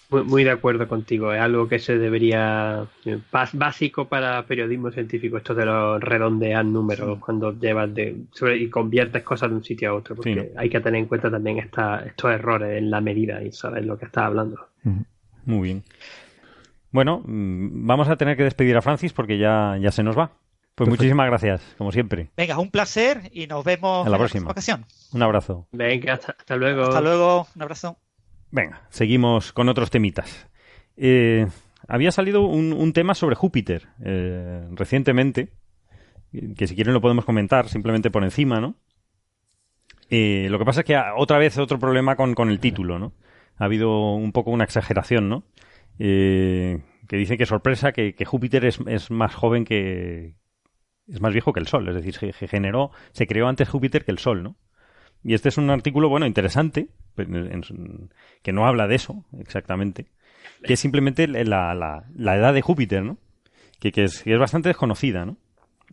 Muy, 0.10 0.46
de 0.46 0.52
acuerdo 0.52 0.88
contigo, 0.88 1.34
es 1.34 1.42
algo 1.42 1.68
que 1.68 1.78
se 1.78 1.98
debería. 1.98 2.86
Eh, 3.04 3.20
básico 3.52 4.08
para 4.08 4.46
periodismo 4.46 4.92
científico, 4.92 5.36
esto 5.36 5.54
de 5.54 5.66
los 5.66 6.02
redondear 6.02 6.64
números 6.64 7.20
cuando 7.20 7.60
llevas 7.60 7.94
de. 7.94 8.16
y 8.58 8.70
conviertes 8.70 9.24
cosas 9.24 9.50
de 9.50 9.58
un 9.58 9.64
sitio 9.66 9.90
a 9.90 9.94
otro, 9.94 10.16
porque 10.16 10.54
hay 10.56 10.70
que 10.70 10.80
tener 10.80 11.02
en 11.02 11.08
cuenta 11.08 11.30
también 11.30 11.58
esta, 11.58 12.00
estos 12.06 12.32
errores 12.32 12.78
en 12.78 12.90
la 12.90 13.02
medida 13.02 13.44
y 13.44 13.52
saber 13.52 13.84
lo 13.84 13.98
que 13.98 14.06
estás 14.06 14.24
hablando. 14.24 14.70
Muy 15.46 15.64
bien. 15.64 15.84
Bueno, 16.94 17.22
mm, 17.26 17.86
vamos 17.86 18.08
a 18.08 18.16
tener 18.16 18.38
que 18.38 18.44
despedir 18.44 18.78
a 18.78 18.82
Francis 18.82 19.12
porque 19.12 19.38
ya, 19.38 19.76
ya 19.82 19.92
se 19.92 20.04
nos 20.04 20.18
va. 20.18 20.32
Pues 20.76 20.90
muchísimas 20.90 21.28
gracias, 21.28 21.76
como 21.78 21.92
siempre. 21.92 22.30
Venga, 22.38 22.58
un 22.58 22.72
placer 22.72 23.30
y 23.34 23.46
nos 23.48 23.64
vemos 23.64 24.06
en 24.06 24.12
la 24.12 24.18
próxima 24.18 24.50
ocasión. 24.50 24.86
Un 25.12 25.22
abrazo. 25.22 25.68
Venga, 25.72 26.14
hasta 26.14 26.56
luego. 26.56 26.84
Hasta 26.84 27.02
luego, 27.02 27.48
un 27.56 27.62
abrazo. 27.62 27.98
Venga, 28.50 28.82
seguimos 28.90 29.54
con 29.54 29.70
otros 29.70 29.92
temitas. 29.92 30.48
Eh, 30.96 31.48
había 31.88 32.12
salido 32.12 32.42
un, 32.44 32.94
tema 32.94 33.16
sobre 33.16 33.36
Júpiter 33.36 33.88
eh, 34.04 34.68
recientemente, 34.72 35.50
que 36.32 36.68
si 36.68 36.76
quieren 36.76 36.94
lo 36.94 37.02
podemos 37.02 37.26
comentar 37.26 37.70
simplemente 37.70 38.12
por 38.12 38.24
encima, 38.24 38.60
¿no? 38.60 38.76
Eh, 40.10 40.48
lo 40.50 40.60
que 40.60 40.66
pasa 40.66 40.82
es 40.82 40.86
que 40.86 41.00
otra 41.18 41.40
vez 41.40 41.58
otro 41.58 41.80
problema 41.80 42.16
con, 42.16 42.50
el 42.50 42.60
título, 42.60 43.00
¿no? 43.00 43.14
Ha 43.58 43.66
habido 43.66 44.14
un 44.14 44.32
poco 44.32 44.52
una 44.52 44.64
exageración, 44.64 45.30
¿no? 45.30 45.44
Que 45.98 47.18
dice 47.18 47.38
que 47.38 47.46
sorpresa 47.46 47.92
que, 47.92 48.26
Júpiter 48.26 48.66
es, 48.66 49.12
más 49.12 49.36
joven 49.36 49.66
que... 49.66 50.36
es 51.08 51.22
más 51.22 51.34
viejo 51.34 51.54
que 51.54 51.60
el 51.60 51.68
Sol, 51.68 51.88
es 51.88 51.96
decir, 51.96 52.16
se 52.34 52.48
generó, 52.48 52.92
se 53.12 53.28
creó 53.28 53.48
antes 53.48 53.70
Júpiter 53.70 54.06
que 54.06 54.12
el 54.12 54.20
Sol, 54.20 54.44
¿no? 54.44 54.58
Y 55.24 55.34
este 55.34 55.50
es 55.50 55.58
un 55.58 55.70
artículo, 55.70 56.10
bueno, 56.10 56.26
interesante, 56.26 56.90
pues, 57.16 57.28
que 58.42 58.52
no 58.52 58.66
habla 58.66 58.88
de 58.88 58.96
eso 58.96 59.26
exactamente, 59.40 60.08
que 60.64 60.74
es 60.74 60.80
simplemente 60.80 61.28
la, 61.28 61.74
la, 61.74 62.36
edad 62.36 62.54
de 62.54 62.62
Júpiter, 62.62 63.04
¿no? 63.04 63.18
Que, 63.80 63.92
que, 63.92 64.04
es, 64.04 64.24
bastante 64.38 64.70
desconocida, 64.70 65.26
¿no? 65.26 65.38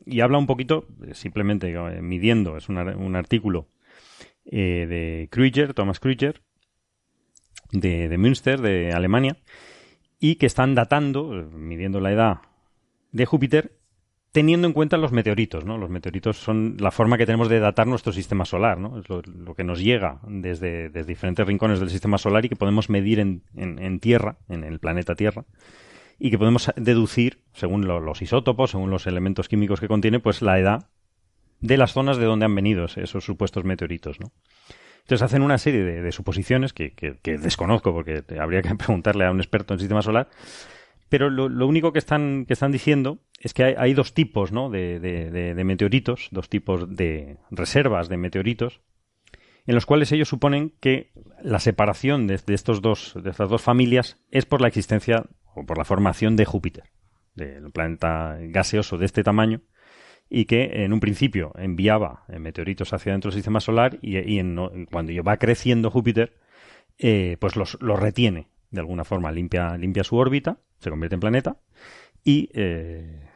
Y 0.04 0.20
habla 0.20 0.38
un 0.38 0.46
poquito, 0.46 0.88
simplemente 1.12 1.70
eh, 1.72 2.02
midiendo, 2.02 2.56
es 2.56 2.68
un 2.68 3.16
artículo 3.16 3.68
eh, 4.46 4.86
de 4.88 5.28
Krüger, 5.30 5.74
Thomas 5.74 6.00
Krüger, 6.00 6.40
de, 7.70 8.08
de 8.08 8.18
Münster, 8.18 8.60
de 8.60 8.92
Alemania, 8.92 9.36
y 10.20 10.36
que 10.36 10.46
están 10.46 10.74
datando, 10.74 11.36
eh, 11.36 11.46
midiendo 11.52 11.98
la 11.98 12.12
edad 12.12 12.38
de 13.10 13.26
Júpiter, 13.26 13.80
teniendo 14.32 14.68
en 14.68 14.74
cuenta 14.74 14.96
los 14.96 15.10
meteoritos, 15.10 15.64
¿no? 15.64 15.78
Los 15.78 15.90
meteoritos 15.90 16.36
son 16.36 16.76
la 16.78 16.92
forma 16.92 17.18
que 17.18 17.26
tenemos 17.26 17.48
de 17.48 17.58
datar 17.58 17.88
nuestro 17.88 18.12
sistema 18.12 18.44
solar, 18.44 18.78
¿no? 18.78 19.00
Es 19.00 19.08
lo, 19.08 19.54
que 19.54 19.64
nos 19.64 19.82
llega 19.82 20.20
desde, 20.28 20.90
diferentes 21.04 21.44
rincones 21.44 21.80
del 21.80 21.90
sistema 21.90 22.18
solar 22.18 22.44
y 22.44 22.48
que 22.48 22.56
podemos 22.56 22.90
medir 22.90 23.18
en, 23.18 24.00
Tierra, 24.00 24.36
en 24.48 24.62
el 24.62 24.78
planeta 24.78 25.16
Tierra, 25.16 25.46
y 26.18 26.30
que 26.30 26.38
podemos 26.38 26.70
deducir, 26.76 27.42
según 27.54 27.88
los 27.88 28.22
isótopos, 28.22 28.70
según 28.70 28.90
los 28.90 29.08
elementos 29.08 29.48
químicos 29.48 29.80
que 29.80 29.88
contiene, 29.88 30.20
pues 30.20 30.42
la 30.42 30.60
edad 30.60 30.86
de 31.60 31.76
las 31.76 31.92
zonas 31.92 32.18
de 32.18 32.26
donde 32.26 32.44
han 32.44 32.54
venido 32.54 32.84
esos 32.84 33.24
supuestos 33.24 33.64
meteoritos, 33.64 34.20
¿no? 34.20 34.30
Entonces 35.00 35.22
hacen 35.22 35.42
una 35.42 35.58
serie 35.58 35.82
de, 35.82 36.12
suposiciones 36.12 36.72
que, 36.72 36.92
que, 36.92 37.38
desconozco 37.38 37.92
porque 37.92 38.22
habría 38.38 38.62
que 38.62 38.74
preguntarle 38.76 39.24
a 39.26 39.30
un 39.30 39.40
experto 39.40 39.74
en 39.74 39.80
sistema 39.80 40.02
solar, 40.02 40.28
pero 41.10 41.28
lo, 41.28 41.66
único 41.66 41.92
que 41.92 41.98
están, 41.98 42.46
diciendo 42.70 43.18
es 43.40 43.52
que 43.52 43.64
hay, 43.76 43.94
dos 43.94 44.14
tipos 44.14 44.52
¿no? 44.52 44.70
de, 44.70 45.60
meteoritos, 45.64 46.28
dos 46.30 46.48
tipos 46.48 46.88
de 46.88 47.36
reservas 47.50 48.08
de 48.08 48.16
meteoritos, 48.16 48.80
en 49.66 49.74
los 49.74 49.86
cuales 49.86 50.12
ellos 50.12 50.28
suponen 50.28 50.72
que 50.80 51.10
la 51.42 51.58
separación 51.58 52.28
de, 52.28 52.40
estos 52.46 52.80
dos, 52.80 53.14
de 53.20 53.30
estas 53.30 53.50
dos 53.50 53.60
familias 53.60 54.18
es 54.30 54.46
por 54.46 54.60
la 54.60 54.68
existencia 54.68 55.24
o 55.56 55.66
por 55.66 55.78
la 55.78 55.84
formación 55.84 56.36
de 56.36 56.44
Júpiter, 56.44 56.84
del 57.34 57.72
planeta 57.72 58.38
gaseoso 58.40 58.96
de 58.96 59.06
este 59.06 59.24
tamaño, 59.24 59.62
y 60.32 60.44
que 60.44 60.84
en 60.84 60.92
un 60.92 61.00
principio 61.00 61.52
enviaba 61.58 62.22
eh, 62.28 62.38
meteoritos 62.38 62.92
hacia 62.92 63.12
dentro 63.12 63.30
del 63.30 63.36
sistema 63.36 63.58
solar 63.58 63.98
y, 64.00 64.38
en, 64.38 64.86
cuando 64.90 65.12
va 65.24 65.36
creciendo 65.36 65.90
Júpiter, 65.90 66.38
eh, 66.98 67.36
pues 67.40 67.56
los, 67.56 67.76
retiene 67.80 68.46
de 68.70 68.80
alguna 68.80 69.04
forma, 69.04 69.32
limpia, 69.32 69.76
limpia 69.76 70.04
su 70.04 70.16
órbita 70.16 70.58
se 70.78 70.88
convierte 70.88 71.16
en 71.16 71.20
planeta 71.20 71.56
y 72.22 72.48
eh, 72.54 73.26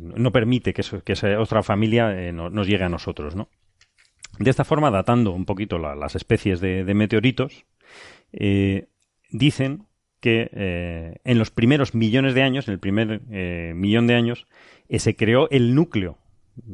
no 0.00 0.32
permite 0.32 0.74
que, 0.74 0.82
esa 1.06 1.38
otra 1.38 1.62
familia 1.62 2.32
nos 2.32 2.66
llegue 2.66 2.82
a 2.82 2.88
nosotros, 2.88 3.36
¿no? 3.36 3.48
De 4.38 4.50
esta 4.50 4.64
forma, 4.64 4.90
datando 4.90 5.30
un 5.32 5.44
poquito 5.44 5.78
las 5.78 6.16
especies 6.16 6.58
de, 6.60 6.82
meteoritos, 6.94 7.64
dicen 9.30 9.86
que 10.20 11.20
en 11.22 11.38
los 11.38 11.50
primeros 11.50 11.94
millones 11.94 12.34
de 12.34 12.42
años, 12.42 12.66
en 12.66 12.74
el 12.74 12.80
primer 12.80 13.22
millón 13.74 14.08
de 14.08 14.14
años, 14.16 14.48
se 14.90 15.14
creó 15.14 15.48
el 15.50 15.76
núcleo 15.76 16.18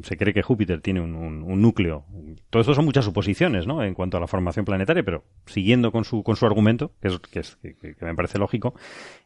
se 0.03 0.17
cree 0.17 0.33
que 0.33 0.41
Júpiter 0.41 0.81
tiene 0.81 1.01
un, 1.01 1.61
núcleo. 1.61 2.05
Todo 2.49 2.61
esto 2.61 2.73
son 2.73 2.85
muchas 2.85 3.05
suposiciones, 3.05 3.65
¿no? 3.65 3.83
En 3.83 3.93
cuanto 3.93 4.17
a 4.17 4.19
la 4.19 4.27
formación 4.27 4.65
planetaria, 4.65 5.03
pero 5.03 5.23
siguiendo 5.45 5.91
con 5.91 6.03
su, 6.03 6.23
con 6.23 6.35
su 6.35 6.45
argumento, 6.45 6.93
que, 7.01 7.39
es, 7.39 7.57
que, 7.57 7.95
me 8.01 8.15
parece 8.15 8.37
lógico, 8.37 8.75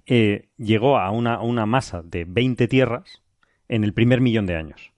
eh, 0.05 0.49
llegó 0.57 0.97
a 0.97 1.11
una, 1.11 1.41
una, 1.41 1.65
masa 1.65 2.01
de 2.03 2.25
20 2.25 2.67
tierras 2.67 3.23
en 3.67 3.84
el 3.84 3.93
primer 3.93 4.21
millón 4.21 4.45
de 4.45 4.55
años. 4.55 4.93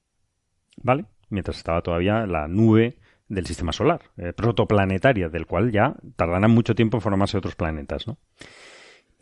¿Vale? 0.77 1.05
Mientras 1.29 1.57
estaba 1.57 1.81
todavía 1.81 2.25
la 2.25 2.47
nube 2.47 2.97
del 3.27 3.45
sistema 3.45 3.71
solar, 3.71 4.01
eh, 4.17 4.33
protoplanetaria, 4.33 5.29
del 5.29 5.45
cual 5.45 5.71
ya 5.71 5.95
tardarán 6.15 6.51
mucho 6.51 6.75
tiempo 6.75 6.97
en 6.97 7.01
formarse 7.01 7.37
otros 7.37 7.55
planetas, 7.55 8.07
¿no? 8.07 8.17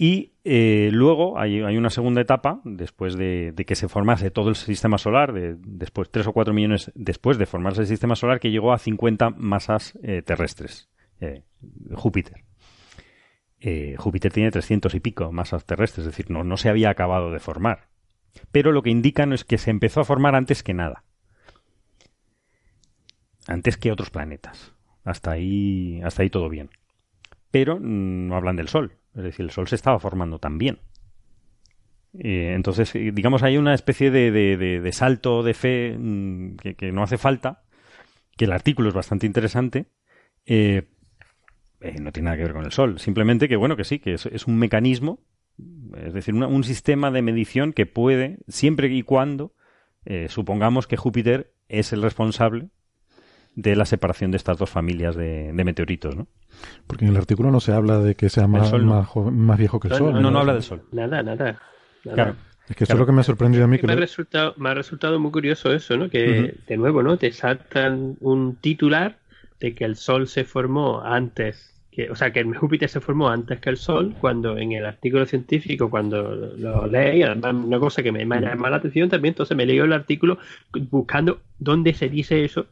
Y 0.03 0.33
eh, 0.43 0.89
luego 0.91 1.39
hay, 1.39 1.61
una 1.61 1.89
segunda 1.89 2.19
etapa, 2.19 2.59
después 2.65 3.15
de, 3.15 3.53
que 3.65 3.75
se 3.75 3.87
formase 3.87 4.31
todo 4.31 4.49
el 4.49 4.57
sistema 4.57 4.97
solar, 4.97 5.31
de, 5.31 5.55
después 5.57 6.11
tres 6.11 6.27
o 6.27 6.33
cuatro 6.33 6.53
millones 6.53 6.91
después 6.93 7.37
de 7.37 7.45
formarse 7.45 7.79
el 7.79 7.87
sistema 7.87 8.17
solar, 8.17 8.41
que 8.41 8.51
llegó 8.51 8.73
a 8.73 8.79
50 8.79 9.29
masas 9.29 9.97
eh, 10.03 10.21
terrestres. 10.21 10.89
Eh, 11.21 11.43
Júpiter. 11.93 12.43
Júpiter 13.97 14.33
tiene 14.33 14.51
300 14.51 14.93
y 14.93 14.99
pico 14.99 15.31
masas 15.31 15.63
terrestres, 15.63 16.05
es 16.05 16.11
decir, 16.11 16.29
no, 16.29 16.43
no 16.43 16.57
se 16.57 16.67
había 16.67 16.89
acabado 16.89 17.31
de 17.31 17.39
formar. 17.39 17.87
Pero 18.51 18.73
lo 18.73 18.81
que 18.81 18.89
indica 18.89 19.25
no 19.25 19.35
es 19.35 19.45
que 19.45 19.57
se 19.57 19.71
empezó 19.71 20.01
a 20.01 20.03
formar 20.03 20.35
antes 20.35 20.63
que 20.63 20.73
nada. 20.73 21.05
Antes 23.47 23.77
que 23.77 23.89
otros 23.89 24.09
planetas. 24.09 24.73
Hasta 25.05 25.31
ahí, 25.31 26.01
hasta 26.03 26.23
ahí 26.23 26.29
todo 26.29 26.49
bien. 26.49 26.71
Pero 27.51 27.79
mm, 27.79 28.27
no 28.27 28.35
hablan 28.35 28.57
del 28.57 28.67
Sol 28.67 28.97
es 29.15 29.23
decir, 29.23 29.45
el 29.45 29.51
Sol 29.51 29.67
se 29.67 29.75
estaba 29.75 29.99
formando 29.99 30.39
también. 30.39 30.79
Eh, 32.19 32.53
entonces, 32.53 32.93
eh, 32.95 33.11
digamos, 33.13 33.43
hay 33.43 33.57
una 33.57 33.73
especie 33.73 34.11
de, 34.11 34.89
salto 34.91 35.43
de 35.43 35.53
fe 35.53 35.95
mm, 35.97 36.55
que, 36.57 36.91
no 36.91 37.03
hace 37.03 37.17
falta, 37.17 37.63
que 38.37 38.45
el 38.45 38.51
artículo 38.51 38.89
es 38.89 38.95
bastante 38.95 39.25
interesante. 39.25 39.87
Eh, 40.45 40.83
no 41.99 42.11
tiene 42.11 42.25
nada 42.25 42.37
que 42.37 42.43
ver 42.43 42.53
con 42.53 42.65
el 42.65 42.71
Sol, 42.71 42.99
simplemente 42.99 43.49
que, 43.49 43.55
bueno, 43.55 43.75
que 43.75 43.83
sí, 43.83 43.99
que 43.99 44.13
es, 44.13 44.47
un 44.47 44.57
mecanismo, 44.57 45.19
es 45.97 46.13
decir, 46.13 46.33
un 46.33 46.63
sistema 46.63 47.11
de 47.11 47.21
medición 47.21 47.73
que 47.73 47.85
puede, 47.85 48.39
siempre 48.47 48.87
y 48.87 49.03
cuando 49.03 49.53
supongamos 50.29 50.87
que 50.87 50.97
Júpiter 50.97 51.53
es 51.67 51.91
el 51.91 52.01
responsable 52.01 52.69
de 53.55 53.75
la 53.75 53.85
separación 53.85 54.31
de 54.31 54.37
estas 54.37 54.57
dos 54.57 54.69
familias 54.69 55.15
de, 55.15 55.51
meteoritos, 55.53 56.15
¿no? 56.15 56.27
Porque 56.87 57.05
en 57.05 57.11
el 57.11 57.17
artículo 57.17 57.51
no 57.51 57.59
se 57.59 57.73
habla 57.73 57.99
de 57.99 58.15
que 58.15 58.29
sea 58.29 58.47
más, 58.47 58.71
más, 58.73 59.57
viejo 59.57 59.79
que 59.79 59.89
el 59.89 59.95
Sol. 59.95 60.21
No, 60.21 60.31
no, 60.31 60.39
habla 60.39 60.53
del 60.53 60.63
Sol. 60.63 60.83
Nada, 60.91 61.21
nada. 61.23 61.59
Claro. 62.03 62.35
Es 62.67 62.75
que 62.75 62.85
eso 62.85 62.93
es 62.93 62.99
lo 62.99 63.05
que 63.05 63.11
me 63.11 63.21
ha 63.21 63.25
sorprendido 63.25 63.65
a 63.65 63.67
mí. 63.67 63.77
me, 63.83 63.93
ha 63.93 63.95
resultado, 63.95 64.53
me 64.57 64.69
ha 64.69 64.73
resultado 64.73 65.19
muy 65.19 65.31
curioso 65.31 65.73
eso, 65.73 65.97
¿no? 65.97 66.09
Que, 66.09 66.55
de 66.65 66.77
nuevo, 66.77 67.03
¿no? 67.03 67.17
Te 67.17 67.31
saltan 67.31 68.15
un 68.21 68.55
titular 68.55 69.17
de 69.59 69.75
que 69.75 69.85
el 69.85 69.95
Sol 69.95 70.27
se 70.27 70.45
formó 70.45 71.01
antes 71.01 71.69
que, 71.91 72.09
o 72.09 72.15
sea, 72.15 72.33
que 72.33 72.39
el 72.39 72.55
Júpiter 72.55 72.89
se 72.89 73.01
formó 73.01 73.29
antes 73.29 73.59
que 73.59 73.69
el 73.69 73.77
Sol, 73.77 74.15
cuando 74.19 74.57
en 74.57 74.71
el 74.71 74.85
artículo 74.85 75.27
científico, 75.27 75.91
cuando 75.91 76.23
lo 76.57 76.87
leí, 76.87 77.21
además 77.21 77.53
una 77.53 77.79
cosa 77.79 78.01
que 78.01 78.11
me, 78.11 78.25
llama 78.25 78.69
la 78.71 78.77
atención 78.77 79.09
también, 79.09 79.33
entonces 79.33 79.55
me 79.55 79.65
leo 79.65 79.85
el 79.85 79.93
artículo 79.93 80.39
buscando 80.89 81.41
dónde 81.59 81.93
se 81.93 82.09
dice 82.09 82.43
eso 82.43 82.65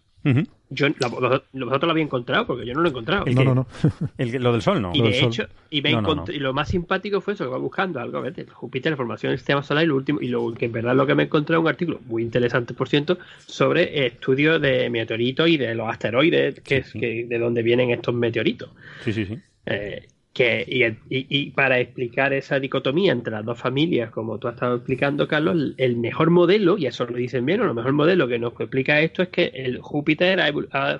yo 0.73 0.87
vosotros 1.09 1.43
lo 1.51 1.91
habéis 1.91 2.05
encontrado 2.05 2.47
porque 2.47 2.65
yo 2.65 2.73
no 2.73 2.79
lo 2.79 2.87
he 2.87 2.91
encontrado. 2.91 3.25
no, 3.25 3.43
no, 3.43 3.53
no. 3.55 3.67
lo 4.17 4.51
del 4.53 4.61
Sol 4.61 4.81
no. 4.81 4.91
Y 4.93 5.01
de 5.01 5.19
hecho, 5.19 5.47
y, 5.69 6.39
lo 6.39 6.53
más 6.53 6.69
simpático 6.69 7.19
fue 7.19 7.33
eso, 7.33 7.43
que 7.43 7.51
va 7.51 7.57
buscando 7.57 7.99
algo, 7.99 8.21
¿ves? 8.21 8.33
Júpiter, 8.53 8.93
la 8.93 8.97
formación 8.97 9.31
del 9.31 9.39
sistema 9.39 9.61
solar 9.63 9.83
y 9.83 9.87
lo 9.87 9.97
último, 9.97 10.21
y 10.21 10.29
lo 10.29 10.53
que 10.53 10.65
en 10.65 10.71
verdad 10.71 10.95
lo 10.95 11.05
que 11.05 11.13
me 11.13 11.23
encontré 11.23 11.57
un 11.57 11.67
artículo 11.67 11.99
muy 12.05 12.23
interesante, 12.23 12.73
por 12.73 12.87
cierto, 12.87 13.19
sobre 13.45 14.05
estudios 14.05 14.61
de 14.61 14.89
meteoritos 14.89 15.49
y 15.49 15.57
de 15.57 15.75
los 15.75 15.89
asteroides, 15.89 16.61
que, 16.61 16.77
es, 16.77 16.93
que 16.93 17.25
de 17.27 17.37
dónde 17.37 17.63
vienen 17.63 17.91
estos 17.91 18.15
meteoritos. 18.15 18.69
Sí, 19.03 19.11
sí, 19.11 19.25
sí. 19.25 19.37
Eh, 19.65 20.07
que, 20.33 20.95
y, 21.09 21.49
para 21.51 21.79
explicar 21.79 22.31
esa 22.31 22.59
dicotomía 22.59 23.11
entre 23.11 23.33
las 23.33 23.43
dos 23.43 23.59
familias, 23.59 24.11
como 24.11 24.37
tú 24.37 24.47
has 24.47 24.53
estado 24.53 24.77
explicando, 24.77 25.27
Carlos, 25.27 25.73
el 25.77 25.97
mejor 25.97 26.29
modelo, 26.29 26.77
y 26.77 26.85
eso 26.85 27.05
lo 27.05 27.17
dicen 27.17 27.45
bien, 27.45 27.59
o 27.61 27.65
el 27.65 27.73
mejor 27.73 27.91
modelo 27.91 28.27
que 28.29 28.39
nos 28.39 28.53
explica 28.59 29.01
esto 29.01 29.23
es 29.23 29.29
que 29.29 29.51
el 29.53 29.79
Júpiter 29.79 30.39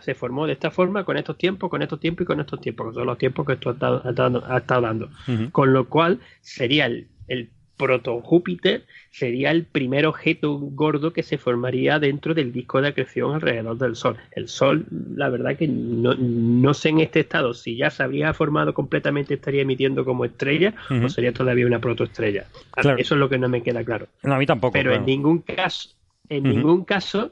se 0.02 0.16
formó 0.16 0.48
de 0.48 0.54
esta 0.54 0.70
forma, 0.70 1.06
con 1.06 1.16
estos 1.16 1.38
tiempos, 1.38 1.70
con 1.70 1.82
estos 1.82 2.00
tiempos 2.00 2.24
y 2.24 2.28
con 2.28 2.40
estos 2.42 2.60
tiempos, 2.60 2.90
que 2.90 2.96
son 2.96 3.08
los 3.08 3.18
tiempos 3.18 3.46
que 3.48 3.56
tú 3.56 3.70
has 3.70 3.76
estado, 3.76 4.82
dando. 4.82 5.10
Con 5.52 5.72
lo 5.72 5.88
cual 5.88 6.20
sería 6.42 6.88
el, 6.88 7.08
el 7.28 7.50
proto-Júpiter 7.82 8.86
sería 9.10 9.50
el 9.50 9.66
primer 9.66 10.06
objeto 10.06 10.54
gordo 10.60 11.14
que 11.14 11.24
se 11.24 11.40
formaría 11.40 11.98
dentro 11.98 12.36
del 12.36 12.54
disco 12.54 12.80
de 12.80 12.90
acreción 12.90 13.34
alrededor 13.34 13.76
del 13.80 13.96
Sol. 13.96 14.18
El 14.32 14.48
Sol, 14.48 14.86
la 15.16 15.30
verdad 15.30 15.58
que 15.58 15.68
no, 15.68 16.74
sé 16.76 16.90
en 16.90 17.00
este 17.00 17.22
estado 17.22 17.56
si 17.56 17.76
ya 17.76 17.90
se 17.90 18.04
habría 18.04 18.34
formado 18.36 18.76
completamente, 18.76 19.34
estaría 19.34 19.64
emitiendo 19.64 20.06
como 20.06 20.26
estrella 20.26 20.76
o 21.04 21.10
sería 21.10 21.34
todavía 21.34 21.66
una 21.66 21.80
protoestrella. 21.80 22.46
Eso 22.78 22.96
es 22.98 23.12
lo 23.12 23.30
que 23.30 23.40
no 23.40 23.50
me 23.50 23.64
queda 23.64 23.84
claro. 23.84 24.08
a 24.22 24.38
mí 24.38 24.46
tampoco. 24.46 24.74
Pero 24.74 24.94
en 24.94 25.06
ningún 25.06 25.40
caso, 25.40 25.90
en 26.30 26.44
ningún 26.44 26.86
caso 26.86 27.32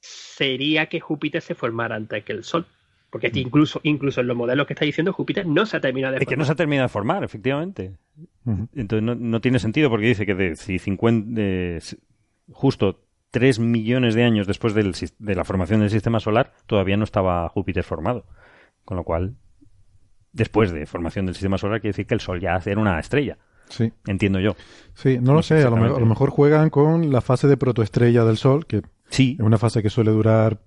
sería 0.00 0.86
que 0.86 1.00
Júpiter 1.00 1.42
se 1.42 1.54
formara 1.54 1.96
antes 1.96 2.24
que 2.24 2.32
el 2.32 2.42
Sol. 2.42 2.64
Porque 3.10 3.30
mm. 3.30 3.38
incluso, 3.38 3.80
incluso 3.82 4.20
en 4.20 4.26
los 4.26 4.36
modelos 4.36 4.66
que 4.66 4.74
está 4.74 4.84
diciendo 4.84 5.12
Júpiter 5.12 5.46
no 5.46 5.66
se 5.66 5.76
ha 5.76 5.80
terminado 5.80 6.12
de 6.12 6.18
formar. 6.18 6.22
Es 6.22 6.28
que 6.28 6.36
no 6.36 6.44
se 6.44 6.52
ha 6.52 6.56
terminado 6.56 6.84
de 6.84 6.92
formar, 6.92 7.24
efectivamente. 7.24 7.96
Entonces 8.74 9.02
no, 9.02 9.40
tiene 9.40 9.58
sentido 9.58 9.90
porque 9.90 10.06
dice 10.06 10.24
que 10.24 10.34
de, 10.34 10.56
si 10.56 10.78
50, 10.78 11.40
justo 12.50 13.04
3 13.30 13.58
millones 13.58 14.14
de 14.14 14.24
años 14.24 14.46
después 14.46 14.74
de 14.74 15.34
la 15.34 15.44
formación 15.44 15.80
del 15.80 15.90
sistema 15.90 16.18
solar 16.18 16.54
todavía 16.66 16.96
no 16.96 17.04
estaba 17.04 17.48
Júpiter 17.48 17.84
formado. 17.84 18.24
Con 18.84 18.96
lo 18.96 19.04
cual, 19.04 19.36
después 20.32 20.72
de 20.72 20.86
formación 20.86 21.26
del 21.26 21.34
sistema 21.34 21.58
solar 21.58 21.80
quiere 21.80 21.90
decir 21.90 22.06
que 22.06 22.14
el 22.14 22.20
Sol 22.20 22.40
ya 22.40 22.60
era 22.64 22.80
una 22.80 22.98
estrella. 22.98 23.36
Sí. 23.68 23.92
Entiendo 24.06 24.40
yo. 24.40 24.56
Sí, 24.94 25.18
no, 25.20 25.34
lo 25.34 25.42
sé. 25.42 25.62
A 25.62 25.68
lo, 25.68 25.76
mejor, 25.76 25.96
a 25.96 26.00
lo, 26.00 26.06
mejor, 26.06 26.30
juegan 26.30 26.70
con 26.70 27.12
la 27.12 27.20
fase 27.20 27.48
de 27.48 27.58
protoestrella 27.58 28.24
del 28.24 28.38
Sol, 28.38 28.64
que 28.64 28.80
sí. 29.10 29.36
es 29.38 29.44
una 29.44 29.58
fase 29.58 29.82
que 29.82 29.90
suele 29.90 30.10
durar 30.10 30.60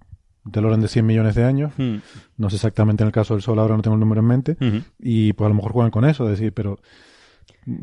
del 0.43 0.65
orden 0.65 0.81
de 0.81 0.87
100 0.87 1.05
millones 1.05 1.35
de 1.35 1.43
años. 1.43 1.73
Hmm. 1.77 1.97
No 2.37 2.49
sé 2.49 2.55
exactamente 2.55 3.03
en 3.03 3.07
el 3.07 3.13
caso 3.13 3.33
del 3.33 3.43
Sol, 3.43 3.59
ahora 3.59 3.75
no 3.75 3.81
tengo 3.81 3.95
el 3.95 3.99
número 3.99 4.21
en 4.21 4.27
mente. 4.27 4.57
Y 4.99 5.33
pues 5.33 5.45
a 5.45 5.49
lo 5.49 5.55
mejor 5.55 5.71
juegan 5.71 5.91
con 5.91 6.05
eso, 6.05 6.25
decir, 6.25 6.53
pero... 6.53 6.79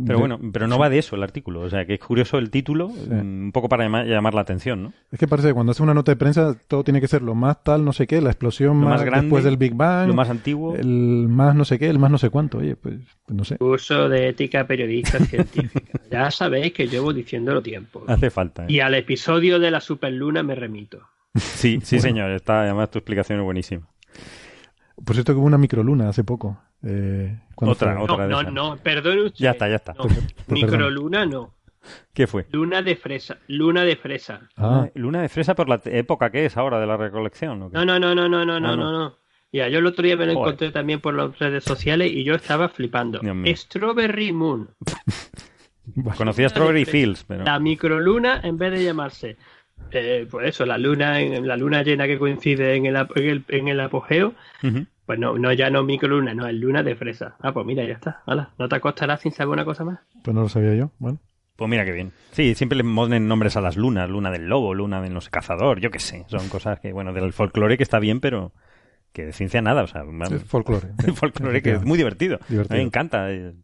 Pero 0.06 0.18
bueno, 0.18 0.40
pero 0.52 0.66
no 0.66 0.76
va 0.76 0.90
de 0.90 0.98
eso 0.98 1.14
el 1.14 1.22
artículo. 1.22 1.60
O 1.60 1.70
sea, 1.70 1.86
que 1.86 1.94
es 1.94 2.00
curioso 2.00 2.38
el 2.38 2.50
título, 2.50 2.88
mm, 2.88 3.44
un 3.44 3.52
poco 3.52 3.68
para 3.68 3.84
llamar, 3.84 4.34
la 4.34 4.40
atención, 4.40 4.82
¿no? 4.82 4.92
Es 5.12 5.20
que 5.20 5.28
parece 5.28 5.48
que 5.48 5.54
cuando 5.54 5.70
hace 5.70 5.84
una 5.84 5.94
nota 5.94 6.10
de 6.10 6.16
prensa 6.16 6.56
todo 6.66 6.82
tiene 6.82 7.00
que 7.00 7.06
ser 7.06 7.22
lo 7.22 7.36
más 7.36 7.62
tal, 7.62 7.84
no 7.84 7.92
sé 7.92 8.08
qué, 8.08 8.20
la 8.20 8.30
explosión 8.30 8.76
más, 8.76 9.04
grande, 9.04 9.26
después 9.26 9.44
del 9.44 9.56
Big 9.56 9.74
Bang. 9.74 10.08
Lo 10.08 10.14
más 10.14 10.30
antiguo. 10.30 10.74
El 10.74 11.28
más 11.28 11.54
no 11.54 11.64
sé 11.64 11.78
qué, 11.78 11.88
el 11.88 12.00
más 12.00 12.10
no 12.10 12.18
sé 12.18 12.28
cuánto. 12.28 12.58
Oye, 12.58 12.74
pues, 12.74 12.96
pues 13.24 13.36
no 13.36 13.44
sé. 13.44 13.56
Curso 13.58 14.08
de 14.08 14.30
ética 14.30 14.66
periodista 14.66 15.20
científica. 15.20 16.00
ya 16.10 16.28
sabéis 16.32 16.72
que 16.72 16.88
llevo 16.88 17.12
diciéndolo 17.12 17.62
tiempo. 17.62 18.02
Hace 18.08 18.30
falta. 18.30 18.64
¿eh? 18.64 18.66
Y 18.70 18.80
al 18.80 18.94
episodio 18.94 19.60
de 19.60 19.70
la 19.70 19.80
superluna 19.80 20.42
me 20.42 20.56
remito. 20.56 21.06
Sí, 21.34 21.80
sí, 21.84 22.00
señor. 22.00 22.30
Está, 22.30 22.62
además, 22.62 22.90
tu 22.90 22.98
explicación 22.98 23.38
es 23.38 23.44
buenísima. 23.44 23.88
Por 25.04 25.14
cierto, 25.14 25.32
que 25.32 25.38
hubo 25.38 25.46
una 25.46 25.58
microluna 25.58 26.08
hace 26.08 26.24
poco. 26.24 26.60
Eh, 26.82 27.38
otra, 27.56 28.00
otra. 28.00 28.26
No, 28.26 28.42
no, 28.42 28.50
no. 28.50 28.76
Ya 29.34 29.50
está, 29.52 29.68
ya 29.68 29.76
está. 29.76 29.94
Pues, 29.94 30.14
pues, 30.46 30.62
microluna 30.62 31.26
no. 31.26 31.54
¿Qué 32.12 32.26
fue? 32.26 32.46
Luna 32.50 32.82
de 32.82 32.96
fresa. 32.96 33.38
Luna 33.46 33.84
de 33.84 33.96
fresa. 33.96 34.48
Ah. 34.56 34.88
Luna 34.94 35.22
de 35.22 35.28
fresa 35.28 35.54
por 35.54 35.68
la 35.68 35.80
época 35.84 36.30
que 36.30 36.44
es 36.44 36.56
ahora 36.56 36.80
de 36.80 36.86
la 36.86 36.96
recolección. 36.96 37.70
No, 37.72 37.84
no, 37.84 37.98
no, 37.98 38.14
no, 38.14 38.28
no, 38.28 38.44
no, 38.44 38.54
ah, 38.54 38.60
no, 38.60 38.76
no, 38.76 38.92
no. 38.92 39.16
Mira, 39.50 39.68
yo 39.68 39.78
el 39.78 39.86
otro 39.86 40.04
día 40.04 40.16
me 40.16 40.26
lo 40.26 40.32
encontré 40.32 40.70
también 40.70 41.00
por 41.00 41.14
las 41.14 41.38
redes 41.38 41.64
sociales 41.64 42.10
y 42.12 42.24
yo 42.24 42.34
estaba 42.34 42.68
flipando. 42.68 43.20
Strawberry 43.46 44.32
Moon. 44.32 44.70
Conocía 46.18 46.50
Strawberry 46.50 46.84
Fields, 46.84 47.24
pero. 47.24 47.44
La 47.44 47.58
microluna, 47.58 48.40
en 48.42 48.58
vez 48.58 48.72
de 48.72 48.84
llamarse 48.84 49.38
eh, 49.90 50.26
pues 50.30 50.48
eso, 50.48 50.66
la 50.66 50.78
luna, 50.78 51.20
en 51.20 51.46
la 51.46 51.56
luna 51.56 51.82
llena 51.82 52.06
que 52.06 52.18
coincide 52.18 52.76
en 52.76 52.86
el, 52.86 52.96
en 53.48 53.68
el, 53.68 53.80
apogeo, 53.80 54.34
pues 55.06 55.18
no, 55.18 55.38
no, 55.38 55.52
ya 55.52 55.70
no 55.70 55.82
microluna, 55.82 56.34
no, 56.34 56.46
es 56.46 56.54
luna 56.54 56.82
de 56.82 56.94
fresa. 56.94 57.36
Ah, 57.40 57.52
pues 57.52 57.64
mira, 57.64 57.84
ya 57.84 57.94
está. 57.94 58.22
Hola, 58.26 58.50
¿no 58.58 58.68
te 58.68 58.76
acostarás 58.76 59.20
sin 59.20 59.32
saber 59.32 59.52
una 59.52 59.64
cosa 59.64 59.84
más? 59.84 60.00
Pues 60.22 60.34
no 60.34 60.42
lo 60.42 60.48
sabía 60.48 60.74
yo, 60.74 60.90
bueno. 60.98 61.18
Pues 61.56 61.68
mira 61.68 61.84
qué 61.84 61.90
bien. 61.90 62.12
Sí, 62.30 62.54
siempre 62.54 62.76
le 62.78 62.84
ponen 62.84 63.26
nombres 63.26 63.56
a 63.56 63.60
las 63.60 63.76
lunas, 63.76 64.08
luna 64.08 64.30
del 64.30 64.46
lobo, 64.46 64.74
luna 64.74 65.00
de 65.02 65.10
no 65.10 65.20
sé, 65.20 65.30
cazador, 65.30 65.80
yo 65.80 65.90
qué 65.90 65.98
sé. 65.98 66.24
Son 66.28 66.48
cosas 66.48 66.78
que, 66.78 66.92
bueno, 66.92 67.12
del 67.12 67.32
folclore 67.32 67.76
que 67.76 67.82
está 67.82 67.98
bien, 67.98 68.20
pero 68.20 68.52
que 69.12 69.26
de 69.26 69.32
ciencia 69.32 69.60
nada, 69.60 69.82
o 69.82 69.86
sea, 69.88 70.04
folclore. 70.46 70.88
folclore 71.16 71.60
que 71.60 71.72
es 71.72 71.84
muy 71.84 71.98
divertido. 71.98 72.38
A 72.48 72.52
mí 72.52 72.64
me 72.68 72.82
encanta 72.82 73.32
eh, 73.32 73.54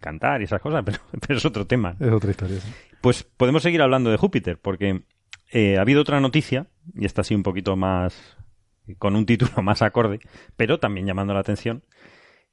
cantar 0.00 0.40
y 0.40 0.44
esas 0.44 0.62
cosas, 0.62 0.82
pero, 0.86 0.98
pero, 1.26 1.36
es 1.36 1.44
otro 1.44 1.66
tema. 1.66 1.96
Es 2.00 2.10
otra 2.10 2.30
historia. 2.30 2.58
Pues 3.02 3.24
podemos 3.24 3.62
seguir 3.62 3.82
hablando 3.82 4.10
de 4.10 4.16
Júpiter, 4.16 4.58
porque 4.58 5.02
eh, 5.50 5.78
ha 5.78 5.80
habido 5.80 6.00
otra 6.00 6.20
noticia, 6.20 6.66
y 6.94 7.04
esta 7.06 7.24
sí 7.24 7.34
un 7.34 7.42
poquito 7.42 7.76
más, 7.76 8.36
con 8.98 9.16
un 9.16 9.26
título 9.26 9.50
más 9.62 9.82
acorde, 9.82 10.20
pero 10.56 10.78
también 10.78 11.06
llamando 11.06 11.34
la 11.34 11.40
atención, 11.40 11.82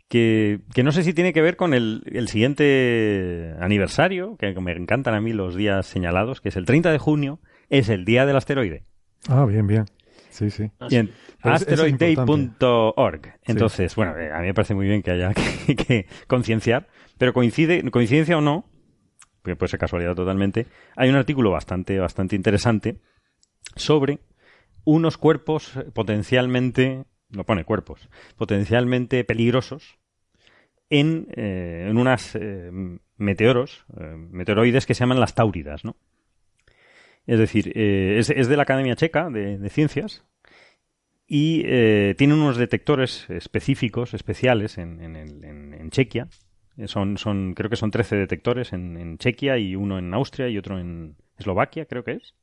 que, 0.07 0.59
que 0.73 0.83
no 0.83 0.91
sé 0.91 1.03
si 1.03 1.13
tiene 1.13 1.33
que 1.33 1.41
ver 1.41 1.55
con 1.55 1.73
el, 1.73 2.03
el, 2.05 2.27
siguiente 2.27 3.55
aniversario, 3.59 4.37
que 4.37 4.53
me 4.61 4.73
encantan 4.73 5.15
a 5.15 5.21
mí 5.21 5.33
los 5.33 5.55
días 5.55 5.87
señalados, 5.87 6.41
que 6.41 6.49
es 6.49 6.55
el 6.57 6.65
30 6.65 6.91
de 6.91 6.99
junio, 6.99 7.39
es 7.69 7.89
el 7.89 8.05
día 8.05 8.25
del 8.27 8.35
asteroide. 8.35 8.83
Ah, 9.27 9.45
bien, 9.45 9.65
bien. 9.65 9.85
Sí, 10.29 10.51
sí. 10.51 10.69
Y 10.89 10.97
en 10.97 11.11
asteroidday.org. 11.41 13.21
Entonces, 13.45 13.95
bueno, 13.95 14.17
eh, 14.17 14.31
a 14.31 14.39
mí 14.41 14.47
me 14.47 14.53
parece 14.53 14.75
muy 14.75 14.85
bien 14.85 15.01
que 15.01 15.11
haya 15.11 15.33
que, 15.65 15.75
que 15.75 16.07
concienciar, 16.27 16.87
pero 17.17 17.33
coincide, 17.33 17.89
coincidencia 17.89 18.37
o 18.37 18.41
no, 18.41 18.65
que 19.45 19.55
puede 19.55 19.69
ser 19.69 19.79
casualidad 19.79 20.15
totalmente, 20.15 20.67
hay 20.95 21.09
un 21.09 21.15
artículo 21.15 21.51
bastante, 21.51 21.99
bastante 21.99 22.35
interesante 22.35 22.97
sobre 23.75 24.19
unos 24.83 25.17
cuerpos 25.17 25.73
potencialmente, 25.93 27.05
no 27.29 27.43
pone 27.45 27.63
cuerpos, 27.63 28.09
potencialmente 28.37 29.23
peligrosos 29.23 29.97
en, 30.89 31.27
eh, 31.35 31.87
en 31.89 31.97
unas 31.97 32.35
eh, 32.35 32.71
meteoros, 33.17 33.85
eh, 33.99 34.15
meteoroides 34.15 34.85
que 34.85 34.93
se 34.93 35.01
llaman 35.01 35.19
las 35.19 35.35
Táuridas, 35.35 35.83
¿no? 35.83 35.95
Es 37.27 37.39
decir, 37.39 37.75
es, 37.75 38.27
de 38.27 38.55
la 38.55 38.63
Academia 38.63 38.95
Checa 38.95 39.31
de, 39.31 39.67
Ciencias 39.71 40.23
y 41.25 41.63
tiene 42.13 42.35
unos 42.35 42.55
detectores 42.55 43.27
específicos, 43.31 44.13
especiales 44.13 44.77
en, 44.77 45.01
en, 45.01 45.89
Chequia, 45.89 46.27
son, 46.87 47.17
son, 47.17 47.53
creo 47.53 47.69
que 47.69 47.75
son 47.75 47.91
13 47.91 48.15
detectores 48.15 48.73
en, 48.73 48.97
en 48.97 49.17
Chequia 49.17 49.57
y 49.57 49.75
uno 49.75 49.97
en 49.97 50.13
Austria 50.13 50.49
y 50.49 50.57
otro 50.57 50.79
en 50.79 51.15
Eslovaquia, 51.37 51.85
creo 51.85 52.03
que 52.03 52.13
es. 52.13 52.33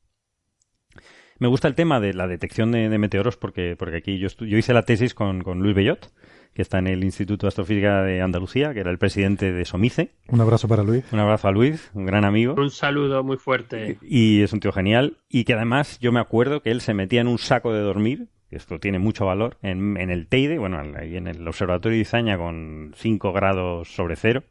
Me 1.39 1.47
gusta 1.47 1.67
el 1.67 1.75
tema 1.75 1.99
de 1.99 2.13
la 2.13 2.27
detección 2.27 2.71
de, 2.71 2.97
meteoros 2.97 3.37
porque, 3.37 3.75
porque 3.77 3.97
aquí 3.97 4.17
yo, 4.17 4.29
yo 4.29 4.57
hice 4.57 4.73
la 4.73 4.83
tesis 4.83 5.13
con, 5.13 5.41
con, 5.41 5.59
Luis 5.59 5.75
Bellot, 5.75 6.13
que 6.53 6.61
está 6.61 6.79
en 6.79 6.87
el 6.87 7.03
Instituto 7.03 7.45
de 7.45 7.49
Astrofísica 7.49 8.03
de 8.03 8.21
Andalucía, 8.21 8.73
que 8.73 8.81
era 8.81 8.91
el 8.91 8.99
presidente 8.99 9.51
de 9.51 9.65
SOMICE. 9.65 10.11
Un 10.27 10.41
abrazo 10.41 10.67
para 10.67 10.83
Luis. 10.83 11.03
Un 11.11 11.19
abrazo 11.19 11.47
a 11.47 11.51
Luis, 11.51 11.91
un 11.93 12.05
gran 12.05 12.23
amigo. 12.23 12.53
Un 12.55 12.69
saludo 12.69 13.23
muy 13.23 13.37
fuerte. 13.37 13.97
Y 14.01 14.41
es 14.41 14.53
un 14.53 14.59
tío 14.59 14.71
genial. 14.71 15.17
Y 15.27 15.43
que 15.43 15.53
además 15.53 15.99
yo 15.99 16.11
me 16.11 16.19
acuerdo 16.19 16.61
que 16.61 16.71
él 16.71 16.81
se 16.81 16.93
metía 16.93 17.21
en 17.21 17.27
un 17.27 17.39
saco 17.39 17.73
de 17.73 17.81
dormir 17.81 18.27
esto 18.55 18.79
tiene 18.79 18.99
mucho 18.99 19.25
valor, 19.25 19.57
en, 19.61 19.97
en 19.97 20.09
el 20.09 20.27
Teide, 20.27 20.57
bueno, 20.57 20.81
ahí 20.97 21.17
en 21.17 21.27
el 21.27 21.47
Observatorio 21.47 21.95
de 21.97 22.01
Izaña 22.01 22.37
con 22.37 22.93
5 22.95 23.33
grados 23.33 23.93
sobre 23.93 24.15
cero, 24.15 24.43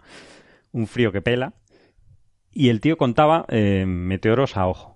un 0.72 0.86
frío 0.86 1.12
que 1.12 1.22
pela, 1.22 1.54
y 2.52 2.68
el 2.68 2.80
tío 2.80 2.96
contaba 2.96 3.46
eh, 3.48 3.84
meteoros 3.86 4.56
a 4.56 4.66
ojo. 4.66 4.92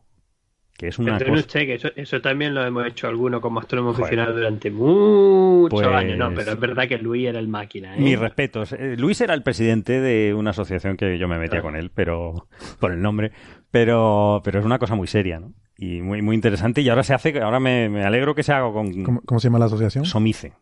Que 0.77 0.89
es 0.89 0.99
una 0.99 1.19
cosa... 1.19 1.61
que 1.61 1.81
eso, 1.97 2.21
también 2.21 2.55
lo 2.55 2.63
hemos 2.63 2.87
hecho 2.87 3.09
algunos 3.09 3.41
como 3.41 3.61
astrónomo 3.61 3.93
aficionado 3.93 4.35
durante 4.35 4.71
muchos 4.71 5.71
pues 5.71 5.87
años. 5.87 6.19
No, 6.19 6.35
pero 6.35 6.53
es 6.53 6.61
verdad 6.61 6.87
que 6.87 6.99
Luis 6.99 7.27
era 7.27 7.39
el 7.39 7.49
máquina. 7.49 7.97
¿eh? 7.97 8.01
Mis 8.01 8.19
respetos. 8.19 8.75
Eh, 8.75 8.95
Luis 8.99 9.19
era 9.23 9.33
el 9.33 9.43
presidente 9.43 10.03
de 10.03 10.35
una 10.35 10.51
asociación 10.51 10.99
que 10.99 11.17
yo 11.17 11.29
me 11.29 11.39
metía 11.39 11.63
con 11.63 11.77
él, 11.77 11.91
pero 11.95 12.47
por 12.79 12.93
el 12.93 13.01
nombre. 13.01 13.33
Pero, 13.71 14.43
pero 14.45 14.59
es 14.59 14.67
una 14.67 14.79
cosa 14.79 14.95
muy 14.95 15.07
seria, 15.07 15.41
¿no? 15.41 15.55
Y 15.79 16.01
muy, 16.01 16.23
muy 16.23 16.35
interesante. 16.35 16.81
Y 16.81 16.89
ahora 16.89 17.03
se 17.03 17.15
hace, 17.15 17.41
ahora 17.41 17.61
me, 17.61 17.89
me 17.89 18.05
alegro 18.05 18.35
que 18.35 18.43
se 18.43 18.53
haga 18.53 18.73
con. 18.73 19.03
¿Cómo, 19.03 19.41
se 19.41 19.49
llama 19.49 19.59
la 19.59 19.67
asociación? 19.67 20.05
Somice. 20.05 20.53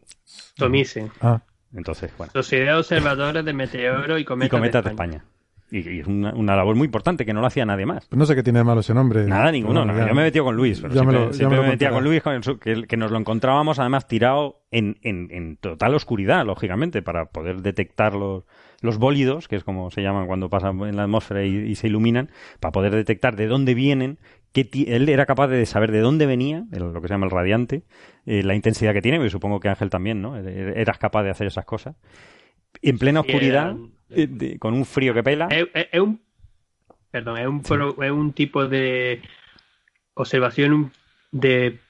Somice. 0.57 1.11
Ah. 1.21 1.43
Entonces, 1.75 2.13
bueno. 2.17 2.33
Sociedad 2.33 2.75
de 2.75 2.79
Observadores 2.79 3.45
de 3.45 3.53
Meteoro 3.53 4.19
y 4.19 4.25
Cometas, 4.25 4.85
de, 4.85 4.91
España. 4.91 5.25
Y, 5.71 6.01
es 6.01 6.07
una, 6.07 6.57
labor 6.57 6.77
muy 6.77 6.85
importante 6.85 7.27
que 7.27 7.33
no 7.33 7.41
lo 7.41 7.49
hacía 7.49 7.65
nadie 7.65 7.85
más. 7.85 8.07
no 8.13 8.27
sé 8.27 8.37
qué 8.37 8.45
tiene 8.45 8.61
de 8.61 8.65
malo 8.65 8.81
ese 8.81 8.95
nombre. 8.95 9.25
Nada, 9.25 9.51
ninguno. 9.51 9.85
yo 9.85 10.15
me 10.15 10.23
he 10.23 10.25
metido 10.25 10.45
con 10.45 10.57
Luis. 10.57 10.79
siempre, 10.79 11.59
me, 11.61 11.69
metía 11.69 11.91
con 11.91 12.05
Luis, 12.05 12.23
que, 12.61 12.97
nos 12.97 13.11
lo 13.11 13.19
encontrábamos 13.19 13.81
además 13.81 14.07
tirado 14.07 14.63
en, 14.71 14.99
en, 15.03 15.57
total 15.57 15.95
oscuridad, 15.95 16.47
lógicamente, 16.47 17.03
para 17.03 17.27
poder 17.27 17.63
detectar 17.63 18.15
los, 18.15 18.45
los 18.83 18.99
bólidos, 18.99 19.49
que 19.49 19.57
es 19.57 19.65
como 19.65 19.91
se 19.91 20.03
llaman 20.03 20.29
cuando 20.29 20.49
pasan 20.49 20.81
en 20.83 20.97
la 20.97 21.05
atmósfera 21.05 21.43
y, 21.45 21.75
se 21.75 21.89
iluminan, 21.89 22.31
para 22.61 22.71
poder 22.71 22.95
detectar 22.95 23.35
de 23.35 23.49
dónde 23.49 23.75
vienen, 23.75 24.19
que 24.55 24.69
él 24.87 25.09
era 25.09 25.27
capaz 25.27 25.49
de 25.49 25.67
saber 25.67 25.91
de 25.91 25.99
dónde 25.99 26.27
venía, 26.27 26.65
lo 26.71 26.95
que 26.95 27.09
se 27.09 27.15
llama 27.15 27.27
el 27.27 27.33
radiante, 27.33 27.83
eh, 28.25 28.45
la 28.45 28.55
intensidad 28.55 28.93
que 28.93 29.03
tiene, 29.03 29.25
y 29.25 29.31
supongo 29.31 29.59
que 29.59 29.69
Ángel 29.69 29.91
también, 29.91 30.23
¿no? 30.23 30.37
Eras 30.37 30.99
capaz 30.99 31.25
de 31.25 31.31
hacer 31.31 31.49
esas 31.49 31.65
cosas. 31.65 31.97
En 32.81 32.99
plena 32.99 33.21
oscuridad, 33.21 33.77
eh, 34.11 34.57
con 34.61 34.75
un 34.75 34.85
frío 34.85 35.13
que 35.13 35.25
pela. 35.25 35.49
Es, 35.51 36.01
un, 36.01 36.21
perdón, 37.11 37.39
es 37.39 37.47
un, 37.49 38.05
es 38.05 38.11
un 38.13 38.33
tipo 38.33 38.67
de 38.69 39.21
observación 40.15 40.93
de 41.33 41.81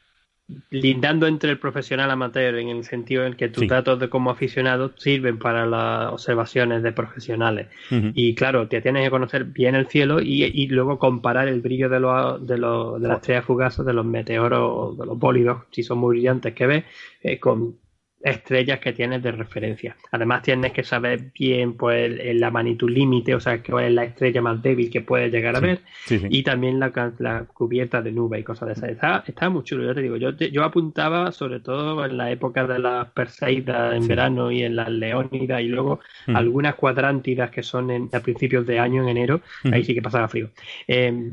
lindando 0.70 1.26
entre 1.26 1.50
el 1.50 1.58
profesional 1.58 2.10
amateur 2.10 2.56
en 2.56 2.68
el 2.68 2.84
sentido 2.84 3.24
en 3.24 3.34
que 3.34 3.48
tus 3.48 3.66
datos 3.66 3.98
de 3.98 4.10
como 4.10 4.30
aficionado 4.30 4.92
sirven 4.96 5.38
para 5.38 5.64
las 5.64 6.12
observaciones 6.12 6.82
de 6.82 6.92
profesionales. 6.92 7.68
Y 7.90 8.34
claro 8.34 8.68
te 8.68 8.82
tienes 8.82 9.04
que 9.04 9.10
conocer 9.10 9.44
bien 9.44 9.74
el 9.74 9.86
cielo 9.86 10.20
y, 10.20 10.66
luego 10.66 10.98
comparar 10.98 11.48
el 11.48 11.60
brillo 11.60 11.88
de, 11.88 12.00
los, 12.00 12.46
de, 12.46 12.58
los, 12.58 13.00
de 13.00 13.08
las 13.08 13.18
estrellas 13.18 13.44
fugaces 13.44 13.86
de 13.86 13.92
los 13.92 14.04
meteoros 14.04 14.98
de 14.98 15.06
los 15.06 15.18
bólidos 15.18 15.62
si 15.70 15.82
son 15.82 15.98
muy 15.98 16.16
brillantes 16.16 16.54
que 16.54 16.66
ves 16.66 16.84
eh, 17.22 17.38
con 17.38 17.76
estrellas 18.24 18.80
que 18.80 18.94
tienes 18.94 19.22
de 19.22 19.32
referencia. 19.32 19.96
Además 20.10 20.42
tienes 20.42 20.72
que 20.72 20.82
saber 20.82 21.30
bien 21.38 21.74
pues 21.74 22.10
la 22.36 22.50
magnitud 22.50 22.90
límite, 22.90 23.34
o 23.34 23.40
sea, 23.40 23.62
cuál 23.62 23.84
es 23.84 23.92
la 23.92 24.04
estrella 24.04 24.40
más 24.40 24.62
débil 24.62 24.90
que 24.90 25.02
puedes 25.02 25.30
llegar 25.30 25.54
a 25.54 25.60
ver 25.60 25.82
y 26.08 26.42
también 26.42 26.80
la, 26.80 27.44
cubierta 27.52 28.00
de 28.00 28.12
nube 28.12 28.40
y 28.40 28.42
cosas 28.42 28.68
de 28.68 28.72
esas. 28.72 28.90
Está, 28.90 29.24
está 29.26 29.50
muy 29.50 29.62
chulo, 29.62 29.84
yo 29.84 29.94
te 29.94 30.00
digo, 30.00 30.16
yo, 30.16 30.30
yo 30.30 30.64
apuntaba 30.64 31.30
sobre 31.32 31.60
todo 31.60 32.02
en 32.04 32.16
la 32.16 32.30
época 32.30 32.66
de 32.66 32.78
las 32.78 33.08
Perseidas 33.10 33.94
en 33.94 34.08
verano 34.08 34.50
y 34.50 34.62
en 34.62 34.74
las 34.76 34.88
Leónidas 34.88 35.60
y 35.60 35.68
luego 35.68 36.00
algunas 36.28 36.76
cuadrántidas 36.76 37.50
que 37.50 37.62
son 37.62 37.90
en, 37.90 38.08
a 38.12 38.20
principios 38.20 38.66
de 38.66 38.78
año, 38.78 39.02
en 39.02 39.10
enero, 39.10 39.42
ahí 39.70 39.84
sí 39.84 39.94
que 39.94 40.00
pasaba 40.00 40.28
frío. 40.28 40.48
Eh, 40.88 41.30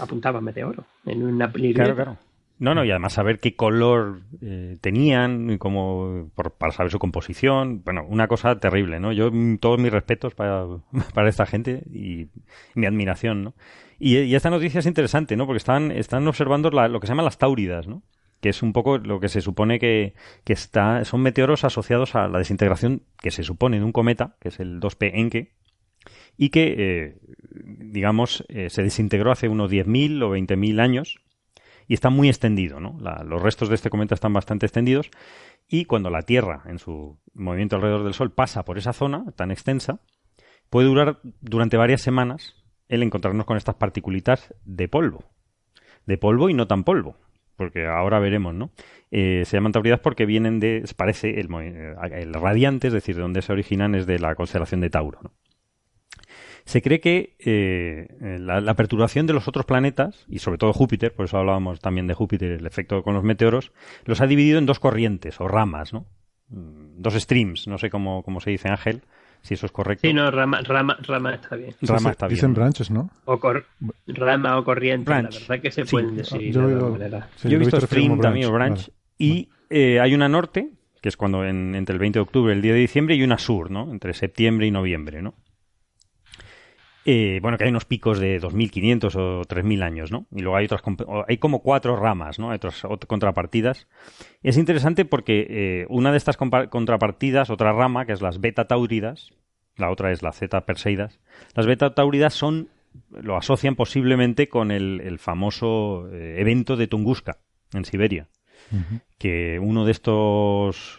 apuntaba 0.00 0.40
meteoro 0.40 0.84
en 1.06 1.22
una 1.22 1.50
Claro, 1.50 1.94
claro. 1.94 2.25
No, 2.58 2.74
no, 2.74 2.84
y 2.84 2.90
además 2.90 3.12
saber 3.12 3.38
qué 3.38 3.54
color 3.54 4.22
eh, 4.40 4.78
tenían, 4.80 5.58
como 5.58 6.30
para 6.34 6.72
saber 6.72 6.90
su 6.90 6.98
composición. 6.98 7.82
Bueno, 7.84 8.06
una 8.08 8.28
cosa 8.28 8.58
terrible, 8.58 8.98
¿no? 8.98 9.12
Yo, 9.12 9.30
mm, 9.30 9.58
todos 9.58 9.78
mis 9.78 9.92
respetos 9.92 10.34
para, 10.34 10.66
para 11.14 11.28
esta 11.28 11.44
gente 11.44 11.82
y 11.92 12.28
mi 12.74 12.86
admiración, 12.86 13.44
¿no? 13.44 13.54
Y, 13.98 14.34
esta 14.34 14.50
noticia 14.50 14.80
es 14.80 14.86
interesante, 14.86 15.36
¿no? 15.36 15.46
Porque 15.46 15.58
están, 15.58 15.90
están 15.90 16.26
observando 16.28 16.70
lo 16.70 17.00
que 17.00 17.06
se 17.06 17.10
llaman 17.10 17.26
las 17.26 17.38
táuridas, 17.38 17.86
¿no? 17.86 18.02
Que 18.40 18.50
es 18.50 18.62
un 18.62 18.72
poco 18.72 18.98
lo 18.98 19.20
que 19.20 19.28
se 19.28 19.40
supone 19.42 19.78
que, 19.78 20.14
que 20.44 20.52
está, 20.52 21.04
son 21.04 21.22
meteoros 21.22 21.64
asociados 21.64 22.14
a 22.14 22.28
la 22.28 22.38
desintegración 22.38 23.02
que 23.18 23.30
se 23.30 23.42
supone 23.42 23.78
de 23.78 23.84
un 23.84 23.92
cometa, 23.92 24.36
que 24.40 24.48
es 24.48 24.60
el 24.60 24.80
2P 24.80 25.10
Encke, 25.14 25.52
y 26.38 26.50
que, 26.50 26.74
eh, 26.78 27.16
digamos, 27.50 28.44
eh, 28.48 28.70
se 28.70 28.82
desintegró 28.82 29.30
hace 29.30 29.48
unos 29.48 29.70
10.000 29.70 30.22
o 30.22 30.30
20.000 30.30 30.80
años 30.80 31.18
y 31.88 31.94
está 31.94 32.10
muy 32.10 32.28
extendido. 32.28 32.80
¿no? 32.80 32.98
los 33.24 33.42
restos 33.42 33.68
de 33.68 33.74
este 33.74 33.90
cometa 33.90 34.14
están 34.14 34.32
bastante 34.32 34.66
extendidos 34.66 35.10
y 35.68 35.84
cuando 35.84 36.10
la 36.10 36.22
Tierra, 36.22 36.62
en 36.66 36.78
su 36.78 37.18
movimiento 37.34 37.76
alrededor 37.76 38.04
del 38.04 38.14
Sol, 38.14 38.32
pasa 38.32 38.64
por 38.64 38.78
esa 38.78 38.92
zona 38.92 39.24
tan 39.36 39.50
extensa, 39.50 40.00
puede 40.70 40.88
durar 40.88 41.20
durante 41.40 41.76
varias 41.76 42.00
semanas 42.00 42.54
el 42.88 43.02
encontrarnos 43.02 43.46
con 43.46 43.56
estas 43.56 43.74
particulitas 43.74 44.54
de 44.64 44.88
polvo. 44.88 45.24
De 46.06 46.18
polvo 46.18 46.48
y 46.48 46.54
no 46.54 46.68
tan 46.68 46.84
polvo, 46.84 47.16
porque 47.56 47.86
ahora 47.86 48.20
veremos, 48.20 48.54
¿no? 48.54 48.70
Eh, 49.10 49.42
se 49.44 49.56
llaman 49.56 49.72
tauridas 49.72 49.98
porque 49.98 50.24
vienen 50.24 50.60
de, 50.60 50.84
parece, 50.96 51.40
el, 51.40 51.48
el, 52.12 52.32
radiante, 52.34 52.88
es 52.88 52.92
decir, 52.92 53.16
de 53.16 53.22
donde 53.22 53.42
se 53.42 53.52
originan 53.52 53.96
es 53.96 54.06
de 54.06 54.20
la 54.20 54.34
constelación 54.36 54.80
de 54.80 54.90
Tauro. 54.90 55.18
¿no? 55.22 55.32
Se 56.66 56.82
cree 56.82 56.98
que 57.00 57.36
eh, 57.38 58.08
la, 58.40 58.74
perturbación 58.74 59.26
de 59.26 59.32
los 59.32 59.46
otros 59.46 59.64
planetas, 59.64 60.26
y 60.28 60.40
sobre 60.40 60.58
todo 60.58 60.72
Júpiter, 60.72 61.14
por 61.14 61.26
eso 61.26 61.38
hablábamos 61.38 61.80
también 61.80 62.08
de 62.08 62.14
Júpiter, 62.14 62.50
el 62.50 62.66
efecto 62.66 63.04
con 63.04 63.14
los 63.14 63.22
meteoros, 63.22 63.70
los 64.04 64.20
ha 64.20 64.26
dividido 64.26 64.58
en 64.58 64.66
dos 64.66 64.80
corrientes 64.80 65.40
o 65.40 65.46
ramas, 65.46 65.92
¿no? 65.92 66.06
Mm, 66.48 67.00
dos 67.00 67.14
streams, 67.14 67.68
no 67.68 67.78
sé 67.78 67.88
cómo, 67.88 68.24
cómo 68.24 68.40
se 68.40 68.50
dice 68.50 68.68
Ángel, 68.68 69.02
si 69.42 69.54
eso 69.54 69.66
es 69.66 69.70
correcto. 69.70 70.08
Sí, 70.08 70.12
no, 70.12 70.28
rama, 70.32 70.60
rama, 70.62 70.98
rama 71.02 71.34
está 71.34 71.54
bien. 71.54 71.72
Rama 71.82 72.10
está 72.10 72.26
bien. 72.26 72.34
Dicen 72.34 72.52
branches, 72.52 72.90
¿no? 72.90 73.10
O 73.26 73.38
rama 74.08 74.58
o 74.58 74.64
corriente, 74.64 75.08
la 75.08 75.22
verdad 75.22 75.60
que 75.60 75.70
se 75.70 75.84
pueden 75.84 76.16
decir 76.16 76.52
yo, 76.52 76.66
de 76.66 77.22
yo 77.44 77.56
he 77.56 77.58
visto 77.58 77.80
stream 77.80 78.18
también 78.18 78.48
o 78.48 78.52
branch. 78.52 78.90
Y 79.18 79.50
eh, 79.70 80.00
hay 80.00 80.14
una 80.16 80.28
norte, 80.28 80.72
que 81.00 81.08
es 81.08 81.16
cuando 81.16 81.44
entre 81.44 81.92
el 81.92 82.00
20 82.00 82.18
de 82.18 82.22
octubre 82.24 82.52
y 82.52 82.56
el 82.56 82.62
10 82.62 82.74
de 82.74 82.80
diciembre, 82.80 83.14
y 83.14 83.22
una 83.22 83.38
sur, 83.38 83.70
¿no? 83.70 83.88
Entre 83.92 84.14
septiembre 84.14 84.66
y 84.66 84.72
noviembre, 84.72 85.22
¿no? 85.22 85.34
Eh, 87.08 87.38
bueno, 87.40 87.56
que 87.56 87.62
hay 87.62 87.70
unos 87.70 87.84
picos 87.84 88.18
de 88.18 88.40
2.500 88.40 89.14
o 89.14 89.42
3.000 89.42 89.84
años, 89.84 90.10
¿no? 90.10 90.26
Y 90.32 90.40
luego 90.40 90.56
hay 90.56 90.64
otras, 90.64 90.82
hay 91.28 91.38
como 91.38 91.62
cuatro 91.62 91.94
ramas, 91.94 92.40
¿no? 92.40 92.50
Hay 92.50 92.56
otras 92.56 92.82
contrapartidas. 93.06 93.86
Es 94.42 94.56
interesante 94.56 95.04
porque 95.04 95.46
eh, 95.48 95.86
una 95.88 96.10
de 96.10 96.16
estas 96.16 96.36
contrapartidas, 96.36 97.48
otra 97.48 97.72
rama, 97.72 98.06
que 98.06 98.12
es 98.12 98.22
las 98.22 98.40
beta 98.40 98.66
tauridas, 98.66 99.30
la 99.76 99.92
otra 99.92 100.10
es 100.10 100.24
la 100.24 100.32
zeta 100.32 100.66
perseidas, 100.66 101.20
las 101.54 101.66
beta 101.66 101.94
tauridas 101.94 102.34
son, 102.34 102.70
lo 103.12 103.36
asocian 103.36 103.76
posiblemente 103.76 104.48
con 104.48 104.72
el, 104.72 105.20
famoso 105.20 106.08
eh, 106.12 106.40
evento 106.40 106.76
de 106.76 106.88
Tunguska, 106.88 107.38
en 107.72 107.84
Siberia. 107.84 108.26
Que 109.16 109.60
uno 109.62 109.84
de 109.84 109.92
estos 109.92 110.98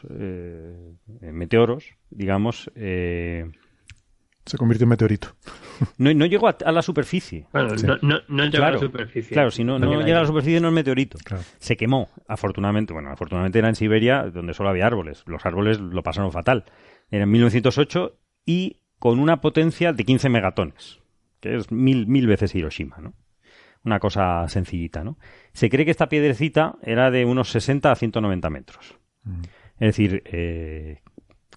meteoros, 1.19 1.95
digamos, 2.11 2.71
se 4.47 4.57
convirtió 4.57 4.85
en 4.85 4.89
meteorito. 4.89 5.35
No, 5.97 6.11
no 6.11 6.25
llegó 6.25 6.47
a, 6.47 6.71
la 6.71 6.81
superficie. 6.81 7.45
Bueno, 7.51 7.75
no, 8.01 8.19
no, 8.27 8.45
llegó 8.45 8.65
a 8.65 8.71
la 8.71 8.79
superficie. 8.79 9.33
Claro, 9.33 9.51
si 9.51 9.63
no, 9.63 9.77
no 9.77 10.01
llega 10.01 10.17
a 10.17 10.21
la 10.21 10.27
superficie 10.27 10.59
no 10.59 10.69
es 10.69 10.73
meteorito. 10.73 11.19
Se 11.59 11.77
quemó, 11.77 12.09
afortunadamente. 12.27 12.93
Bueno, 12.93 13.11
afortunadamente 13.11 13.59
era 13.59 13.69
en 13.69 13.75
Siberia, 13.75 14.23
donde 14.23 14.55
solo 14.55 14.69
había 14.69 14.87
árboles. 14.87 15.23
Los 15.27 15.45
árboles 15.45 15.79
lo 15.79 16.01
pasaron 16.01 16.31
fatal. 16.31 16.65
Era 17.11 17.25
en 17.25 17.31
1908 17.31 18.17
y 18.45 18.81
con 18.97 19.19
una 19.19 19.41
potencia 19.41 19.93
de 19.93 20.03
15 20.03 20.29
megatones, 20.29 20.99
que 21.39 21.55
es 21.55 21.71
mil, 21.71 22.07
mil 22.07 22.25
veces 22.27 22.55
Hiroshima, 22.55 22.97
¿no? 22.97 23.13
Una 23.83 23.99
cosa 23.99 24.47
sencillita, 24.47 25.03
¿no? 25.03 25.17
Se 25.53 25.69
cree 25.69 25.85
que 25.85 25.91
esta 25.91 26.09
piedrecita 26.09 26.77
era 26.81 27.11
de 27.11 27.25
unos 27.25 27.51
60 27.51 27.91
a 27.91 27.95
190 27.95 28.49
metros. 28.49 28.97
Mm. 29.23 29.41
Es 29.79 29.87
decir, 29.89 30.23
eh, 30.25 31.01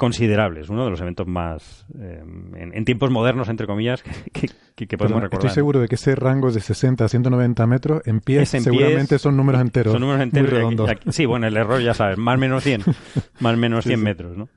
considerables, 0.01 0.71
uno 0.71 0.87
de 0.87 0.91
los 0.91 1.01
eventos 1.03 1.27
más 1.27 1.85
eh, 2.01 2.25
en, 2.57 2.85
tiempos 2.87 3.11
modernos, 3.11 3.51
entre 3.51 3.67
comillas, 3.67 4.03
que, 4.75 4.97
podemos 4.97 5.21
recordar. 5.21 5.45
Estoy 5.45 5.55
seguro 5.55 5.79
de 5.81 5.89
que 5.89 5.97
ese 5.97 6.15
rango 6.15 6.51
de 6.51 6.61
60 6.61 7.05
a 7.05 7.09
190 7.09 7.67
metros 7.67 8.01
en 8.07 8.21
pies 8.21 8.49
seguramente 8.49 9.19
son 9.19 9.37
números 9.37 9.61
enteros. 9.61 9.93
Son 9.93 10.01
números 10.01 10.23
enteros. 10.23 10.75
sí, 11.11 11.27
bueno, 11.27 11.47
el 11.47 11.55
error 11.55 11.83
ya 11.83 11.93
sabes, 11.93 12.17
más 12.17 12.37
o 12.37 12.39
menos 12.39 12.65
100, 12.65 12.83
más 13.41 13.59
menos 13.59 13.85
100 13.85 14.03
metros, 14.03 14.39
¿no? 14.39 14.49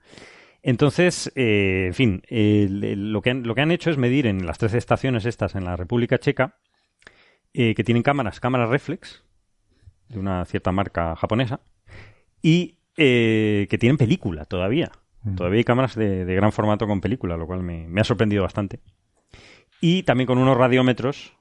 Entonces, 0.61 1.29
eh, 1.35 1.87
en 1.87 1.93
fin, 1.93 2.23
lo, 2.29 3.21
que 3.21 3.31
han, 3.31 3.43
lo 3.43 3.53
que 3.53 3.59
han 3.59 3.71
hecho 3.71 3.89
es 3.89 3.97
medir 3.97 4.27
en 4.27 4.45
las 4.45 4.59
13 4.59 4.77
estaciones 4.77 5.25
estas 5.25 5.55
en 5.55 5.65
la 5.65 5.75
República 5.75 6.19
Checa, 6.19 6.55
eh, 7.53 7.75
que 7.75 7.83
tienen 7.83 8.01
cámaras, 8.01 8.39
cámaras 8.39 8.69
reflex, 8.69 9.25
de 10.07 10.19
una 10.19 10.45
cierta 10.45 10.71
marca 10.71 11.17
japonesa, 11.17 11.59
y 12.41 12.77
que 12.95 13.77
tienen 13.77 13.97
película 13.97 14.45
todavía. 14.45 14.89
Todavía 15.35 15.59
hay 15.59 15.63
cámaras 15.63 15.95
de, 15.95 16.25
gran 16.25 16.51
formato 16.51 16.85
con 16.85 16.99
película, 16.99 17.37
lo 17.37 17.47
cual 17.47 17.63
me, 17.63 17.99
ha 17.99 18.03
sorprendido 18.03 18.43
bastante. 18.43 18.81
Y 19.79 20.03
también 20.03 20.27
con 20.27 20.37
unos 20.37 20.57
radiómetros 20.57 21.33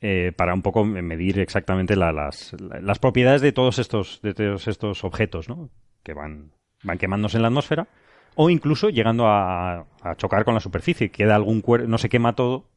eh, 0.00 0.32
para 0.36 0.54
un 0.54 0.62
poco 0.62 0.84
medir 0.84 1.38
exactamente 1.38 1.96
las, 1.96 2.54
propiedades 3.00 3.42
de 3.42 3.52
todos 3.52 3.78
estos, 3.78 4.20
de 4.22 4.34
todos 4.34 4.68
estos 4.68 5.04
objetos, 5.04 5.48
¿no? 5.48 5.70
Que 6.02 6.14
van, 6.14 6.52
van 6.82 6.98
quemándose 6.98 7.36
en 7.36 7.42
la 7.42 7.48
atmósfera 7.48 7.88
o 8.36 8.50
incluso 8.50 8.90
llegando 8.90 9.26
a, 9.26 9.86
chocar 10.16 10.44
con 10.44 10.54
la 10.54 10.60
superficie. 10.60 11.10
Queda 11.10 11.34
algún 11.34 11.60
cuerpo, 11.60 11.88
no 11.88 11.98
se 11.98 12.08
quema 12.08 12.34
todo 12.34 12.68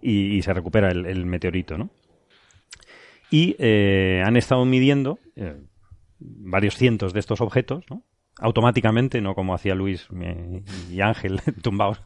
y, 0.00 0.40
se 0.42 0.54
recupera 0.54 0.90
el, 0.90 1.26
meteorito, 1.26 1.76
¿no? 1.76 1.90
Y 3.30 3.54
eh, 3.58 4.22
han 4.24 4.36
estado 4.36 4.64
midiendo 4.64 5.18
eh, 5.36 5.60
varios 6.18 6.76
cientos 6.76 7.12
de 7.12 7.20
estos 7.20 7.40
objetos, 7.40 7.84
¿no? 7.90 8.02
Automáticamente, 8.40 9.20
no 9.20 9.34
como 9.34 9.54
hacía 9.54 9.74
Luis 9.74 10.08
y 10.90 11.00
Ángel 11.00 11.40
tumbados. 11.62 12.02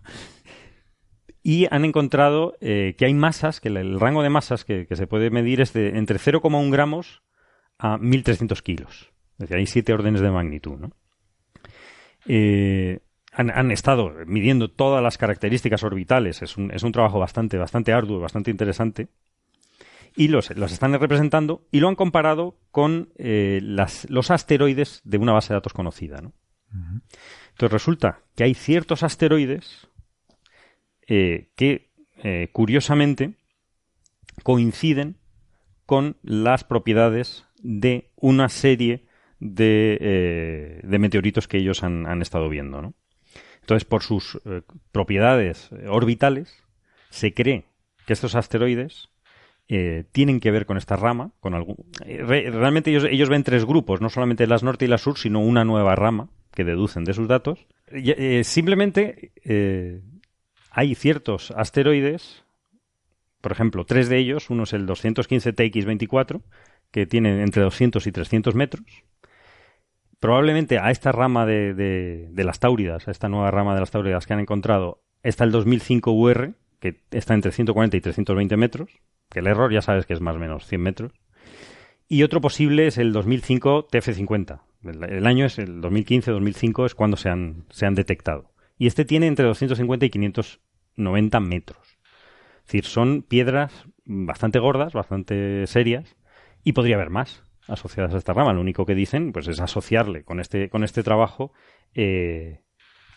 Y 1.43 1.66
han 1.70 1.85
encontrado 1.85 2.56
eh, 2.61 2.94
que 2.97 3.05
hay 3.05 3.15
masas, 3.15 3.61
que 3.61 3.69
el, 3.69 4.01
rango 4.01 4.23
de 4.23 4.31
masas 4.31 4.65
que, 4.65 4.86
se 4.90 5.06
puede 5.06 5.31
medir 5.31 5.61
es 5.61 5.73
de 5.73 5.98
entre 5.98 6.19
0,1 6.19 6.70
gramos 6.70 7.23
a 7.78 7.98
1.300 7.98 8.62
kilos. 8.62 9.12
Es 9.35 9.39
decir, 9.40 9.56
hay 9.59 9.66
siete 9.66 9.93
órdenes 9.93 10.23
de 10.23 10.31
magnitud. 10.31 10.78
¿no? 10.78 10.90
Eh, 12.27 13.01
han, 13.32 13.70
estado 13.70 14.12
midiendo 14.27 14.70
todas 14.70 15.02
las 15.02 15.19
características 15.19 15.82
orbitales. 15.82 16.40
Es 16.40 16.56
un, 16.56 16.70
es 16.70 16.82
un 16.82 16.93
trabajo 16.93 17.19
bastante, 17.19 17.59
bastante 17.59 17.93
arduo, 17.93 18.20
bastante 18.20 18.51
interesante. 18.51 19.09
Y 20.16 20.28
los, 20.28 20.57
los 20.57 20.73
están 20.73 20.93
representando 20.99 21.66
y 21.73 21.81
lo 21.81 21.89
han 21.89 21.97
comparado 21.97 22.59
con 22.70 23.12
eh, 23.16 23.61
las, 23.62 24.09
los 24.09 24.31
asteroides 24.31 25.01
de 25.05 25.19
una 25.19 25.32
base 25.32 25.49
de 25.49 25.57
datos 25.57 25.73
conocida. 25.73 26.20
¿no? 26.20 26.32
Entonces 27.51 27.73
resulta 27.73 28.20
que 28.36 28.45
hay 28.45 28.55
ciertos 28.55 29.03
asteroides 29.03 29.89
eh, 31.09 31.51
que, 31.57 31.93
eh, 32.23 32.49
curiosamente, 32.53 33.35
coinciden 34.43 35.19
con 35.86 36.16
las 36.23 36.65
propiedades 36.65 37.45
de 37.62 38.12
una 38.16 38.49
serie 38.49 39.07
de, 39.41 40.81
de 40.82 40.99
meteoritos 40.99 41.49
que 41.49 41.59
ellos 41.59 41.82
han, 41.82 42.07
han 42.07 42.23
estado 42.23 42.49
viendo. 42.49 42.81
¿no? 42.81 42.95
Entonces, 43.65 43.86
por 43.86 44.03
sus 44.03 44.39
eh, 44.45 44.61
propiedades 44.93 45.70
orbitales, 45.89 46.62
se 47.09 47.32
cree 47.32 47.65
que 48.07 48.12
estos 48.12 48.35
asteroides 48.35 49.09
eh, 49.69 50.05
tienen 50.12 50.41
que 50.41 50.51
ver 50.51 50.66
con 50.66 50.77
esta 50.77 50.97
rama, 50.97 51.32
con 51.41 51.55
algún... 51.55 51.77
Eh, 52.05 52.23
realmente 52.24 52.91
ellos, 52.91 53.05
ellos 53.05 53.28
ven 53.28 53.45
tres 53.45 53.65
grupos, 53.65 54.01
no 54.01 54.11
solamente 54.11 54.47
las 54.47 54.62
norte 54.62 54.85
y 54.85 54.89
las 54.89 55.03
sur, 55.03 55.19
sino 55.19 55.41
una 55.41 55.65
nueva 55.65 55.95
rama 55.95 56.28
que 56.53 56.65
deducen 56.65 57.05
de 57.05 57.15
sus 57.15 57.27
datos. 57.27 57.66
simplemente 58.43 59.32
hay 60.70 60.95
ciertos 60.95 61.51
asteroides, 61.51 62.45
por 63.41 63.53
ejemplo, 63.53 63.85
tres 63.85 64.09
de 64.09 64.19
ellos, 64.19 64.51
uno 64.51 64.62
es 64.62 64.73
el 64.73 64.86
215 64.86 65.55
TX24, 65.55 66.43
que 66.91 67.07
tiene 67.07 67.43
entre 67.43 67.62
200 67.62 68.07
y 68.07 68.12
300 68.12 68.55
metros, 68.55 68.86
probablemente 70.20 70.78
a 70.78 70.91
esta 70.91 71.12
rama 71.12 71.45
de, 71.45 72.31
las 72.35 72.59
Táuridas, 72.59 73.07
a 73.07 73.11
esta 73.11 73.28
nueva 73.28 73.51
rama 73.51 73.74
de 73.74 73.81
las 73.81 73.91
Táuridas 73.91 74.27
que 74.27 74.32
han 74.32 74.41
encontrado, 74.41 75.03
está 75.23 75.45
el 75.45 75.53
2005 75.53 76.12
UR, 76.12 76.55
que 76.81 77.03
está 77.11 77.35
entre 77.35 77.53
140 77.53 77.97
y 77.97 78.01
320 78.01 78.57
metros, 78.57 78.91
que 79.31 79.41
el 79.41 79.47
error 79.47 79.73
ya 79.73 79.83
sabes 79.83 80.07
que 80.07 80.15
es 80.15 80.21
más 80.21 80.37
o 80.37 80.39
menos 80.39 80.67
100 80.67 80.81
metros. 80.81 81.13
Y 82.09 82.23
otro 82.23 82.41
posible 82.41 82.87
es 82.87 82.99
el 82.99 83.13
2005 83.13 83.89
TF50. 83.89 84.61
El, 84.85 85.27
año 85.27 85.47
es 85.47 85.59
el 85.59 85.81
2015-2005, 85.81 86.87
es 86.87 86.95
cuando 86.95 87.17
se 87.17 87.31
han, 87.31 87.65
se 87.71 87.87
han 87.87 87.95
detectado. 87.95 88.53
Y 88.77 88.87
este 88.87 89.05
tiene 89.05 89.27
entre 89.27 89.47
250 89.47 90.07
y 90.07 90.11
590 90.11 91.41
metros. 91.41 91.99
Es 92.59 92.67
decir, 92.67 92.85
son 92.85 93.23
piedras 93.23 93.87
bastante 94.05 94.59
gordas, 94.59 94.93
bastante 94.93 95.67
serias, 95.67 96.17
y 96.63 96.73
podría 96.73 96.97
haber 96.97 97.11
más 97.11 97.43
asociadas 97.69 98.15
a 98.15 98.19
esta 98.19 98.33
rama. 98.33 98.53
Lo 98.53 98.61
único 98.61 98.85
que 98.87 98.95
dicen 98.95 99.33
pues 99.33 99.49
es 99.49 99.61
asociarle 99.61 100.25
con 100.25 100.41
este, 100.41 100.69
con 100.69 100.85
este 100.85 101.03
trabajo 101.03 101.53
eh, 101.95 102.61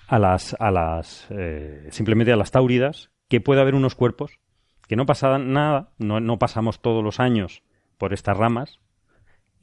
a 0.08 0.20
las, 0.20 0.56
a 0.60 0.72
las 0.72 1.28
eh, 1.32 1.88
simplemente 1.92 2.32
a 2.32 2.38
las 2.38 2.52
tauridas 2.52 3.12
que 3.28 3.42
puede 3.42 3.62
haber 3.62 3.76
unos 3.76 3.96
cuerpos 3.96 4.40
que 4.88 4.96
no 4.96 5.06
pasa 5.06 5.38
nada, 5.38 5.92
no, 5.98 6.20
no 6.20 6.40
pasamos 6.40 6.82
todos 6.82 7.04
los 7.04 7.20
años 7.20 7.64
por 7.98 8.14
estas 8.14 8.38
ramas, 8.38 8.80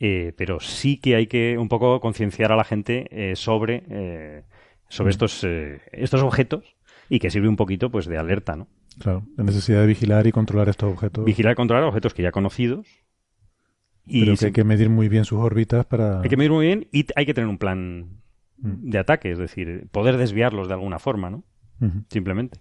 eh, 0.01 0.33
pero 0.37 0.61
sí 0.61 0.99
que 0.99 1.17
hay 1.17 1.27
que 1.27 1.57
un 1.59 1.69
poco 1.69 2.01
concienciar 2.01 2.53
a 2.53 2.57
la 2.57 2.65
gente 2.65 3.33
sobre, 3.37 4.45
sobre 4.89 5.09
mm. 5.09 5.11
estos, 5.11 5.45
estos 5.93 6.23
objetos 6.23 6.77
y 7.09 7.19
que 7.19 7.31
sirve 7.31 7.49
un 7.49 7.57
poquito 7.57 7.91
pues 7.91 8.07
de 8.07 8.19
alerta, 8.19 8.57
¿no? 8.57 8.69
Claro, 8.99 9.25
la 9.37 9.45
necesidad 9.45 9.81
de 9.81 9.87
vigilar 9.87 10.27
y 10.27 10.33
controlar 10.33 10.69
estos 10.69 10.93
objetos. 10.93 11.25
Vigilar 11.25 11.53
y 11.53 11.57
controlar 11.57 11.85
objetos 11.85 12.15
que 12.15 12.23
ya 12.23 12.31
conocidos, 12.31 12.87
pero 14.07 14.37
que 14.37 14.47
hay 14.47 14.53
que 14.53 14.65
medir 14.65 14.91
muy 14.91 15.09
bien 15.09 15.25
sus 15.25 15.39
órbitas 15.39 15.87
para... 15.87 16.21
Hay 16.21 16.29
que 16.29 16.37
medir 16.37 16.53
muy 16.53 16.67
bien 16.67 16.89
y 16.93 17.07
hay 17.17 17.27
que 17.27 17.35
tener 17.35 17.49
un 17.49 17.59
plan 17.59 18.21
mm. 18.59 18.91
de 18.91 18.99
ataque, 18.99 19.31
es 19.31 19.39
decir, 19.39 19.89
poder 19.91 20.17
desviarlos 20.17 20.69
de 20.69 20.75
alguna 20.75 20.99
forma, 20.99 21.31
¿no? 21.31 21.45
Simplemente. 22.09 22.61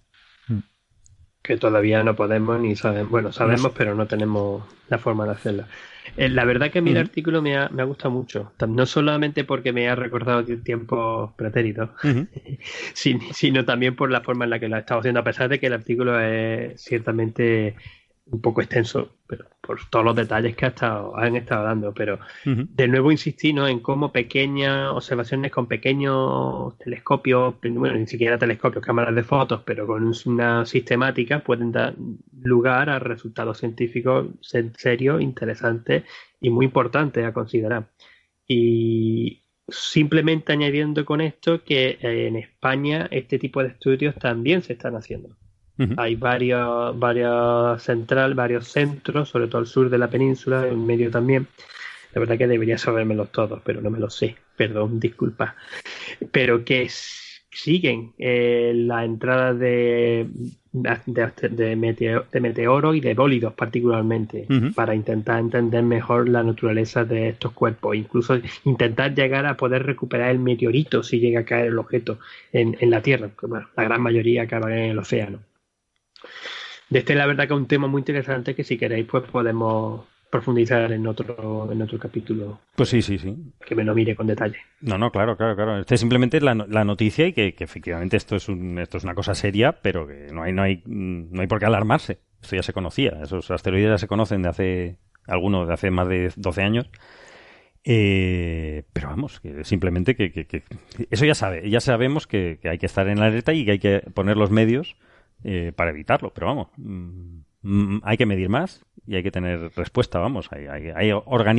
Que 1.44 1.58
todavía 1.58 2.02
no 2.02 2.16
podemos 2.16 2.58
ni 2.58 2.74
sabemos, 2.74 3.10
bueno, 3.10 3.30
sabemos, 3.30 3.72
pero 3.76 3.94
no 3.94 4.06
tenemos 4.06 4.64
la 4.88 4.96
forma 4.96 5.26
de 5.26 5.32
hacerla. 5.32 5.68
Eh, 6.16 6.30
la 6.30 6.46
verdad 6.46 6.70
que 6.70 6.78
a 6.78 6.82
mí 6.82 6.90
el 6.90 6.96
artículo 6.96 7.42
me 7.42 7.54
ha, 7.58 7.68
me 7.68 7.82
ha 7.82 7.84
gustado 7.84 8.12
mucho, 8.12 8.52
no 8.66 8.86
solamente 8.86 9.44
porque 9.44 9.72
me 9.74 9.86
ha 9.88 9.94
recordado 9.94 10.42
tiempos 10.44 11.32
pretéritos, 11.36 11.90
sino 12.94 13.64
también 13.66 13.94
por 13.94 14.10
la 14.10 14.22
forma 14.22 14.44
en 14.44 14.50
la 14.50 14.58
que 14.58 14.68
lo 14.68 14.76
ha 14.76 14.78
estado 14.78 15.00
haciendo, 15.00 15.20
a 15.20 15.24
pesar 15.24 15.50
de 15.50 15.60
que 15.60 15.66
el 15.66 15.74
artículo 15.74 16.18
es 16.18 16.80
ciertamente 16.80 17.76
un 18.26 18.40
poco 18.40 18.62
extenso, 18.62 19.16
pero 19.26 19.44
por 19.60 19.78
todos 19.90 20.04
los 20.04 20.16
detalles 20.16 20.56
que 20.56 20.64
ha 20.64 20.68
estado, 20.68 21.16
han 21.16 21.36
estado 21.36 21.64
dando. 21.64 21.92
Pero 21.92 22.18
de 22.44 22.88
nuevo 22.88 23.12
insistir 23.12 23.58
en 23.58 23.80
cómo 23.80 24.12
pequeñas 24.12 24.90
observaciones 24.92 25.52
con 25.52 25.66
pequeños 25.66 26.76
telescopios, 26.78 27.54
bueno, 27.62 27.96
ni 27.98 28.06
siquiera 28.06 28.38
telescopios, 28.38 28.84
cámaras 28.84 29.14
de 29.14 29.22
fotos, 29.22 29.62
pero 29.64 29.86
con 29.86 30.12
una 30.26 30.64
sistemática 30.64 31.40
pueden 31.40 31.72
dar 31.72 31.94
lugar 32.42 32.88
a 32.88 32.98
resultados 32.98 33.58
científicos 33.58 34.26
serios, 34.40 35.20
interesantes 35.20 36.04
y 36.40 36.50
muy 36.50 36.66
importantes 36.66 37.24
a 37.24 37.32
considerar. 37.32 37.90
Y 38.46 39.42
simplemente 39.68 40.52
añadiendo 40.52 41.04
con 41.04 41.20
esto 41.20 41.62
que 41.64 41.98
en 42.00 42.36
España 42.36 43.08
este 43.10 43.38
tipo 43.38 43.62
de 43.62 43.68
estudios 43.68 44.14
también 44.16 44.62
se 44.62 44.74
están 44.74 44.96
haciendo. 44.96 45.36
Hay 45.96 46.14
varios, 46.14 46.98
varios 46.98 47.82
central, 47.82 48.34
varios 48.34 48.68
centros, 48.68 49.28
sobre 49.28 49.48
todo 49.48 49.58
al 49.58 49.66
sur 49.66 49.90
de 49.90 49.98
la 49.98 50.08
península, 50.08 50.68
en 50.68 50.86
medio 50.86 51.10
también. 51.10 51.48
La 52.12 52.20
verdad 52.20 52.38
que 52.38 52.46
debería 52.46 52.78
sabérmelos 52.78 53.32
todos, 53.32 53.60
pero 53.64 53.80
no 53.80 53.90
me 53.90 53.98
los 53.98 54.14
sé. 54.14 54.36
Perdón, 54.56 55.00
disculpa. 55.00 55.56
Pero 56.30 56.64
que 56.64 56.88
siguen 56.88 58.12
eh, 58.18 58.72
la 58.74 59.04
entrada 59.04 59.52
de, 59.52 60.28
de, 60.72 61.32
de, 61.50 62.40
meteoro, 62.40 62.94
y 62.94 63.00
de 63.00 63.14
bólidos 63.14 63.54
particularmente 63.54 64.46
para 64.76 64.94
intentar 64.94 65.40
entender 65.40 65.82
mejor 65.82 66.28
la 66.28 66.44
naturaleza 66.44 67.04
de 67.04 67.30
estos 67.30 67.50
cuerpos. 67.50 67.96
Incluso 67.96 68.40
intentar 68.64 69.12
llegar 69.12 69.44
a 69.46 69.56
poder 69.56 69.84
recuperar 69.84 70.30
el 70.30 70.38
meteorito 70.38 71.02
si 71.02 71.18
llega 71.18 71.40
a 71.40 71.44
caer 71.44 71.66
el 71.66 71.78
objeto 71.78 72.20
en, 72.52 72.76
en 72.78 72.90
la 72.90 73.02
Tierra. 73.02 73.30
la 73.76 73.84
gran 73.84 74.00
mayoría 74.00 74.42
acaba 74.42 74.72
en 74.72 74.90
el 74.90 74.98
océano 75.00 75.40
de 76.90 76.98
este 76.98 77.14
la 77.14 77.26
verdad 77.26 77.46
que 77.46 77.54
es 77.54 77.60
un 77.60 77.66
tema 77.66 77.86
muy 77.86 78.00
interesante 78.00 78.54
que 78.54 78.64
si 78.64 78.76
queréis 78.76 79.06
pues 79.06 79.24
podemos 79.24 80.06
profundizar 80.34 80.90
en 80.90 81.06
otro 81.06 81.68
en 81.70 81.80
otro 81.80 81.96
capítulo. 81.96 82.58
Pues 82.74 82.88
sí, 82.88 83.02
sí, 83.02 83.18
sí. 83.18 83.36
Que 83.64 83.76
me 83.76 83.84
lo 83.84 83.94
mire 83.94 84.16
con 84.16 84.26
detalle. 84.26 84.56
No, 84.80 84.98
no, 84.98 85.12
claro, 85.12 85.36
claro, 85.36 85.54
claro. 85.54 85.78
Este 85.78 85.94
es 85.94 86.00
simplemente 86.00 86.40
la, 86.40 86.56
la 86.56 86.84
noticia 86.84 87.28
y 87.28 87.32
que, 87.32 87.54
efectivamente 87.56 88.16
esto 88.16 88.34
es 88.34 88.48
un, 88.48 88.80
esto 88.80 88.98
es 88.98 89.04
una 89.04 89.14
cosa 89.14 89.36
seria, 89.36 89.80
pero 89.80 90.08
que 90.08 90.32
no 90.32 90.42
hay 90.42 90.52
no 90.52 90.62
hay 90.62 90.82
no 90.84 91.40
hay 91.40 91.46
por 91.46 91.60
qué 91.60 91.66
alarmarse. 91.66 92.18
Esto 92.42 92.56
ya 92.56 92.64
se 92.64 92.72
conocía. 92.72 93.20
Esos 93.22 93.48
asteroides 93.52 93.90
ya 93.90 93.98
se 93.98 94.08
conocen 94.08 94.42
de 94.42 94.48
hace 94.48 94.98
algunos 95.28 95.68
de 95.68 95.74
hace 95.74 95.92
más 95.92 96.08
de 96.08 96.32
12 96.34 96.62
años. 96.62 96.90
Eh, 97.84 98.82
pero 98.92 99.10
vamos, 99.10 99.38
que 99.38 99.62
simplemente 99.62 100.16
que, 100.16 100.32
que, 100.32 100.64
eso 101.10 101.26
ya 101.26 101.34
sabe, 101.36 101.70
ya 101.70 101.80
sabemos 101.80 102.26
que, 102.26 102.58
que 102.60 102.70
hay 102.70 102.78
que 102.78 102.86
estar 102.86 103.06
en 103.06 103.20
la 103.20 103.26
alerta 103.26 103.52
y 103.52 103.64
que 103.64 103.70
hay 103.70 103.78
que 103.78 104.00
poner 104.14 104.36
los 104.36 104.50
medios 104.50 104.96
eh, 105.44 105.72
para 105.76 105.90
evitarlo. 105.90 106.32
Pero 106.32 106.46
vamos, 106.46 106.68
mm, 106.76 107.38
mm, 107.62 108.00
hay 108.02 108.16
que 108.16 108.26
medir 108.26 108.48
más 108.48 108.84
y 109.06 109.16
hay 109.16 109.22
que 109.22 109.30
tener 109.30 109.70
respuesta, 109.76 110.18
vamos. 110.18 110.50
Hay, 110.52 110.66
hay, 110.66 111.12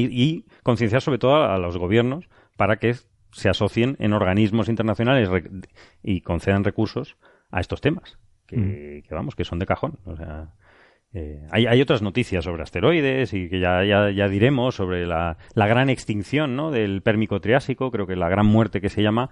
y 0.09 0.45
concienciar 0.63 1.01
sobre 1.01 1.19
todo 1.19 1.43
a, 1.43 1.57
los 1.59 1.77
gobiernos 1.77 2.27
para 2.57 2.77
que 2.77 2.95
se 3.31 3.49
asocien 3.49 3.95
en 3.99 4.13
organismos 4.13 4.69
internacionales 4.69 5.29
y 6.01 6.21
concedan 6.21 6.63
recursos 6.63 7.17
a 7.51 7.59
estos 7.59 7.79
temas. 7.81 8.17
Que, 8.47 9.03
mm. 9.07 9.13
vamos, 9.13 9.35
que 9.35 9.43
son 9.43 9.59
de 9.59 9.65
cajón. 9.65 9.99
O 10.05 10.15
sea, 10.15 10.53
eh, 11.13 11.47
hay, 11.51 11.65
hay, 11.65 11.81
otras 11.81 12.01
noticias 12.01 12.43
sobre 12.43 12.63
asteroides 12.63 13.33
y 13.33 13.49
que 13.49 13.59
ya, 13.59 13.85
ya, 13.85 14.09
ya 14.09 14.27
diremos 14.27 14.75
sobre 14.75 15.05
la, 15.05 15.37
la, 15.53 15.67
gran 15.67 15.89
extinción 15.89 16.55
¿no? 16.55 16.71
del 16.71 17.01
Pérmico 17.01 17.39
Triásico, 17.39 17.89
creo 17.89 18.05
que 18.05 18.17
la 18.17 18.27
gran 18.27 18.45
muerte 18.45 18.81
que 18.81 18.89
se 18.89 19.01
llama, 19.01 19.29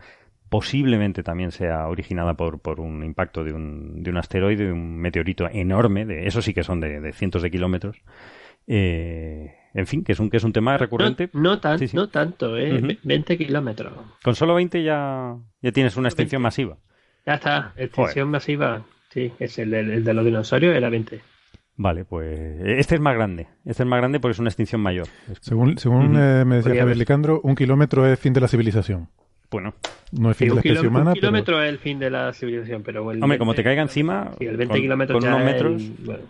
posiblemente 0.54 1.24
también 1.24 1.52
sea 1.52 1.88
originada 1.88 2.36
por, 2.36 2.60
por 2.60 2.80
un 2.80 3.04
impacto 3.04 3.44
de 3.44 3.54
un, 3.54 4.04
de 4.04 4.12
un 4.12 4.18
asteroide, 4.18 4.66
de 4.66 4.72
un 4.72 4.98
meteorito 4.98 5.50
enorme, 5.52 6.06
de, 6.06 6.28
eso 6.28 6.44
sí 6.44 6.54
que 6.54 6.62
son 6.62 6.80
de, 6.80 7.12
cientos 7.12 7.42
de 7.42 7.50
kilómetros. 7.50 7.98
Eh, 8.68 9.52
en 9.74 9.88
fin, 9.88 10.04
que 10.04 10.12
es 10.12 10.20
un, 10.20 10.30
que 10.30 10.38
es 10.38 10.44
un 10.44 10.54
tema 10.54 10.78
recurrente. 10.78 11.32
No, 11.34 11.60
no 11.94 12.10
tanto, 12.10 12.56
eh, 12.56 13.00
20 13.02 13.36
kilómetros. 13.36 13.94
Con 14.24 14.36
solo 14.36 14.54
20 14.54 14.84
ya, 14.84 15.36
ya 15.60 15.72
tienes 15.72 15.98
una 15.98 16.10
extinción 16.10 16.44
masiva. 16.44 16.78
Ya 17.26 17.34
está, 17.34 17.74
extinción 17.76 18.30
masiva. 18.30 18.86
Sí, 19.10 19.34
es 19.40 19.58
el, 19.58 19.74
el, 19.74 20.04
de 20.04 20.14
los 20.14 20.24
dinosaurios, 20.24 20.76
era 20.76 20.90
20. 20.90 21.20
Vale, 21.78 22.06
pues 22.06 22.62
este 22.64 22.94
es 22.94 23.02
más 23.02 23.16
grande. 23.16 23.48
Este 23.66 23.82
es 23.82 23.90
más 23.90 23.98
grande 23.98 24.20
porque 24.20 24.34
es 24.34 24.40
una 24.40 24.50
extinción 24.50 24.82
mayor. 24.82 25.08
Según, 25.42 25.80
según 25.80 26.16
eh, 26.16 26.46
me 26.46 26.58
decía 26.58 26.76
Javier 26.76 26.98
Licandro, 26.98 27.42
un 27.42 27.56
kilómetro 27.56 28.06
es 28.06 28.20
fin 28.20 28.34
de 28.34 28.42
la 28.42 28.48
civilización. 28.48 29.10
Bueno. 29.54 29.74
No 30.12 30.32
es 30.32 30.38
fin 30.38 30.50
de 30.50 30.56
la 30.56 30.62
especie 30.62 30.88
humana. 30.88 31.12
Un 31.12 31.16
kilómetro 31.16 31.64
es 31.64 31.70
el 31.70 31.80
fin 31.80 32.00
de 32.00 32.10
la 32.10 32.34
civilización, 32.34 32.84
pero 32.84 33.10
el 33.12 33.24
Hombre, 33.24 33.38
como 33.38 33.54
te 33.54 33.64
caiga 33.64 33.82
encima. 33.82 34.32
Sí, 34.38 34.46
el 34.46 34.58
20 34.58 34.82
kilómetros 34.82 35.24
ya 35.24 35.36
unos 35.36 35.46
metros. 35.46 35.82
bueno, 36.00 36.24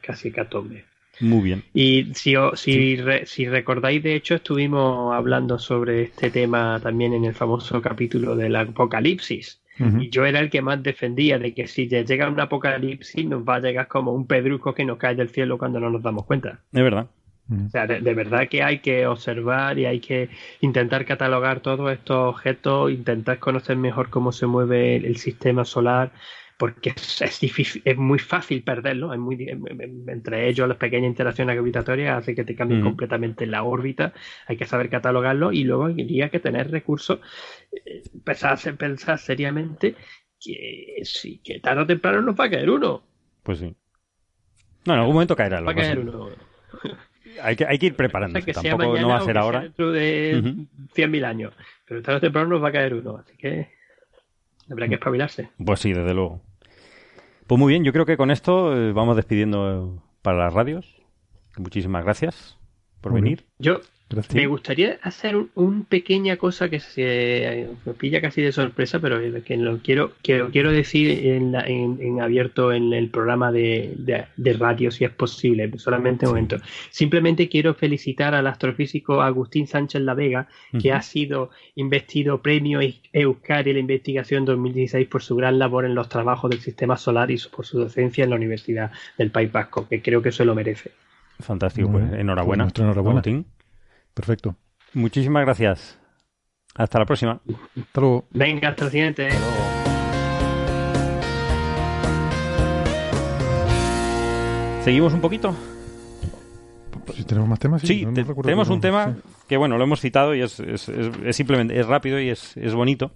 casi 0.00 0.30
catombe. 0.30 0.84
Muy 1.20 1.42
bien. 1.42 1.62
Y 1.74 2.12
si, 2.14 2.34
si, 2.54 2.98
si 3.24 3.48
recordáis, 3.48 4.02
de 4.02 4.14
hecho, 4.14 4.36
estuvimos 4.36 5.14
hablando 5.14 5.58
sobre 5.58 6.02
este 6.04 6.30
tema 6.30 6.78
también 6.82 7.12
en 7.12 7.24
el 7.24 7.34
famoso 7.34 7.82
capítulo 7.82 8.36
del 8.36 8.56
Apocalipsis. 8.56 9.60
Y 9.98 10.10
yo 10.10 10.26
era 10.26 10.40
el 10.40 10.50
que 10.50 10.60
más 10.60 10.82
defendía 10.82 11.38
de 11.38 11.54
que 11.54 11.66
si 11.66 11.88
llega 11.88 12.28
un 12.28 12.38
apocalipsis 12.38 13.24
nos 13.24 13.48
va 13.48 13.54
a 13.54 13.60
llegar 13.60 13.88
como 13.88 14.12
un 14.12 14.26
pedruco 14.26 14.74
que 14.74 14.84
nos 14.84 14.98
cae 14.98 15.14
del 15.14 15.30
cielo 15.30 15.56
cuando 15.56 15.80
no 15.80 15.88
nos 15.88 16.02
damos 16.02 16.26
cuenta. 16.26 16.60
Es 16.70 16.82
verdad. 16.82 17.06
O 17.50 17.68
sea, 17.70 17.86
de, 17.86 18.14
verdad 18.14 18.48
que 18.48 18.62
hay 18.62 18.78
que 18.78 19.06
observar 19.06 19.76
y 19.78 19.86
hay 19.86 19.98
que 19.98 20.28
intentar 20.60 21.04
catalogar 21.04 21.60
todos 21.60 21.90
estos 21.90 22.34
objetos, 22.34 22.92
intentar 22.92 23.40
conocer 23.40 23.76
mejor 23.76 24.08
cómo 24.08 24.30
se 24.30 24.46
mueve 24.46 24.96
el, 24.96 25.16
sistema 25.16 25.64
solar, 25.64 26.12
porque 26.58 26.90
es, 26.90 27.40
difícil, 27.40 27.82
es 27.84 27.96
muy 27.96 28.20
fácil 28.20 28.62
perderlo. 28.62 29.16
muy, 29.18 29.48
entre 30.06 30.48
ellos, 30.48 30.68
las 30.68 30.76
pequeñas 30.76 31.08
interacciones 31.08 31.56
gravitatorias 31.56 32.18
hace 32.18 32.36
que 32.36 32.44
te 32.44 32.54
cambien 32.54 32.82
completamente 32.82 33.46
la 33.46 33.64
órbita. 33.64 34.12
Hay 34.46 34.56
que 34.56 34.66
saber 34.66 34.88
catalogarlo 34.88 35.50
y 35.50 35.64
luego 35.64 35.86
habría 35.86 36.28
que 36.28 36.38
tener 36.38 36.70
recursos, 36.70 37.18
eh, 37.72 38.02
empezar 38.14 38.58
a 38.64 38.72
pensar 38.74 39.18
seriamente 39.18 39.96
que 40.38 41.00
sí, 41.02 41.40
que 41.42 41.58
tarde 41.58 41.82
o 41.82 41.86
temprano 41.86 42.22
nos 42.22 42.38
va 42.38 42.44
a 42.44 42.50
caer 42.50 42.70
uno. 42.70 43.02
Pues 43.42 43.58
sí. 43.58 43.74
No, 44.86 44.94
en 44.94 45.00
algún 45.00 45.14
momento 45.14 45.34
caerá. 45.34 45.60
Va 45.60 45.72
a 45.72 45.74
caer 45.74 45.98
uno. 45.98 46.30
Hay 47.42 47.56
que, 47.56 47.66
hay 47.66 47.78
que 47.78 47.86
ir 47.86 47.96
preparando. 47.96 48.38
Tampoco 48.40 48.98
no 48.98 49.08
va 49.08 49.16
a 49.18 49.24
ser 49.24 49.38
ahora. 49.38 49.60
Dentro 49.62 49.92
de 49.92 50.42
100.000 50.94 51.24
años. 51.24 51.54
Pero 51.86 52.02
tarde 52.02 52.18
o 52.18 52.20
temprano 52.20 52.48
nos 52.48 52.62
va 52.62 52.68
a 52.68 52.72
caer 52.72 52.94
uno. 52.94 53.16
Así 53.16 53.36
que 53.36 53.68
habrá 54.70 54.88
que 54.88 54.94
espabilarse. 54.94 55.50
Pues 55.64 55.80
sí, 55.80 55.92
desde 55.92 56.14
luego. 56.14 56.42
Pues 57.46 57.58
muy 57.58 57.72
bien, 57.72 57.84
yo 57.84 57.92
creo 57.92 58.06
que 58.06 58.16
con 58.16 58.30
esto 58.30 58.76
eh, 58.76 58.92
vamos 58.92 59.16
despidiendo 59.16 60.02
para 60.22 60.38
las 60.38 60.54
radios. 60.54 61.02
Muchísimas 61.58 62.04
gracias 62.04 62.58
por 63.00 63.12
venir. 63.12 63.44
Yo 63.58 63.80
me 64.34 64.46
gustaría 64.46 64.98
hacer 65.02 65.36
una 65.54 65.84
pequeña 65.84 66.36
cosa 66.36 66.68
que 66.68 66.80
se 66.80 67.68
me 67.84 67.92
pilla 67.94 68.20
casi 68.20 68.42
de 68.42 68.50
sorpresa, 68.50 68.98
pero 68.98 69.20
que 69.44 69.56
lo 69.56 69.78
quiero, 69.78 70.12
quiero 70.22 70.72
decir 70.72 71.26
en, 71.26 72.20
abierto 72.20 72.72
en 72.72 72.92
el 72.92 73.08
programa 73.08 73.52
de, 73.52 74.26
radio, 74.58 74.90
si 74.90 75.04
es 75.04 75.12
posible, 75.12 75.70
solamente 75.78 76.26
un 76.26 76.32
momento. 76.32 76.56
Simplemente 76.90 77.48
quiero 77.48 77.74
felicitar 77.74 78.34
al 78.34 78.48
astrofísico 78.48 79.22
Agustín 79.22 79.68
Sánchez 79.68 80.02
La 80.02 80.14
Vega, 80.14 80.48
que 80.80 80.92
ha 80.92 81.02
sido 81.02 81.50
investido 81.76 82.42
premio 82.42 82.80
Euskari 83.12 83.70
en 83.70 83.76
la 83.76 83.80
investigación 83.80 84.44
2016 84.44 85.06
por 85.06 85.22
su 85.22 85.36
gran 85.36 85.58
labor 85.58 85.84
en 85.84 85.94
los 85.94 86.08
trabajos 86.08 86.50
del 86.50 86.60
sistema 86.60 86.96
solar 86.96 87.30
y 87.30 87.38
por 87.54 87.64
su 87.64 87.78
docencia 87.78 88.24
en 88.24 88.30
la 88.30 88.36
Universidad 88.36 88.90
del 89.16 89.30
País 89.30 89.52
Vasco, 89.52 89.86
que 89.88 90.02
creo 90.02 90.20
que 90.20 90.30
eso 90.30 90.44
lo 90.44 90.56
merece. 90.56 90.90
Fantástico, 91.38 91.90
pues 91.92 92.12
enhorabuena. 92.12 92.64
Pues 92.64 92.80
enhorabuena. 92.80 93.22
Perfecto. 94.14 94.56
Muchísimas 94.94 95.44
gracias. 95.44 95.98
Hasta 96.74 96.98
la 96.98 97.04
próxima. 97.04 97.40
Hasta 97.76 98.00
luego. 98.00 98.26
Venga, 98.30 98.68
hasta 98.70 98.84
el 98.86 98.90
siguiente. 98.90 99.28
¿Seguimos 104.84 105.12
un 105.12 105.20
poquito? 105.20 105.54
Si 107.14 107.24
tenemos 107.24 107.48
más 107.48 107.58
temas, 107.58 107.82
sí. 107.82 108.06
tenemos 108.42 108.68
un 108.68 108.80
tema 108.80 109.16
que, 109.48 109.56
bueno, 109.56 109.76
lo 109.76 109.84
hemos 109.84 110.00
citado 110.00 110.34
y 110.34 110.42
es, 110.42 110.62
simplemente 111.32 111.78
es 111.78 111.86
rápido 111.86 112.20
y 112.20 112.30
es, 112.30 112.74
bonito. 112.74 113.12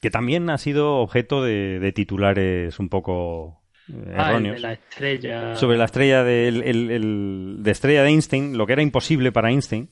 Que 0.00 0.10
también 0.10 0.50
ha 0.50 0.58
sido 0.58 0.96
objeto 0.96 1.42
de 1.42 1.92
titulares 1.94 2.78
un 2.78 2.88
poco 2.88 3.62
Ah, 4.16 4.38
la 4.40 4.72
estrella. 4.72 5.56
Sobre 5.56 5.76
la 5.76 5.84
estrella 5.84 6.24
de, 6.24 6.50
de 7.58 7.70
estrella 7.70 8.02
de 8.02 8.08
Einstein, 8.08 8.58
lo 8.58 8.66
que 8.66 8.72
era 8.72 8.82
imposible 8.82 9.32
para 9.32 9.50
Einstein. 9.50 9.88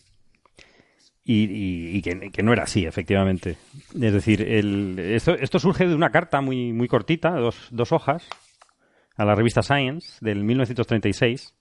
Y, 1.27 2.03
que, 2.03 2.43
no 2.43 2.53
era 2.53 2.65
así, 2.65 2.85
efectivamente. 2.85 3.57
Es 3.95 4.13
decir, 4.13 4.43
esto, 4.43 5.59
surge 5.59 5.87
de 5.87 5.95
una 5.95 6.11
carta 6.11 6.43
muy, 6.43 6.73
muy 6.75 6.87
cortita, 6.87 7.31
dos, 7.31 7.69
dos 7.71 7.93
hojas, 7.93 8.29
a 9.17 9.25
la 9.25 9.35
revista 9.35 9.63
Science 9.63 10.19
del 10.21 10.45
1936, 10.45 11.55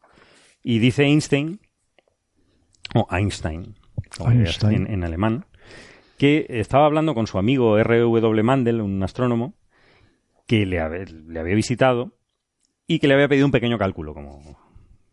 y 0.64 0.80
dice 0.80 1.04
Einstein, 1.04 1.62
o 2.94 3.08
Einstein, 3.10 3.76
En, 4.20 4.92
en, 4.92 5.04
alemán, 5.06 5.46
que 6.18 6.46
estaba 6.50 6.86
hablando 6.86 7.16
con 7.16 7.28
su 7.28 7.38
amigo 7.38 7.78
R.W. 7.78 8.44
Mandel, 8.44 8.82
un 8.82 9.02
astrónomo, 9.02 9.54
que 10.46 10.66
le, 10.66 11.06
le 11.06 11.40
había 11.40 11.56
visitado 11.56 12.12
y 12.88 13.00
que 13.00 13.08
le 13.08 13.14
había 13.14 13.28
pedido 13.28 13.46
un 13.46 13.52
pequeño 13.52 13.78
cálculo, 13.78 14.14
como, 14.14 14.58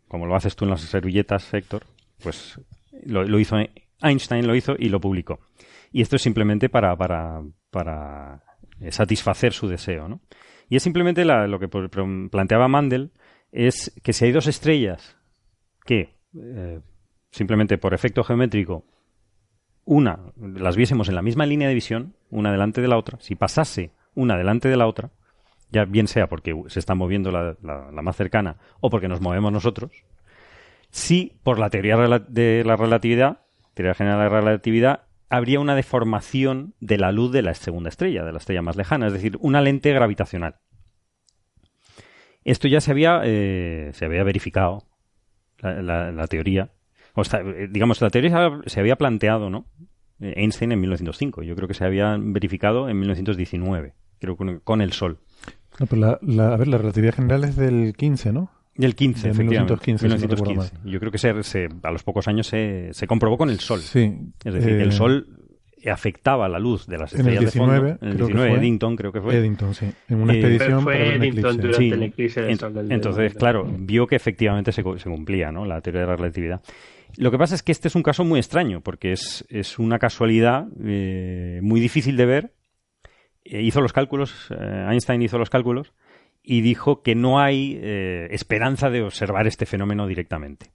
como 0.09 0.27
lo 0.27 0.35
haces 0.35 0.57
tú 0.57 0.65
en 0.65 0.71
las 0.71 0.81
servilletas, 0.81 1.53
Héctor, 1.55 1.85
pues 2.23 2.61
lo, 3.05 3.39
hizo 3.39 3.57
Einstein, 4.03 4.47
lo 4.47 4.55
hizo 4.55 4.75
y 4.79 4.89
lo 4.89 5.01
publicó. 5.01 5.41
Y 5.93 6.03
esto 6.03 6.17
es 6.17 6.23
simplemente 6.23 6.69
para, 6.69 6.97
para, 6.97 7.43
para 7.71 8.43
satisfacer 8.91 9.53
su 9.53 9.69
deseo, 9.69 10.09
¿no? 10.09 10.21
Y 10.69 10.77
es 10.77 10.83
simplemente 10.83 11.25
lo 11.25 11.59
que 11.59 11.69
planteaba 11.69 12.69
Mandel, 12.69 13.11
es 13.51 13.93
que 14.03 14.13
si 14.13 14.27
hay 14.27 14.33
dos 14.33 14.47
estrellas 14.47 15.17
que 15.85 16.15
eh, 16.41 16.81
simplemente 17.33 17.77
por 17.77 17.93
efecto 17.93 18.23
geométrico 18.23 18.85
una 19.85 20.21
las 20.37 20.77
viésemos 20.77 21.09
en 21.09 21.17
la 21.17 21.23
misma 21.23 21.47
línea 21.47 21.67
de 21.67 21.75
visión, 21.75 22.15
una 22.31 22.53
delante 22.53 22.81
de 22.81 22.87
la 22.87 22.97
otra, 22.97 23.19
si 23.21 23.35
pasase 23.35 23.93
una 24.15 24.37
delante 24.37 24.69
de 24.69 24.77
la 24.77 24.87
otra, 24.87 25.11
ya 25.71 25.85
bien 25.85 26.09
sea 26.09 26.29
porque 26.29 26.55
se 26.69 26.79
está 26.79 26.95
moviendo 26.95 27.31
la, 27.31 27.57
más 28.03 28.17
cercana 28.17 28.57
o 28.81 28.91
porque 28.91 29.09
nos 29.09 29.21
movemos 29.21 29.53
nosotros, 29.53 29.91
si 30.91 31.39
por 31.43 31.59
la 31.59 31.71
teoría 31.71 31.97
de 31.97 32.65
la 32.65 32.77
relatividad, 32.77 33.41
teoría 33.75 33.95
general 33.95 34.19
de 34.19 34.25
la 34.25 34.41
relatividad, 34.41 35.05
habría 35.29 35.61
una 35.61 35.77
deformación 35.77 36.75
de 36.81 36.99
la 36.99 37.13
luz 37.13 37.33
de 37.33 37.43
la 37.43 37.55
segunda 37.55 37.89
estrella, 37.89 38.25
de 38.25 38.33
la 38.33 38.39
estrella 38.39 38.63
más 38.63 38.77
lejana, 38.77 39.07
es 39.07 39.13
decir, 39.13 39.39
una 39.41 39.63
lente 39.63 39.93
gravitacional. 39.93 40.57
Esto 42.45 42.69
ya 42.69 42.81
se 42.81 42.91
había, 42.91 43.21
eh, 43.25 43.91
se 43.95 44.05
había 44.05 44.25
verificado, 44.25 44.87
la, 45.63 46.27
teoría. 46.27 46.71
O 47.15 47.23
sea, 47.23 47.41
eh, 47.41 47.69
digamos, 47.71 48.01
la 48.01 48.11
teoría 48.11 48.61
se 48.67 48.81
había 48.81 48.97
planteado, 48.97 49.51
¿no? 49.51 49.67
Einstein 50.21 50.73
en 50.73 50.81
1905. 50.81 51.43
Yo 51.43 51.55
creo 51.55 51.69
que 51.69 51.75
se 51.75 51.85
había 51.85 52.17
verificado 52.19 52.89
en 52.89 52.99
1919, 52.99 53.95
creo 54.19 54.37
con 54.37 54.81
el 54.81 54.93
Sol. 54.93 55.21
No, 55.81 55.87
pero 55.87 56.19
la, 56.21 56.53
a 56.53 56.57
ver, 56.59 56.69
la 56.69 56.77
relatividad 56.77 57.15
general 57.15 57.43
es 57.45 57.57
del 57.57 57.95
15, 57.97 58.33
¿no? 58.35 58.51
Del 58.77 58.95
15, 58.95 59.29
de 59.29 59.35
1915, 59.35 60.07
1915. 60.09 60.73
Yo 60.85 61.01
creo 61.01 61.11
que 61.11 61.17
se, 61.17 61.69
a 61.83 61.91
los 61.91 62.03
pocos 62.03 62.29
años 62.29 62.47
se, 62.47 62.91
se, 62.93 63.07
comprobó 63.07 63.39
con 63.39 63.49
el 63.49 63.61
Sol. 63.61 63.81
Sí. 63.81 64.15
Es 64.45 64.53
decir, 64.55 64.75
el 64.75 64.91
eh, 64.91 64.93
Sol 64.93 65.27
afectaba 65.91 66.51
la 66.51 66.59
luz 66.59 66.87
de 66.87 66.99
las 66.99 67.15
estrellas 67.15 67.33
en 67.33 67.39
el 67.39 67.45
19, 67.45 67.73
de 67.73 67.97
fondo. 67.97 68.05
En 68.05 68.11
el 68.11 68.17
19, 68.19 68.55
Eddington 68.59 68.97
creo 68.97 69.11
que 69.11 69.23
fue. 69.23 69.37
Eddington, 69.39 69.75
sí. 69.75 69.87
En 70.11 70.21
una 70.21 70.35
eh, 70.35 70.37
expedición 70.37 70.83
fue 70.83 71.17
Eddington 71.17 71.57
durante 71.57 71.89
el 71.89 72.03
eclipse 72.03 72.43
del 72.43 72.59
Sol. 72.59 72.87
entonces, 72.91 73.35
claro, 73.35 73.67
vio 73.67 74.07
que 74.07 74.17
efectivamente 74.17 74.73
se, 74.73 74.83
se, 74.83 75.11
cumplía 75.11 75.51
¿no? 75.51 75.65
la 75.65 75.81
teoría 75.81 76.03
de 76.03 76.07
la 76.09 76.17
relatividad. 76.17 76.61
Lo 77.17 77.31
que 77.31 77.39
pasa 77.39 77.55
es 77.55 77.63
que 77.63 77.73
este 77.73 77.89
es 77.89 77.95
un 77.95 78.03
caso 78.03 78.23
muy 78.23 78.39
extraño, 78.39 78.83
porque 78.83 79.13
es, 79.13 79.47
es 79.49 79.79
una 79.79 79.99
casualidad 79.99 80.69
eh, 80.85 81.61
muy 81.63 81.81
difícil 81.81 82.19
de 82.19 82.27
ver 82.27 82.53
eh, 83.45 83.63
hizo 83.63 83.81
los 83.81 83.93
cálculos, 83.93 84.49
eh, 84.51 84.87
Einstein 84.91 85.23
hizo 85.23 85.39
los 85.39 85.51
cálculos 85.51 85.93
y 86.43 86.61
dijo 86.61 87.03
que 87.03 87.15
no 87.15 87.41
hay 87.41 87.79
eh, 87.81 88.29
esperanza 88.31 88.91
de 88.91 89.03
observar 89.03 89.47
este 89.47 89.67
fenómeno 89.67 90.07
directamente. 90.07 90.73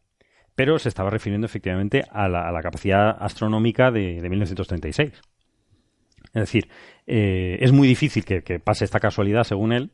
Pero 0.56 0.80
se 0.80 0.90
estaba 0.90 1.10
refiriendo 1.10 1.46
efectivamente 1.46 2.04
a 2.10 2.30
la, 2.30 2.62
capacidad 2.62 3.18
astronómica 3.20 3.92
de, 3.92 4.22
1936. 4.22 5.12
Es 6.34 6.42
decir, 6.42 6.70
es 7.06 7.72
muy 7.74 7.90
difícil 7.90 8.24
que, 8.24 8.60
pase 8.60 8.86
esta 8.86 9.02
casualidad, 9.02 9.44
según 9.44 9.74
él, 9.74 9.92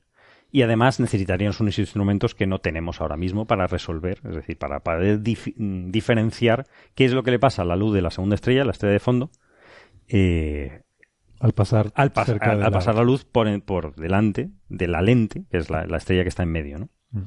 y 0.52 0.62
además 0.62 1.00
necesitaríamos 1.00 1.60
unos 1.62 1.80
instrumentos 1.80 2.36
que 2.36 2.46
no 2.46 2.60
tenemos 2.60 3.02
ahora 3.02 3.18
mismo 3.18 3.46
para 3.46 3.66
resolver, 3.66 4.20
es 4.24 4.36
decir, 4.36 4.60
para 4.60 4.82
poder 4.82 5.22
diferenciar 5.22 6.68
qué 6.94 7.06
es 7.06 7.14
lo 7.14 7.24
que 7.24 7.32
le 7.32 7.40
pasa 7.40 7.64
a 7.64 7.66
la 7.66 7.76
luz 7.76 7.96
de 7.96 8.04
la 8.04 8.12
segunda 8.12 8.36
estrella, 8.36 8.64
la 8.64 8.72
estrella 8.72 8.94
de 8.94 9.00
fondo, 9.00 9.32
al 11.42 11.54
pasar, 11.54 11.92
al, 11.96 12.12
pasar 12.12 12.96
la 12.96 13.04
luz 13.04 13.26
por, 13.26 13.62
por 13.64 13.96
delante 13.96 14.52
de 14.70 14.88
la 14.88 15.02
lente, 15.02 15.46
que 15.50 15.58
es 15.58 15.70
la, 15.70 15.84
estrella 15.98 16.24
que 16.24 16.30
está 16.30 16.44
en 16.44 16.52
medio, 16.52 16.78
¿no? 16.78 16.90
Mm. 17.12 17.24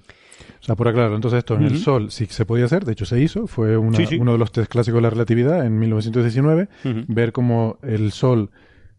O 0.61 0.65
sea, 0.65 0.77
por 0.77 0.89
aclarar, 0.89 1.13
entonces 1.13 1.39
esto 1.39 1.57
en 1.57 1.65
el 1.65 1.79
Sol 1.79 2.11
sí 2.11 2.27
se 2.27 2.47
podía 2.47 2.65
hacer, 2.65 2.85
de 2.85 2.93
hecho 2.93 3.05
se 3.05 3.21
hizo, 3.21 3.47
fue 3.47 3.77
uno 3.77 3.99
de 3.99 4.39
los 4.39 4.51
test 4.51 4.71
clásicos 4.71 4.99
de 4.99 5.03
la 5.03 5.11
relatividad 5.11 5.65
en 5.67 5.79
1919, 5.79 6.69
ver 7.09 7.33
cómo 7.33 7.79
el 7.83 8.13
Sol 8.13 8.51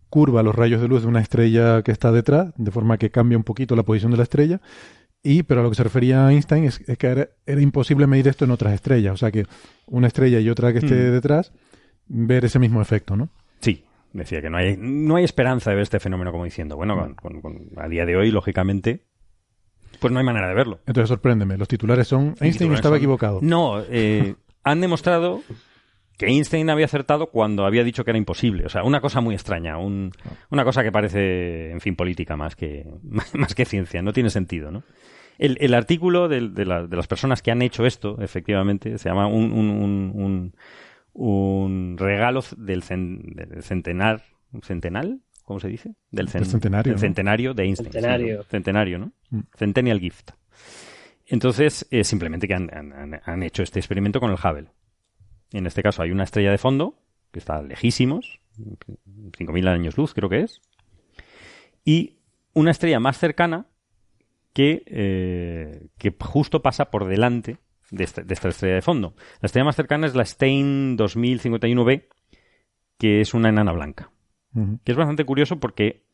curva 0.10 0.44
los 0.44 0.56
rayos 0.56 0.82
de 0.82 0.88
luz 0.88 1.02
de 1.02 1.08
una 1.08 1.22
estrella 1.22 1.82
que 1.82 1.92
está 1.92 2.12
detrás, 2.12 2.54
de 2.56 2.72
forma 2.72 2.98
que 2.98 3.10
cambia 3.10 3.38
un 3.38 3.44
poquito 3.44 3.76
la 3.76 3.84
posición 3.84 4.12
de 4.12 4.18
la 4.18 4.24
estrella, 4.24 4.62
y 5.24 5.44
pero 5.44 5.62
a 5.62 5.64
lo 5.64 5.70
que 5.70 5.76
se 5.76 5.84
refería 5.84 6.30
Einstein 6.32 6.66
es, 6.66 6.80
que 6.80 7.08
era, 7.08 7.62
imposible 7.62 8.06
medir 8.06 8.28
esto 8.28 8.46
en 8.46 8.52
otras 8.52 8.74
estrellas, 8.74 9.14
o 9.14 9.18
sea 9.18 9.32
que 9.32 9.46
una 9.88 10.08
estrella 10.08 10.40
y 10.40 10.50
otra 10.50 10.72
que 10.72 10.80
esté 10.80 10.96
detrás, 10.96 11.52
ver 12.08 12.46
ese 12.46 12.60
mismo 12.60 12.82
efecto, 12.82 13.16
¿no? 13.16 13.30
Sí, 13.60 13.84
decía 14.16 14.42
que 14.42 14.50
no 14.50 14.58
hay, 14.58 14.78
no 14.78 15.16
hay 15.16 15.24
esperanza 15.24 15.70
de 15.70 15.76
ver 15.76 15.84
este 15.84 16.00
fenómeno 16.00 16.32
como 16.32 16.46
diciendo, 16.46 16.76
bueno, 16.76 17.16
a 17.78 17.88
día 17.88 18.06
de 18.06 18.16
hoy, 18.16 18.32
lógicamente, 18.32 19.04
Pues 20.00 20.12
no 20.12 20.20
hay 20.20 20.26
manera 20.26 20.48
de 20.48 20.54
verlo. 20.54 20.80
Entonces 20.86 21.10
sorpréndeme, 21.10 21.58
los 21.58 21.68
titulares 21.68 22.08
son 22.08 22.36
Einstein 22.40 22.74
estaba 22.74 22.98
equivocado. 22.98 23.40
No, 23.42 23.82
eh, 23.90 24.36
han 24.64 24.82
demostrado 24.82 25.42
que 26.18 26.28
Einstein 26.28 26.70
había 26.70 26.86
acertado 26.86 27.28
cuando 27.28 27.66
había 27.66 27.84
dicho 27.84 28.04
que 28.04 28.12
era 28.12 28.18
imposible. 28.18 28.66
O 28.66 28.70
sea, 28.70 28.84
una 28.84 29.02
cosa 29.02 29.22
muy 29.22 29.36
extraña, 29.36 29.78
una 29.78 30.64
cosa 30.64 30.84
que 30.84 30.92
parece, 30.92 31.72
en 31.72 31.82
fin, 31.82 31.96
política 31.96 32.38
más 32.38 32.56
que, 32.56 32.88
más 33.34 33.54
que 33.54 33.66
ciencia. 33.66 34.02
No 34.02 34.14
tiene 34.14 34.30
sentido, 34.30 34.72
¿no? 34.72 34.84
El, 35.38 35.74
artículo 35.74 36.30
de, 36.30 36.42
las 36.66 37.08
personas 37.08 37.42
que 37.42 37.52
han 37.52 37.62
hecho 37.62 37.86
esto, 37.86 38.22
efectivamente, 38.22 38.98
se 38.98 39.10
llama 39.10 39.28
un, 39.28 39.52
un, 39.52 40.54
regalo 41.98 42.44
del, 42.58 42.84
centenar, 42.84 44.24
centenal, 44.62 45.22
¿cómo 45.44 45.60
se 45.60 45.70
dice? 45.70 45.96
Del, 46.12 46.30
centenario. 46.30 46.98
centenario 46.98 47.54
de 47.54 47.64
Einstein. 47.64 47.92
Centenario. 47.92 48.44
centenario, 48.44 49.00
¿no? 49.00 49.12
Mm. 49.30 49.40
Centennial 49.56 50.00
Gift. 50.00 50.32
Entonces, 51.28 51.88
eh, 51.90 52.04
simplemente 52.04 52.48
que 52.48 52.54
han, 52.54 52.70
han, 53.24 53.44
hecho 53.44 53.64
este 53.64 53.80
experimento 53.80 54.20
con 54.20 54.30
el 54.30 54.38
Hubble. 54.38 54.70
En 55.52 55.66
este 55.66 55.82
caso 55.82 56.02
hay 56.02 56.12
una 56.12 56.24
estrella 56.24 56.52
de 56.52 56.58
fondo, 56.58 57.00
que 57.32 57.40
está 57.40 57.62
lejísimos, 57.62 58.40
5.000 58.58 59.68
años 59.68 59.98
luz 59.98 60.14
creo 60.14 60.30
que 60.30 60.42
es, 60.42 60.62
y 61.84 62.20
una 62.54 62.72
estrella 62.72 63.00
más 63.00 63.18
cercana 63.18 63.68
que, 64.54 64.84
eh, 64.86 65.88
que 65.98 66.16
justo 66.20 66.62
pasa 66.62 66.92
por 66.92 67.06
delante 67.06 67.58
de 67.92 68.04
esta, 68.04 68.22
estrella 68.50 68.76
de 68.76 68.82
fondo. 68.82 69.16
La 69.42 69.48
estrella 69.48 69.66
más 69.66 69.76
cercana 69.76 70.08
es 70.08 70.16
la 70.16 70.26
Stein 70.26 70.98
2051b, 70.98 72.06
que 72.98 73.22
es 73.22 73.34
una 73.34 73.50
enana 73.50 73.72
blanca. 73.72 74.12
Que 74.86 74.94
es 74.94 74.98
bastante 74.98 75.26
curioso 75.26 75.60
porque 75.60 76.06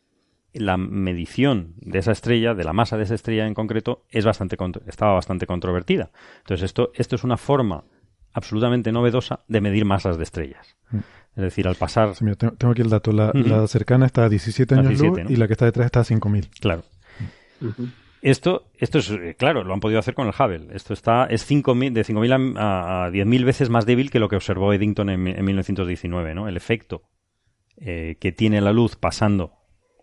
la 0.54 0.76
medición 0.76 1.76
de 1.78 2.00
esa 2.00 2.12
estrella, 2.12 2.56
de 2.56 2.64
la 2.64 2.74
masa 2.74 2.98
de 2.98 3.04
esa 3.04 3.14
estrella 3.14 3.46
en 3.46 3.54
concreto, 3.54 4.04
es 4.10 4.26
bastante 4.26 4.58
estaba 4.88 5.14
bastante 5.14 5.46
controvertida. 5.46 6.12
Entonces, 6.40 6.66
esto, 6.66 6.92
esto 6.96 7.16
es 7.16 7.24
una 7.24 7.38
forma 7.38 7.84
absolutamente 8.34 8.92
novedosa 8.92 9.42
de 9.48 9.62
medir 9.62 9.86
masas 9.86 10.18
de 10.18 10.24
estrellas. 10.24 10.76
Mm. 10.90 10.98
Es 11.36 11.44
decir, 11.44 11.68
al 11.68 11.76
pasar... 11.76 12.14
tengo 12.16 12.72
aquí 12.72 12.82
el 12.82 12.90
dato. 12.90 13.12
La, 13.12 13.68
cercana 13.68 14.08
está 14.08 14.26
a 14.26 14.30
17 14.30 14.76
años 14.76 15.00
luz 15.00 15.20
y 15.30 15.36
la 15.38 15.48
que 15.48 15.54
está 15.54 15.66
detrás 15.66 15.86
está 15.86 16.02
a 16.02 16.04
5.000. 16.04 16.50
Claro. 16.60 16.84
Esto, 18.22 18.70
esto 18.78 19.00
es, 19.00 19.10
eh, 19.10 19.36
claro, 19.38 19.64
lo 19.64 19.74
han 19.74 19.80
podido 19.80 20.00
hacer 20.00 20.14
con 20.14 20.28
el 20.28 20.34
Hubble. 20.38 20.76
Esto 20.76 20.94
está, 20.94 21.26
es 21.26 21.44
5 21.46 21.74
de 21.74 22.06
5.000 22.06 22.58
a, 22.58 23.06
a 23.06 23.10
10.000 23.10 23.46
veces 23.46 23.70
más 23.70 23.86
débil 23.86 24.12
que 24.12 24.20
lo 24.20 24.30
que 24.30 24.36
observó 24.36 24.74
Eddington 24.74 25.10
en, 25.10 25.44
1919, 25.44 26.36
¿no? 26.36 26.48
El 26.48 26.56
efecto 26.56 27.04
eh, 27.78 28.18
que 28.20 28.32
tiene 28.32 28.62
la 28.62 28.74
luz 28.74 28.96
pasando 28.96 29.54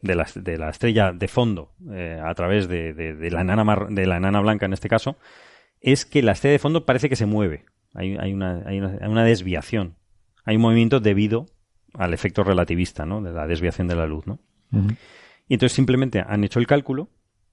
de 0.02 0.16
la, 0.16 0.26
de 0.34 0.58
la 0.58 0.70
estrella 0.70 1.12
de 1.12 1.28
fondo 1.28 1.74
eh, 1.92 2.20
a 2.22 2.34
través 2.34 2.68
de, 2.68 2.92
de, 2.92 3.30
la 3.30 3.42
enana 3.42 3.86
de 3.88 4.06
la 4.06 4.16
enana 4.16 4.40
blanca 4.40 4.66
en 4.66 4.72
este 4.72 4.88
caso, 4.88 5.16
es 5.80 6.04
que 6.04 6.22
la 6.22 6.32
estrella 6.32 6.52
de 6.52 6.58
fondo 6.58 6.84
parece 6.84 7.08
que 7.08 7.16
se 7.16 7.26
mueve. 7.26 7.66
Hay, 7.94 8.16
hay, 8.16 8.32
una, 8.32 8.64
hay 8.66 8.80
una, 8.80 9.24
desviación. 9.24 9.96
Hay 10.44 10.56
un 10.56 10.62
movimiento 10.62 10.98
debido 10.98 11.46
al 11.94 12.14
efecto 12.14 12.42
relativista, 12.42 13.06
¿no? 13.06 13.22
De 13.22 13.32
la 13.32 13.46
desviación 13.46 13.86
de 13.86 13.94
la 13.94 14.06
luz, 14.06 14.26
¿no? 14.26 14.40
Y 15.46 15.54
entonces 15.54 15.74
simplemente 15.74 16.22
han 16.26 16.44
hecho 16.44 16.58
el 16.58 16.66
cálculo 16.66 17.08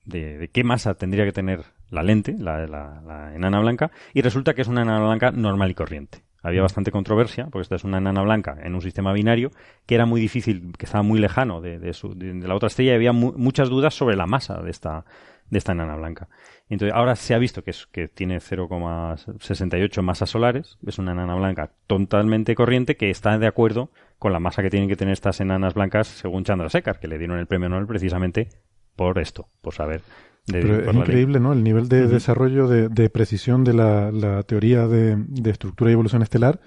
de, 0.06 0.50
qué 0.54 0.64
masa 0.64 0.96
tendría 0.96 1.26
que 1.26 1.32
tener 1.32 1.64
la 1.90 2.04
lente, 2.04 2.36
la, 2.38 2.66
la, 2.68 3.36
enana 3.36 3.60
blanca, 3.60 3.92
y 4.14 4.22
resulta 4.22 4.54
que 4.54 4.62
es 4.62 4.68
una 4.68 4.84
enana 4.84 5.06
blanca 5.06 5.32
normal 5.32 5.72
y 5.72 5.76
corriente. 5.76 6.24
Había 6.42 6.62
bastante 6.62 6.92
controversia, 6.92 7.46
porque 7.46 7.64
esta 7.64 7.76
es 7.76 7.84
una 7.84 7.98
enana 7.98 8.22
blanca 8.22 8.56
en 8.62 8.76
un 8.76 8.82
sistema 8.82 9.14
binario, 9.14 9.52
que 9.88 9.96
era 9.96 10.06
muy 10.06 10.22
difícil, 10.22 10.74
que 10.78 10.86
estaba 10.86 11.02
muy 11.02 11.20
lejano 11.20 11.60
de, 11.60 11.80
de, 11.80 12.48
la 12.48 12.56
otra 12.56 12.68
estrella, 12.68 12.92
y 12.92 12.96
había 12.96 13.14
muchas 13.14 13.70
dudas 13.70 13.96
sobre 13.96 14.16
la 14.16 14.28
masa 14.28 14.62
de 14.62 14.70
esta, 14.70 15.06
de 15.50 15.58
esta 15.58 15.72
enana 15.72 15.96
blanca. 15.96 16.28
Entonces, 16.70 16.96
ahora 16.96 17.16
se 17.16 17.34
ha 17.34 17.38
visto 17.38 17.64
que, 17.64 17.72
es, 17.72 17.88
que 17.88 18.08
tiene 18.08 18.38
0,68 18.38 20.02
masas 20.02 20.30
solares, 20.30 20.78
es 20.86 20.98
una 20.98 21.12
enana 21.12 21.36
blanca 21.36 21.72
totalmente 21.88 22.56
corriente 22.56 22.96
que 22.96 23.10
está 23.10 23.38
de 23.38 23.48
acuerdo 23.48 23.92
con 24.18 24.34
la 24.34 24.40
masa 24.40 24.64
que 24.64 24.70
tienen 24.70 24.90
que 24.90 24.96
tener 24.96 25.14
estas 25.14 25.40
enanas 25.42 25.74
blancas 25.76 26.08
según 26.08 26.44
Chandra 26.44 26.70
Sekhar, 26.70 27.00
que 27.00 27.08
le 27.08 27.18
dieron 27.18 27.38
el 27.38 27.48
premio 27.48 27.70
Nobel 27.70 27.86
precisamente 27.86 28.50
por 28.96 29.20
esto, 29.20 29.48
por 29.62 29.74
saber. 29.74 30.02
Pero 30.48 30.92
es 30.92 30.96
increíble, 30.96 31.40
¿no? 31.40 31.54
El 31.54 31.64
nivel 31.64 31.90
de 31.90 32.08
desarrollo 32.08 32.68
de, 32.68 33.10
precisión 33.10 33.64
de 33.64 33.74
la, 33.74 34.44
teoría 34.44 34.88
de, 34.88 35.18
estructura 35.50 35.90
y 35.90 35.94
evolución 35.94 36.22
estelar 36.22 36.60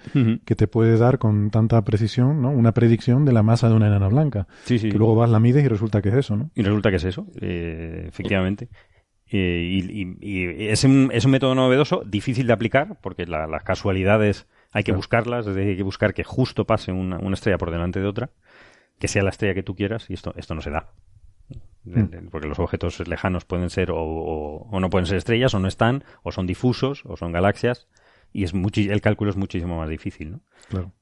que 0.44 0.56
te 0.56 0.66
puede 0.66 0.98
dar 0.98 1.18
con 1.18 1.50
tanta 1.50 1.82
precisión, 1.82 2.42
¿no? 2.42 2.50
Una 2.50 2.72
predicción 2.72 3.24
de 3.24 3.32
la 3.32 3.42
masa 3.42 3.68
de 3.68 3.74
una 3.74 3.86
enana 3.86 4.08
blanca. 4.08 4.48
Sí, 4.64 4.78
sí. 4.78 4.90
Que 4.90 4.98
luego 4.98 5.14
vas, 5.14 5.30
la 5.30 5.38
mides 5.38 5.64
y 5.64 5.68
resulta 5.68 6.02
que 6.02 6.08
es 6.08 6.16
eso, 6.16 6.36
¿no? 6.36 6.50
Y 6.54 6.62
resulta 6.62 6.90
que 6.90 6.96
es 6.96 7.04
eso, 7.04 7.26
eh, 7.40 8.06
efectivamente. 8.08 8.68
Eh, 9.30 10.16
y, 10.20 10.68
es, 10.68 10.82
un, 10.84 11.10
es, 11.12 11.24
un, 11.24 11.30
método 11.30 11.54
novedoso, 11.54 12.02
difícil 12.04 12.46
de 12.46 12.54
aplicar, 12.54 12.98
porque 13.00 13.26
las 13.26 13.62
casualidades 13.62 14.46
hay 14.72 14.82
que 14.82 14.92
buscarlas, 14.92 15.46
es 15.46 15.54
decir, 15.54 15.70
hay 15.70 15.76
que 15.76 15.82
buscar 15.82 16.14
que 16.14 16.24
justo 16.24 16.64
pase 16.64 16.92
una, 16.92 17.18
estrella 17.32 17.58
por 17.58 17.70
delante 17.70 18.00
de 18.00 18.06
otra, 18.06 18.30
que 18.98 19.06
sea 19.06 19.22
la 19.22 19.30
estrella 19.30 19.54
que 19.54 19.62
tú 19.62 19.76
quieras, 19.76 20.08
y 20.08 20.14
esto, 20.14 20.34
esto 20.36 20.54
no 20.54 20.62
se 20.62 20.70
da. 20.70 20.88
Mm. 21.84 22.28
Porque 22.30 22.48
los 22.48 22.58
objetos 22.58 23.06
lejanos 23.06 23.44
pueden 23.44 23.70
ser 23.70 23.90
o, 23.92 24.68
no 24.70 24.90
pueden 24.90 25.06
ser 25.06 25.16
estrellas, 25.16 25.54
o 25.54 25.58
no 25.58 25.68
están, 25.68 26.04
o 26.22 26.32
son 26.32 26.46
difusos, 26.46 27.02
o 27.06 27.16
son 27.16 27.32
galaxias, 27.32 27.88
y 28.32 28.44
es 28.44 28.52
el 28.54 29.00
cálculo 29.00 29.30
es 29.30 29.36
muchísimo 29.36 29.78
más 29.78 29.88
difícil, 29.88 30.32
¿no? 30.32 30.40
Claro. 30.68 30.92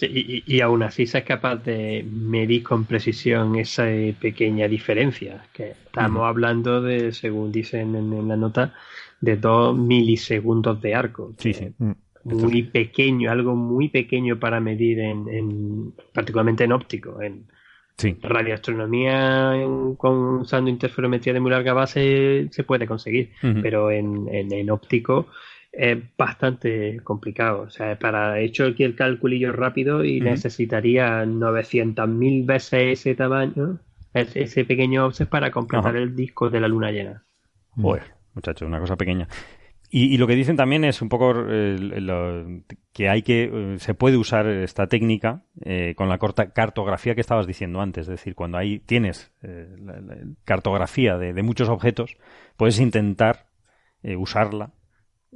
Y, 0.00 0.42
y, 0.46 0.60
aún 0.60 0.82
así 0.82 1.06
se 1.06 1.18
es 1.18 1.24
capaz 1.24 1.56
de 1.56 2.04
medir 2.10 2.62
con 2.62 2.84
precisión 2.84 3.56
esa 3.56 3.84
pequeña 4.18 4.66
diferencia. 4.68 5.44
Que 5.52 5.72
estamos 5.72 6.24
hablando 6.24 6.80
de, 6.80 7.12
según 7.12 7.52
dicen 7.52 7.94
en, 7.94 8.28
la 8.28 8.36
nota, 8.36 8.72
de 9.20 9.36
dos 9.36 9.76
milisegundos 9.76 10.80
de 10.80 10.94
arco. 10.94 11.34
Sí, 11.36 11.52
sí. 11.52 11.74
Mm. 11.78 11.92
Muy 12.24 12.62
pequeño, 12.62 13.30
algo 13.30 13.54
muy 13.56 13.88
pequeño 13.88 14.38
para 14.38 14.60
medir 14.60 15.00
en, 15.00 15.92
particularmente 16.14 16.64
en 16.64 16.72
óptico. 16.72 17.20
En 17.20 17.46
radioastronomía 18.22 19.52
usando 19.98 20.70
interferometría 20.70 21.34
de 21.34 21.40
muy 21.40 21.50
larga 21.50 21.72
base 21.72 22.48
se 22.50 22.64
puede 22.64 22.86
conseguir, 22.86 23.30
pero 23.62 23.90
en, 23.90 24.28
en 24.30 24.70
óptico 24.70 25.26
es 25.72 25.98
bastante 26.16 27.00
complicado. 27.02 27.62
O 27.62 27.70
sea, 27.70 27.98
para 27.98 28.38
hecho 28.40 28.66
aquí 28.66 28.84
el 28.84 28.94
calculillo 28.94 29.52
rápido 29.52 30.04
y 30.04 30.20
necesitaría 30.20 31.24
900.000 31.24 32.46
veces 32.46 33.00
ese 33.00 33.14
tamaño, 33.14 33.80
ese 34.12 34.64
pequeño 34.64 35.06
offset 35.06 35.28
para 35.28 35.50
completar 35.50 35.96
el 35.96 36.14
disco 36.14 36.50
de 36.50 36.60
la 36.60 36.68
luna 36.68 36.92
llena. 36.92 37.24
Joder, 37.70 38.02
muchachos, 38.34 38.68
una 38.68 38.80
cosa 38.80 38.96
pequeña. 38.96 39.26
Y, 39.94 40.16
lo 40.16 40.26
que 40.26 40.34
dicen 40.34 40.56
también 40.56 40.84
es 40.84 41.02
un 41.02 41.10
poco 41.10 41.34
que 42.94 43.08
hay 43.10 43.20
que 43.20 43.50
eh, 43.52 43.78
se 43.78 43.92
puede 43.92 44.16
usar 44.16 44.46
esta 44.46 44.86
técnica 44.86 45.44
eh, 45.66 45.92
con 45.96 46.08
la 46.08 46.16
corta 46.16 46.52
cartografía 46.52 47.14
que 47.14 47.20
estabas 47.20 47.46
diciendo 47.46 47.82
antes, 47.82 48.04
es 48.04 48.08
decir, 48.08 48.34
cuando 48.34 48.56
ahí 48.56 48.78
tienes 48.78 49.34
eh, 49.42 49.68
la, 49.78 50.00
cartografía 50.44 51.18
de, 51.18 51.34
de, 51.34 51.42
muchos 51.42 51.68
objetos, 51.68 52.16
puedes 52.56 52.80
intentar 52.80 53.50
usarla 54.02 54.72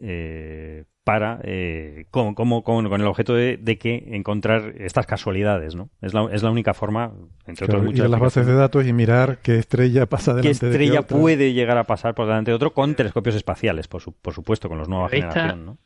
eh, 0.00 0.84
para 1.06 1.38
eh, 1.44 2.06
con, 2.10 2.34
con, 2.34 2.92
el 2.92 3.06
objeto 3.06 3.32
de, 3.32 3.78
que 3.78 4.08
encontrar 4.08 4.74
estas 4.78 5.06
casualidades, 5.06 5.76
¿no? 5.76 5.88
Es 6.02 6.14
la, 6.14 6.28
es 6.32 6.42
la 6.42 6.50
única 6.50 6.74
forma, 6.74 7.12
entre 7.46 7.66
otras 7.66 7.80
muchas. 7.80 8.00
Ir 8.00 8.04
a 8.06 8.08
las 8.08 8.18
bases 8.18 8.44
de 8.44 8.54
datos 8.54 8.84
y 8.84 8.92
mirar 8.92 9.38
qué 9.40 9.56
estrella 9.56 10.06
pasa 10.06 10.34
delante 10.34 10.58
qué 10.58 10.66
estrella 10.66 11.02
puede 11.02 11.52
llegar 11.52 11.78
a 11.78 11.84
pasar 11.84 12.16
por 12.16 12.26
delante 12.26 12.50
de 12.50 12.56
otro 12.56 12.74
con 12.74 12.96
telescopios 12.96 13.36
espaciales, 13.36 13.86
por, 13.86 14.02
por 14.14 14.34
supuesto, 14.34 14.68
con 14.68 14.78
los 14.78 14.88
nuevos 14.88 15.12
generación, 15.12 15.64
¿no? 15.64 15.78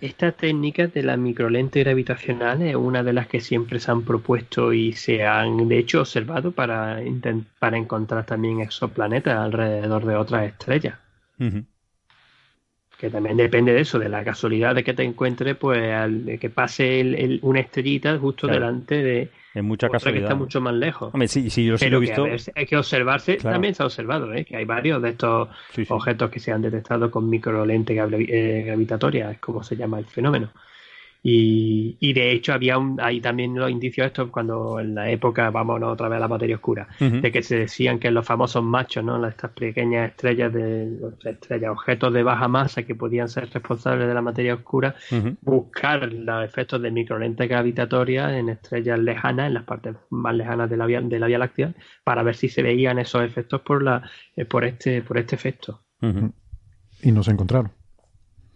Esta 0.00 0.30
técnica 0.30 0.86
de 0.86 1.02
la 1.02 1.16
microlente 1.16 1.80
gravitacional 1.80 2.62
es 2.62 2.76
una 2.76 3.02
de 3.02 3.12
las 3.12 3.26
que 3.26 3.40
siempre 3.40 3.80
se 3.80 3.90
han 3.90 4.02
propuesto 4.02 4.72
y 4.72 4.92
se 4.92 5.26
han, 5.26 5.66
de 5.66 5.76
hecho, 5.76 6.02
observado 6.02 6.52
para, 6.52 7.00
para 7.58 7.78
encontrar 7.78 8.24
también 8.26 8.60
exoplanetas 8.60 9.36
alrededor 9.38 10.06
de 10.06 10.14
otras 10.14 10.46
estrellas 10.46 10.94
que 12.98 13.10
también 13.10 13.36
depende 13.36 13.72
de 13.72 13.80
eso, 13.80 13.98
de 14.00 14.08
la 14.08 14.24
casualidad 14.24 14.74
de 14.74 14.82
que 14.82 14.92
te 14.92 15.04
encuentres, 15.04 15.56
pues 15.56 15.92
al, 15.92 16.24
de 16.24 16.38
que 16.38 16.50
pase 16.50 16.98
el, 16.98 17.38
una 17.42 17.60
estrellita 17.60 18.18
justo 18.18 18.48
delante 18.48 18.96
de 18.96 19.30
mucha 19.62 19.86
otra 19.86 19.98
casualidad. 19.98 20.22
que 20.22 20.24
está 20.24 20.34
mucho 20.34 20.60
más 20.60 20.74
lejos. 20.74 21.14
Hombre, 21.14 21.28
sí, 21.28 21.48
sí, 21.48 21.64
yo 21.64 21.76
lo 21.76 21.96
he 21.96 22.00
visto. 22.00 22.26
hay 22.54 22.66
que 22.66 22.76
observarse, 22.76 23.36
también 23.36 23.74
se 23.74 23.84
ha 23.84 23.86
observado, 23.86 24.34
¿eh? 24.34 24.44
que 24.44 24.56
hay 24.56 24.64
varios 24.64 25.00
de 25.00 25.10
estos 25.10 25.48
objetos 25.88 26.28
que 26.30 26.40
se 26.40 26.50
han 26.50 26.60
detectado 26.60 27.08
con 27.08 27.30
microlente 27.30 27.94
eh, 27.96 28.62
gravitatoria, 28.66 29.30
es 29.30 29.38
como 29.38 29.62
se 29.62 29.76
llama 29.76 30.00
el 30.00 30.06
fenómeno. 30.06 30.50
Y, 31.22 31.96
y, 32.00 32.12
de 32.12 32.30
hecho 32.30 32.52
había 32.52 32.78
un, 32.78 33.00
hay 33.00 33.20
también 33.20 33.54
los 33.54 33.70
indicios 33.70 34.06
estos 34.06 34.30
cuando 34.30 34.78
en 34.78 34.94
la 34.94 35.10
época, 35.10 35.50
vámonos 35.50 35.92
otra 35.92 36.08
vez 36.08 36.16
a 36.18 36.20
la 36.20 36.28
materia 36.28 36.56
oscura, 36.56 36.88
de 37.00 37.32
que 37.32 37.42
se 37.42 37.58
decían 37.58 37.98
que 37.98 38.10
los 38.10 38.24
famosos 38.24 38.62
machos, 38.62 39.04
¿no? 39.04 39.26
Estas 39.26 39.50
pequeñas 39.50 40.10
estrellas 40.10 40.52
de 40.52 40.96
estrellas, 41.24 41.70
objetos 41.70 42.12
de 42.12 42.22
baja 42.22 42.46
masa 42.48 42.84
que 42.84 42.94
podían 42.94 43.28
ser 43.28 43.50
responsables 43.50 44.06
de 44.06 44.14
la 44.14 44.22
materia 44.22 44.54
oscura, 44.54 44.94
buscar 45.42 46.12
los 46.12 46.44
efectos 46.44 46.80
de 46.80 46.90
microlentes 46.90 47.48
gravitatorias 47.48 48.32
en 48.32 48.48
estrellas 48.50 48.98
lejanas, 48.98 49.48
en 49.48 49.54
las 49.54 49.64
partes 49.64 49.96
más 50.10 50.34
lejanas 50.34 50.70
de 50.70 50.76
la 50.76 50.86
vía, 50.86 51.00
de 51.00 51.18
la 51.18 51.26
Vía 51.26 51.38
Láctea, 51.38 51.74
para 52.04 52.22
ver 52.22 52.36
si 52.36 52.48
se 52.48 52.62
veían 52.62 52.98
esos 52.98 53.22
efectos 53.22 53.60
por 53.62 53.82
la, 53.82 54.08
eh, 54.36 54.44
por 54.44 54.64
este, 54.64 55.02
por 55.02 55.18
este 55.18 55.34
efecto. 55.34 55.82
Y 57.02 57.12
no 57.12 57.22
se 57.22 57.32
encontraron. 57.32 57.77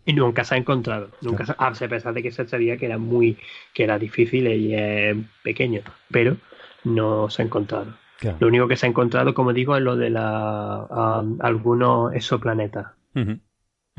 Y 0.05 0.13
nunca 0.15 0.45
se 0.45 0.55
ha 0.55 0.59
encontrado. 0.59 1.11
Nunca 1.21 1.47
se, 1.47 1.55
a 1.57 1.89
pesar 1.89 2.13
de 2.15 2.23
que 2.23 2.33
se 2.33 2.47
sabía 2.47 2.77
que 2.77 2.87
era 2.87 2.99
muy, 2.99 3.39
que 3.73 3.85
era 3.85 3.99
difícil 3.99 4.49
y 4.49 4.75
es 4.75 5.17
pequeño, 5.43 5.83
pero 6.11 6.37
no 6.85 7.31
se 7.31 7.43
ha 7.43 7.45
encontrado. 7.45 7.95
Lo 8.39 8.47
único 8.47 8.69
que 8.69 8.77
se 8.77 8.87
ha 8.87 8.89
encontrado, 8.89 9.35
como 9.35 9.53
digo, 9.53 9.77
es 9.77 9.83
lo 9.83 9.97
de 9.97 10.11
la, 10.11 11.23
algunos 11.41 12.15
exoplanetas. 12.15 12.87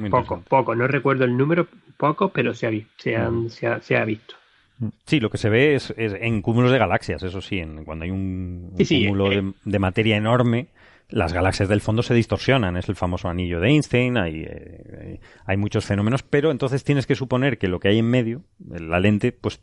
Poco, 0.10 0.42
poco. 0.48 0.76
No 0.76 0.88
recuerdo 0.88 1.26
el 1.26 1.38
número, 1.38 1.68
poco, 1.98 2.30
pero 2.30 2.54
se 2.54 2.68
ha, 2.68 2.72
se, 2.98 3.16
han, 3.16 3.50
se, 3.50 3.98
ha, 3.98 4.06
visto. 4.06 4.36
Sí, 5.06 5.20
lo 5.20 5.30
que 5.30 5.38
se 5.38 5.50
ve 5.50 5.76
es, 5.76 5.94
en 5.98 6.42
cúmulos 6.42 6.72
de 6.72 6.80
galaxias, 6.80 7.22
eso 7.24 7.42
sí, 7.42 7.60
en, 7.60 7.86
cuando 7.86 8.06
hay 8.06 8.12
un, 8.12 8.74
cúmulo 8.76 9.32
eh, 9.32 9.54
de, 9.66 9.80
materia 9.80 10.18
enorme, 10.18 10.68
las 11.14 11.32
galaxias 11.32 11.70
del 11.70 11.80
fondo 11.80 12.02
se 12.02 12.16
distorsionan, 12.16 12.76
es 12.76 12.90
el 12.90 12.96
famoso 12.96 13.28
anillo 13.30 13.60
de 13.60 13.68
Einstein, 13.68 14.18
hay, 14.18 14.46
eh, 14.48 15.20
hay 15.46 15.58
muchos 15.58 15.86
fenómenos, 15.86 16.24
pero 16.24 16.50
entonces 16.50 16.84
tienes 16.84 17.06
que 17.06 17.14
suponer 17.14 17.60
que 17.60 17.68
lo 17.68 17.80
que 17.80 17.90
hay 17.90 18.00
en 18.00 18.10
medio, 18.10 18.42
la 18.68 19.00
lente, 19.00 19.32
pues 19.32 19.62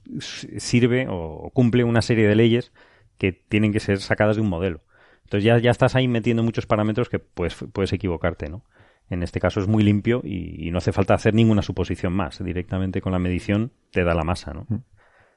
sirve 0.58 1.08
o 1.10 1.50
cumple 1.52 1.82
una 1.82 2.02
serie 2.02 2.28
de 2.28 2.36
leyes 2.36 2.70
que 3.18 3.32
tienen 3.32 3.72
que 3.72 3.80
ser 3.80 3.98
sacadas 3.98 4.36
de 4.36 4.42
un 4.42 4.48
modelo. 4.48 4.82
Entonces 5.24 5.42
ya, 5.42 5.58
ya 5.58 5.72
estás 5.72 5.96
ahí 5.96 6.06
metiendo 6.06 6.44
muchos 6.44 6.66
parámetros 6.66 7.08
que 7.08 7.18
puedes, 7.18 7.56
puedes 7.72 7.92
equivocarte, 7.92 8.48
¿no? 8.48 8.62
En 9.08 9.24
este 9.24 9.40
caso 9.40 9.58
es 9.58 9.66
muy 9.66 9.82
limpio 9.82 10.20
y, 10.22 10.70
no 10.70 10.78
hace 10.78 10.92
falta 10.92 11.14
hacer 11.14 11.34
ninguna 11.34 11.62
suposición 11.62 12.12
más. 12.12 12.44
Directamente 12.44 13.00
con 13.00 13.10
la 13.10 13.18
medición 13.18 13.72
te 13.90 14.04
da 14.04 14.14
la 14.14 14.22
masa, 14.22 14.54
¿no? 14.54 14.68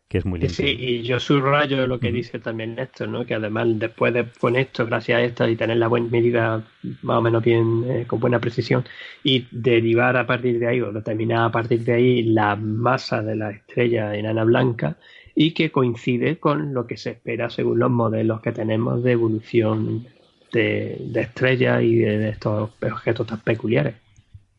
Que 0.08 0.20
es 0.20 0.26
muy 0.26 0.40
limpio. 0.40 0.56
Sí, 0.56 0.76
y 0.78 1.02
yo 1.02 1.20
subrayo 1.20 1.88
lo 1.88 2.00
que 2.00 2.12
mm. 2.12 2.14
dice 2.14 2.40
también 2.40 2.76
Néstor, 2.76 3.10
¿no? 3.10 3.26
Que 3.26 3.36
además 3.36 3.68
después 3.76 4.14
de 4.14 4.28
con 4.40 4.56
esto, 4.56 4.86
gracias 4.86 5.18
a 5.18 5.22
esto 5.22 5.48
y 5.48 5.56
tener 5.56 5.78
la 5.78 5.88
buena 5.88 6.08
medida 6.10 6.64
más 7.02 7.18
o 7.18 7.22
menos 7.22 7.44
bien, 7.44 7.84
eh, 7.88 8.06
con 8.06 8.20
buena 8.20 8.40
precisión, 8.40 8.84
y 9.24 9.48
derivar 9.52 10.18
a 10.18 10.28
partir 10.28 10.60
de 10.60 10.68
ahí, 10.68 10.82
o 10.82 10.92
determinar 10.92 11.46
a 11.46 11.52
partir 11.52 11.84
de 11.84 11.94
ahí 11.94 12.24
la 12.24 12.56
masa 12.56 13.22
de 13.24 13.36
la 13.36 13.52
estrella 13.52 14.16
enana 14.16 14.44
blanca, 14.44 14.98
y 15.36 15.52
que 15.52 15.72
coincide 15.72 16.38
con 16.38 16.74
lo 16.74 16.86
que 16.86 16.98
se 16.98 17.12
espera 17.12 17.50
según 17.50 17.80
los 17.80 17.90
modelos 17.90 18.42
que 18.42 18.52
tenemos 18.52 19.04
de 19.04 19.14
evolución 19.14 20.08
de, 20.52 21.10
estrellas 21.16 21.82
y 21.82 21.96
de, 21.96 22.30
estos 22.30 22.72
objetos 22.82 23.28
tan 23.28 23.40
peculiares. 23.40 23.96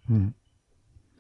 Mm. 0.09 0.29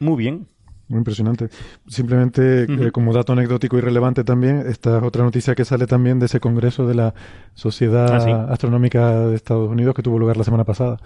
Muy 0.00 0.16
bien. 0.16 0.46
Muy 0.88 0.98
impresionante. 0.98 1.48
Simplemente, 1.86 2.64
eh, 2.64 2.90
como 2.92 3.12
dato 3.12 3.32
anecdótico 3.32 3.78
y 3.78 3.80
relevante 3.80 4.24
también, 4.24 4.64
esta 4.66 4.98
es 4.98 5.02
otra 5.02 5.24
noticia 5.24 5.54
que 5.54 5.64
sale 5.64 5.86
también 5.86 6.18
de 6.18 6.26
ese 6.26 6.40
congreso 6.40 6.86
de 6.86 6.94
la 6.94 7.14
Sociedad 7.54 8.14
ah, 8.14 8.52
Astronómica 8.52 9.26
de 9.26 9.34
Estados 9.34 9.70
Unidos 9.70 9.94
que 9.94 10.02
tuvo 10.02 10.18
lugar 10.18 10.36
la 10.36 10.44
semana 10.44 10.64
pasada. 10.64 10.98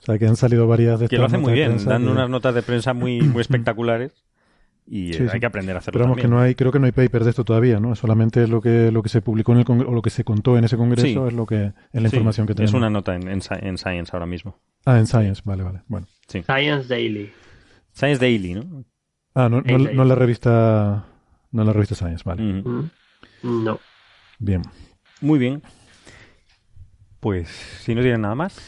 O 0.00 0.02
sea, 0.02 0.18
que 0.18 0.26
han 0.26 0.36
salido 0.36 0.66
varias 0.66 0.98
de 0.98 1.04
estas. 1.04 1.16
Que 1.16 1.18
lo 1.18 1.26
hacen 1.26 1.40
muy 1.40 1.52
bien, 1.52 1.84
dan 1.84 2.08
unas 2.08 2.28
notas 2.28 2.54
de 2.54 2.62
prensa 2.62 2.94
muy, 2.94 3.20
muy 3.20 3.40
espectaculares 3.40 4.24
y 4.92 5.14
hay 5.22 5.38
que 5.38 5.46
aprender 5.46 5.76
a 5.76 5.78
hacerlo 5.78 5.98
Pero 5.98 6.04
vamos, 6.06 6.20
que 6.20 6.26
no 6.26 6.40
hay, 6.40 6.56
creo 6.56 6.72
que 6.72 6.80
no 6.80 6.86
hay 6.86 6.92
paper 6.92 7.22
de 7.22 7.30
esto 7.30 7.44
todavía, 7.44 7.78
¿no? 7.78 7.94
Solamente 7.94 8.48
lo 8.48 8.60
que, 8.60 8.90
lo 8.90 9.04
que 9.04 9.08
se 9.08 9.22
publicó 9.22 9.52
en 9.52 9.58
el 9.58 9.64
o 9.68 9.92
lo 9.92 10.02
que 10.02 10.10
se 10.10 10.24
contó 10.24 10.58
en 10.58 10.64
ese 10.64 10.76
congreso 10.76 11.28
es 11.28 11.32
lo 11.32 11.46
que 11.46 11.72
es 11.92 12.02
la 12.02 12.08
información 12.08 12.44
que 12.44 12.54
tenemos. 12.54 12.72
Es 12.72 12.74
una 12.74 12.90
nota 12.90 13.14
en, 13.14 13.40
Science 13.40 14.10
ahora 14.12 14.26
mismo. 14.26 14.60
Ah, 14.84 14.98
en 14.98 15.06
Science, 15.06 15.42
vale, 15.44 15.62
vale. 15.62 15.82
Bueno. 15.86 16.08
Science 16.26 16.88
Daily. 16.88 17.30
Science 17.92 18.20
Daily, 18.20 18.54
¿no? 18.54 18.84
Ah, 19.34 19.48
no, 19.48 19.60
no, 19.60 20.04
la 20.04 20.14
revista 20.14 21.06
no 21.52 21.64
la 21.64 21.72
revista 21.72 21.94
Science, 21.94 22.22
vale. 22.24 22.42
Mm. 22.42 22.90
No. 23.42 23.78
Bien. 24.38 24.62
Muy 25.20 25.38
bien. 25.38 25.62
Pues 27.20 27.48
si 27.48 27.94
no 27.94 28.02
tienen 28.02 28.22
nada 28.22 28.34
más. 28.34 28.58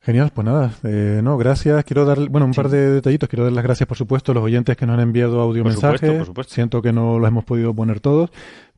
Genial, 0.00 0.30
pues 0.34 0.44
nada, 0.44 0.72
eh, 0.84 1.20
no, 1.22 1.36
gracias. 1.36 1.84
Quiero 1.84 2.04
dar, 2.04 2.28
bueno, 2.30 2.46
un 2.46 2.54
par 2.54 2.68
de 2.68 2.90
detallitos. 2.90 3.28
Quiero 3.28 3.44
dar 3.44 3.52
las 3.52 3.64
gracias, 3.64 3.86
por 3.86 3.96
supuesto, 3.96 4.32
a 4.32 4.34
los 4.34 4.44
oyentes 4.44 4.76
que 4.76 4.86
nos 4.86 4.94
han 4.94 5.00
enviado 5.00 5.40
audio 5.40 5.64
mensajes. 5.64 6.30
Siento 6.46 6.80
que 6.80 6.92
no 6.92 7.18
los 7.18 7.28
hemos 7.28 7.44
podido 7.44 7.74
poner 7.74 8.00
todos, 8.00 8.30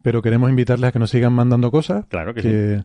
pero 0.02 0.22
queremos 0.22 0.50
invitarles 0.50 0.88
a 0.88 0.92
que 0.92 0.98
nos 0.98 1.10
sigan 1.10 1.32
mandando 1.32 1.70
cosas. 1.70 2.04
Claro 2.06 2.34
que, 2.34 2.42
sí. 2.42 2.84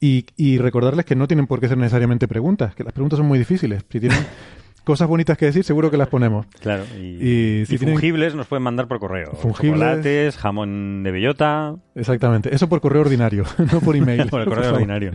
Y, 0.00 0.26
y, 0.36 0.58
recordarles 0.58 1.04
que 1.04 1.14
no 1.14 1.28
tienen 1.28 1.46
por 1.46 1.60
qué 1.60 1.68
ser 1.68 1.78
necesariamente 1.78 2.26
preguntas, 2.26 2.74
que 2.74 2.82
las 2.82 2.92
preguntas 2.92 3.18
son 3.18 3.26
muy 3.26 3.38
difíciles. 3.38 3.84
Si 3.88 4.00
tienen 4.00 4.18
cosas 4.84 5.08
bonitas 5.08 5.38
que 5.38 5.46
decir, 5.46 5.64
seguro 5.64 5.90
que 5.90 5.96
las 5.96 6.08
ponemos. 6.08 6.46
Claro. 6.60 6.84
Y, 6.98 7.64
si 7.66 7.78
fungibles 7.78 8.34
nos 8.34 8.46
pueden 8.46 8.62
mandar 8.62 8.88
por 8.88 8.98
correo. 8.98 9.32
Fungibles. 9.32 9.80
Chocolates, 9.80 10.36
jamón 10.36 11.02
de 11.02 11.10
bellota. 11.10 11.76
Exactamente. 11.94 12.54
Eso 12.54 12.68
por 12.68 12.80
correo 12.80 13.02
ordinario, 13.02 13.44
no 13.72 13.80
por 13.80 13.96
email. 13.96 14.26
por 14.30 14.42
el 14.42 14.48
correo 14.48 14.74
ordinario. 14.74 15.12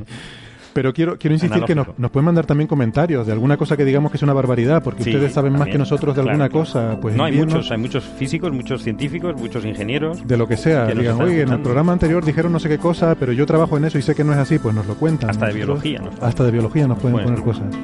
Pero 0.73 0.94
quiero, 0.94 1.18
quiero 1.18 1.34
insistir 1.34 1.64
que 1.64 1.73
nos, 1.73 1.88
pueden 1.88 2.26
mandar 2.26 2.45
también 2.45 2.68
comentarios 2.68 3.26
de 3.26 3.34
alguna 3.34 3.57
cosa 3.57 3.76
que 3.76 3.84
digamos 3.84 4.11
que 4.11 4.18
es 4.18 4.22
una 4.22 4.34
barbaridad, 4.34 4.84
porque 4.84 5.02
ustedes 5.02 5.34
saben 5.34 5.53
más 5.53 5.69
que 5.69 5.77
nosotros 5.80 6.15
de 6.15 6.22
alguna 6.22 6.49
cosa. 6.49 6.99
Pues 7.02 7.15
no, 7.15 7.23
hay 7.23 7.34
muchos, 7.34 7.72
hay 7.72 7.80
muchos 7.80 8.03
físicos, 8.03 8.52
muchos 8.52 8.84
científicos, 8.84 9.35
muchos 9.35 9.65
ingenieros. 9.65 10.27
De 10.27 10.38
lo 10.38 10.48
que 10.48 10.56
sea. 10.56 10.85
digan, 10.85 11.19
oye, 11.19 11.41
en 11.41 11.49
el 11.49 11.61
programa 11.61 11.94
anterior 11.94 12.23
dijeron 12.23 12.52
no 12.52 12.60
sé 12.60 12.69
qué 12.69 12.77
cosa, 12.77 13.15
pero 13.15 13.34
yo 13.34 13.48
trabajo 13.48 13.76
en 13.77 13.85
eso 13.85 13.98
y 13.98 14.03
sé 14.03 14.14
que 14.14 14.23
no 14.23 14.34
es 14.34 14.38
así, 14.38 14.60
pues 14.60 14.76
nos 14.76 14.85
lo 14.85 14.94
cuentan. 14.94 15.31
Hasta 15.31 15.48
de 15.48 15.53
biología. 15.53 15.99
Hasta 16.22 16.44
de 16.44 16.52
biología 16.52 16.88
nos 16.88 16.99
pueden 16.99 17.23
poner 17.23 17.41
cosas. 17.41 17.76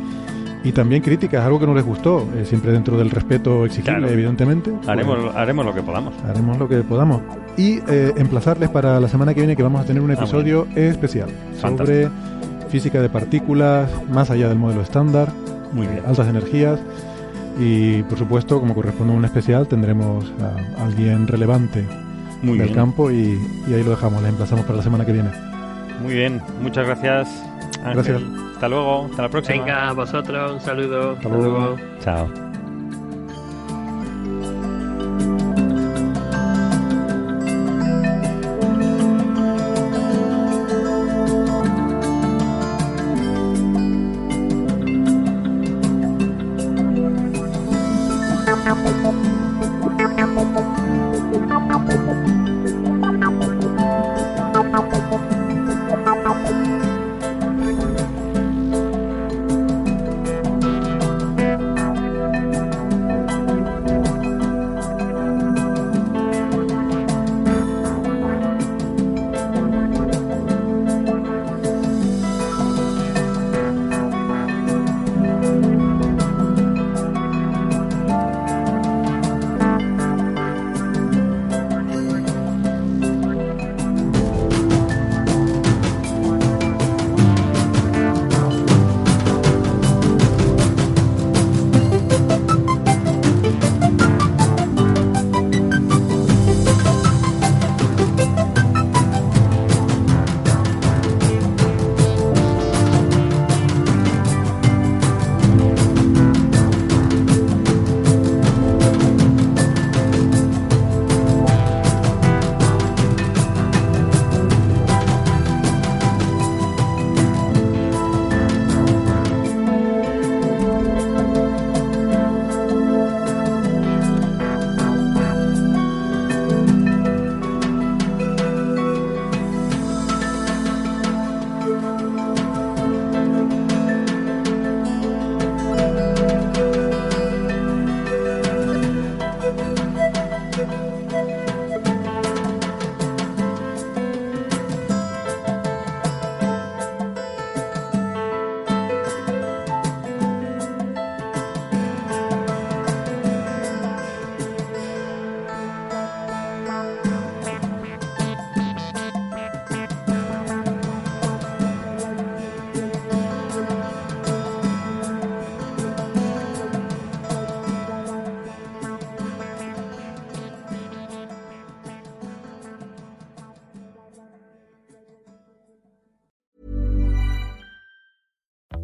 Y 0.64 0.72
también 0.72 1.02
críticas, 1.02 1.44
algo 1.44 1.60
que 1.60 1.68
no 1.68 1.74
les 1.74 1.84
gustó, 1.84 2.28
eh, 2.36 2.46
siempre 2.46 2.72
dentro 2.72 2.98
del 2.98 3.10
respeto 3.10 3.66
exigible, 3.66 4.12
evidentemente. 4.12 4.72
Haremos, 4.88 5.18
pues 5.20 5.36
haremos 5.36 5.66
lo 5.66 5.74
que 5.74 5.82
podamos. 5.82 6.14
Haremos 6.26 6.58
lo 6.58 6.70
que 6.70 6.78
podamos. 6.84 7.22
Y 7.58 7.80
eh, 7.88 8.14
emplazarles 8.16 8.70
para 8.70 9.00
la 9.00 9.10
semana 9.10 9.34
que 9.34 9.42
viene 9.42 9.58
que 9.58 9.64
vamos 9.64 9.82
a 9.82 9.86
tener 9.86 10.02
un 10.02 10.12
ah, 10.12 10.14
episodio 10.14 10.68
especial 10.76 11.30
sobre 11.60 12.10
física 12.70 13.02
de 13.02 13.10
partículas, 13.10 13.90
más 14.10 14.32
allá 14.32 14.48
del 14.48 14.58
modelo 14.58 14.82
estándar, 14.82 15.34
Muy 15.74 15.86
bien. 15.86 16.02
altas 16.08 16.28
energías. 16.28 16.80
Y 17.60 18.02
por 18.04 18.18
supuesto, 18.18 18.60
como 18.60 18.74
corresponde 18.74 19.14
a 19.14 19.18
un 19.18 19.26
especial, 19.26 19.68
tendremos 19.68 20.32
a 20.42 20.84
alguien 20.84 21.28
relevante 21.28 21.86
del 22.42 22.74
campo 22.74 23.12
y, 23.12 23.40
ahí 23.68 23.84
lo 23.84 23.92
dejamos, 23.92 24.22
le 24.22 24.30
emplazamos 24.30 24.66
para 24.66 24.78
la 24.78 24.84
semana 24.84 25.06
que 25.06 25.14
viene. 25.14 25.30
Muy 26.02 26.14
bien, 26.14 26.42
muchas 26.62 26.86
gracias. 26.86 27.30
Gracias. 27.84 28.22
Hasta 28.54 28.70
luego, 28.70 29.06
hasta 29.06 29.22
la 29.24 29.30
próxima. 29.30 29.58
Venga, 29.58 29.90
a 29.90 29.94
vosotros, 29.94 30.54
un 30.54 30.62
saludo. 30.62 31.12
Hasta, 31.14 31.30
luego. 31.30 31.78
Chao. 32.00 32.43